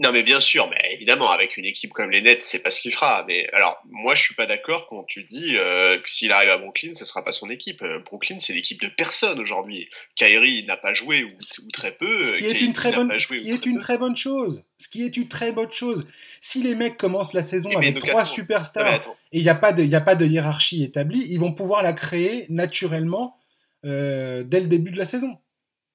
Non, 0.00 0.12
mais 0.12 0.22
bien 0.22 0.38
sûr, 0.38 0.70
mais 0.70 0.92
évidemment, 0.92 1.30
avec 1.32 1.56
une 1.56 1.64
équipe 1.64 1.90
comme 1.92 2.12
les 2.12 2.22
Nets, 2.22 2.44
c'est 2.44 2.62
pas 2.62 2.70
ce 2.70 2.80
qu'il 2.82 2.92
fera. 2.92 3.24
Mais 3.26 3.48
alors, 3.52 3.82
moi, 3.90 4.14
je 4.14 4.22
suis 4.22 4.34
pas 4.36 4.46
d'accord 4.46 4.86
quand 4.88 5.02
tu 5.02 5.24
dis 5.24 5.56
euh, 5.56 5.98
que 5.98 6.08
s'il 6.08 6.30
arrive 6.30 6.50
à 6.50 6.56
Brooklyn, 6.58 6.92
ce 6.94 7.04
sera 7.04 7.24
pas 7.24 7.32
son 7.32 7.50
équipe. 7.50 7.82
Euh, 7.82 7.98
Brooklyn, 7.98 8.38
c'est 8.38 8.52
l'équipe 8.52 8.80
de 8.80 8.86
personne 8.86 9.40
aujourd'hui. 9.40 9.90
Kyrie 10.14 10.64
n'a 10.66 10.76
pas 10.76 10.94
joué 10.94 11.24
ou, 11.24 11.30
ou 11.30 11.70
très 11.72 11.90
peu. 11.90 12.22
Ce 12.28 12.34
qui 12.36 12.44
est 12.46 12.60
une 12.60 12.72
très 12.72 12.92
bonne, 12.92 13.08
pas 13.08 13.14
ce 13.18 13.26
joué 13.26 13.40
qui 13.40 13.50
ou 13.50 13.54
est 13.56 13.58
très 13.58 13.70
une 13.70 13.76
peu. 13.76 13.80
très 13.82 13.98
bonne 13.98 14.16
chose. 14.16 14.64
Ce 14.76 14.88
qui 14.88 15.02
est 15.04 15.16
une 15.16 15.26
très 15.26 15.50
bonne 15.50 15.72
chose. 15.72 16.06
Si 16.40 16.62
les 16.62 16.76
mecs 16.76 16.96
commencent 16.96 17.32
la 17.34 17.42
saison 17.42 17.70
mais 17.70 17.76
avec 17.88 17.98
trois 17.98 18.20
attends. 18.22 18.30
Superstars 18.32 18.94
et 19.32 19.38
il 19.38 19.42
n'y 19.42 19.48
a, 19.48 19.56
pas 19.56 19.72
de- 19.72 19.82
il 19.82 19.88
y 19.90 19.96
a 19.96 20.00
pas 20.00 20.14
de 20.14 20.24
hiérarchie 20.24 20.84
établie, 20.84 21.24
ils 21.28 21.40
vont 21.40 21.52
pouvoir 21.52 21.82
la 21.82 21.92
créer 21.92 22.46
naturellement 22.50 23.36
euh, 23.84 24.44
dès 24.44 24.60
le 24.60 24.66
début 24.68 24.92
de 24.92 24.98
la 24.98 25.06
saison. 25.06 25.38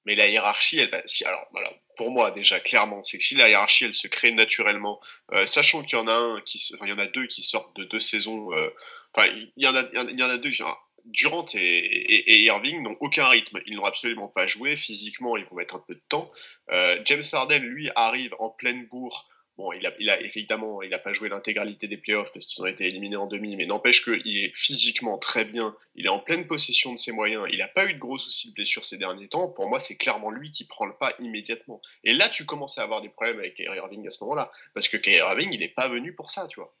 Mais 0.04 0.14
la 0.14 0.28
hiérarchie, 0.28 0.78
elle 0.78 0.90
va. 0.90 1.00
Si, 1.06 1.24
alors, 1.24 1.46
voilà, 1.52 1.70
pour 1.96 2.10
moi, 2.10 2.30
déjà, 2.30 2.60
clairement, 2.60 3.02
c'est 3.02 3.18
que 3.18 3.24
si 3.24 3.34
la 3.34 3.48
hiérarchie, 3.48 3.84
elle 3.84 3.94
se 3.94 4.08
crée 4.08 4.32
naturellement, 4.32 5.00
euh, 5.32 5.46
sachant 5.46 5.82
qu'il 5.82 5.98
y 5.98 6.00
en 6.02 6.08
a 6.08 6.12
un 6.14 6.40
qui, 6.42 6.58
il 6.82 6.88
y 6.88 6.92
en 6.92 6.98
a 6.98 7.06
deux 7.06 7.26
qui 7.26 7.42
sortent 7.42 7.76
de 7.76 7.84
deux 7.84 8.00
saisons. 8.00 8.52
euh, 8.52 8.68
Enfin, 9.16 9.28
il 9.28 9.52
y 9.56 9.68
en 9.68 9.76
a, 9.76 9.82
il 10.10 10.18
y 10.18 10.22
en 10.24 10.28
a- 10.30 10.38
deux. 10.38 10.50
enfin, 10.60 10.76
Durant 11.04 11.44
et, 11.54 11.58
et, 11.58 12.32
et 12.34 12.38
Irving 12.44 12.82
n'ont 12.82 12.96
aucun 13.00 13.28
rythme. 13.28 13.60
Ils 13.66 13.76
n'ont 13.76 13.84
absolument 13.84 14.28
pas 14.28 14.46
joué. 14.46 14.74
Physiquement, 14.74 15.36
ils 15.36 15.44
vont 15.44 15.56
mettre 15.56 15.74
un 15.76 15.84
peu 15.86 15.94
de 15.94 16.02
temps. 16.08 16.32
Euh, 16.70 16.98
James 17.04 17.22
Harden, 17.32 17.58
lui, 17.62 17.90
arrive 17.94 18.34
en 18.38 18.48
pleine 18.48 18.86
bourre. 18.86 19.28
Bon, 19.56 19.72
il 19.72 19.86
a, 19.86 19.92
il 20.00 20.10
a 20.10 20.20
évidemment, 20.20 20.82
il 20.82 20.90
n'a 20.90 20.98
pas 20.98 21.12
joué 21.12 21.28
l'intégralité 21.28 21.86
des 21.86 21.96
playoffs 21.96 22.32
parce 22.32 22.44
qu'ils 22.46 22.62
ont 22.62 22.66
été 22.66 22.86
éliminés 22.86 23.16
en 23.16 23.28
demi, 23.28 23.54
mais 23.54 23.66
n'empêche 23.66 24.02
qu'il 24.02 24.38
est 24.38 24.50
physiquement 24.54 25.16
très 25.16 25.44
bien. 25.44 25.76
Il 25.94 26.06
est 26.06 26.10
en 26.10 26.18
pleine 26.18 26.48
possession 26.48 26.92
de 26.92 26.98
ses 26.98 27.12
moyens. 27.12 27.46
Il 27.52 27.58
n'a 27.58 27.68
pas 27.68 27.86
eu 27.86 27.94
de 27.94 27.98
gros 27.98 28.18
soucis 28.18 28.48
de 28.48 28.54
blessure 28.54 28.84
ces 28.84 28.98
derniers 28.98 29.28
temps. 29.28 29.48
Pour 29.48 29.68
moi, 29.68 29.78
c'est 29.78 29.96
clairement 29.96 30.32
lui 30.32 30.50
qui 30.50 30.66
prend 30.66 30.86
le 30.86 30.94
pas 30.94 31.14
immédiatement. 31.20 31.80
Et 32.02 32.14
là, 32.14 32.28
tu 32.28 32.44
commences 32.44 32.78
à 32.78 32.82
avoir 32.82 33.00
des 33.00 33.08
problèmes 33.08 33.38
avec 33.38 33.54
Kyrie 33.54 33.76
Irving 33.76 34.04
à 34.06 34.10
ce 34.10 34.24
moment-là, 34.24 34.50
parce 34.74 34.88
que 34.88 34.96
Kyrie 34.96 35.18
Irving, 35.18 35.52
il 35.52 35.60
n'est 35.60 35.68
pas 35.68 35.88
venu 35.88 36.14
pour 36.14 36.30
ça, 36.30 36.48
tu 36.48 36.58
vois. 36.58 36.76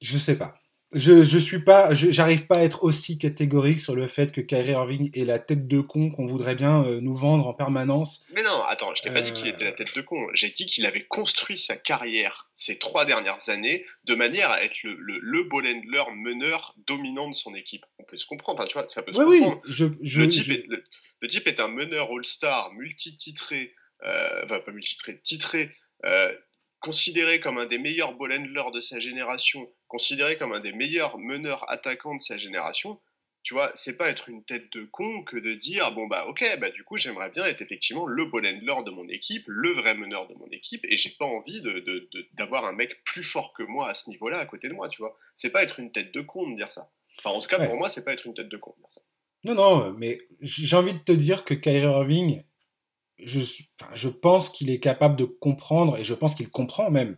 Je 0.00 0.18
sais 0.18 0.38
pas. 0.38 0.54
Je, 0.94 1.24
je 1.24 1.38
suis 1.38 1.60
pas, 1.60 1.94
j'arrive 1.94 2.46
pas 2.46 2.58
à 2.58 2.62
être 2.64 2.84
aussi 2.84 3.16
catégorique 3.16 3.80
sur 3.80 3.94
le 3.96 4.08
fait 4.08 4.30
que 4.30 4.42
Kyrie 4.42 4.72
Irving 4.72 5.10
est 5.14 5.24
la 5.24 5.38
tête 5.38 5.66
de 5.66 5.80
con 5.80 6.10
qu'on 6.10 6.26
voudrait 6.26 6.54
bien 6.54 6.84
euh, 6.84 7.00
nous 7.00 7.16
vendre 7.16 7.46
en 7.46 7.54
permanence. 7.54 8.26
Mais 8.34 8.42
non, 8.42 8.62
attends, 8.68 8.94
je 8.94 9.02
t'ai 9.02 9.10
pas 9.10 9.22
dit 9.22 9.30
Euh. 9.30 9.32
qu'il 9.32 9.48
était 9.48 9.64
la 9.64 9.72
tête 9.72 9.94
de 9.96 10.02
con. 10.02 10.16
J'ai 10.34 10.50
dit 10.50 10.66
qu'il 10.66 10.84
avait 10.84 11.04
construit 11.04 11.56
sa 11.56 11.76
carrière 11.76 12.50
ces 12.52 12.78
trois 12.78 13.06
dernières 13.06 13.48
années 13.48 13.86
de 14.04 14.14
manière 14.14 14.50
à 14.50 14.62
être 14.64 14.82
le, 14.82 14.94
le, 14.98 15.18
le 15.22 15.44
ball 15.44 15.66
handler 15.66 16.02
meneur 16.14 16.74
dominant 16.86 17.30
de 17.30 17.34
son 17.34 17.54
équipe. 17.54 17.86
On 17.98 18.04
peut 18.04 18.18
se 18.18 18.26
comprendre, 18.26 18.62
tu 18.66 18.74
vois, 18.74 18.86
ça 18.86 19.02
peut 19.02 19.14
se 19.14 19.18
Oui, 19.18 19.24
oui. 19.28 19.38
comprendre. 19.40 19.62
Je, 19.68 19.86
je, 20.02 20.20
le, 20.20 20.28
type 20.28 20.42
je- 20.44 20.52
est, 20.52 20.64
le, 20.68 20.84
le 21.22 21.28
type 21.28 21.46
est 21.46 21.60
un 21.60 21.68
meneur 21.68 22.10
all-star, 22.12 22.72
multi-titré, 22.74 23.72
euh, 24.04 24.42
enfin 24.44 24.58
pas 24.60 24.72
multi-titré, 24.72 25.20
titré, 25.22 25.70
euh, 26.04 26.30
considéré 26.82 27.40
comme 27.40 27.58
un 27.58 27.66
des 27.66 27.78
meilleurs 27.78 28.14
ball 28.16 28.32
handlers 28.32 28.70
de 28.72 28.80
sa 28.80 28.98
génération, 29.00 29.68
considéré 29.88 30.36
comme 30.36 30.52
un 30.52 30.60
des 30.60 30.72
meilleurs 30.72 31.18
meneurs 31.18 31.64
attaquants 31.70 32.16
de 32.16 32.22
sa 32.22 32.38
génération. 32.38 33.00
Tu 33.44 33.54
vois, 33.54 33.72
c'est 33.74 33.96
pas 33.96 34.08
être 34.08 34.28
une 34.28 34.44
tête 34.44 34.70
de 34.72 34.84
con 34.84 35.24
que 35.24 35.36
de 35.36 35.54
dire 35.54 35.90
bon 35.92 36.06
bah 36.06 36.26
ok 36.28 36.44
bah 36.60 36.70
du 36.70 36.84
coup 36.84 36.96
j'aimerais 36.96 37.28
bien 37.30 37.44
être 37.44 37.60
effectivement 37.60 38.06
le 38.06 38.26
ball 38.26 38.46
handler 38.46 38.84
de 38.86 38.90
mon 38.92 39.08
équipe, 39.08 39.42
le 39.48 39.70
vrai 39.70 39.94
meneur 39.94 40.28
de 40.28 40.34
mon 40.34 40.46
équipe 40.52 40.84
et 40.84 40.96
j'ai 40.96 41.10
pas 41.18 41.24
envie 41.24 41.60
de, 41.60 42.08
d'avoir 42.34 42.64
un 42.66 42.72
mec 42.72 43.02
plus 43.04 43.24
fort 43.24 43.52
que 43.52 43.64
moi 43.64 43.88
à 43.88 43.94
ce 43.94 44.08
niveau-là 44.10 44.38
à 44.38 44.46
côté 44.46 44.68
de 44.68 44.74
moi, 44.74 44.88
tu 44.88 45.02
vois. 45.02 45.18
C'est 45.34 45.50
pas 45.50 45.64
être 45.64 45.80
une 45.80 45.90
tête 45.90 46.12
de 46.14 46.20
con 46.20 46.50
de 46.50 46.56
dire 46.56 46.72
ça. 46.72 46.92
Enfin 47.18 47.30
en 47.36 47.40
tout 47.40 47.48
cas 47.48 47.58
Ouais. 47.58 47.66
pour 47.66 47.74
moi 47.76 47.88
c'est 47.88 48.04
pas 48.04 48.12
être 48.12 48.26
une 48.26 48.34
tête 48.34 48.48
de 48.48 48.56
con 48.56 48.74
de 48.76 48.82
dire 48.82 48.90
ça. 48.90 49.00
Non, 49.44 49.54
non, 49.54 49.92
mais 49.92 50.20
j'ai 50.40 50.76
envie 50.76 50.94
de 50.94 50.98
te 51.00 51.12
dire 51.12 51.44
que 51.44 51.54
Kyrie 51.54 51.80
Irving, 51.82 52.44
je, 53.24 54.08
pense 54.08 54.48
qu'il 54.48 54.70
est 54.70 54.80
capable 54.80 55.16
de 55.16 55.24
comprendre, 55.24 55.96
et 55.98 56.04
je 56.04 56.14
pense 56.14 56.34
qu'il 56.34 56.48
comprend 56.48 56.90
même, 56.90 57.16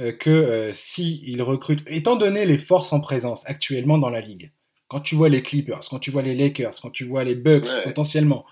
euh, 0.00 0.12
que 0.12 0.30
euh, 0.30 0.72
si 0.72 1.22
il 1.26 1.42
recrute, 1.42 1.82
étant 1.86 2.16
donné 2.16 2.46
les 2.46 2.58
forces 2.58 2.92
en 2.92 3.00
présence 3.00 3.44
actuellement 3.46 3.98
dans 3.98 4.10
la 4.10 4.20
ligue, 4.20 4.52
quand 4.88 5.00
tu 5.00 5.14
vois 5.14 5.28
les 5.28 5.42
Clippers, 5.42 5.80
quand 5.90 5.98
tu 5.98 6.10
vois 6.10 6.22
les 6.22 6.34
Lakers, 6.34 6.80
quand 6.80 6.90
tu 6.90 7.04
vois 7.04 7.24
les 7.24 7.34
Bucks 7.34 7.66
Ouais. 7.66 7.84
potentiellement, 7.84 8.46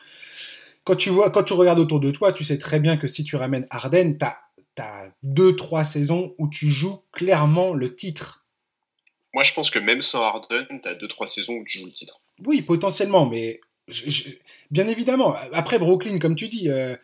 quand 0.85 0.97
tu, 0.97 1.11
vois, 1.11 1.31
quand 1.31 1.43
tu 1.43 1.55
regardes 1.55 1.79
autour 1.79 2.01
de 2.01 2.11
toi, 2.11 2.33
tu 2.33 2.45
sais 2.45 2.59
très 2.59 2.79
bien 2.79 2.97
que 2.97 3.07
si 3.07 3.25
tu 3.25 3.37
ramènes 3.37 3.67
Harden, 3.71 4.17
tu 4.19 4.25
as, 4.25 5.13
deux, 5.23 5.57
trois 5.57 5.85
saisons 5.85 6.35
où 6.39 6.49
tu 6.49 6.69
joues 6.69 7.01
clairement 7.13 7.73
le 7.73 7.95
titre. 7.95 8.47
Moi, 9.33 9.43
je 9.43 9.53
pense 9.53 9.71
que 9.71 9.79
même 9.79 10.01
sans 10.01 10.23
Harden, 10.23 10.67
t'as 10.83 10.95
2-3 10.95 11.27
saisons 11.27 11.55
où 11.55 11.65
tu 11.65 11.81
joues 11.81 11.87
le 11.87 11.93
titre. 11.93 12.23
Oui, 12.47 12.63
potentiellement, 12.63 13.27
mais 13.27 13.61
je- 13.89 14.11
je- 14.11 14.29
bien 14.71 14.89
évidemment. 14.89 15.35
Après 15.53 15.79
Brooklyn, 15.79 16.19
comme 16.19 16.35
tu 16.35 16.49
dis, 16.49 16.69
euh, 16.71 16.97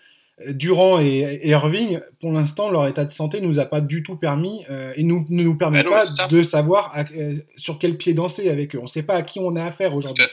Durant 0.49 0.99
et, 0.99 1.19
et 1.43 1.49
Irving, 1.51 2.01
pour 2.19 2.33
l'instant, 2.33 2.71
leur 2.71 2.89
état 2.89 3.05
de 3.05 3.13
santé 3.13 3.41
nous 3.41 3.61
a 3.61 3.67
pas 3.67 3.81
du 3.81 4.03
tout 4.03 4.17
permis 4.17 4.65
euh, 4.71 4.93
et 4.97 5.05
nous, 5.05 5.25
ne 5.29 5.43
nous 5.45 5.57
permet 5.57 5.81
Ah 5.81 5.85
pas 5.91 6.05
de 6.29 6.43
savoir 6.43 6.91
à- 6.97 7.05
euh, 7.15 7.37
sur 7.57 7.79
quel 7.79 7.97
pied 7.97 8.13
danser 8.15 8.49
avec 8.49 8.75
eux. 8.75 8.79
On 8.79 8.85
ne 8.85 8.89
sait 8.89 9.03
pas 9.05 9.15
à 9.15 9.23
qui 9.23 9.39
on 9.39 9.55
a 9.57 9.63
affaire 9.65 9.95
aujourd'hui. 9.95 10.25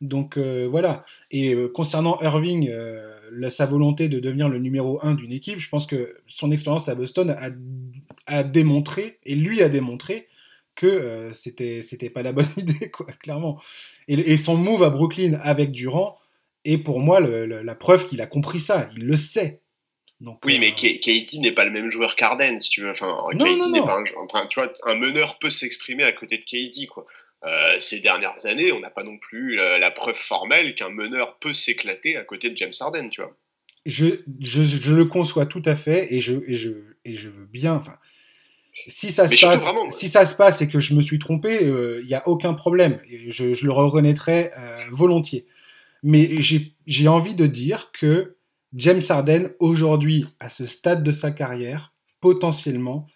Donc 0.00 0.36
euh, 0.38 0.66
voilà. 0.68 1.04
Et 1.30 1.54
concernant 1.74 2.18
Irving, 2.22 2.70
la- 3.30 3.50
sa 3.50 3.66
volonté 3.66 4.08
de 4.08 4.18
devenir 4.18 4.48
le 4.48 4.58
numéro 4.58 4.98
un 5.04 5.14
d'une 5.14 5.32
équipe, 5.32 5.60
je 5.60 5.68
pense 5.68 5.86
que 5.86 6.16
son 6.26 6.50
expérience 6.50 6.88
à 6.88 6.94
Boston 6.96 7.30
a, 7.30 7.50
a 8.26 8.42
démontré, 8.42 9.18
et 9.26 9.34
lui 9.36 9.62
a 9.62 9.68
démontré, 9.68 10.26
que 10.74 10.86
euh, 10.86 11.32
c'était 11.32 11.82
c'était 11.82 12.10
pas 12.10 12.22
la 12.22 12.32
bonne 12.32 12.48
idée, 12.56 12.90
quoi, 12.90 13.06
clairement. 13.22 13.60
Et, 14.08 14.36
son 14.36 14.56
move 14.56 14.82
à 14.82 14.90
Brooklyn 14.90 15.34
avec 15.42 15.72
Durant 15.72 16.18
est 16.64 16.78
pour 16.78 17.00
moi 17.00 17.20
la 17.20 17.74
preuve 17.74 18.08
qu'il 18.08 18.20
a 18.20 18.26
compris 18.26 18.60
ça. 18.60 18.90
Il 18.96 19.06
le 19.06 19.16
sait. 19.16 19.62
Donc, 20.20 20.44
oui, 20.44 20.58
mais 20.58 20.74
Katie 20.74 21.40
n'est 21.40 21.52
pas 21.52 21.64
le 21.64 21.70
même 21.70 21.88
joueur 21.88 22.14
qu'Arden, 22.14 22.60
si 22.60 22.68
tu 22.68 22.82
veux. 22.82 22.90
Enfin, 22.90 23.24
n'est 23.32 23.80
pas 23.80 23.98
un, 23.98 24.04
enfin, 24.18 24.46
tu 24.48 24.60
vois, 24.60 24.70
un 24.84 24.94
meneur 24.94 25.38
peut 25.38 25.48
s'exprimer 25.48 26.04
à 26.04 26.12
côté 26.12 26.36
de 26.36 26.44
Katie, 26.44 26.86
quoi. 26.86 27.06
Euh, 27.46 27.76
ces 27.78 28.00
dernières 28.00 28.44
années, 28.44 28.70
on 28.70 28.80
n'a 28.80 28.90
pas 28.90 29.02
non 29.02 29.16
plus 29.16 29.56
la, 29.56 29.90
preuve 29.90 30.16
formelle 30.16 30.74
qu'un 30.74 30.90
meneur 30.90 31.38
peut 31.38 31.54
s'éclater 31.54 32.16
à 32.16 32.24
côté 32.24 32.50
de 32.50 32.56
James 32.56 32.72
Harden, 32.78 33.08
tu 33.08 33.22
vois. 33.22 33.34
Je, 33.86 34.06
je, 34.40 34.62
je, 34.62 34.92
le 34.92 35.06
conçois 35.06 35.46
tout 35.46 35.62
à 35.64 35.74
fait 35.74 36.12
et 36.12 36.20
je, 36.20 36.34
et 36.46 36.54
je, 36.54 36.70
et 37.06 37.14
je 37.14 37.30
veux 37.30 37.46
bien. 37.46 37.76
Enfin, 37.76 37.96
si 38.72 39.10
ça, 39.10 39.28
se 39.28 39.46
passe, 39.46 39.96
si 39.96 40.08
ça 40.08 40.24
se 40.24 40.34
passe 40.34 40.62
et 40.62 40.68
que 40.68 40.78
je 40.78 40.94
me 40.94 41.00
suis 41.00 41.18
trompé, 41.18 41.58
il 41.62 41.68
euh, 41.68 42.02
n'y 42.04 42.14
a 42.14 42.26
aucun 42.28 42.54
problème. 42.54 42.98
Je, 43.28 43.52
je 43.52 43.66
le 43.66 43.72
reconnaîtrai 43.72 44.50
euh, 44.56 44.78
volontiers. 44.92 45.46
Mais 46.02 46.40
j'ai 46.40 47.08
envie 47.08 47.34
de 47.34 47.46
dire 47.46 47.90
que 47.92 48.36
James 48.74 49.02
Harden, 49.08 49.50
aujourd'hui, 49.58 50.26
à 50.38 50.48
ce 50.48 50.66
stade 50.66 51.02
de 51.02 51.12
sa 51.12 51.30
carrière, 51.30 51.92
potentiellement, 52.20 53.06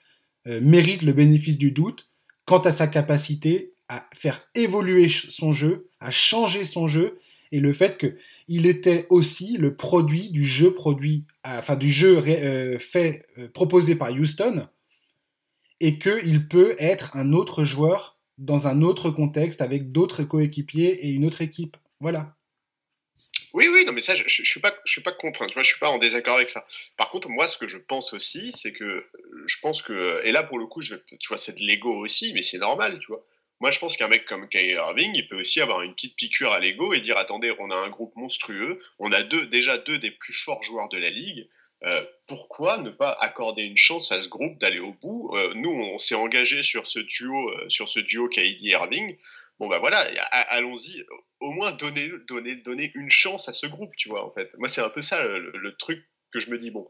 mérite 0.46 1.00
le 1.00 1.14
bénéfice 1.14 1.56
du 1.56 1.70
doute 1.70 2.10
quant 2.44 2.58
à 2.58 2.72
sa 2.72 2.86
capacité 2.86 3.72
à 3.88 4.06
faire 4.14 4.42
évoluer 4.54 5.08
son 5.08 5.52
jeu, 5.52 5.88
à 6.00 6.10
changer 6.10 6.64
son 6.64 6.88
jeu, 6.88 7.18
et 7.52 7.60
le 7.60 7.72
fait 7.72 7.98
qu'il 7.98 8.66
était 8.66 9.06
aussi 9.10 9.56
le 9.58 9.76
produit 9.76 10.30
du 10.30 10.44
jeu 10.44 10.72
produit, 10.72 11.24
enfin 11.44 11.76
du 11.76 11.90
jeu 11.90 12.18
euh, 12.18 12.78
fait 12.78 13.26
euh, 13.38 13.48
proposé 13.48 13.94
par 13.94 14.10
Houston, 14.10 14.66
et 15.84 15.98
qu'il 15.98 16.48
peut 16.48 16.76
être 16.78 17.14
un 17.14 17.34
autre 17.34 17.64
joueur 17.64 18.18
dans 18.38 18.68
un 18.68 18.80
autre 18.80 19.10
contexte 19.10 19.60
avec 19.60 19.92
d'autres 19.92 20.24
coéquipiers 20.24 21.04
et 21.04 21.10
une 21.10 21.26
autre 21.26 21.42
équipe. 21.42 21.76
Voilà. 22.00 22.34
Oui, 23.52 23.68
oui, 23.70 23.84
non, 23.84 23.92
mais 23.92 24.00
ça, 24.00 24.14
je, 24.14 24.24
je, 24.26 24.42
suis 24.44 24.60
pas, 24.60 24.74
je 24.86 24.92
suis 24.92 25.02
pas 25.02 25.12
contre. 25.12 25.46
Je 25.54 25.62
suis 25.62 25.78
pas 25.78 25.90
en 25.90 25.98
désaccord 25.98 26.36
avec 26.36 26.48
ça. 26.48 26.66
Par 26.96 27.10
contre, 27.10 27.28
moi, 27.28 27.46
ce 27.48 27.58
que 27.58 27.68
je 27.68 27.76
pense 27.76 28.14
aussi, 28.14 28.50
c'est 28.52 28.72
que 28.72 29.04
je 29.44 29.56
pense 29.60 29.82
que, 29.82 30.22
et 30.24 30.32
là, 30.32 30.42
pour 30.42 30.58
le 30.58 30.66
coup, 30.66 30.82
tu 30.82 31.28
vois, 31.28 31.36
c'est 31.36 31.58
de 31.58 31.62
l'ego 31.62 31.92
aussi, 31.92 32.32
mais 32.32 32.42
c'est 32.42 32.58
normal, 32.58 32.98
tu 33.00 33.08
vois. 33.08 33.22
Moi, 33.60 33.70
je 33.70 33.78
pense 33.78 33.98
qu'un 33.98 34.08
mec 34.08 34.24
comme 34.24 34.48
Kyrie 34.48 34.72
Irving, 34.72 35.12
il 35.14 35.26
peut 35.26 35.38
aussi 35.38 35.60
avoir 35.60 35.82
une 35.82 35.92
petite 35.92 36.16
piqûre 36.16 36.52
à 36.52 36.60
l'ego 36.60 36.94
et 36.94 37.02
dire 37.02 37.18
attendez, 37.18 37.54
on 37.58 37.70
a 37.70 37.76
un 37.76 37.90
groupe 37.90 38.16
monstrueux, 38.16 38.80
on 38.98 39.12
a 39.12 39.22
deux, 39.22 39.44
déjà 39.46 39.76
deux 39.76 39.98
des 39.98 40.12
plus 40.12 40.32
forts 40.32 40.62
joueurs 40.62 40.88
de 40.88 40.96
la 40.96 41.10
ligue. 41.10 41.46
Euh, 41.84 42.04
pourquoi 42.26 42.78
ne 42.78 42.90
pas 42.90 43.12
accorder 43.20 43.62
une 43.62 43.76
chance 43.76 44.10
à 44.12 44.22
ce 44.22 44.28
groupe 44.28 44.58
d'aller 44.58 44.80
au 44.80 44.92
bout? 44.92 45.30
Euh, 45.34 45.52
Nous, 45.54 45.70
on 45.70 45.98
s'est 45.98 46.14
engagé 46.14 46.62
sur 46.62 46.86
ce 46.86 46.98
duo, 46.98 47.50
euh, 47.50 47.68
sur 47.68 47.88
ce 47.88 48.00
duo 48.00 48.28
KD 48.28 48.62
Irving. 48.62 49.16
Bon 49.60 49.68
bah 49.68 49.78
voilà, 49.78 49.98
allons-y. 50.30 51.04
Au 51.40 51.52
moins 51.52 51.70
donner, 51.72 52.10
donner, 52.26 52.56
donner 52.56 52.90
une 52.94 53.10
chance 53.10 53.48
à 53.48 53.52
ce 53.52 53.66
groupe, 53.66 53.94
tu 53.96 54.08
vois. 54.08 54.26
En 54.26 54.32
fait, 54.32 54.52
moi 54.58 54.68
c'est 54.68 54.80
un 54.80 54.88
peu 54.88 55.00
ça 55.00 55.22
le 55.22 55.76
truc 55.76 56.04
que 56.32 56.40
je 56.40 56.50
me 56.50 56.58
dis 56.58 56.72
bon 56.72 56.88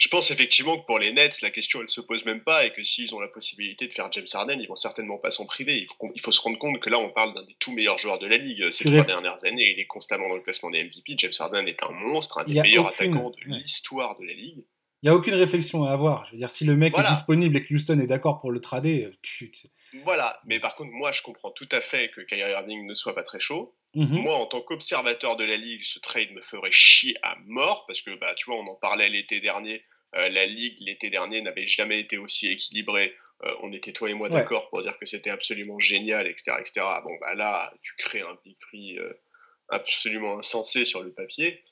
je 0.00 0.08
pense 0.08 0.30
effectivement 0.30 0.78
que 0.78 0.86
pour 0.86 0.98
les 0.98 1.12
Nets, 1.12 1.42
la 1.42 1.50
question 1.50 1.82
elle 1.82 1.90
se 1.90 2.00
pose 2.00 2.24
même 2.24 2.40
pas 2.40 2.64
et 2.64 2.72
que 2.72 2.82
s'ils 2.82 3.14
ont 3.14 3.20
la 3.20 3.28
possibilité 3.28 3.86
de 3.86 3.92
faire 3.92 4.10
James 4.12 4.26
Harden, 4.32 4.58
ils 4.58 4.66
vont 4.66 4.74
certainement 4.74 5.18
pas 5.18 5.30
s'en 5.30 5.44
priver. 5.44 5.76
Il 5.76 5.86
faut, 5.86 6.10
il 6.14 6.20
faut, 6.22 6.32
se 6.32 6.40
rendre 6.40 6.58
compte 6.58 6.80
que 6.80 6.88
là, 6.88 6.98
on 6.98 7.10
parle 7.10 7.34
d'un 7.34 7.42
des 7.42 7.54
tout 7.58 7.72
meilleurs 7.72 7.98
joueurs 7.98 8.18
de 8.18 8.26
la 8.26 8.38
ligue 8.38 8.70
ces 8.70 8.84
trois 8.84 9.04
dernières 9.04 9.44
années. 9.44 9.74
Il 9.74 9.78
est 9.78 9.86
constamment 9.86 10.30
dans 10.30 10.36
le 10.36 10.40
classement 10.40 10.70
des 10.70 10.82
MVP. 10.84 11.16
James 11.18 11.32
Harden 11.38 11.66
est 11.66 11.82
un 11.82 11.90
monstre, 11.90 12.38
un 12.38 12.44
des 12.44 12.62
meilleurs 12.62 12.86
attaquants 12.86 13.30
de 13.30 13.54
l'histoire 13.54 14.18
de 14.18 14.24
la 14.24 14.32
ligue. 14.32 14.64
Il 15.02 15.06
n'y 15.06 15.10
a 15.10 15.14
aucune 15.14 15.34
réflexion 15.34 15.84
à 15.84 15.92
avoir. 15.92 16.24
Je 16.26 16.32
veux 16.32 16.38
dire, 16.38 16.50
si 16.50 16.64
le 16.64 16.76
mec 16.76 16.96
est 16.98 17.10
disponible 17.10 17.58
et 17.58 17.62
que 17.62 17.74
Houston 17.74 18.00
est 18.00 18.06
d'accord 18.06 18.40
pour 18.40 18.52
le 18.52 18.60
trader, 18.60 19.10
tu, 19.20 19.52
voilà, 20.04 20.40
mais 20.44 20.60
par 20.60 20.74
contre, 20.76 20.90
moi, 20.92 21.12
je 21.12 21.22
comprends 21.22 21.50
tout 21.50 21.68
à 21.72 21.80
fait 21.80 22.10
que 22.10 22.20
Kyrie 22.20 22.52
Irving 22.52 22.86
ne 22.86 22.94
soit 22.94 23.14
pas 23.14 23.22
très 23.22 23.40
chaud. 23.40 23.72
Mhm. 23.94 24.22
Moi, 24.22 24.34
en 24.36 24.46
tant 24.46 24.60
qu'observateur 24.60 25.36
de 25.36 25.44
la 25.44 25.56
ligue, 25.56 25.84
ce 25.84 25.98
trade 25.98 26.30
me 26.32 26.40
ferait 26.40 26.72
chier 26.72 27.16
à 27.22 27.34
mort 27.46 27.84
parce 27.86 28.02
que, 28.02 28.14
bah, 28.16 28.34
tu 28.36 28.46
vois, 28.46 28.56
on 28.56 28.66
en 28.66 28.76
parlait 28.76 29.08
l'été 29.08 29.40
dernier. 29.40 29.84
Euh, 30.16 30.28
la 30.28 30.46
ligue 30.46 30.76
l'été 30.80 31.10
dernier 31.10 31.40
n'avait 31.40 31.68
jamais 31.68 32.00
été 32.00 32.18
aussi 32.18 32.48
équilibrée. 32.48 33.14
Euh, 33.44 33.54
on 33.62 33.72
était 33.72 33.92
toi 33.92 34.10
et 34.10 34.14
moi 34.14 34.28
d'accord 34.28 34.68
pour 34.68 34.82
dire 34.82 34.98
que 34.98 35.06
c'était 35.06 35.30
absolument 35.30 35.78
génial, 35.78 36.26
etc., 36.26 36.56
etc. 36.58 36.86
Bon, 37.04 37.16
bah 37.20 37.34
là, 37.34 37.72
tu 37.80 37.94
crées 37.96 38.20
un 38.20 38.36
big 38.44 38.56
free 38.60 38.98
euh, 38.98 39.12
absolument 39.68 40.38
insensé 40.38 40.84
sur 40.84 41.02
le 41.02 41.12
papier. 41.12 41.64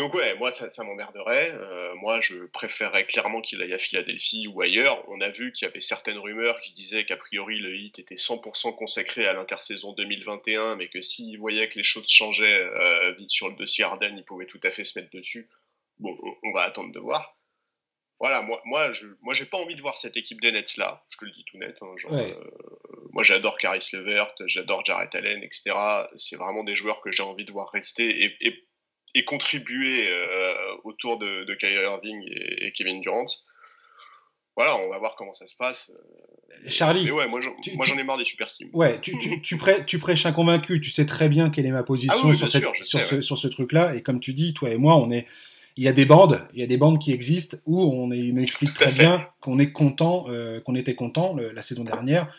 Donc 0.00 0.14
ouais, 0.14 0.34
moi 0.36 0.50
ça, 0.50 0.82
m'emmerderait. 0.82 1.52
Euh, 1.52 1.94
moi 1.96 2.22
je 2.22 2.46
préférerais 2.46 3.04
clairement 3.04 3.42
qu'il 3.42 3.60
aille 3.60 3.74
à 3.74 3.78
Philadelphie 3.78 4.46
ou 4.46 4.62
ailleurs. 4.62 5.06
On 5.10 5.20
a 5.20 5.28
vu 5.28 5.52
qu'il 5.52 5.68
y 5.68 5.70
avait 5.70 5.80
certaines 5.80 6.16
rumeurs 6.16 6.58
qui 6.62 6.72
disaient 6.72 7.04
qu'a 7.04 7.18
priori 7.18 7.58
le 7.58 7.76
hit 7.76 7.98
était 7.98 8.14
100% 8.14 8.74
consacré 8.76 9.26
à 9.26 9.34
l'intersaison 9.34 9.92
2021, 9.92 10.76
mais 10.76 10.88
que 10.88 11.02
s'il 11.02 11.38
voyait 11.38 11.68
que 11.68 11.76
les 11.76 11.84
choses 11.84 12.08
changeaient 12.08 12.62
euh, 12.62 13.12
vite 13.12 13.28
sur 13.28 13.50
le 13.50 13.56
dossier 13.56 13.84
Arden, 13.84 14.16
il 14.16 14.24
pouvait 14.24 14.46
tout 14.46 14.60
à 14.62 14.70
fait 14.70 14.84
se 14.84 14.98
mettre 14.98 15.10
dessus. 15.10 15.50
Bon, 15.98 16.16
on, 16.44 16.52
va 16.52 16.62
attendre 16.62 16.94
de 16.94 16.98
voir. 16.98 17.36
Voilà, 18.20 18.40
moi, 18.40 18.62
moi, 18.64 18.94
je, 18.94 19.06
moi, 19.20 19.34
j'ai 19.34 19.44
pas 19.44 19.58
envie 19.58 19.74
de 19.74 19.82
voir 19.82 19.98
cette 19.98 20.16
équipe 20.16 20.40
des 20.40 20.50
Nets 20.50 20.78
là. 20.78 21.04
Je 21.10 21.18
te 21.18 21.26
le 21.26 21.30
dis 21.32 21.44
tout 21.44 21.58
net. 21.58 21.76
Hein, 21.82 21.94
euh, 22.10 22.34
moi, 23.12 23.22
j'adore 23.22 23.58
Caris 23.58 23.86
Levert, 23.92 24.32
j'adore 24.46 24.82
Jarrett 24.82 25.14
Allen, 25.14 25.42
etc. 25.42 25.74
C'est 26.16 26.36
vraiment 26.36 26.64
des 26.64 26.74
joueurs 26.74 27.02
que 27.02 27.10
j'ai 27.10 27.22
envie 27.22 27.44
de 27.44 27.52
voir 27.52 27.68
rester 27.68 28.24
et, 28.24 28.36
et 28.40 28.66
et 29.14 29.24
contribuer 29.24 30.08
euh, 30.08 30.54
autour 30.84 31.18
de, 31.18 31.44
de, 31.44 31.54
Kyrie 31.54 31.82
Irving 31.82 32.22
et, 32.28 32.72
Kevin 32.72 33.00
Durant. 33.00 33.26
Voilà, 34.56 34.76
on 34.76 34.90
va 34.90 34.98
voir 34.98 35.16
comment 35.16 35.32
ça 35.32 35.46
se 35.46 35.56
passe. 35.56 35.92
Charlie. 36.66 37.04
Mais 37.04 37.10
ouais, 37.10 37.28
moi 37.28 37.40
j'en 37.40 37.98
ai 37.98 38.02
marre 38.02 38.18
des 38.18 38.24
super 38.24 38.52
teams. 38.52 38.68
Ouais, 38.72 39.00
tu, 39.00 39.18
tu, 39.18 39.40
tu, 39.40 39.58
tu, 39.86 39.98
prêches 39.98 40.26
un 40.26 40.32
convaincu, 40.32 40.80
tu 40.80 40.90
sais 40.90 41.06
très 41.06 41.28
bien 41.28 41.50
quelle 41.50 41.64
est 41.64 41.70
ma 41.70 41.82
position 41.82 42.14
ah 42.22 42.34
sur, 42.34 42.48
sur, 42.48 43.00
ce, 43.00 43.20
sur, 43.20 43.38
ce, 43.38 43.48
truc-là. 43.48 43.94
Et 43.94 44.02
comme 44.02 44.20
tu 44.20 44.32
dis, 44.32 44.52
toi 44.52 44.70
et 44.70 44.76
moi, 44.76 44.96
on 44.96 45.10
est. 45.10 45.26
Il 45.76 45.84
y 45.84 45.88
a 45.88 45.92
des 45.92 46.04
bandes, 46.04 46.46
il 46.52 46.60
y 46.60 46.62
a 46.62 46.66
des 46.66 46.76
bandes 46.76 46.98
qui 46.98 47.12
existent 47.12 47.56
où 47.64 47.80
on, 47.80 48.10
est, 48.10 48.28
explique 48.42 48.74
très 48.74 48.90
bien 48.92 49.26
qu'on 49.40 49.58
est 49.58 49.72
content, 49.72 50.26
euh, 50.28 50.60
qu'on 50.60 50.74
était 50.74 50.96
content 50.96 51.34
la 51.36 51.62
saison 51.62 51.84
dernière 51.84 52.30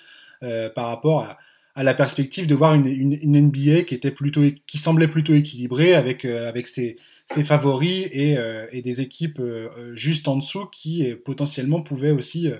euh, 0.43 0.69
par 0.69 0.88
rapport 0.88 1.22
à, 1.22 1.39
à 1.76 1.84
la 1.84 1.93
perspective 1.93 2.47
de 2.47 2.55
voir 2.55 2.74
une, 2.74 2.88
une, 2.88 3.47
NBA 3.47 3.84
qui 3.84 3.95
était 3.95 4.11
plutôt 4.11 4.41
qui 4.67 4.78
semblait 4.78 5.07
plutôt 5.07 5.34
équilibrée 5.34 5.93
avec 5.93 6.26
euh, 6.26 6.49
avec 6.49 6.67
ses, 6.67 6.97
ses, 7.26 7.43
favoris 7.45 8.07
et, 8.11 8.38
euh, 8.38 8.67
et 8.72 8.82
des 8.82 8.99
équipes 8.99 9.39
euh, 9.39 9.95
juste 9.95 10.28
en 10.28 10.36
dessous 10.36 10.65
qui 10.65 11.13
potentiellement 11.24 11.82
pouvaient 11.82 12.11
aussi 12.11 12.51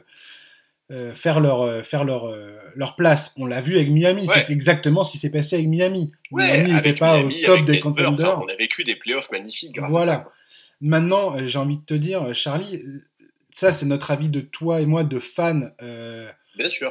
faire 1.14 1.39
leur 1.39 1.86
faire 1.86 2.03
leur 2.03 2.34
leur 2.76 2.95
place. 2.95 3.34
On 3.38 3.45
l'a 3.45 3.62
vu 3.62 3.76
avec 3.76 3.89
Miami, 3.89 4.28
c'est 4.28 4.51
exactement 4.51 5.03
ce 5.03 5.12
qui 5.12 5.18
s'est 5.18 5.32
passé 5.32 5.55
avec 5.55 5.68
Miami. 5.68 6.12
Miami 6.32 6.74
n'était 6.74 6.93
pas 6.93 7.20
au 7.20 7.30
top 7.45 7.66
des 7.66 7.80
contenders. 7.80 8.39
on 8.39 8.47
a 8.47 8.55
vécu 8.55 8.84
des 8.84 8.95
playoffs 8.95 9.32
magnifiques 9.32 9.74
grâce 9.74 9.91
voilà. 9.91 10.12
à 10.12 10.16
ça. 10.16 10.32
Maintenant, 10.84 11.36
j'ai 11.45 11.59
envie 11.59 11.78
de 11.78 11.84
te 11.84 11.93
dire, 11.93 12.34
Charlie, 12.34 12.82
ça 13.51 13.72
c'est 13.72 13.86
notre 13.86 14.12
avis 14.12 14.30
de 14.30 14.41
toi 14.41 14.82
et 14.82 14.86
moi 14.86 15.03
de 15.03 15.20
fans 15.20 15.70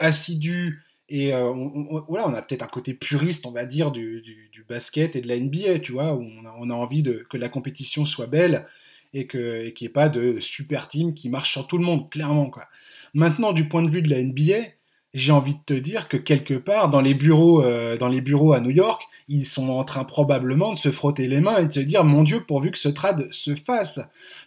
assidus 0.01 0.83
et 1.11 1.35
euh, 1.35 1.51
on, 1.51 2.05
voilà, 2.09 2.29
on 2.29 2.33
a 2.33 2.41
peut-être 2.41 2.63
un 2.63 2.69
côté 2.69 2.95
puriste, 2.95 3.45
on 3.45 3.51
va 3.51 3.67
dire, 3.67 3.91
du, 3.91 4.23
du, 4.23 4.65
basket 4.69 5.17
et 5.17 5.21
de 5.21 5.27
la 5.27 5.37
NBA, 5.37 5.81
tu 5.81 5.91
vois, 5.91 6.15
où 6.15 6.23
on 6.23 6.47
a, 6.47 6.55
on 6.61 6.71
a 6.71 6.75
envie 6.75 7.03
de, 7.03 7.27
que 7.29 7.37
la 7.37 7.49
compétition 7.49 8.07
soit 8.07 8.29
belle 8.29 8.69
et 9.13 9.27
qu'il 9.27 9.73
n'y 9.81 9.87
ait 9.87 9.93
pas 9.93 10.09
de 10.09 10.39
super 10.39 10.87
team 10.87 11.13
qui 11.13 11.29
marche 11.29 11.51
sur 11.51 11.67
tout 11.67 11.77
le 11.77 11.83
monde, 11.83 12.09
clairement. 12.09 12.51
Quoi. 12.51 12.67
Maintenant, 13.13 13.53
du 13.53 13.67
point 13.67 13.83
de 13.83 13.91
vue 13.91 14.03
de 14.03 14.09
la 14.09 14.23
NBA, 14.23 14.69
j'ai 15.13 15.33
envie 15.33 15.55
de 15.55 15.61
te 15.67 15.75
dire 15.75 16.07
que 16.07 16.17
quelque 16.17 16.55
part, 16.55 16.89
dans 16.89 17.01
les 17.01 17.15
bureaux, 17.15 17.65
euh, 17.65 17.97
dans 17.97 18.07
les 18.07 18.21
bureaux 18.21 18.53
à 18.53 18.61
New 18.61 18.71
York, 18.71 19.03
ils 19.27 19.45
sont 19.45 19.71
en 19.71 19.83
train 19.83 20.05
probablement 20.05 20.73
de 20.73 20.79
se 20.79 20.93
frotter 20.93 21.27
les 21.27 21.41
mains 21.41 21.59
et 21.59 21.67
de 21.67 21.73
se 21.73 21.81
dire, 21.81 22.05
mon 22.05 22.23
Dieu, 22.23 22.45
pourvu 22.47 22.71
que 22.71 22.79
ce 22.79 22.89
trade 22.89 23.27
se 23.33 23.57
fasse. 23.57 23.99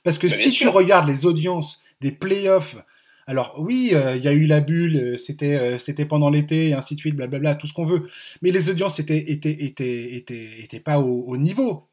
Parce 0.05 0.17
que 0.17 0.29
si 0.29 0.51
tu 0.51 0.69
regardes 0.69 1.09
les 1.09 1.25
audiences 1.25 1.83
des 1.99 2.11
playoffs 2.11 2.77
alors 3.25 3.55
oui, 3.57 3.91
euh, 3.93 4.15
il 4.15 4.23
y 4.23 4.27
a 4.27 4.33
eu 4.33 4.45
la 4.45 4.59
bulle, 4.59 4.97
euh, 4.97 5.17
c'était 5.17 5.55
euh, 5.55 5.77
c'était 5.77 6.05
pendant 6.05 6.29
l'été 6.29 6.69
et 6.69 6.73
ainsi 6.73 6.95
de 6.95 6.99
suite, 6.99 7.15
blablabla, 7.15 7.55
tout 7.55 7.67
ce 7.67 7.73
qu'on 7.73 7.85
veut. 7.85 8.09
Mais 8.41 8.51
les 8.51 8.69
audiences 8.69 8.99
étaient 8.99 9.31
étaient 9.31 9.63
étaient 9.63 10.15
étaient, 10.15 10.59
étaient 10.59 10.79
pas 10.79 10.99
au, 10.99 11.37
niveau. 11.37 11.89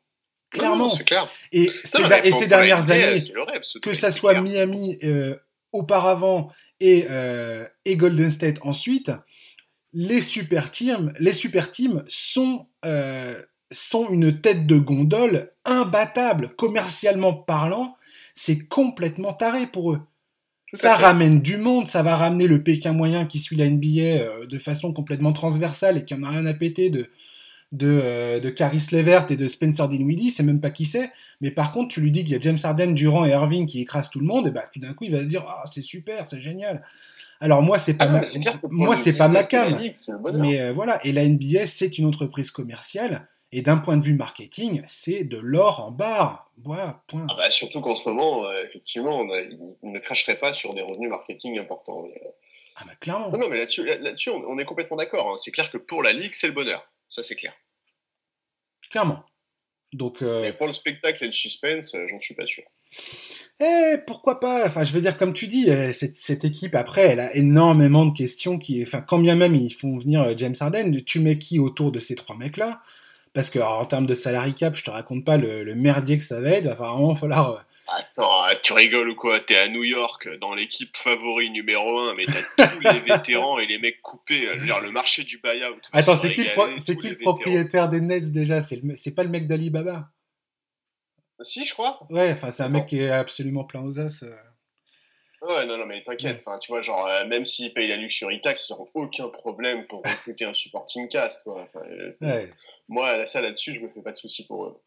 Clairement. 0.50 0.88
C'est 0.88 1.04
clair. 1.04 1.30
Et, 1.52 1.70
et 2.24 2.32
ces 2.32 2.46
dernières 2.48 2.90
années, 2.90 3.16
que 3.80 3.94
ça 3.94 4.10
soit 4.10 4.40
Miami 4.40 4.98
auparavant 5.72 6.50
et, 6.80 7.06
et 7.84 7.96
Golden 7.96 8.30
State 8.30 8.58
ensuite, 8.62 9.12
les 9.92 10.22
super 10.22 10.72
teams, 10.72 11.12
les 11.20 11.32
super 11.32 11.70
teams 11.70 12.04
sont 12.08 12.66
sont 13.72 14.08
une 14.08 14.40
tête 14.40 14.66
de 14.66 14.78
gondole 14.78 15.52
imbattable 15.64 16.48
commercialement 16.56 17.32
parlant. 17.32 17.96
C'est 18.34 18.66
complètement 18.66 19.32
taré 19.32 19.68
pour 19.68 19.92
eux 19.92 20.00
ça 20.72 20.94
ramène 20.94 21.40
du 21.40 21.56
monde, 21.56 21.88
ça 21.88 22.02
va 22.02 22.16
ramener 22.16 22.46
le 22.46 22.62
Pékin 22.62 22.92
moyen 22.92 23.26
qui 23.26 23.38
suit 23.38 23.56
la 23.56 23.68
NBA 23.68 24.00
euh, 24.00 24.46
de 24.46 24.58
façon 24.58 24.92
complètement 24.92 25.32
transversale 25.32 25.98
et 25.98 26.04
qui 26.04 26.14
en 26.14 26.22
a 26.22 26.30
rien 26.30 26.46
à 26.46 26.54
péter 26.54 26.90
de, 26.90 27.10
de, 27.72 28.40
de 28.40 28.50
Caris 28.50 28.86
Levert 28.92 29.26
et 29.30 29.36
de 29.36 29.46
Spencer 29.46 29.88
Dinwiddie, 29.88 30.30
c'est 30.30 30.42
même 30.42 30.60
pas 30.60 30.70
qui 30.70 30.84
c'est. 30.84 31.10
Mais 31.40 31.50
par 31.50 31.72
contre, 31.72 31.94
tu 31.94 32.00
lui 32.00 32.10
dis 32.10 32.22
qu'il 32.22 32.32
y 32.32 32.36
a 32.36 32.40
James 32.40 32.58
Harden, 32.62 32.92
Durant 32.94 33.24
et 33.24 33.30
Irving 33.30 33.66
qui 33.66 33.80
écrasent 33.80 34.10
tout 34.10 34.20
le 34.20 34.26
monde, 34.26 34.48
et 34.48 34.50
bah 34.50 34.64
tout 34.72 34.80
d'un 34.80 34.94
coup, 34.94 35.04
il 35.04 35.12
va 35.12 35.20
se 35.20 35.24
dire 35.24 35.44
ah 35.48 35.64
c'est 35.72 35.82
super, 35.82 36.26
c'est 36.26 36.40
génial. 36.40 36.82
Alors 37.40 37.62
moi, 37.62 37.78
c'est 37.78 37.94
pas 37.94 38.04
Ah, 38.04 38.12
ma, 38.12 38.22
moi 38.70 38.96
c'est 38.96 39.16
pas 39.16 39.28
ma 39.28 39.42
cam. 39.44 39.80
Mais 40.34 40.60
euh, 40.60 40.72
voilà, 40.72 41.04
et 41.06 41.12
la 41.12 41.26
NBA, 41.26 41.66
c'est 41.66 41.96
une 41.96 42.06
entreprise 42.06 42.50
commerciale, 42.50 43.28
et 43.52 43.62
d'un 43.62 43.78
point 43.78 43.96
de 43.96 44.02
vue 44.02 44.14
marketing, 44.14 44.82
c'est 44.86 45.24
de 45.24 45.36
l'or 45.38 45.80
en 45.84 45.90
barre. 45.90 46.50
Voilà, 46.62 47.02
point. 47.08 47.26
Ah 47.30 47.34
bah, 47.36 47.50
surtout 47.50 47.80
qu'en 47.80 47.94
ce 47.94 48.08
moment, 48.08 48.44
euh, 48.46 48.64
effectivement, 48.64 49.18
on, 49.18 49.30
a- 49.32 49.42
on 49.82 49.90
ne 49.92 49.98
cracherait 49.98 50.38
pas 50.38 50.54
sur 50.54 50.74
des 50.74 50.82
revenus 50.82 51.10
marketing 51.10 51.58
importants. 51.58 52.02
Mais, 52.02 52.20
euh, 52.24 52.30
Ah 52.76 52.84
bah 52.86 52.92
clairement. 53.00 53.30
Non, 53.30 53.38
non, 53.38 53.48
mais 53.48 53.56
là-dessus, 53.58 53.84
là- 53.84 53.96
là-dessus, 53.98 54.30
on, 54.30 54.58
est 54.58 54.64
complètement 54.64 54.96
d'accord. 54.96 55.30
hein. 55.30 55.36
C'est 55.36 55.50
clair 55.50 55.70
que 55.70 55.78
pour 55.78 56.02
la 56.02 56.12
ligue, 56.12 56.34
c'est 56.34 56.46
le 56.48 56.52
bonheur. 56.52 56.86
Ça, 57.08 57.22
c'est 57.22 57.34
clair. 57.34 57.52
Clairement. 58.90 59.24
Donc, 59.92 60.22
euh, 60.22 60.42
Mais 60.42 60.52
pour 60.52 60.66
le 60.68 60.72
spectacle 60.72 61.24
et 61.24 61.26
le 61.26 61.32
suspense, 61.32 61.96
j'en 62.08 62.20
suis 62.20 62.34
pas 62.36 62.46
sûr. 62.46 62.62
eh, 63.60 63.96
pourquoi 64.06 64.38
pas? 64.38 64.64
Enfin, 64.66 64.84
je 64.84 64.92
veux 64.92 65.00
dire, 65.00 65.16
comme 65.18 65.32
tu 65.32 65.48
dis, 65.48 65.66
cette, 65.92 66.14
cette 66.16 66.44
équipe, 66.44 66.74
après, 66.76 67.02
elle 67.08 67.20
a 67.20 67.34
énormément 67.34 68.06
de 68.06 68.16
questions 68.16 68.58
qui... 68.58 68.82
Enfin, 68.82 69.00
quand 69.00 69.18
bien 69.18 69.34
même 69.34 69.56
ils 69.56 69.72
font 69.74 69.98
venir 69.98 70.36
James 70.38 70.54
Harden, 70.60 71.02
tu 71.04 71.18
mets 71.18 71.38
qui 71.38 71.58
autour 71.58 71.90
de 71.90 71.98
ces 71.98 72.14
trois 72.14 72.36
mecs-là? 72.36 72.80
Parce 73.32 73.48
que, 73.50 73.58
alors, 73.58 73.78
en 73.78 73.84
termes 73.84 74.06
de 74.06 74.14
salary 74.14 74.54
cap, 74.54 74.74
je 74.76 74.82
te 74.82 74.90
raconte 74.90 75.24
pas 75.24 75.36
le, 75.36 75.62
le 75.62 75.74
merdier 75.74 76.18
que 76.18 76.24
ça 76.24 76.40
va 76.40 76.50
être. 76.50 76.64
Il 76.64 76.68
va 76.68 76.74
vraiment 76.74 77.14
falloir... 77.14 77.50
euh, 77.50 77.58
Attends, 77.92 78.42
ah, 78.42 78.54
tu 78.62 78.72
rigoles 78.72 79.08
ou 79.10 79.14
quoi? 79.16 79.40
T'es 79.40 79.56
à 79.56 79.68
New 79.68 79.82
York, 79.84 80.28
dans 80.40 80.54
l'équipe 80.54 80.96
favori 80.96 81.50
numéro 81.50 81.98
1, 81.98 82.14
mais 82.14 82.24
t'as 82.26 82.68
tous 82.68 82.80
les 82.80 83.00
vétérans 83.06 83.58
et 83.58 83.66
les 83.66 83.78
mecs 83.78 84.00
coupés. 84.02 84.48
euh, 84.48 84.64
dire, 84.64 84.80
le 84.80 84.90
marché 84.92 85.24
du 85.24 85.38
buyout. 85.38 85.80
Attends, 85.92 86.16
c'est 86.16 86.32
qui, 86.34 86.44
le, 86.44 86.50
c'est 86.78 86.96
qui 86.96 87.14
propriétaire 87.16 87.88
des 87.88 88.00
Nets 88.00 88.30
déjà? 88.32 88.60
C'est 88.62 89.14
pas 89.14 89.22
le 89.24 89.28
mec 89.28 89.46
d'Alibaba? 89.48 90.08
Si, 91.42 91.64
je 91.64 91.72
crois. 91.72 92.00
Ouais, 92.10 92.32
enfin, 92.32 92.50
c'est 92.50 92.62
un 92.62 92.68
mec 92.68 92.86
qui 92.86 92.98
est 92.98 93.10
absolument 93.10 93.64
plein 93.64 93.80
aux 93.82 93.98
as. 93.98 94.22
euh. 94.24 94.36
Ouais, 95.42 95.64
non, 95.64 95.78
non, 95.78 95.86
mais 95.86 96.02
t'inquiète. 96.04 96.42
Enfin, 96.46 96.58
tu 96.58 96.70
vois, 96.70 96.82
genre, 96.82 97.06
euh, 97.06 97.26
même 97.26 97.46
s'ils 97.46 97.72
payent 97.72 97.88
la 97.88 97.96
luxury 97.96 98.42
tax, 98.42 98.68
ils 98.68 98.72
n'auront 98.74 98.90
aucun 98.92 99.28
problème 99.28 99.86
pour 99.86 100.02
recruter 100.02 100.44
un 100.44 100.52
supporting 100.52 101.08
cast. 101.08 101.44
Quoi. 101.44 101.62
Enfin, 101.62 101.80
Ouais. 102.20 102.50
Moi, 102.90 103.26
ça 103.26 103.40
là-dessus, 103.40 103.72
je 103.74 103.80
me 103.80 103.88
fais 103.88 104.02
pas 104.02 104.12
de 104.12 104.16
soucis 104.16 104.46
pour 104.46 104.64
eux. 104.66 104.82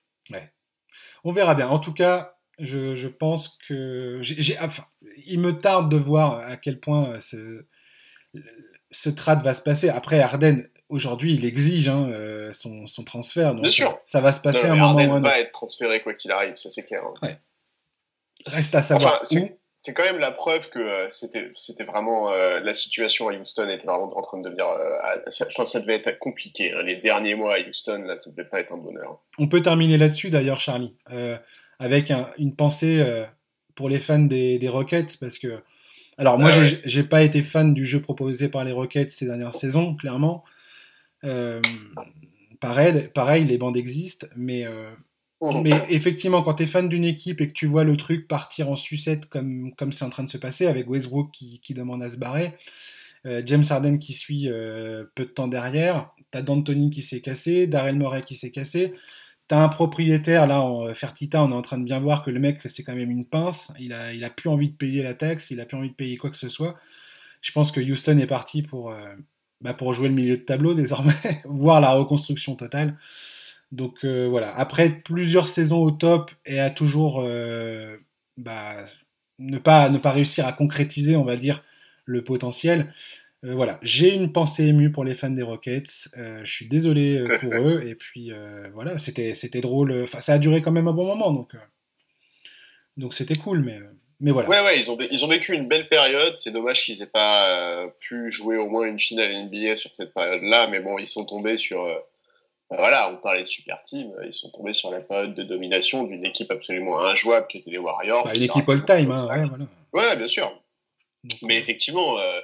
On 1.23 1.31
verra 1.31 1.55
bien. 1.55 1.67
En 1.69 1.79
tout 1.79 1.93
cas, 1.93 2.37
je, 2.59 2.93
je 2.95 3.07
pense 3.07 3.57
que. 3.67 4.19
j'ai- 4.21 4.39
j'ai- 4.41 4.59
enfin, 4.59 4.85
il 5.25 5.39
me 5.39 5.53
tarde 5.59 5.89
de 5.89 5.97
voir 5.97 6.37
à 6.39 6.57
quel 6.57 6.79
point 6.79 7.13
euh, 7.13 7.19
ce, 7.19 7.65
ce 8.91 9.09
trade 9.09 9.41
va 9.41 9.53
se 9.53 9.61
passer. 9.61 9.89
Après, 9.89 10.19
Arden, 10.19 10.69
aujourd'hui, 10.89 11.33
il 11.33 11.45
exige 11.45 11.87
hein, 11.87 12.09
euh, 12.09 12.51
son, 12.53 12.85
son 12.87 13.03
transfert. 13.03 13.53
Donc, 13.53 13.63
Bien 13.63 13.71
sûr. 13.71 13.91
euh, 13.91 13.95
Ça 14.05 14.21
va 14.21 14.31
se 14.33 14.39
passer 14.41 14.67
Non, 14.67 14.69
à 14.69 14.73
un 14.73 14.75
moment 14.75 14.95
ou 14.95 15.13
un 15.13 15.21
va 15.21 15.29
autre. 15.29 15.37
être 15.37 15.51
transféré 15.51 16.01
quoi 16.03 16.13
qu'il 16.13 16.31
arrive, 16.31 16.55
ça 16.57 16.69
c'est 16.71 16.83
clair. 16.83 17.03
hein. 17.21 17.37
Reste 18.45 18.75
à 18.75 18.81
savoir 18.81 19.21
Enfin, 19.21 19.39
où. 19.39 19.49
C'est- 19.85 19.93
quand 19.93 20.03
même 20.03 20.19
la 20.19 20.31
preuve 20.31 20.69
que 20.69 20.79
euh, 20.79 21.09
c'était 21.09 21.51
c'était 21.55 21.83
vraiment 21.83 22.31
euh, 22.31 22.59
la 22.59 22.73
situation 22.73 23.27
à 23.29 23.33
Houston 23.33 23.67
était 23.69 23.85
vraiment 23.85 24.15
en 24.17 24.21
train 24.21 24.37
de 24.39 24.43
devenir. 24.45 24.65
euh, 24.67 24.97
à- 25.01 25.29
ça, 25.29 25.45
enfin, 25.49 25.65
ça 25.65 25.79
devait 25.81 25.95
être 26.05 26.19
compliqué. 26.19 26.71
hein. 26.73 26.81
Les 26.83 26.95
derniers 26.97 27.35
mois 27.35 27.55
à 27.55 27.59
Houston, 27.59 28.03
là, 28.05 28.17
ça 28.17 28.31
devait 28.31 28.47
pas 28.49 28.59
être 28.61 28.71
un 28.73 28.77
bonheur. 28.77 29.19
On 29.37 29.47
peut 29.47 29.61
terminer 29.61 29.97
là-dessus 29.97 30.29
d'ailleurs, 30.29 30.59
Charlie, 30.59 30.95
euh, 31.11 31.37
avec 31.79 32.11
un- 32.11 32.29
une 32.37 32.55
pensée 32.55 33.03
pour 33.75 33.89
les 33.89 33.99
fans 33.99 34.19
des, 34.19 34.59
des 34.59 34.69
Rockets, 34.69 35.17
parce 35.19 35.37
que. 35.39 35.61
Alors, 36.17 36.37
moi, 36.37 36.51
Ah 36.53 36.59
ouais. 36.59 36.65
j'ai 36.65 36.79
j'ai 36.85 37.03
pas 37.03 37.23
été 37.23 37.41
fan 37.41 37.73
du 37.73 37.85
jeu 37.85 37.99
proposé 38.01 38.47
par 38.47 38.63
les 38.63 38.71
Rockets 38.71 39.09
ces 39.09 39.25
dernières 39.25 39.53
saisons, 39.55 39.95
clairement. 39.95 40.43
Pareil, 42.59 43.09
pareil, 43.13 43.43
les 43.45 43.57
bandes 43.57 43.75
existent, 43.75 44.27
mais, 44.35 44.65
mais 45.63 45.85
effectivement, 45.89 46.41
quand 46.43 46.55
tu 46.55 46.63
es 46.63 46.65
fan 46.67 46.87
d'une 46.87 47.05
équipe 47.05 47.41
et 47.41 47.47
que 47.47 47.53
tu 47.53 47.67
vois 47.67 47.83
le 47.83 47.97
truc 47.97 48.27
partir 48.27 48.69
en 48.69 48.75
sucette 48.75 49.27
comme 49.27 49.73
comme 49.75 49.91
c'est 49.91 50.05
en 50.05 50.09
train 50.09 50.23
de 50.23 50.29
se 50.29 50.37
passer, 50.37 50.67
avec 50.67 50.89
Westbrook 50.89 51.31
qui, 51.31 51.59
qui 51.59 51.73
demande 51.73 52.01
à 52.03 52.09
se 52.09 52.17
barrer, 52.17 52.53
euh, 53.25 53.41
James 53.45 53.63
Harden 53.69 53.97
qui 53.99 54.13
suit 54.13 54.49
euh, 54.49 55.05
peu 55.15 55.25
de 55.25 55.29
temps 55.29 55.47
derrière, 55.47 56.11
t'as 56.31 56.41
D'Antoni 56.41 56.89
qui 56.89 57.01
s'est 57.01 57.21
cassé, 57.21 57.67
Daryl 57.67 57.97
Morey 57.97 58.21
qui 58.23 58.35
s'est 58.35 58.51
cassé, 58.51 58.93
t'as 59.47 59.59
un 59.63 59.69
propriétaire, 59.69 60.47
là, 60.47 60.61
en 60.61 60.93
Fertita, 60.93 61.43
on 61.43 61.51
est 61.51 61.55
en 61.55 61.61
train 61.61 61.77
de 61.77 61.83
bien 61.83 61.99
voir 61.99 62.23
que 62.23 62.31
le 62.31 62.39
mec, 62.39 62.59
c'est 62.65 62.83
quand 62.83 62.95
même 62.95 63.11
une 63.11 63.25
pince, 63.25 63.71
il 63.79 63.93
a, 63.93 64.13
il 64.13 64.23
a 64.23 64.29
plus 64.29 64.49
envie 64.49 64.69
de 64.69 64.75
payer 64.75 65.03
la 65.03 65.13
taxe, 65.13 65.51
il 65.51 65.59
a 65.61 65.65
plus 65.65 65.77
envie 65.77 65.89
de 65.89 65.95
payer 65.95 66.17
quoi 66.17 66.29
que 66.29 66.37
ce 66.37 66.49
soit. 66.49 66.75
Je 67.41 67.51
pense 67.51 67.71
que 67.71 67.81
Houston 67.81 68.17
est 68.19 68.27
parti 68.27 68.61
pour, 68.61 68.91
euh, 68.91 69.13
bah, 69.61 69.73
pour 69.73 69.93
jouer 69.93 70.07
le 70.07 70.15
milieu 70.15 70.37
de 70.37 70.43
tableau 70.43 70.73
désormais, 70.73 71.13
voire 71.45 71.81
la 71.81 71.91
reconstruction 71.91 72.55
totale. 72.55 72.97
Donc 73.73 74.05
euh, 74.05 74.27
voilà, 74.29 74.55
après 74.55 74.91
plusieurs 74.91 75.47
saisons 75.47 75.81
au 75.81 75.89
top 75.89 76.29
et 76.45 76.59
à 76.59 76.69
toujours 76.69 77.21
euh, 77.21 77.97
bah, 78.37 78.85
ne, 79.39 79.57
pas, 79.57 79.89
ne 79.89 79.97
pas 79.97 80.11
réussir 80.11 80.45
à 80.45 80.53
concrétiser, 80.53 81.15
on 81.15 81.23
va 81.23 81.37
dire, 81.37 81.63
le 82.05 82.23
potentiel, 82.23 82.93
euh, 83.43 83.55
voilà, 83.55 83.79
j'ai 83.81 84.13
une 84.13 84.31
pensée 84.31 84.65
émue 84.65 84.91
pour 84.91 85.03
les 85.03 85.15
fans 85.15 85.31
des 85.31 85.41
Rockets. 85.41 86.09
Je 86.15 86.51
suis 86.51 86.67
désolé 86.67 87.23
pour 87.41 87.51
eux. 87.51 87.81
Et 87.83 87.95
puis 87.95 88.31
voilà, 88.75 88.99
c'était 88.99 89.33
c'était 89.33 89.61
drôle. 89.61 90.03
Enfin, 90.03 90.19
ça 90.19 90.33
a 90.33 90.37
duré 90.37 90.61
quand 90.61 90.71
même 90.71 90.87
un 90.87 90.93
bon 90.93 91.07
moment, 91.07 91.31
donc 91.31 91.55
donc 92.95 93.15
c'était 93.15 93.35
cool. 93.35 93.63
Mais 93.63 93.79
mais 94.19 94.29
voilà. 94.29 94.49
Ouais, 94.49 94.61
ouais, 94.61 94.81
ils 94.81 94.91
ont, 94.91 94.97
ils 94.99 95.25
ont 95.25 95.27
vécu 95.27 95.55
une 95.55 95.67
belle 95.67 95.89
période. 95.89 96.37
C'est 96.37 96.51
dommage 96.51 96.85
qu'ils 96.85 97.01
aient 97.01 97.07
pas 97.07 97.91
pu 98.01 98.31
jouer 98.31 98.57
au 98.57 98.69
moins 98.69 98.85
une 98.85 98.99
finale 98.99 99.45
NBA 99.45 99.77
sur 99.77 99.95
cette 99.95 100.13
période-là. 100.13 100.67
Mais 100.67 100.79
bon, 100.79 100.99
ils 100.99 101.07
sont 101.07 101.25
tombés 101.25 101.57
sur. 101.57 101.89
Euh, 102.71 102.75
voilà, 102.77 103.11
on 103.11 103.17
parlait 103.17 103.43
de 103.43 103.47
super 103.47 103.83
team. 103.83 104.11
euh, 104.19 104.25
Ils 104.25 104.33
sont 104.33 104.49
tombés 104.51 104.73
sur 104.73 104.89
la 104.91 104.99
période 105.01 105.33
de 105.35 105.43
domination 105.43 106.03
d'une 106.05 106.25
équipe 106.25 106.49
absolument 106.51 106.99
injouable 106.99 107.47
qui 107.47 107.57
était 107.59 107.71
les 107.71 107.77
Warriors. 107.77 108.25
Bah, 108.25 108.35
une 108.35 108.43
équipe 108.43 108.67
all-time, 108.69 109.11
hein, 109.11 109.27
ouais, 109.27 109.45
voilà. 109.47 109.65
Ouais, 109.93 110.15
bien 110.15 110.27
sûr. 110.27 110.47
Donc, 111.23 111.39
Mais 111.43 111.57
effectivement, 111.57 112.17
euh, 112.19 112.39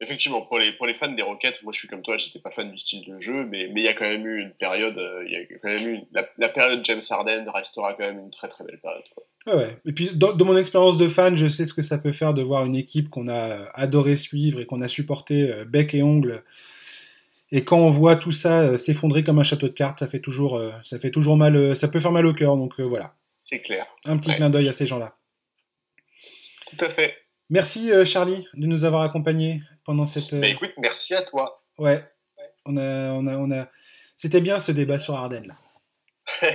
effectivement, 0.00 0.42
pour 0.42 0.58
les, 0.58 0.72
pour 0.72 0.86
les 0.86 0.94
fans 0.94 1.08
des 1.12 1.22
Rockets, 1.22 1.62
moi 1.62 1.72
je 1.72 1.78
suis 1.78 1.88
comme 1.88 2.02
toi, 2.02 2.16
j'étais 2.18 2.38
pas 2.40 2.50
fan 2.50 2.70
du 2.70 2.76
style 2.76 3.04
de 3.06 3.18
jeu, 3.20 3.44
mais 3.46 3.68
mais 3.72 3.80
il 3.80 3.84
y 3.84 3.88
a 3.88 3.94
quand 3.94 4.08
même 4.08 4.26
eu 4.26 4.40
une 4.42 4.52
période, 4.52 4.98
euh, 4.98 5.24
il 5.26 5.32
y 5.32 5.36
a 5.36 5.58
quand 5.62 5.68
même 5.68 5.86
eu 5.88 5.94
une- 5.94 6.06
la, 6.12 6.28
la 6.38 6.48
période 6.48 6.84
James 6.84 7.00
Harden 7.08 7.44
restera 7.54 7.94
quand 7.94 8.04
même 8.04 8.18
une 8.18 8.30
très 8.30 8.48
très 8.48 8.64
belle 8.64 8.80
période. 8.80 9.04
quoi. 9.14 9.24
Ouais, 9.46 9.54
ouais. 9.64 9.76
Et 9.86 9.92
puis, 9.92 10.10
dans, 10.14 10.32
dans 10.34 10.44
mon 10.44 10.56
expérience 10.56 10.96
de 10.98 11.08
fan, 11.08 11.36
je 11.36 11.48
sais 11.48 11.64
ce 11.66 11.74
que 11.74 11.82
ça 11.82 11.98
peut 11.98 12.12
faire 12.12 12.32
de 12.34 12.42
voir 12.42 12.64
une 12.64 12.76
équipe 12.76 13.08
qu'on 13.10 13.26
a 13.28 13.34
euh, 13.50 13.64
adoré 13.74 14.14
suivre 14.16 14.60
et 14.60 14.66
qu'on 14.66 14.80
a 14.80 14.86
supporté 14.88 15.50
euh, 15.52 15.64
bec 15.64 15.94
et 15.94 16.02
ongle. 16.02 16.44
Et 17.54 17.64
quand 17.64 17.78
on 17.78 17.90
voit 17.90 18.16
tout 18.16 18.32
ça 18.32 18.60
euh, 18.62 18.76
s'effondrer 18.78 19.22
comme 19.22 19.38
un 19.38 19.42
château 19.42 19.68
de 19.68 19.74
cartes, 19.74 19.98
ça 20.00 20.08
fait 20.08 20.20
toujours, 20.20 20.56
euh, 20.56 20.72
ça 20.82 20.98
fait 20.98 21.10
toujours 21.10 21.36
mal, 21.36 21.54
euh, 21.54 21.74
ça 21.74 21.86
peut 21.86 22.00
faire 22.00 22.10
mal 22.12 22.24
au 22.26 22.32
cœur. 22.32 22.56
Donc 22.56 22.80
voilà, 22.80 23.10
C'est 23.14 23.60
clair. 23.60 23.86
un 24.06 24.16
petit 24.16 24.30
Ouais. 24.30 24.36
clin 24.36 24.48
d'œil 24.50 24.68
à 24.68 24.72
ces 24.72 24.86
gens-là. 24.86 25.16
Tout 26.70 26.84
à 26.84 26.88
fait. 26.90 27.14
Merci 27.50 27.90
Charlie 28.06 28.46
de 28.54 28.66
nous 28.66 28.84
avoir 28.86 29.02
accompagnés 29.02 29.60
pendant 29.84 30.06
cette. 30.06 30.32
euh, 30.32 30.40
Bah 30.40 30.48
écoute, 30.48 30.72
merci 30.78 31.14
à 31.14 31.20
toi. 31.22 31.62
Ouais, 31.78 32.02
on 32.64 32.76
a, 32.78 33.10
on 33.10 33.26
a, 33.26 33.36
on 33.36 33.50
a. 33.50 33.68
C'était 34.16 34.40
bien 34.40 34.58
ce 34.58 34.72
débat 34.72 34.98
sur 34.98 35.14
Ardennes 35.14 35.48
là. 35.48 35.58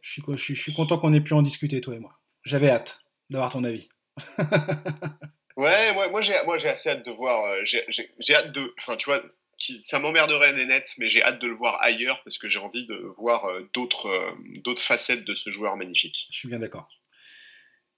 Je 0.00 0.10
suis, 0.12 0.22
je 0.28 0.36
suis, 0.36 0.54
je 0.54 0.60
suis 0.60 0.74
content 0.74 0.98
qu'on 0.98 1.14
ait 1.14 1.20
pu 1.22 1.32
en 1.32 1.40
discuter 1.40 1.80
toi 1.80 1.94
et 1.94 1.98
moi. 1.98 2.12
J'avais 2.44 2.68
hâte 2.68 3.00
d'avoir 3.30 3.50
ton 3.50 3.64
avis. 3.64 3.88
ouais, 5.56 5.92
moi, 5.94 6.08
moi 6.10 6.20
j'ai 6.20 6.34
moi 6.44 6.58
j'ai 6.58 6.68
assez 6.68 6.90
hâte 6.90 7.06
de 7.06 7.10
voir, 7.10 7.42
j'ai- 7.64 7.84
j'ai 7.88 8.10
j'ai 8.18 8.34
hâte 8.34 8.52
de, 8.52 8.74
enfin 8.78 8.96
tu 8.96 9.06
vois, 9.06 9.22
ça 9.58 9.98
m'emmerderait 9.98 10.52
les 10.52 10.66
Nets, 10.66 10.94
mais 10.98 11.08
j'ai 11.08 11.22
hâte 11.22 11.40
de 11.40 11.46
le 11.46 11.54
voir 11.54 11.80
ailleurs 11.82 12.22
parce 12.24 12.38
que 12.38 12.48
j'ai 12.48 12.58
envie 12.58 12.86
de 12.86 12.94
voir 13.16 13.44
euh, 13.46 13.68
d'autres 13.74 14.08
euh, 14.08 14.30
d'autres 14.62 14.82
facettes 14.82 15.24
de 15.24 15.34
ce 15.34 15.50
joueur 15.50 15.76
magnifique. 15.76 16.26
Je 16.30 16.38
suis 16.38 16.48
bien 16.48 16.58
d'accord. 16.58 16.88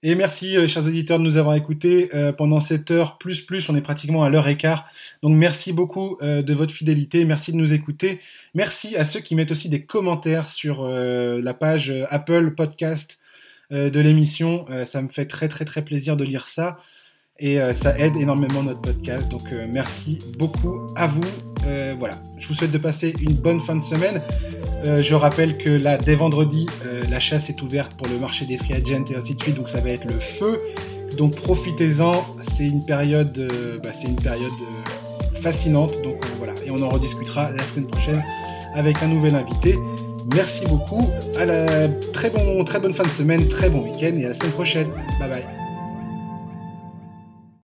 Et 0.03 0.13
merci, 0.13 0.55
euh, 0.55 0.67
chers 0.67 0.85
auditeurs, 0.85 1.17
de 1.17 1.23
nous 1.23 1.37
avoir 1.37 1.55
écoutés 1.55 2.09
pendant 2.37 2.59
cette 2.59 2.91
heure 2.91 3.17
plus 3.17 3.41
plus. 3.41 3.67
On 3.69 3.75
est 3.75 3.81
pratiquement 3.81 4.23
à 4.23 4.29
l'heure 4.29 4.47
quart. 4.57 4.89
Donc 5.23 5.33
merci 5.33 5.73
beaucoup 5.73 6.17
de 6.21 6.53
votre 6.53 6.73
fidélité. 6.73 7.25
Merci 7.25 7.51
de 7.51 7.57
nous 7.57 7.73
écouter. 7.73 8.21
Merci 8.53 8.95
à 8.95 9.03
ceux 9.03 9.19
qui 9.19 9.35
mettent 9.35 9.51
aussi 9.51 9.69
des 9.69 9.85
commentaires 9.85 10.49
sur 10.49 10.87
la 10.87 11.53
page 11.53 11.91
Apple 12.09 12.53
Podcast 12.53 13.17
de 13.71 13.99
l'émission. 13.99 14.67
Ça 14.85 15.01
me 15.01 15.09
fait 15.09 15.25
très 15.25 15.47
très 15.47 15.65
très 15.65 15.83
plaisir 15.83 16.15
de 16.15 16.23
lire 16.23 16.47
ça. 16.47 16.79
Et 17.39 17.59
euh, 17.59 17.73
ça 17.73 17.97
aide 17.99 18.15
énormément 18.17 18.63
notre 18.63 18.81
podcast. 18.81 19.29
Donc 19.29 19.51
euh, 19.51 19.67
merci 19.71 20.19
beaucoup 20.37 20.87
à 20.95 21.07
vous. 21.07 21.21
Euh, 21.65 21.93
voilà. 21.97 22.15
Je 22.37 22.47
vous 22.47 22.53
souhaite 22.53 22.71
de 22.71 22.77
passer 22.77 23.13
une 23.19 23.33
bonne 23.33 23.59
fin 23.59 23.75
de 23.75 23.83
semaine. 23.83 24.21
Je 24.85 25.15
rappelle 25.15 25.57
que 25.57 25.69
là, 25.69 25.97
dès 25.97 26.15
vendredi, 26.15 26.65
la 27.09 27.19
chasse 27.19 27.49
est 27.49 27.61
ouverte 27.61 27.97
pour 27.97 28.07
le 28.07 28.17
marché 28.19 28.45
des 28.45 28.57
free 28.57 28.73
agents 28.73 29.03
et 29.11 29.15
ainsi 29.15 29.35
de 29.35 29.41
suite, 29.41 29.57
donc 29.57 29.67
ça 29.67 29.81
va 29.81 29.89
être 29.89 30.05
le 30.05 30.17
feu. 30.17 30.61
Donc 31.17 31.35
profitez-en, 31.35 32.23
c'est 32.39 32.67
une 32.67 32.85
période, 32.85 33.51
bah, 33.83 33.89
c'est 33.91 34.07
une 34.07 34.15
période 34.15 34.53
fascinante. 35.41 36.01
Donc 36.03 36.23
voilà, 36.37 36.53
et 36.65 36.71
on 36.71 36.81
en 36.83 36.89
rediscutera 36.89 37.51
la 37.51 37.63
semaine 37.63 37.87
prochaine 37.87 38.23
avec 38.75 39.01
un 39.03 39.07
nouvel 39.07 39.35
invité. 39.35 39.77
Merci 40.33 40.63
beaucoup, 40.67 41.09
à 41.37 41.43
la 41.43 41.89
très 42.13 42.29
bon, 42.29 42.63
très 42.63 42.79
bonne 42.79 42.93
fin 42.93 43.03
de 43.03 43.09
semaine, 43.09 43.45
très 43.49 43.69
bon 43.69 43.81
week-end 43.81 44.15
et 44.15 44.25
à 44.25 44.29
la 44.29 44.33
semaine 44.35 44.51
prochaine. 44.51 44.87
Bye 45.19 45.29
bye. 45.29 45.66